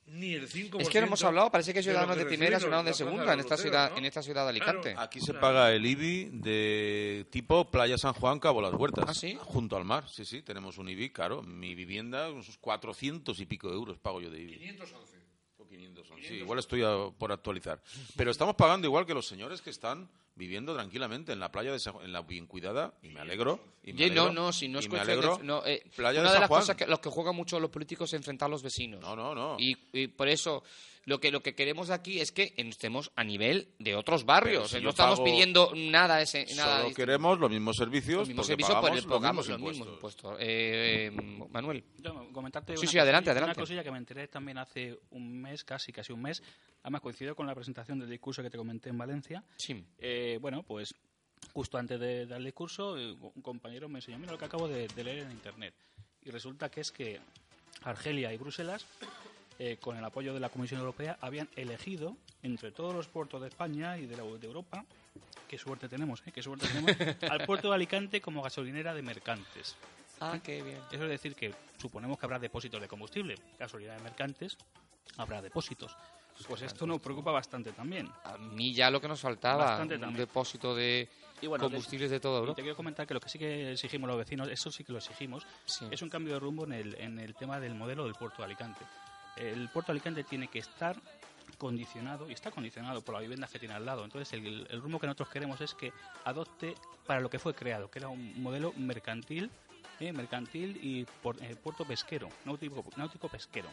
ni 0.08 0.34
el 0.34 0.50
5%. 0.50 0.82
Es 0.82 0.90
que 0.90 1.00
no 1.00 1.08
hemos 1.08 1.24
hablado, 1.24 1.50
parece 1.52 1.72
que 1.74 1.80
de 1.80 1.84
ciudadanos 1.84 2.18
de 2.18 2.26
primera, 2.26 2.60
ciudadanos 2.60 2.86
de 2.86 2.94
segunda 2.94 3.34
en 3.34 3.40
esta 3.40 3.56
ciudad, 3.58 3.92
¿no? 3.92 3.98
en 3.98 4.06
esta 4.06 4.22
ciudad 4.22 4.44
de 4.44 4.50
Alicante. 4.50 4.92
Claro. 4.92 5.02
Aquí 5.02 5.20
se 5.20 5.28
Claro. 5.28 5.40
paga 5.42 5.72
el 5.72 5.86
IBI 5.86 6.30
de 6.34 7.26
tipo 7.30 7.70
Playa 7.72 7.98
San 7.98 8.14
Juan, 8.14 8.40
Cabo 8.40 8.62
Las 8.62 8.74
Huertas. 8.74 9.06
¿Ah, 9.08 9.14
sí? 9.14 9.38
Junto 9.40 9.78
al 9.78 9.86
mar, 9.86 10.10
sí, 10.10 10.26
sí, 10.26 10.42
tenemos 10.42 10.78
un 10.78 10.90
IBI, 10.90 11.12
claro. 11.12 11.42
Mi 11.44 11.76
vivienda, 11.76 12.30
unos 12.30 12.58
400 12.58 13.40
y 13.40 13.46
pico 13.46 13.70
de 13.70 13.76
euros 13.76 13.98
pago 14.00 14.20
yo 14.22 14.30
de 14.30 14.42
IBI. 14.42 14.58
511. 14.60 15.21
O 16.02 16.04
500 16.04 16.08
son. 16.08 16.22
Sí, 16.24 16.36
igual 16.42 16.60
estoy 16.60 16.84
a- 16.84 17.10
por 17.18 17.32
actualizar. 17.32 17.82
Pero 18.16 18.32
estamos 18.32 18.56
pagando 18.56 18.88
igual 18.88 19.06
que 19.06 19.14
los 19.14 19.28
señores 19.28 19.62
que 19.62 19.70
están 19.70 20.10
viviendo 20.36 20.74
tranquilamente 20.74 21.34
en 21.34 21.40
la 21.40 21.52
playa 21.52 21.72
de 21.72 21.80
San 21.80 21.94
Juan, 21.94 22.06
en 22.06 22.14
la 22.14 22.22
bien 22.22 22.48
cuidada, 22.48 22.94
y 23.04 23.10
me 23.10 23.20
alegro. 23.20 23.60
Y 23.84 23.94
me 23.94 24.00
Ye- 24.00 24.10
no, 24.12 24.24
alegro, 24.24 24.42
no, 24.44 24.54
si 24.54 24.68
no 24.68 24.80
es 24.80 24.88
cuestión 24.88 25.12
alegro. 25.18 25.38
de, 25.38 25.44
no, 25.44 25.66
eh, 25.66 25.84
Playa 25.96 26.22
una 26.22 26.30
de 26.30 26.34
de, 26.34 26.34
San 26.34 26.42
las 26.42 26.48
Juan. 26.48 26.62
cosas 26.62 26.76
que 26.78 26.88
los 26.88 27.00
que 27.00 27.10
juegan 27.10 27.36
mucho 27.36 27.60
los 27.60 27.70
políticos 27.70 28.10
es 28.10 28.18
enfrentar 28.18 28.48
a 28.48 28.50
los 28.50 28.64
vecinos. 28.64 29.02
No, 29.02 29.16
no, 29.16 29.36
no. 29.36 29.58
Y, 29.60 29.78
y 29.94 30.08
por 30.08 30.28
eso 30.30 30.64
lo 31.06 31.20
que 31.20 31.32
lo 31.32 31.42
que 31.42 31.56
queremos 31.56 31.90
aquí 31.90 32.20
es 32.20 32.32
que 32.32 32.54
estemos 32.58 33.12
a 33.16 33.24
nivel 33.24 33.70
de 33.80 33.96
otros 33.96 34.26
barrios. 34.26 34.70
Si 34.72 34.82
no 34.82 34.92
estamos 34.92 35.20
pago- 35.20 35.26
pidiendo 35.26 35.72
nada 35.76 36.22
ese 36.22 36.46
nada 36.56 36.84
Solo 36.84 36.94
queremos 36.96 37.40
los 37.40 37.50
mismos 37.50 37.76
servicios 37.78 38.20
los 38.20 38.28
mismos 38.28 38.48
servicios 38.48 38.76
por 38.76 38.82
pagamos 38.84 39.04
el 39.04 39.10
pagamos 39.10 39.48
los 39.48 39.60
los 39.60 39.70
mismos 39.72 39.88
impuestos. 39.88 40.24
impuestos. 40.32 40.38
Eh, 40.48 41.08
eh, 41.08 41.48
Manuel. 41.52 41.84
Yo, 41.98 42.28
comentarte 42.32 42.74
Sí, 42.78 42.82
una 42.84 42.92
sí, 42.92 43.00
adelante, 43.00 43.26
cosilla- 43.30 43.32
adelante. 43.32 43.60
Una 43.60 43.64
cosilla 43.64 43.84
que 43.84 43.92
me 43.92 43.98
enteré 43.98 44.28
también 44.28 44.58
hace 44.58 44.98
un 45.12 45.42
mes, 45.42 45.64
casi, 45.64 45.92
casi 45.92 46.14
un 46.14 46.22
mes. 46.22 46.44
Además 46.84 47.02
coincidió 47.02 47.36
con 47.36 47.48
la 47.48 47.56
presentación 47.56 48.00
del 48.00 48.10
discurso 48.10 48.42
que 48.44 48.50
te 48.50 48.58
comenté 48.58 48.90
en 48.90 48.98
Valencia. 48.98 49.44
Sí. 49.58 49.84
Eh, 49.98 50.38
bueno, 50.42 50.64
pues 50.64 50.94
justo 51.54 51.78
antes 51.80 52.00
de 52.00 52.28
dar 52.28 52.38
el 52.40 52.46
discurso, 52.46 52.98
eh, 52.98 53.12
un 53.20 53.42
compañero 53.42 53.90
me 53.90 53.98
enseñó, 54.00 54.20
mira 54.20 54.32
lo 54.32 54.38
que 54.38 54.46
acabo 54.46 54.68
de, 54.68 54.88
de 54.88 55.04
leer 55.04 55.20
en 55.20 55.32
Internet. 55.32 55.74
Y 56.24 56.30
resulta 56.30 56.70
que 56.70 56.82
es 56.82 56.92
que 56.92 57.20
Argelia 57.84 58.32
y 58.34 58.38
Bruselas, 58.38 58.86
eh, 59.64 59.78
con 59.80 59.96
el 59.96 60.04
apoyo 60.04 60.34
de 60.34 60.40
la 60.40 60.50
Comisión 60.50 60.80
Europea, 60.80 61.20
habían 61.22 61.48
elegido 61.56 62.18
entre 62.42 62.72
todos 62.72 62.96
los 62.96 63.08
puertos 63.08 63.40
de 63.42 63.48
España 63.48 63.96
y 63.96 64.08
de, 64.08 64.18
la, 64.18 64.24
de 64.24 64.48
Europa, 64.48 64.84
qué 65.48 65.60
suerte 65.60 65.88
tenemos, 65.88 66.24
¿eh? 66.26 66.32
qué 66.32 66.42
suerte 66.42 66.68
tenemos, 66.68 66.96
al 67.30 67.46
puerto 67.46 67.70
de 67.70 67.76
Alicante 67.76 68.22
como 68.22 68.42
gasolinera 68.42 68.96
de 68.96 69.04
mercantes. 69.04 69.76
Ah, 70.20 70.40
qué 70.44 70.64
bien. 70.64 70.80
Eso 70.92 71.04
es 71.04 71.10
decir 71.12 71.36
que 71.36 71.54
suponemos 71.78 72.18
que 72.18 72.26
habrá 72.26 72.40
depósitos 72.40 72.82
de 72.82 72.88
combustible. 72.88 73.36
Gasolina 73.60 73.94
de 73.94 74.00
mercantes, 74.00 74.58
habrá 75.18 75.44
depósitos. 75.44 75.96
Pues 76.48 76.64
esto 76.64 76.88
nos 76.88 77.00
preocupa 77.00 77.30
bastante 77.30 77.72
también. 77.72 78.10
A 78.24 78.40
mí 78.40 78.74
ya 78.74 78.90
lo 78.90 79.00
que 79.00 79.08
nos 79.08 79.22
faltaba, 79.22 79.80
un 79.80 80.16
depósito 80.16 80.74
de 80.74 81.08
combustibles 81.40 82.10
de 82.10 82.20
todo 82.20 82.40
Europa. 82.40 82.56
te 82.56 82.64
quiero 82.64 82.76
comentar 82.76 83.06
que 83.06 83.14
lo 83.14 83.20
que 83.20 83.30
sí 83.30 83.38
que 83.38 83.74
exigimos 83.74 84.08
los 84.08 84.18
vecinos, 84.18 84.48
eso 84.48 84.72
sí 84.72 84.84
que 84.84 84.92
lo 84.92 84.98
exigimos, 84.98 85.46
es 85.92 86.02
un 86.02 86.10
cambio 86.10 86.34
de 86.34 86.40
rumbo 86.40 86.66
en 86.66 86.74
el, 86.74 86.96
en 86.96 87.20
el 87.20 87.36
tema 87.36 87.60
del 87.60 87.76
modelo 87.76 88.06
del 88.06 88.16
puerto 88.16 88.38
de 88.38 88.46
Alicante. 88.46 88.84
El 89.36 89.70
puerto 89.70 89.92
de 89.92 89.98
Alicante 89.98 90.24
tiene 90.24 90.48
que 90.48 90.60
estar 90.60 90.96
condicionado, 91.58 92.30
y 92.30 92.34
está 92.34 92.52
condicionado 92.52 93.02
por 93.02 93.16
la 93.16 93.22
vivienda 93.22 93.48
que 93.48 93.60
tiene 93.60 93.76
al 93.76 93.86
lado. 93.86 94.04
Entonces, 94.04 94.34
el, 94.34 94.82
rumbo 94.82 95.00
que 95.00 95.08
nosotros 95.08 95.30
queremos 95.30 95.62
es 95.62 95.74
que 95.74 95.92
adopte 96.26 96.76
para 97.06 97.20
lo 97.20 97.30
que 97.30 97.40
fue 97.40 97.54
creado, 97.54 97.90
que 97.90 98.00
era 98.00 98.08
un 98.08 98.42
modelo 98.42 98.74
mercantil, 98.78 99.52
eh, 100.00 100.12
mercantil 100.14 100.80
y 100.82 101.02
eh, 101.02 101.56
puerto 101.62 101.86
pesquero, 101.86 102.30
náutico, 102.46 102.84
náutico 102.96 103.28
pesquero 103.28 103.70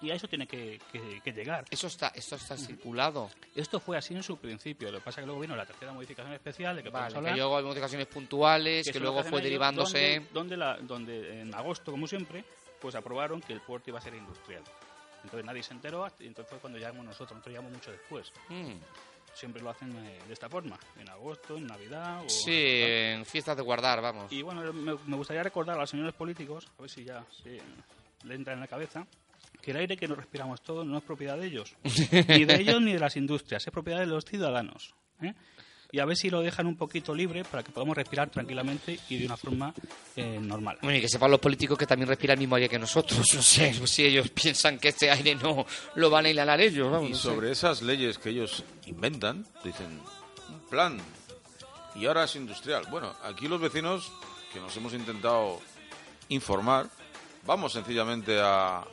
y 0.00 0.10
a 0.10 0.14
eso 0.14 0.28
tiene 0.28 0.46
que, 0.46 0.78
llegar. 1.24 1.64
Eso 1.70 1.86
está, 1.86 2.08
esto 2.08 2.36
está 2.36 2.56
circulado. 2.56 3.30
Esto 3.54 3.80
fue 3.80 3.96
así 3.96 4.14
en 4.14 4.22
su 4.22 4.36
principio. 4.36 4.90
Lo 4.90 4.98
que 4.98 5.04
pasa 5.04 5.20
es 5.20 5.22
que 5.22 5.26
luego 5.26 5.40
vino 5.40 5.56
la 5.56 5.66
tercera 5.66 5.92
modificación 5.92 6.34
especial 6.34 6.76
de 6.76 6.82
que 6.82 6.90
vale, 6.90 7.14
que 7.14 7.36
luego 7.36 7.56
hay 7.56 7.64
modificaciones 7.64 8.06
puntuales, 8.06 8.90
que, 8.90 9.00
luego 9.00 9.22
fue 9.24 9.40
derivándose. 9.40 10.26
Donde, 10.32 10.56
la, 10.56 10.76
donde 10.78 11.40
en 11.40 11.54
agosto, 11.54 11.90
como 11.90 12.06
siempre, 12.06 12.44
pues 12.80 12.94
aprobaron 12.94 13.40
que 13.40 13.52
el 13.52 13.60
puerto 13.60 13.90
iba 13.90 13.98
a 13.98 14.02
ser 14.02 14.14
industrial. 14.14 14.62
Entonces 15.24 15.44
nadie 15.44 15.62
se 15.62 15.72
enteró 15.72 16.06
y 16.20 16.26
entonces 16.26 16.50
fue 16.50 16.58
cuando 16.58 16.78
llamamos 16.78 17.06
nosotros. 17.06 17.32
Nosotros 17.32 17.54
llamamos 17.54 17.78
mucho 17.78 17.90
después. 17.90 18.32
Mm. 18.48 18.74
Siempre 19.34 19.60
lo 19.60 19.70
hacen 19.70 19.90
eh, 19.96 20.20
de 20.28 20.32
esta 20.32 20.48
forma, 20.48 20.78
en 20.96 21.08
agosto, 21.08 21.56
en 21.56 21.66
Navidad. 21.66 22.22
O 22.24 22.28
sí, 22.28 22.52
en 22.54 23.24
fiestas 23.26 23.56
de 23.56 23.62
guardar, 23.62 24.00
vamos. 24.00 24.30
Y 24.30 24.42
bueno, 24.42 24.72
me, 24.72 25.16
gustaría 25.16 25.42
recordar 25.42 25.76
a 25.76 25.80
los 25.80 25.90
señores 25.90 26.14
políticos, 26.14 26.70
a 26.78 26.82
ver 26.82 26.90
si 26.90 27.04
ya 27.04 27.24
le 28.22 28.34
entra 28.34 28.52
en 28.52 28.60
la 28.60 28.68
cabeza, 28.68 29.04
que 29.60 29.72
el 29.72 29.78
aire 29.78 29.96
que 29.96 30.06
nos 30.06 30.18
respiramos 30.18 30.62
todos 30.62 30.86
no 30.86 30.98
es 30.98 31.02
propiedad 31.02 31.36
de 31.36 31.46
ellos, 31.46 31.74
ni 32.28 32.44
de 32.44 32.60
ellos 32.60 32.80
ni 32.80 32.92
de 32.92 33.00
las 33.00 33.16
industrias, 33.16 33.66
es 33.66 33.72
propiedad 33.72 33.98
de 33.98 34.06
los 34.06 34.24
ciudadanos. 34.24 34.94
¿eh? 35.20 35.34
Y 35.94 36.00
a 36.00 36.04
ver 36.04 36.16
si 36.16 36.28
lo 36.28 36.42
dejan 36.42 36.66
un 36.66 36.74
poquito 36.74 37.14
libre 37.14 37.44
para 37.44 37.62
que 37.62 37.70
podamos 37.70 37.96
respirar 37.96 38.28
tranquilamente 38.28 38.98
y 39.08 39.16
de 39.16 39.26
una 39.26 39.36
forma 39.36 39.72
eh, 40.16 40.40
normal. 40.42 40.76
Bueno, 40.82 40.98
y 40.98 41.00
que 41.00 41.08
sepan 41.08 41.30
los 41.30 41.38
políticos 41.38 41.78
que 41.78 41.86
también 41.86 42.08
respiran 42.08 42.34
el 42.34 42.40
mismo 42.40 42.56
aire 42.56 42.68
que 42.68 42.80
nosotros. 42.80 43.20
No 43.34 43.40
sé, 43.40 43.86
si 43.86 44.04
ellos 44.04 44.28
piensan 44.30 44.80
que 44.80 44.88
este 44.88 45.08
aire 45.08 45.36
no 45.36 45.64
lo 45.94 46.10
van 46.10 46.26
a 46.26 46.30
inhalar 46.30 46.60
ellos. 46.60 46.90
Vamos, 46.90 47.10
y 47.10 47.14
sobre 47.14 47.52
esas 47.52 47.80
leyes 47.80 48.18
que 48.18 48.30
ellos 48.30 48.64
inventan, 48.86 49.46
dicen, 49.62 50.00
un 50.48 50.60
plan, 50.68 50.98
y 51.94 52.06
ahora 52.06 52.24
es 52.24 52.34
industrial. 52.34 52.86
Bueno, 52.90 53.14
aquí 53.22 53.46
los 53.46 53.60
vecinos 53.60 54.10
que 54.52 54.58
nos 54.58 54.76
hemos 54.76 54.94
intentado 54.94 55.60
informar, 56.28 56.88
vamos 57.46 57.72
sencillamente 57.72 58.40
a, 58.40 58.84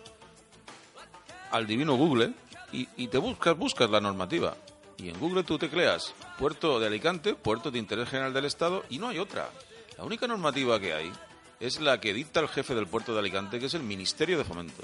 al 1.49 1.65
divino 1.65 1.95
Google 1.95 2.33
y, 2.71 3.07
te 3.07 3.17
buscas, 3.17 3.57
buscas 3.57 3.89
la 3.89 3.99
normativa. 3.99 4.55
Y 4.99 5.09
en 5.09 5.19
Google 5.19 5.43
tú 5.43 5.57
te 5.57 5.67
creas 5.67 6.13
puerto 6.41 6.79
de 6.79 6.87
Alicante, 6.87 7.35
puerto 7.35 7.69
de 7.69 7.77
interés 7.77 8.09
general 8.09 8.33
del 8.33 8.45
Estado, 8.45 8.83
y 8.89 8.97
no 8.97 9.09
hay 9.09 9.19
otra. 9.19 9.51
La 9.95 10.03
única 10.03 10.25
normativa 10.25 10.79
que 10.79 10.91
hay 10.91 11.11
es 11.59 11.79
la 11.79 12.01
que 12.01 12.15
dicta 12.15 12.39
el 12.39 12.47
jefe 12.47 12.73
del 12.73 12.87
puerto 12.87 13.13
de 13.13 13.19
Alicante, 13.19 13.59
que 13.59 13.67
es 13.67 13.75
el 13.75 13.83
Ministerio 13.83 14.39
de 14.39 14.43
Fomento. 14.43 14.81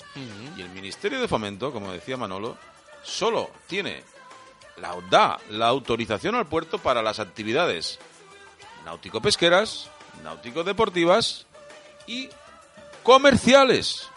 Y 0.56 0.62
el 0.62 0.70
Ministerio 0.70 1.20
de 1.20 1.28
Fomento, 1.28 1.74
como 1.74 1.92
decía 1.92 2.16
Manolo, 2.16 2.58
solo 3.02 3.50
tiene 3.66 4.04
la 4.78 4.96
da 5.10 5.40
la 5.50 5.68
autorización 5.68 6.36
al 6.36 6.46
puerto 6.46 6.78
para 6.78 7.02
las 7.02 7.20
actividades 7.20 7.98
náutico-pesqueras, 8.86 9.90
náutico-deportivas 10.24 11.48
y 12.06 12.30
comerciales. 13.02 14.08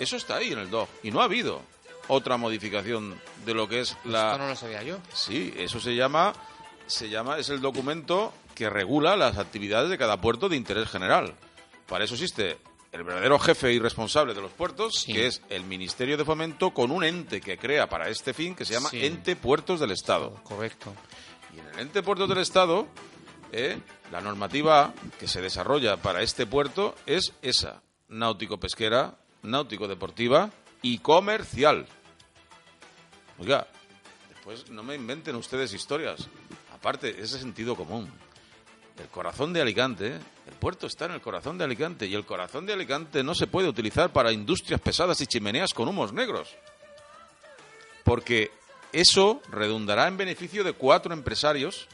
Eso 0.00 0.16
está 0.16 0.38
ahí 0.38 0.52
en 0.52 0.58
el 0.58 0.70
DOG 0.70 0.88
y 1.04 1.12
no 1.12 1.20
ha 1.20 1.24
habido 1.24 1.62
otra 2.08 2.36
modificación 2.36 3.20
de 3.46 3.54
lo 3.54 3.68
que 3.68 3.82
es 3.82 3.96
la. 4.04 4.32
Esto 4.32 4.38
no 4.38 4.48
lo 4.48 4.56
sabía 4.56 4.82
yo. 4.82 4.98
Sí, 5.12 5.54
eso 5.56 5.78
se 5.78 5.94
llama, 5.94 6.32
se 6.88 7.08
llama, 7.08 7.38
es 7.38 7.48
el 7.50 7.60
documento 7.60 8.32
que 8.54 8.68
regula 8.68 9.16
las 9.16 9.38
actividades 9.38 9.90
de 9.90 9.98
cada 9.98 10.20
puerto 10.20 10.48
de 10.48 10.56
interés 10.56 10.88
general. 10.88 11.34
Para 11.86 12.04
eso 12.04 12.14
existe 12.14 12.58
el 12.90 13.04
verdadero 13.04 13.38
jefe 13.38 13.72
y 13.72 13.78
responsable 13.78 14.34
de 14.34 14.40
los 14.40 14.50
puertos, 14.50 15.04
que 15.06 15.26
es 15.26 15.42
el 15.50 15.64
Ministerio 15.64 16.16
de 16.16 16.24
Fomento, 16.24 16.70
con 16.70 16.90
un 16.90 17.04
ente 17.04 17.40
que 17.40 17.58
crea 17.58 17.88
para 17.88 18.08
este 18.08 18.34
fin 18.34 18.54
que 18.54 18.64
se 18.64 18.74
llama 18.74 18.88
Ente 18.92 19.36
Puertos 19.36 19.78
del 19.78 19.90
Estado. 19.90 20.34
Correcto. 20.42 20.94
Y 21.54 21.60
en 21.60 21.66
el 21.66 21.78
Ente 21.80 22.02
Puertos 22.02 22.28
del 22.28 22.38
Estado, 22.38 22.86
eh, 23.52 23.78
la 24.10 24.20
normativa 24.20 24.92
que 25.20 25.28
se 25.28 25.40
desarrolla 25.40 25.98
para 25.98 26.22
este 26.22 26.46
puerto 26.46 26.94
es 27.06 27.34
esa: 27.42 27.82
náutico-pesquera, 28.08 29.18
náutico-deportiva 29.42 30.50
y 30.82 30.98
comercial. 30.98 31.86
Oiga, 33.38 33.68
después 34.30 34.70
no 34.70 34.82
me 34.82 34.94
inventen 34.94 35.36
ustedes 35.36 35.72
historias. 35.74 36.28
Aparte, 36.78 37.16
ese 37.20 37.38
sentido 37.38 37.74
común. 37.74 38.10
El 38.98 39.08
corazón 39.08 39.52
de 39.52 39.60
Alicante, 39.60 40.14
el 40.14 40.54
puerto 40.58 40.86
está 40.86 41.04
en 41.04 41.12
el 41.12 41.20
corazón 41.20 41.56
de 41.56 41.64
Alicante 41.64 42.06
y 42.06 42.14
el 42.14 42.24
corazón 42.24 42.66
de 42.66 42.72
Alicante 42.72 43.22
no 43.22 43.34
se 43.34 43.46
puede 43.46 43.68
utilizar 43.68 44.12
para 44.12 44.32
industrias 44.32 44.80
pesadas 44.80 45.20
y 45.20 45.26
chimeneas 45.26 45.72
con 45.72 45.88
humos 45.88 46.12
negros. 46.12 46.56
Porque 48.02 48.50
eso 48.92 49.40
redundará 49.50 50.08
en 50.08 50.16
beneficio 50.16 50.64
de 50.64 50.72
cuatro 50.72 51.12
empresarios, 51.12 51.86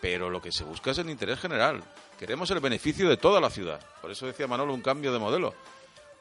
pero 0.00 0.28
lo 0.28 0.42
que 0.42 0.52
se 0.52 0.64
busca 0.64 0.90
es 0.90 0.98
el 0.98 1.08
interés 1.08 1.40
general. 1.40 1.82
Queremos 2.18 2.50
el 2.50 2.60
beneficio 2.60 3.08
de 3.08 3.16
toda 3.16 3.40
la 3.40 3.50
ciudad. 3.50 3.80
Por 4.02 4.10
eso 4.10 4.26
decía 4.26 4.46
Manolo 4.46 4.74
un 4.74 4.82
cambio 4.82 5.12
de 5.12 5.18
modelo 5.18 5.54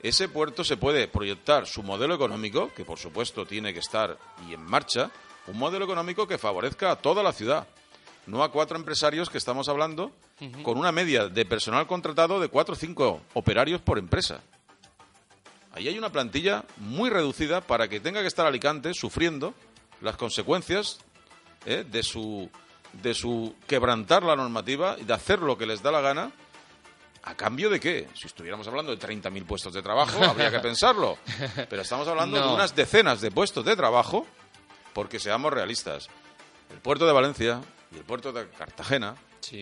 ese 0.07 0.29
puerto 0.29 0.63
se 0.63 0.77
puede 0.77 1.07
proyectar 1.07 1.65
su 1.65 1.81
modelo 1.81 2.13
económico, 2.13 2.71
que 2.75 2.85
por 2.85 2.99
supuesto 2.99 3.43
tiene 3.45 3.73
que 3.73 3.79
estar 3.79 4.15
y 4.47 4.53
en 4.53 4.61
marcha, 4.61 5.09
un 5.47 5.57
modelo 5.57 5.85
económico 5.85 6.27
que 6.27 6.37
favorezca 6.37 6.91
a 6.91 6.95
toda 6.95 7.23
la 7.23 7.33
ciudad, 7.33 7.67
no 8.27 8.43
a 8.43 8.51
cuatro 8.51 8.77
empresarios 8.77 9.29
que 9.29 9.37
estamos 9.37 9.69
hablando, 9.69 10.11
con 10.63 10.77
una 10.77 10.91
media 10.91 11.27
de 11.27 11.45
personal 11.45 11.87
contratado 11.87 12.39
de 12.39 12.49
cuatro 12.49 12.73
o 12.73 12.77
cinco 12.77 13.21
operarios 13.33 13.81
por 13.81 13.97
empresa. 13.97 14.41
Ahí 15.71 15.87
hay 15.87 15.97
una 15.97 16.11
plantilla 16.11 16.63
muy 16.77 17.09
reducida 17.09 17.61
para 17.61 17.87
que 17.87 17.99
tenga 17.99 18.21
que 18.21 18.27
estar 18.27 18.45
Alicante 18.45 18.93
sufriendo 18.93 19.53
las 20.01 20.15
consecuencias 20.15 20.99
¿eh? 21.65 21.85
de 21.89 22.03
su 22.03 22.49
de 22.93 23.13
su 23.13 23.53
quebrantar 23.67 24.23
la 24.23 24.37
normativa 24.37 24.95
y 24.97 25.03
de 25.03 25.13
hacer 25.13 25.39
lo 25.39 25.57
que 25.57 25.65
les 25.65 25.83
da 25.83 25.91
la 25.91 25.99
gana 25.99 26.31
¿A 27.25 27.33
cambio 27.33 27.71
de 27.71 27.79
qué? 27.79 28.07
Si 28.13 28.27
estuviéramos 28.27 28.67
hablando 28.67 28.95
de 28.95 28.99
30.000 28.99 29.45
puestos 29.47 29.73
de 29.73 29.81
trabajo, 29.81 30.23
habría 30.23 30.51
que 30.51 30.59
pensarlo. 30.61 31.17
Pero 31.67 31.81
estamos 31.81 32.07
hablando 32.07 32.39
de 32.39 32.53
unas 32.53 32.75
decenas 32.75 33.19
de 33.19 33.31
puestos 33.31 33.65
de 33.65 33.75
trabajo, 33.75 34.27
porque 34.95 35.19
seamos 35.19 35.51
realistas. 35.51 36.07
El 36.71 36.79
puerto 36.79 37.05
de 37.05 37.11
Valencia 37.11 37.61
y 37.91 37.97
el 37.97 38.05
puerto 38.05 38.31
de 38.31 38.47
Cartagena 38.47 39.15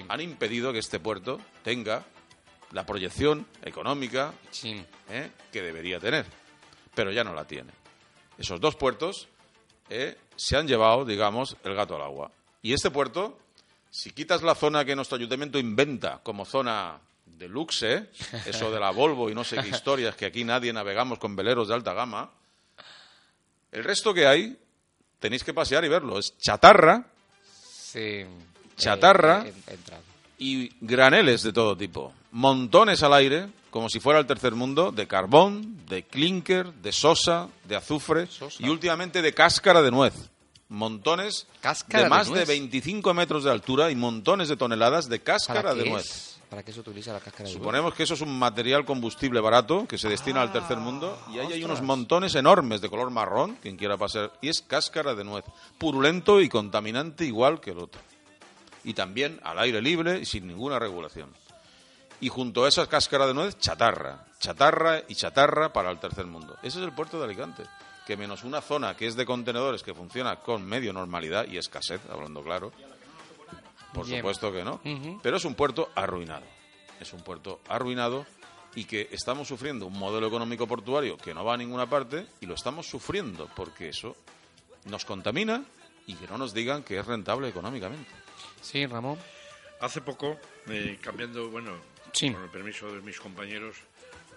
han 0.07 0.21
impedido 0.21 0.71
que 0.71 0.77
este 0.77 0.99
puerto 0.99 1.41
tenga 1.63 2.05
la 2.71 2.85
proyección 2.85 3.47
económica 3.63 4.31
¿eh? 5.09 5.31
que 5.51 5.61
debería 5.63 5.99
tener. 5.99 6.27
Pero 6.93 7.11
ya 7.11 7.23
no 7.23 7.33
la 7.33 7.45
tiene. 7.45 7.71
Esos 8.37 8.61
dos 8.61 8.75
puertos 8.75 9.27
¿eh? 9.89 10.15
se 10.35 10.55
han 10.55 10.67
llevado, 10.67 11.03
digamos, 11.03 11.57
el 11.63 11.73
gato 11.73 11.95
al 11.95 12.03
agua. 12.03 12.31
Y 12.61 12.73
este 12.73 12.91
puerto, 12.91 13.39
si 13.89 14.11
quitas 14.11 14.43
la 14.43 14.53
zona 14.53 14.85
que 14.85 14.95
nuestro 14.95 15.17
ayuntamiento 15.17 15.57
inventa 15.57 16.21
como 16.21 16.45
zona 16.45 16.99
de 17.25 17.47
luxe, 17.47 18.11
eso 18.45 18.69
de 18.69 18.79
la 18.79 18.91
Volvo 18.91 19.31
y 19.31 19.33
no 19.33 19.43
sé 19.43 19.57
qué 19.63 19.69
historias, 19.75 20.15
que 20.15 20.27
aquí 20.27 20.43
nadie 20.43 20.71
navegamos 20.71 21.17
con 21.17 21.35
veleros 21.35 21.69
de 21.69 21.73
alta 21.73 21.93
gama. 21.93 22.29
El 23.71 23.83
resto 23.83 24.13
que 24.13 24.27
hay, 24.27 24.59
tenéis 25.23 25.45
que 25.45 25.53
pasear 25.53 25.85
y 25.85 25.87
verlo. 25.87 26.19
Es 26.19 26.37
chatarra, 26.37 27.05
sí, 27.65 28.25
chatarra 28.75 29.45
y 30.37 30.69
graneles 30.81 31.43
de 31.43 31.53
todo 31.53 31.77
tipo. 31.77 32.11
Montones 32.31 33.03
al 33.03 33.13
aire, 33.13 33.47
como 33.69 33.87
si 33.87 34.01
fuera 34.01 34.19
el 34.19 34.25
tercer 34.25 34.53
mundo, 34.53 34.91
de 34.91 35.07
carbón, 35.07 35.79
de 35.87 36.03
clinker, 36.03 36.73
de 36.73 36.91
sosa, 36.91 37.47
de 37.63 37.77
azufre 37.77 38.27
y 38.59 38.67
últimamente 38.67 39.21
de 39.21 39.33
cáscara 39.33 39.81
de 39.81 39.91
nuez. 39.91 40.13
Montones 40.67 41.47
de 41.87 42.09
más 42.09 42.29
de, 42.29 42.43
25 42.43 43.13
metros 43.13 43.45
de 43.45 43.51
altura 43.51 43.91
y 43.91 43.95
montones 43.95 44.49
de 44.49 44.57
toneladas 44.57 45.07
de 45.07 45.21
cáscara 45.21 45.73
de 45.73 45.89
nuez. 45.89 46.32
¿Para 46.53 46.61
qué 46.61 46.71
se 46.71 46.81
utiliza 46.81 47.11
la 47.11 47.19
cáscara 47.19 47.49
de 47.49 47.55
Suponemos 47.55 47.95
que 47.95 48.03
eso 48.03 48.13
es 48.13 48.21
un 48.21 48.37
material 48.37 48.85
combustible 48.85 49.39
barato 49.39 49.87
que 49.87 49.97
se 49.97 50.07
destina 50.07 50.39
al 50.43 50.51
tercer 50.51 50.77
mundo 50.77 51.19
y 51.33 51.39
ahí 51.39 51.51
hay 51.51 51.63
unos 51.63 51.81
montones 51.81 52.35
enormes 52.35 52.79
de 52.79 52.91
color 52.91 53.09
marrón, 53.09 53.57
quien 53.59 53.75
quiera 53.75 53.97
pasar, 53.97 54.31
y 54.39 54.49
es 54.49 54.61
cáscara 54.61 55.15
de 55.15 55.23
nuez, 55.23 55.43
purulento 55.79 56.41
y 56.41 56.49
contaminante 56.49 57.25
igual 57.25 57.59
que 57.59 57.71
el 57.71 57.79
otro. 57.79 57.99
Y 58.83 58.93
también 58.93 59.39
al 59.43 59.57
aire 59.57 59.81
libre 59.81 60.19
y 60.19 60.25
sin 60.25 60.45
ninguna 60.45 60.77
regulación. 60.77 61.31
Y 62.21 62.29
junto 62.29 62.65
a 62.65 62.69
esa 62.69 62.85
cáscara 62.85 63.25
de 63.25 63.33
nuez, 63.33 63.57
chatarra, 63.57 64.27
chatarra 64.39 65.01
y 65.07 65.15
chatarra 65.15 65.73
para 65.73 65.89
el 65.89 65.97
tercer 65.97 66.27
mundo. 66.27 66.55
Ese 66.61 66.77
es 66.77 66.85
el 66.85 66.93
puerto 66.93 67.17
de 67.17 67.25
Alicante 67.25 67.63
que 68.05 68.15
menos 68.15 68.43
una 68.43 68.61
zona 68.61 68.95
que 68.95 69.07
es 69.07 69.15
de 69.15 69.25
contenedores 69.25 69.81
que 69.81 69.95
funciona 69.95 70.35
con 70.35 70.63
medio 70.63 70.93
normalidad 70.93 71.47
y 71.47 71.57
escasez, 71.57 72.01
hablando 72.11 72.43
claro, 72.43 72.71
por 73.93 74.05
supuesto 74.07 74.51
que 74.51 74.63
no. 74.63 74.81
Pero 75.21 75.37
es 75.37 75.45
un 75.45 75.55
puerto 75.55 75.89
arruinado. 75.95 76.45
Es 76.99 77.13
un 77.13 77.21
puerto 77.23 77.61
arruinado 77.67 78.25
y 78.75 78.85
que 78.85 79.07
estamos 79.11 79.47
sufriendo 79.47 79.85
un 79.87 79.97
modelo 79.97 80.27
económico 80.27 80.67
portuario 80.67 81.17
que 81.17 81.33
no 81.33 81.43
va 81.45 81.53
a 81.53 81.57
ninguna 81.57 81.87
parte 81.89 82.25
y 82.41 82.45
lo 82.45 82.55
estamos 82.55 82.87
sufriendo 82.87 83.47
porque 83.55 83.89
eso 83.89 84.15
nos 84.85 85.05
contamina 85.05 85.63
y 86.07 86.15
que 86.15 86.27
no 86.27 86.37
nos 86.37 86.53
digan 86.53 86.83
que 86.83 86.97
es 86.99 87.05
rentable 87.05 87.47
económicamente. 87.49 88.09
Sí, 88.61 88.85
Ramón. 88.85 89.17
Hace 89.79 90.01
poco, 90.01 90.37
eh, 90.67 90.97
cambiando, 91.01 91.49
bueno, 91.49 91.71
Sí. 92.13 92.31
con 92.31 92.43
el 92.43 92.49
permiso 92.49 92.91
de 92.93 93.01
mis 93.01 93.19
compañeros 93.19 93.75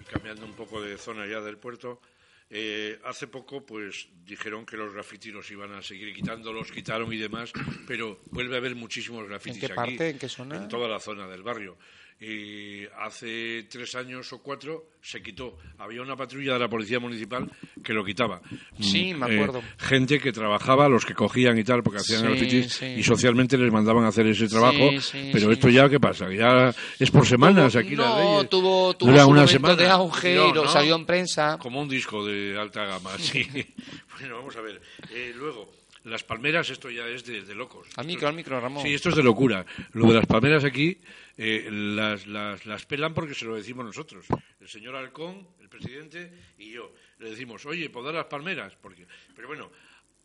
y 0.00 0.04
cambiando 0.04 0.44
un 0.44 0.52
poco 0.54 0.80
de 0.80 0.98
zona 0.98 1.26
ya 1.26 1.40
del 1.40 1.56
puerto, 1.56 2.00
eh, 2.48 2.98
hace 3.04 3.26
poco 3.26 3.66
pues 3.66 4.08
dijeron 4.24 4.64
que 4.64 4.76
los 4.76 4.92
grafitis 4.92 5.32
los 5.32 5.50
iban 5.50 5.72
a 5.72 5.82
seguir 5.82 6.14
quitando, 6.14 6.52
los 6.52 6.70
quitaron 6.70 7.12
y 7.12 7.16
demás, 7.16 7.52
pero 7.86 8.20
vuelve 8.30 8.54
a 8.54 8.58
haber 8.58 8.74
muchísimos 8.74 9.26
grafitis 9.28 9.56
¿En 9.56 9.60
qué 9.60 9.66
aquí, 9.66 9.74
parte? 9.74 10.10
¿En 10.10 10.18
qué 10.18 10.28
zona? 10.28 10.56
En 10.56 10.68
toda 10.68 10.88
la 10.88 11.00
zona 11.00 11.26
del 11.26 11.42
barrio. 11.42 11.76
Y 12.18 12.86
hace 12.98 13.64
tres 13.70 13.94
años 13.94 14.32
o 14.32 14.38
cuatro 14.42 14.86
se 15.02 15.22
quitó. 15.22 15.58
Había 15.76 16.00
una 16.00 16.16
patrulla 16.16 16.54
de 16.54 16.60
la 16.60 16.68
policía 16.68 16.98
municipal 16.98 17.46
que 17.84 17.92
lo 17.92 18.02
quitaba. 18.06 18.40
Sí, 18.80 19.12
Mm, 19.12 19.18
me 19.18 19.26
eh, 19.34 19.34
acuerdo. 19.42 19.62
gente 19.76 20.18
que 20.18 20.32
trabajaba, 20.32 20.88
los 20.88 21.04
que 21.04 21.12
cogían 21.14 21.58
y 21.58 21.64
tal, 21.64 21.82
porque 21.82 21.98
hacían 22.00 22.20
Sí, 22.22 22.26
grafitis 22.26 22.72
sí. 22.72 22.86
y 22.86 23.02
socialmente 23.02 23.58
les 23.58 23.70
mandaban 23.70 24.04
a 24.04 24.08
hacer 24.08 24.26
ese 24.28 24.48
trabajo. 24.48 24.98
Sí, 25.00 25.28
pero 25.30 25.52
esto 25.52 25.68
ya, 25.68 25.90
¿qué 25.90 26.00
pasa? 26.00 26.32
Ya 26.32 26.74
es 26.98 27.10
por 27.10 27.26
semanas 27.26 27.74
Tuvo- 27.74 27.80
aquí 27.80 27.96
no, 27.96 28.02
las 28.02 28.16
leyes. 28.24 28.48
tuvo, 28.50 28.96
tuvo 28.96 29.10
Dura 29.10 29.26
una 29.26 29.46
semana. 29.46 29.74
de 29.76 29.88
auge 29.88 30.34
No, 30.36 30.48
y 30.50 30.54
lo- 30.54 30.64
no. 30.64 30.70
salió 30.70 30.96
en 30.96 31.04
prensa. 31.04 31.58
Como 31.58 31.82
un 31.82 31.88
disco 31.88 32.24
de 32.24 32.58
alta 32.58 32.84
gama, 32.86 33.10
sí. 33.18 33.46
bueno, 34.18 34.36
vamos 34.38 34.56
a 34.56 34.62
ver. 34.62 34.80
Eh, 35.12 35.34
luego, 35.36 35.70
las 36.06 36.22
palmeras, 36.22 36.70
esto 36.70 36.88
ya 36.88 37.06
es 37.08 37.24
de, 37.24 37.42
de 37.42 37.54
locos. 37.54 37.88
Al 37.96 38.06
micro, 38.06 38.28
al 38.28 38.34
micro, 38.34 38.60
Ramón. 38.60 38.82
Sí, 38.82 38.94
esto 38.94 39.08
es 39.08 39.16
de 39.16 39.22
locura. 39.22 39.66
Lo 39.92 40.06
de 40.06 40.14
las 40.14 40.26
palmeras 40.26 40.64
aquí 40.64 41.00
eh, 41.36 41.68
las, 41.70 42.26
las, 42.26 42.64
las 42.64 42.86
pelan 42.86 43.12
porque 43.12 43.34
se 43.34 43.44
lo 43.44 43.56
decimos 43.56 43.84
nosotros. 43.84 44.26
El 44.60 44.68
señor 44.68 44.94
Halcón, 44.94 45.48
el 45.60 45.68
presidente 45.68 46.32
y 46.58 46.70
yo. 46.70 46.92
Le 47.18 47.30
decimos, 47.30 47.66
oye, 47.66 47.90
¿podar 47.90 48.14
las 48.14 48.26
palmeras? 48.26 48.74
Porque, 48.80 49.06
pero 49.34 49.48
bueno, 49.48 49.70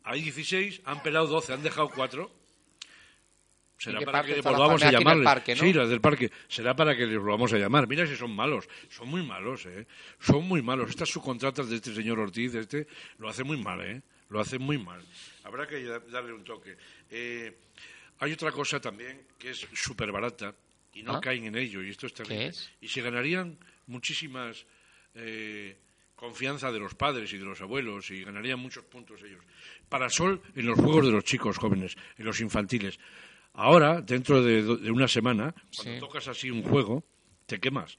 hay 0.04 0.22
16, 0.22 0.82
han 0.84 1.02
pelado 1.02 1.26
12, 1.26 1.52
han 1.52 1.62
dejado 1.62 1.90
4. 1.90 2.30
Será 3.76 4.00
para 4.02 4.22
que 4.22 4.36
les 4.36 4.44
volvamos 4.44 4.80
a 4.84 5.24
parque, 5.24 5.56
¿no? 5.56 5.60
Sí, 5.60 5.72
las 5.72 5.88
del 5.88 6.00
parque. 6.00 6.30
Será 6.46 6.76
para 6.76 6.96
que 6.96 7.04
les 7.04 7.18
volvamos 7.18 7.52
a 7.52 7.58
llamar. 7.58 7.88
Mira 7.88 8.06
si 8.06 8.14
son 8.14 8.30
malos. 8.30 8.68
Son 8.88 9.08
muy 9.08 9.24
malos, 9.24 9.66
¿eh? 9.66 9.88
Son 10.20 10.46
muy 10.46 10.62
malos. 10.62 10.90
Estas 10.90 11.08
subcontratas 11.08 11.68
de 11.68 11.76
este 11.76 11.92
señor 11.92 12.20
Ortiz, 12.20 12.52
de 12.52 12.60
este, 12.60 12.86
lo 13.18 13.28
hace 13.28 13.42
muy 13.42 13.56
mal, 13.56 13.80
¿eh? 13.80 14.02
Lo 14.28 14.38
hace 14.38 14.60
muy 14.60 14.78
mal. 14.78 15.02
Habrá 15.44 15.66
que 15.66 15.82
da- 15.84 15.98
darle 16.00 16.32
un 16.32 16.44
toque. 16.44 16.76
Eh, 17.10 17.56
hay 18.20 18.32
otra 18.32 18.52
cosa 18.52 18.80
también 18.80 19.26
que 19.38 19.50
es 19.50 19.66
súper 19.74 20.12
barata 20.12 20.54
y 20.94 21.02
no 21.02 21.16
¿Ah? 21.16 21.20
caen 21.20 21.44
en 21.46 21.56
ello, 21.56 21.82
y 21.82 21.90
esto 21.90 22.06
es 22.06 22.14
terrible. 22.14 22.52
Y 22.80 22.88
se 22.88 23.00
ganarían 23.02 23.58
muchísimas 23.86 24.64
eh, 25.14 25.76
confianza 26.14 26.70
de 26.70 26.78
los 26.78 26.94
padres 26.94 27.32
y 27.32 27.38
de 27.38 27.44
los 27.44 27.60
abuelos 27.60 28.10
y 28.10 28.22
ganarían 28.24 28.58
muchos 28.60 28.84
puntos 28.84 29.20
ellos. 29.22 29.44
Parasol 29.88 30.40
en 30.54 30.66
los 30.66 30.78
juegos 30.78 31.06
de 31.06 31.12
los 31.12 31.24
chicos 31.24 31.58
jóvenes, 31.58 31.96
en 32.16 32.24
los 32.24 32.40
infantiles. 32.40 32.98
Ahora, 33.54 34.00
dentro 34.00 34.42
de, 34.42 34.62
una 34.90 35.08
semana, 35.08 35.52
cuando 35.76 35.94
Sí. 35.94 36.00
tocas 36.00 36.28
así 36.28 36.50
un 36.50 36.62
juego, 36.62 37.04
te 37.46 37.58
quemas. 37.60 37.98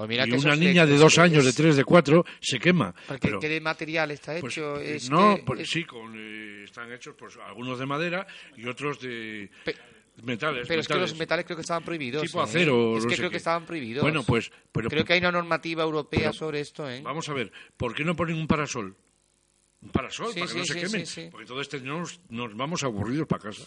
Pues 0.00 0.08
mira 0.08 0.26
y 0.26 0.30
que 0.30 0.36
una 0.38 0.56
niña 0.56 0.86
de 0.86 0.96
dos 0.96 1.18
años, 1.18 1.44
de 1.44 1.50
es- 1.50 1.56
tres, 1.56 1.76
de 1.76 1.84
cuatro, 1.84 2.24
se 2.40 2.58
quema. 2.58 2.94
porque 3.06 3.28
Pero- 3.28 3.38
¿Qué 3.38 3.50
de 3.50 3.60
material 3.60 4.10
está 4.12 4.34
pues, 4.40 4.56
hecho? 4.56 4.80
eh, 4.80 4.94
Es 4.96 5.10
no, 5.10 5.36
que- 5.36 5.42
pues 5.42 5.60
es- 5.60 5.68
sí, 5.68 5.84
con, 5.84 6.14
eh, 6.16 6.64
están 6.64 6.90
hechos 6.90 7.14
pues, 7.18 7.36
algunos 7.36 7.78
de 7.78 7.84
madera 7.84 8.26
y 8.56 8.66
otros 8.66 8.98
de 8.98 9.50
Pe- 9.62 9.76
metales. 10.22 10.66
Pero 10.66 10.80
es 10.80 10.86
que 10.88 10.94
metales. 10.94 11.10
los 11.10 11.18
metales 11.18 11.44
creo 11.44 11.56
que 11.58 11.60
estaban 11.60 11.84
prohibidos. 11.84 12.22
Tipo 12.22 12.40
¿eh? 12.40 12.44
acero, 12.44 12.96
Es 12.96 13.04
no 13.04 13.10
que 13.10 13.14
sé 13.16 13.20
creo 13.20 13.28
qué. 13.28 13.32
que 13.32 13.36
estaban 13.36 13.66
prohibidos. 13.66 14.02
Bueno, 14.02 14.22
pues, 14.22 14.50
pero- 14.72 14.88
creo 14.88 15.04
que 15.04 15.12
hay 15.12 15.18
una 15.18 15.32
normativa 15.32 15.82
europea 15.82 16.32
sobre 16.32 16.60
esto, 16.60 16.88
¿eh? 16.88 17.02
Vamos 17.04 17.28
a 17.28 17.34
ver, 17.34 17.52
¿por 17.76 17.94
qué 17.94 18.02
no 18.02 18.16
ponen 18.16 18.36
un 18.36 18.46
parasol? 18.46 18.96
Un 19.82 19.88
parasol, 19.90 20.32
Sí, 20.34 20.40
para 20.40 20.46
que 20.46 20.52
sí, 20.52 20.58
no 20.58 20.64
se 20.66 20.74
quemen. 20.80 21.06
sí. 21.06 21.28
Porque 21.30 21.46
todo 21.46 21.60
este 21.62 21.80
nos, 21.80 22.20
nos 22.28 22.54
vamos 22.54 22.82
aburridos 22.84 23.26
para 23.26 23.44
casa. 23.44 23.62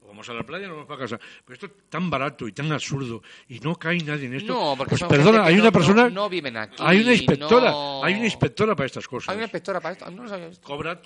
O 0.00 0.06
vamos 0.06 0.28
a 0.28 0.34
la 0.34 0.44
playa 0.46 0.66
nos 0.68 0.76
vamos 0.76 0.88
para 0.88 1.00
casa. 1.00 1.18
Pero 1.44 1.54
esto 1.54 1.66
es 1.66 1.72
tan 1.90 2.08
barato 2.10 2.46
y 2.46 2.52
tan 2.52 2.70
absurdo 2.70 3.22
y 3.48 3.58
no 3.58 3.74
cae 3.74 3.98
nadie 3.98 4.26
en 4.26 4.34
esto. 4.34 4.52
No, 4.52 4.74
porque 4.76 4.90
pues 4.96 5.02
perdona, 5.02 5.44
hay 5.44 5.56
no- 5.56 5.62
una 5.62 5.72
persona. 5.72 6.04
no- 6.04 6.10
no 6.10 6.28
viven 6.28 6.56
aquí, 6.56 6.76
Hay 6.78 7.00
una 7.00 7.12
inspectora. 7.12 7.72
Hay 8.04 8.14
una 8.14 8.24
inspectora 8.26 8.76
para 8.76 8.86
estas 8.86 9.08
cosas. 9.08 9.30
Hay 9.30 9.34
una 9.36 9.44
inspectora 9.46 9.80
para 9.80 9.92
esto. 9.94 10.10
No 10.12 10.22
lo 10.22 10.28
sabía 10.28 10.46
esto. 10.46 10.64
Cobra. 10.66 11.00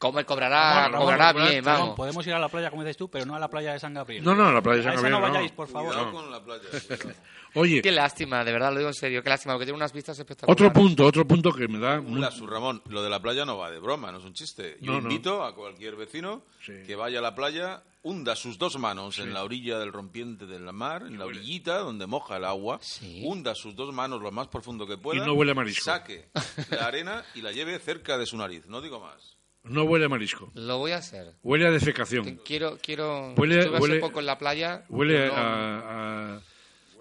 Come- 0.00 0.24
cobrará, 0.24 0.84
Ramón, 0.88 1.00
cobrará 1.02 1.32
Ramón, 1.34 1.48
bien, 1.50 1.62
Ramón, 1.64 1.80
vamos. 1.82 1.96
Podemos 1.96 2.26
ir 2.26 2.32
a 2.32 2.38
la 2.38 2.48
playa, 2.48 2.70
como 2.70 2.82
dices 2.82 2.96
tú, 2.96 3.10
pero 3.10 3.26
no 3.26 3.36
a 3.36 3.38
la 3.38 3.48
playa 3.48 3.74
de 3.74 3.78
San 3.78 3.92
Gabriel. 3.92 4.24
No, 4.24 4.34
no, 4.34 4.46
a 4.48 4.52
la 4.52 4.62
playa 4.62 4.78
de 4.78 4.82
San 4.84 4.92
A 4.92 4.94
esa 4.94 5.02
Gabriel. 5.02 5.20
no 5.20 5.26
no. 5.28 5.32
vayáis, 5.34 5.52
por 5.52 5.68
favor. 5.68 5.88
Cuidado 5.92 6.10
con 6.12 6.30
la 6.30 6.42
playa. 6.42 6.62
Oye, 7.54 7.82
Qué 7.82 7.90
lástima, 7.90 8.42
de 8.44 8.52
verdad, 8.52 8.70
lo 8.72 8.78
digo 8.78 8.88
en 8.88 8.94
serio. 8.94 9.22
Qué 9.22 9.28
lástima, 9.28 9.54
porque 9.54 9.66
tiene 9.66 9.76
unas 9.76 9.92
vistas 9.92 10.18
espectaculares. 10.18 10.60
otro 10.66 10.72
punto, 10.72 11.04
otro 11.04 11.26
punto 11.26 11.52
que 11.52 11.68
me 11.68 11.78
da. 11.78 12.00
un- 12.00 12.24
su 12.32 12.46
Ramón, 12.46 12.80
lo 12.88 13.02
de 13.02 13.10
la 13.10 13.20
playa 13.20 13.44
no 13.44 13.58
va 13.58 13.70
de 13.70 13.78
broma, 13.78 14.10
no 14.10 14.18
es 14.18 14.24
un 14.24 14.32
chiste. 14.32 14.78
Yo 14.80 14.92
No, 14.92 15.00
no. 15.00 15.10
invito 15.10 15.44
a 15.44 15.54
cualquier 15.54 15.96
vecino 15.96 16.42
Sí. 16.64 16.72
que 16.86 16.94
vaya 16.96 17.18
a 17.18 17.22
la 17.22 17.34
playa, 17.34 17.82
hunda 18.02 18.36
sus 18.36 18.56
dos 18.56 18.78
manos 18.78 19.18
en 19.18 19.34
la 19.34 19.42
orilla 19.44 19.78
del 19.78 19.92
rompiente 19.92 20.46
de 20.46 20.60
la 20.60 20.72
mar, 20.72 21.02
en 21.02 21.18
la 21.18 21.26
huele. 21.26 21.40
orillita 21.40 21.78
donde 21.78 22.06
moja 22.06 22.36
el 22.38 22.44
agua, 22.46 22.78
Sí. 22.80 23.22
hunda 23.26 23.54
sus 23.54 23.74
dos 23.74 23.92
manos 23.92 24.22
lo 24.22 24.30
más 24.32 24.48
profundo 24.48 24.86
que 24.86 24.96
pueda, 24.96 25.22
Y 25.22 25.26
no 25.26 25.34
huele 25.34 25.52
a 25.52 25.54
marisco. 25.56 25.84
saque 25.84 26.30
la 26.70 26.86
arena 26.86 27.22
y 27.34 27.42
la 27.42 27.52
lleve 27.52 27.78
cerca 27.80 28.16
de 28.16 28.24
su 28.24 28.36
nariz, 28.38 28.64
no 28.66 28.80
digo 28.80 29.00
más. 29.00 29.36
No 29.64 29.84
huele 29.84 30.06
a 30.06 30.08
marisco. 30.08 30.50
Lo 30.54 30.78
voy 30.78 30.92
a 30.92 30.96
hacer. 30.96 31.34
Huele 31.42 31.66
a 31.66 31.70
defecación. 31.70 32.40
Quiero, 32.44 32.78
quiero. 32.82 33.34
Huele- 33.36 33.60
estuve 33.60 33.76
hace 33.76 33.86
huele- 33.86 34.00
poco 34.00 34.20
en 34.20 34.26
la 34.26 34.38
playa. 34.38 34.84
Huele 34.88 35.26
no, 35.28 35.34
a, 35.34 36.34
a, 36.36 36.40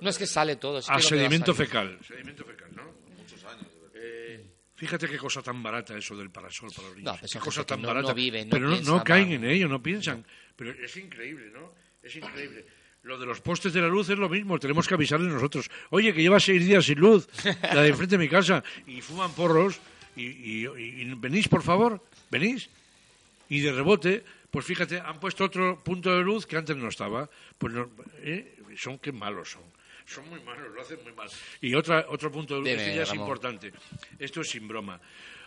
no 0.01 0.10
es 0.10 0.18
que 0.18 0.28
sale 0.28 0.57
todo. 0.57 0.80
es 0.80 0.89
a 0.89 0.95
que 0.95 1.01
que 1.01 1.07
sedimento 1.07 1.53
fecal. 1.53 1.97
Sedimento 2.05 2.43
fecal, 2.43 2.70
¿no? 2.76 2.84
Muchos 3.18 3.43
años. 3.45 3.66
fíjate 4.76 5.07
qué 5.07 5.18
cosa 5.18 5.41
tan 5.41 5.62
barata 5.64 5.97
eso 5.97 6.16
del 6.18 6.30
parasol 6.32 6.70
para 6.76 6.89
niños. 6.89 7.03
No, 7.03 7.16
pero 7.16 7.28
qué 7.32 7.39
cosa 7.39 7.66
tan 7.66 7.82
no- 7.82 7.88
barata. 7.88 8.10
no 8.10 8.14
viven, 8.16 8.49
pero 8.49 8.70
no, 8.70 9.03
caen 9.03 9.32
en 9.32 9.45
ello, 9.45 9.68
no 9.68 9.82
piensan. 9.82 10.26
Pero 10.55 10.72
es 10.72 10.95
increíble, 10.97 11.49
¿no? 11.53 11.74
Es 12.03 12.16
increíble. 12.16 12.66
Lo 13.03 13.18
de 13.18 13.26
los 13.26 13.39
postes 13.39 13.72
de 13.72 13.80
la 13.82 13.88
luz 13.88 14.10
es 14.10 14.18
lo 14.18 14.28
mismo, 14.28 14.60
tenemos 14.60 14.86
que 14.86 14.93
avisarles 14.93 15.32
nosotros. 15.34 15.70
Oye, 15.91 16.14
que 16.14 16.22
lleva 16.22 16.39
seis 16.41 16.66
días 16.66 16.84
sin 16.84 16.99
luz, 16.99 17.28
la 17.74 17.82
de 17.82 17.88
enfrente 17.89 18.18
de 18.18 18.24
mi 18.24 18.28
casa, 18.30 18.62
y 18.86 18.99
fuman 18.99 19.32
porros, 19.32 19.80
y, 20.22 20.63
y- 20.63 20.67
y- 20.67 21.01
y 21.01 21.13
venís, 21.15 21.47
por 21.47 21.63
favor, 21.63 22.03
venís. 22.30 22.70
Y 23.49 23.61
de 23.61 23.72
rebote, 23.72 24.24
pues 24.51 24.65
fíjate, 24.65 24.99
han 24.99 25.20
puesto 25.20 25.43
otro 25.45 25.84
punto 25.84 26.15
de 26.15 26.22
luz 26.24 26.45
que 26.45 26.57
antes 26.57 26.76
no 26.78 26.88
estaba. 26.89 27.30
Pues 27.57 27.74
no- 27.74 27.89
¿eh? 28.22 28.55
son 28.78 28.99
qué 28.99 29.11
malos 29.11 29.51
son. 29.51 29.63
Son 30.05 30.28
muy 30.30 30.39
malos, 30.41 30.72
lo 30.74 30.82
hacen 30.82 30.99
muy 31.03 31.13
mal. 31.13 31.30
Y 31.61 31.74
otra, 31.76 32.05
otro 32.09 32.32
punto 32.32 32.55
de 32.55 32.59
luz, 32.61 32.70
este 32.70 32.95
ya 32.95 33.03
es 33.03 33.09
Ramón. 33.09 33.24
importante. 33.26 33.72
Esto 34.17 34.41
es 34.41 34.49
sin 34.49 34.67
broma. 34.67 34.99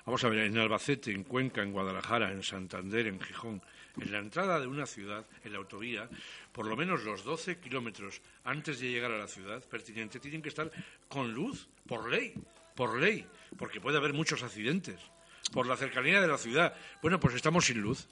Vamos 0.07 0.23
a 0.25 0.29
ver, 0.29 0.41
en 0.41 0.59
Albacete, 0.59 1.11
en 1.13 1.23
Cuenca, 1.25 1.63
en 1.63 1.73
Guadalajara, 1.73 2.31
en 2.33 2.43
Santander, 2.43 3.07
en 3.07 3.21
Gijón, 3.21 3.63
en 4.01 4.11
la 4.13 4.19
entrada 4.19 4.59
de 4.59 4.67
una 4.67 4.87
ciudad, 4.87 5.25
en 5.45 5.53
la 5.53 5.59
autovía, 5.59 6.09
por 6.53 6.67
lo 6.67 6.77
menos 6.77 7.05
los 7.05 7.23
12 7.25 7.59
kilómetros 7.59 8.21
antes 8.45 8.81
de 8.81 8.89
llegar 8.91 9.13
a 9.13 9.19
la 9.19 9.29
ciudad 9.29 9.63
pertinente 9.65 10.19
tienen 10.19 10.43
que 10.43 10.49
estar 10.49 10.71
con 11.09 11.33
luz, 11.33 11.69
por 11.87 12.09
ley, 12.11 12.35
por 12.75 12.99
ley, 12.99 13.27
porque 13.59 13.81
puede 13.81 13.97
haber 13.99 14.13
muchos 14.13 14.43
accidentes, 14.43 14.97
por 15.53 15.67
la 15.67 15.77
cercanía 15.77 16.21
de 16.21 16.29
la 16.29 16.39
ciudad. 16.39 16.75
Bueno, 17.03 17.19
pues 17.21 17.35
estamos 17.35 17.65
sin 17.67 17.81
luz. 17.81 18.09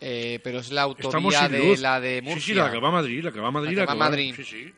Eh, 0.00 0.38
pero 0.44 0.60
es 0.60 0.70
la 0.70 0.82
Estamos 0.86 1.14
autovía 1.34 1.40
sin 1.48 1.52
de 1.52 1.58
luz. 1.70 1.80
la 1.80 1.98
de 2.00 2.22
Murcia. 2.22 2.40
Sí, 2.40 2.46
sí, 2.50 2.54
la 2.54 2.70
que 2.70 2.78
va 2.78 2.88
a 2.88 2.92
Madrid, 2.92 3.24
la 3.24 3.32
que 3.32 3.40
va 3.40 3.48
a 3.48 3.50
Madrid. 3.50 3.76
La 3.76 3.82
que 3.82 3.86
va 3.86 3.92
a 3.92 3.96
Madrid. 3.96 4.34
Sí, 4.36 4.44
sí. 4.44 4.72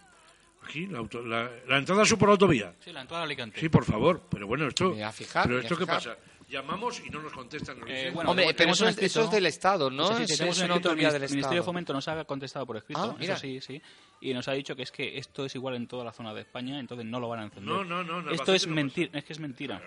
Aquí, 0.65 0.87
la, 0.87 0.99
auto- 0.99 1.23
la- 1.23 1.51
la 1.67 1.79
entrada 1.79 2.03
es 2.05 2.15
por 2.15 2.29
la 2.29 2.33
autovía. 2.33 2.75
Sí, 2.83 2.93
la 2.93 3.03
entrada 3.03 3.23
de 3.23 3.27
Alicante. 3.27 3.61
Sí, 3.61 3.69
por 3.69 3.85
favor. 3.85 4.23
Pero 4.31 4.47
bueno, 4.47 4.67
esto. 4.69 4.85
Me 4.85 4.91
voy 4.93 5.03
a 5.03 5.13
fijar, 5.13 5.43
pero 5.45 5.57
me 5.57 5.63
voy 5.63 5.65
a 5.65 5.67
esto 5.67 5.77
qué 5.77 5.85
fijar. 5.85 5.97
pasa? 5.97 6.17
Llamamos 6.51 7.01
y 7.07 7.11
no 7.11 7.23
nos 7.23 7.33
contestan. 7.33 7.79
Eh, 7.87 8.11
bueno, 8.13 8.31
Hombre, 8.31 8.47
pero 8.47 8.57
tenemos 8.57 8.79
eso 8.79 8.85
un 8.85 8.91
es, 8.91 8.97
eso 8.99 9.05
escrito- 9.05 9.25
es 9.27 9.31
del 9.31 9.47
Estado, 9.47 9.91
¿no? 9.91 10.09
Sí, 10.09 10.15
sí, 10.17 10.23
Es- 10.25 10.39
tenemos 10.39 10.57
es 10.57 10.63
un 10.63 10.65
una 10.67 10.75
escrito 10.75 10.89
del 10.89 10.91
autovía 10.91 11.13
del 11.13 11.21
Ministerio 11.21 11.41
de 11.41 11.47
Estado. 11.59 11.65
Fomento 11.65 11.93
nos 11.93 12.09
ha 12.09 12.25
contestado 12.25 12.67
por 12.67 12.77
escrito, 12.77 13.01
Ah, 13.03 13.17
mira. 13.19 13.35
eso 13.35 13.41
sí, 13.43 13.61
sí, 13.61 13.83
y 14.21 14.35
nos 14.35 14.49
ha 14.49 14.53
dicho 14.53 14.75
que 14.75 14.83
es 14.83 14.91
que 14.91 15.17
esto 15.17 15.45
es 15.45 15.55
igual 15.55 15.77
en 15.77 15.87
toda 15.87 16.05
la 16.05 16.13
zona 16.13 16.35
de 16.35 16.41
España, 16.41 16.81
entonces 16.81 17.07
no 17.07 17.21
lo 17.21 17.29
van 17.29 17.41
a 17.41 17.45
encender. 17.45 17.73
No, 17.73 17.85
no, 17.85 18.03
no, 18.03 18.31
Esto 18.33 18.53
es 18.53 18.67
no 18.67 18.75
mentira, 18.75 19.17
es 19.17 19.25
que 19.25 19.33
es 19.33 19.39
mentira. 19.39 19.81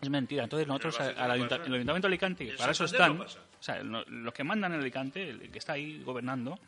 Es 0.00 0.08
mentira. 0.10 0.44
Entonces 0.44 0.66
nosotros 0.68 1.00
En 1.00 1.06
al 1.18 1.24
el 1.26 1.30
Ayuntamiento 1.32 2.00
de 2.02 2.06
Alicante, 2.06 2.46
que 2.46 2.52
para 2.54 2.72
eso 2.72 2.84
están, 2.84 3.20
o 3.20 3.26
sea, 3.58 3.82
los 3.82 4.32
que 4.34 4.44
mandan 4.44 4.72
en 4.74 4.80
Alicante, 4.80 5.28
el 5.30 5.50
que 5.50 5.58
está 5.58 5.72
ahí 5.74 6.02
gobernando, 6.02 6.58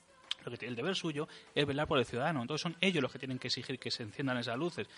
lo 0.44 0.50
que 0.50 0.56
tiene 0.58 0.70
el 0.70 0.76
deber 0.76 0.96
suyo 0.96 1.28
es 1.54 1.64
velar 1.66 1.86
por 1.86 1.98
el 1.98 2.04
ciudadano. 2.04 2.42
Entonces 2.42 2.62
son 2.62 2.76
ellos 2.80 3.00
los 3.02 3.12
que 3.12 3.18
tienen 3.18 3.38
que 3.38 3.46
exigir 3.48 3.78
que 3.78 3.90
se 3.90 4.02
enciendan 4.02 4.38
esas 4.38 4.58
luces. 4.58 4.88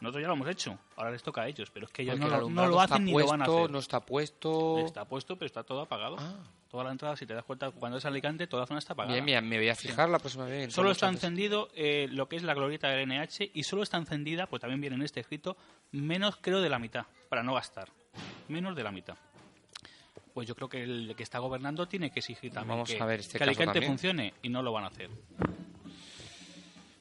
Nosotros 0.00 0.22
ya 0.22 0.28
lo 0.28 0.34
hemos 0.34 0.48
hecho, 0.48 0.78
ahora 0.96 1.10
les 1.12 1.22
toca 1.22 1.42
a 1.42 1.48
ellos, 1.48 1.70
pero 1.70 1.86
es 1.86 1.92
que 1.92 2.02
ellos 2.02 2.18
Porque 2.18 2.30
no, 2.34 2.40
lo- 2.40 2.50
no 2.50 2.80
hacen 2.80 3.04
ni 3.04 3.12
lo 3.12 3.26
van 3.26 3.40
a 3.40 3.44
hacer. 3.44 3.70
No 3.70 3.78
está 3.78 4.00
puesto. 4.00 4.78
Está 4.80 5.04
puesto, 5.06 5.36
pero 5.36 5.46
está 5.46 5.62
todo 5.62 5.80
apagado. 5.80 6.16
Ah. 6.18 6.34
Toda 6.70 6.84
la 6.84 6.90
entrada, 6.90 7.16
si 7.16 7.24
te 7.24 7.34
das 7.34 7.44
cuenta, 7.44 7.70
cuando 7.70 7.98
es 7.98 8.04
Alicante, 8.04 8.48
toda 8.48 8.62
la 8.62 8.66
zona 8.66 8.80
está 8.80 8.94
apagada. 8.94 9.14
Bien, 9.14 9.24
bien, 9.24 9.48
me 9.48 9.56
voy 9.56 9.68
a 9.68 9.76
fijar 9.76 10.08
la 10.08 10.18
próxima 10.18 10.44
vez. 10.46 10.74
Solo 10.74 10.90
está 10.90 11.08
encendido 11.08 11.68
eh, 11.74 12.08
lo 12.10 12.28
que 12.28 12.34
es 12.36 12.42
la 12.42 12.52
glorieta 12.52 12.88
del 12.88 13.08
NH 13.08 13.50
y 13.54 13.62
solo 13.62 13.84
está 13.84 13.96
encendida, 13.96 14.46
pues 14.48 14.60
también 14.60 14.80
viene 14.80 14.96
en 14.96 15.02
este 15.02 15.20
escrito, 15.20 15.56
menos 15.92 16.36
creo 16.40 16.60
de 16.60 16.68
la 16.68 16.80
mitad, 16.80 17.06
para 17.28 17.42
no 17.44 17.54
gastar. 17.54 17.88
Menos 18.48 18.74
de 18.74 18.82
la 18.82 18.90
mitad. 18.90 19.16
Pues 20.34 20.48
yo 20.48 20.56
creo 20.56 20.68
que 20.68 20.82
el 20.82 21.14
que 21.16 21.22
está 21.22 21.38
gobernando 21.38 21.86
tiene 21.86 22.10
que 22.10 22.18
exigir 22.18 22.52
también 22.52 22.78
Vamos 22.78 22.90
que, 22.90 23.00
a 23.00 23.06
ver 23.06 23.20
este 23.20 23.38
que 23.38 23.44
Alicante 23.44 23.80
funcione 23.82 24.34
y 24.42 24.48
no 24.48 24.60
lo 24.62 24.72
van 24.72 24.82
a 24.82 24.88
hacer. 24.88 25.10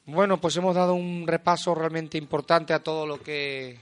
Bueno, 0.06 0.42
pues 0.42 0.58
hemos 0.58 0.76
dado 0.76 0.96
un 0.96 1.26
repaso 1.26 1.74
realmente 1.74 2.18
importante 2.18 2.74
a 2.74 2.84
todo 2.84 3.08
lo 3.08 3.22
que 3.22 3.80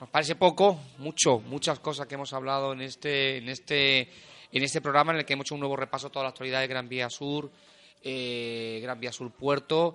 nos 0.00 0.08
parece 0.08 0.34
poco, 0.34 0.80
mucho, 0.98 1.38
muchas 1.38 1.78
cosas 1.78 2.08
que 2.08 2.16
hemos 2.16 2.32
hablado 2.32 2.72
en 2.72 2.80
este, 2.80 3.36
en 3.36 3.48
este 3.48 4.08
en 4.50 4.62
este 4.62 4.80
programa 4.80 5.12
en 5.12 5.20
el 5.20 5.24
que 5.24 5.32
hemos 5.32 5.46
hecho 5.46 5.54
un 5.54 5.60
nuevo 5.60 5.76
repaso 5.76 6.08
a 6.08 6.10
toda 6.10 6.24
la 6.24 6.28
actualidad 6.30 6.60
de 6.60 6.66
Gran 6.66 6.88
Vía 6.88 7.08
Sur, 7.08 7.50
eh, 8.02 8.80
Gran 8.82 8.98
Vía 8.98 9.12
Sur 9.12 9.30
Puerto. 9.30 9.94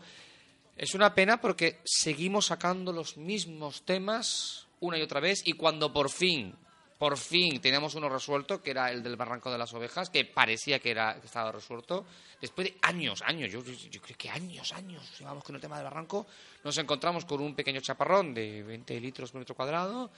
Es 0.77 0.95
una 0.95 1.13
pena 1.13 1.41
porque 1.41 1.79
seguimos 1.83 2.45
sacando 2.45 2.93
los 2.93 3.17
mismos 3.17 3.83
temas 3.83 4.67
una 4.79 4.97
y 4.97 5.01
otra 5.01 5.19
vez 5.19 5.41
y 5.45 5.53
cuando 5.53 5.91
por 5.91 6.09
fin, 6.09 6.55
por 6.97 7.17
fin 7.17 7.61
tenemos 7.61 7.95
uno 7.95 8.09
resuelto, 8.09 8.61
que 8.61 8.71
era 8.71 8.91
el 8.91 9.03
del 9.03 9.15
Barranco 9.15 9.51
de 9.51 9.57
las 9.57 9.73
Ovejas, 9.73 10.09
que 10.09 10.25
parecía 10.25 10.79
que, 10.79 10.91
era, 10.91 11.19
que 11.19 11.27
estaba 11.27 11.51
resuelto, 11.51 12.05
después 12.41 12.67
de 12.67 12.77
años, 12.81 13.21
años, 13.21 13.51
yo, 13.51 13.63
yo 13.63 14.01
creo 14.01 14.17
que 14.17 14.29
años, 14.29 14.73
años, 14.73 15.03
llevamos 15.19 15.43
con 15.43 15.55
el 15.55 15.61
tema 15.61 15.75
del 15.77 15.85
Barranco, 15.85 16.25
nos 16.63 16.77
encontramos 16.77 17.25
con 17.25 17.41
un 17.41 17.53
pequeño 17.53 17.81
chaparrón 17.81 18.33
de 18.33 18.63
20 18.63 18.99
litros 18.99 19.31
por 19.31 19.39
metro 19.39 19.55
cuadrado 19.55 20.09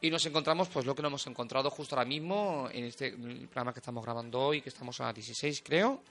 y 0.00 0.10
nos 0.10 0.24
encontramos 0.26 0.68
pues 0.68 0.86
lo 0.86 0.94
que 0.94 1.02
nos 1.02 1.10
hemos 1.10 1.26
encontrado 1.26 1.70
justo 1.70 1.96
ahora 1.96 2.08
mismo 2.08 2.68
en 2.72 2.84
este 2.84 3.12
programa 3.12 3.72
que 3.72 3.80
estamos 3.80 4.04
grabando 4.04 4.40
hoy, 4.40 4.62
que 4.62 4.68
estamos 4.68 5.00
a 5.00 5.12
16 5.12 5.62
creo, 5.64 6.02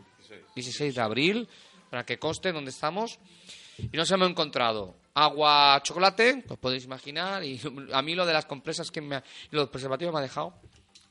16 0.55 0.93
de 0.93 1.01
abril, 1.01 1.47
para 1.89 2.05
que 2.05 2.19
conste 2.19 2.51
dónde 2.51 2.71
estamos. 2.71 3.19
Y 3.77 3.95
nos 3.95 4.09
hemos 4.11 4.29
encontrado 4.29 4.95
agua, 5.13 5.79
chocolate, 5.83 6.43
pues 6.47 6.59
podéis 6.59 6.85
imaginar, 6.85 7.43
y 7.43 7.59
a 7.91 8.01
mí 8.01 8.15
lo 8.15 8.25
de 8.25 8.33
las 8.33 8.45
compresas 8.45 8.91
que 8.91 9.01
me, 9.01 9.21
los 9.51 9.69
preservativos 9.69 10.13
me 10.13 10.19
ha 10.19 10.23
dejado, 10.23 10.53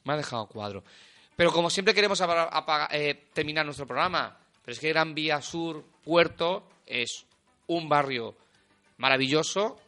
me 0.04 0.12
ha 0.12 0.16
dejado 0.16 0.46
cuadro. 0.46 0.84
Pero 1.34 1.52
como 1.52 1.70
siempre 1.70 1.94
queremos 1.94 2.22
eh, 2.90 3.26
terminar 3.32 3.64
nuestro 3.64 3.86
programa, 3.86 4.36
pero 4.64 4.72
es 4.72 4.80
que 4.80 4.88
Gran 4.88 5.14
Vía 5.14 5.42
Sur 5.42 5.84
Puerto 6.04 6.68
es 6.86 7.24
un 7.66 7.88
barrio 7.88 8.34
maravilloso, 8.98 9.78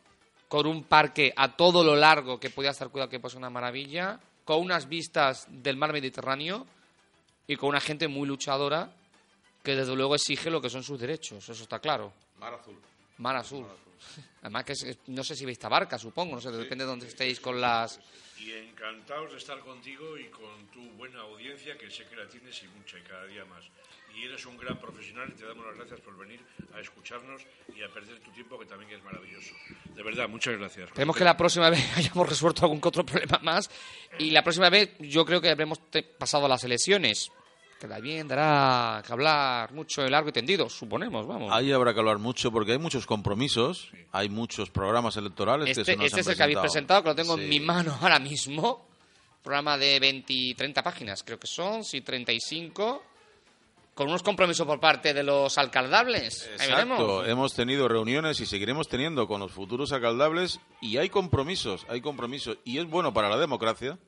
con 0.48 0.66
un 0.66 0.84
parque 0.84 1.32
a 1.36 1.56
todo 1.56 1.84
lo 1.84 1.94
largo 1.94 2.40
que 2.40 2.50
podía 2.50 2.70
estar 2.70 2.88
cuidado 2.88 3.10
que 3.10 3.20
pues 3.20 3.34
una 3.34 3.50
maravilla, 3.50 4.18
con 4.44 4.60
unas 4.60 4.88
vistas 4.88 5.46
del 5.48 5.76
mar 5.76 5.92
Mediterráneo 5.92 6.66
y 7.46 7.56
con 7.56 7.68
una 7.68 7.80
gente 7.80 8.08
muy 8.08 8.26
luchadora 8.26 8.90
que 9.62 9.76
desde 9.76 9.94
luego 9.94 10.14
exige 10.14 10.50
lo 10.50 10.60
que 10.60 10.70
son 10.70 10.82
sus 10.82 10.98
derechos, 10.98 11.48
eso 11.48 11.62
está 11.62 11.78
claro. 11.78 12.12
Mar 12.39 12.55
azul. 12.55 12.76
Mar 13.18 13.36
azul. 13.36 13.66
Además 14.43 14.64
que 14.64 14.74
no 15.09 15.24
sé 15.24 15.34
si 15.34 15.45
veis 15.45 15.59
barca, 15.59 15.99
supongo, 15.99 16.36
no 16.36 16.41
sé, 16.41 16.51
depende 16.51 16.84
de 16.84 16.91
dónde 16.91 17.07
estéis 17.09 17.41
con 17.41 17.61
las... 17.61 18.01
Y 18.39 18.53
encantados 18.53 19.32
de 19.32 19.39
estar 19.39 19.59
contigo 19.61 20.16
y 20.16 20.28
con 20.28 20.66
tu 20.68 20.80
buena 20.93 21.20
audiencia, 21.20 21.76
que 21.76 21.91
sé 21.91 22.07
que 22.07 22.14
la 22.14 22.28
tienes 22.28 22.62
y 22.62 22.68
mucha 22.68 22.99
y 22.99 23.03
cada 23.03 23.26
día 23.26 23.45
más 23.45 23.64
y 24.18 24.24
eres 24.24 24.45
un 24.47 24.57
gran 24.57 24.78
profesional 24.78 25.28
y 25.30 25.39
te 25.39 25.47
damos 25.47 25.66
las 25.66 25.76
gracias 25.76 26.01
por 26.01 26.16
venir 26.18 26.41
a 26.74 26.80
escucharnos 26.80 27.43
y 27.74 27.82
a 27.82 27.89
perder 27.89 28.18
tu 28.20 28.30
tiempo, 28.32 28.59
que 28.59 28.66
también 28.66 28.91
es 28.91 29.03
maravilloso. 29.05 29.55
De 29.95 30.03
verdad, 30.03 30.28
muchas 30.28 30.59
gracias. 30.59 30.89
Esperemos 30.89 31.16
que 31.16 31.24
la 31.24 31.36
próxima 31.36 31.70
vez 31.70 31.80
hayamos 31.97 32.28
resuelto 32.28 32.62
algún 32.62 32.80
otro 32.82 33.05
problema 33.05 33.39
más 33.43 33.70
y 34.18 34.30
la 34.30 34.43
próxima 34.43 34.70
vez 34.70 34.97
yo 34.99 35.24
creo 35.24 35.41
que 35.41 35.51
habremos 35.51 35.80
pasado 36.18 36.49
las 36.49 36.64
elecciones. 36.64 37.30
Queda 37.78 38.00
bien, 38.00 38.26
dará 38.26 39.02
que 39.06 39.12
hablar 39.12 39.72
mucho, 39.72 40.06
largo 40.08 40.30
y 40.30 40.32
tendido, 40.32 40.68
suponemos, 40.68 41.26
vamos. 41.26 41.52
Ahí 41.52 41.70
habrá 41.70 41.94
que 41.94 42.00
hablar 42.00 42.18
mucho 42.18 42.50
porque 42.50 42.72
hay 42.72 42.78
muchos 42.78 43.06
compromisos, 43.06 43.90
hay 44.10 44.28
muchos 44.28 44.70
programas 44.70 45.16
electorales 45.16 45.68
este, 45.68 45.96
que 45.96 46.06
Este 46.06 46.20
es 46.20 46.26
el 46.26 46.36
que 46.36 46.42
habéis 46.42 46.58
presentado, 46.58 47.02
que 47.02 47.10
lo 47.10 47.14
tengo 47.14 47.38
en 47.38 47.48
mi 47.48 47.60
mano 47.60 47.96
ahora 48.02 48.18
mismo. 48.18 48.88
Programa 49.42 49.78
de 49.78 50.00
20, 50.00 50.54
30 50.56 50.82
páginas, 50.82 51.22
creo 51.22 51.38
que 51.38 51.46
son, 51.46 51.84
sí, 51.84 52.00
35 52.00 53.02
con 53.98 54.06
unos 54.06 54.22
compromisos 54.22 54.64
por 54.64 54.78
parte 54.78 55.12
de 55.12 55.24
los 55.24 55.58
alcaldables. 55.58 56.48
Exacto, 56.52 57.24
hemos 57.24 57.52
tenido 57.52 57.88
reuniones 57.88 58.38
y 58.38 58.46
seguiremos 58.46 58.86
teniendo 58.86 59.26
con 59.26 59.40
los 59.40 59.50
futuros 59.50 59.90
alcaldables 59.90 60.60
y 60.80 60.98
hay 60.98 61.08
compromisos, 61.08 61.84
hay 61.88 62.00
compromisos 62.00 62.58
y 62.64 62.78
es 62.78 62.88
bueno 62.88 63.12
para 63.12 63.28
la 63.28 63.36
democracia 63.38 63.98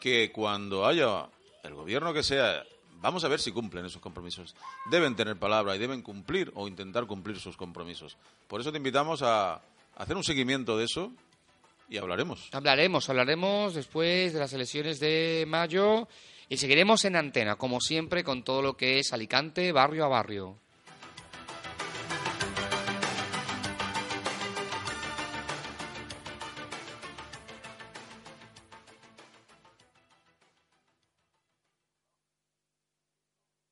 que 0.00 0.32
cuando 0.32 0.86
haya 0.86 1.28
el 1.62 1.74
gobierno 1.74 2.12
que 2.12 2.24
sea, 2.24 2.64
vamos 3.00 3.24
a 3.24 3.28
ver 3.28 3.40
si 3.40 3.52
cumplen 3.52 3.86
esos 3.86 4.00
compromisos. 4.00 4.54
Deben 4.90 5.16
tener 5.16 5.36
palabra 5.36 5.76
y 5.76 5.78
deben 5.78 6.02
cumplir 6.02 6.52
o 6.54 6.68
intentar 6.68 7.06
cumplir 7.06 7.38
sus 7.38 7.56
compromisos. 7.56 8.16
Por 8.48 8.60
eso 8.60 8.70
te 8.70 8.78
invitamos 8.78 9.22
a 9.22 9.60
hacer 9.96 10.16
un 10.16 10.24
seguimiento 10.24 10.76
de 10.76 10.84
eso 10.84 11.12
y 11.88 11.98
hablaremos. 11.98 12.48
Hablaremos, 12.52 13.08
hablaremos 13.08 13.74
después 13.74 14.32
de 14.32 14.40
las 14.40 14.52
elecciones 14.52 15.00
de 15.00 15.44
mayo 15.46 16.08
y 16.48 16.56
seguiremos 16.56 17.04
en 17.04 17.16
antena, 17.16 17.56
como 17.56 17.80
siempre, 17.80 18.24
con 18.24 18.42
todo 18.42 18.62
lo 18.62 18.76
que 18.76 18.98
es 18.98 19.12
Alicante, 19.12 19.72
barrio 19.72 20.04
a 20.04 20.08
barrio. 20.08 20.58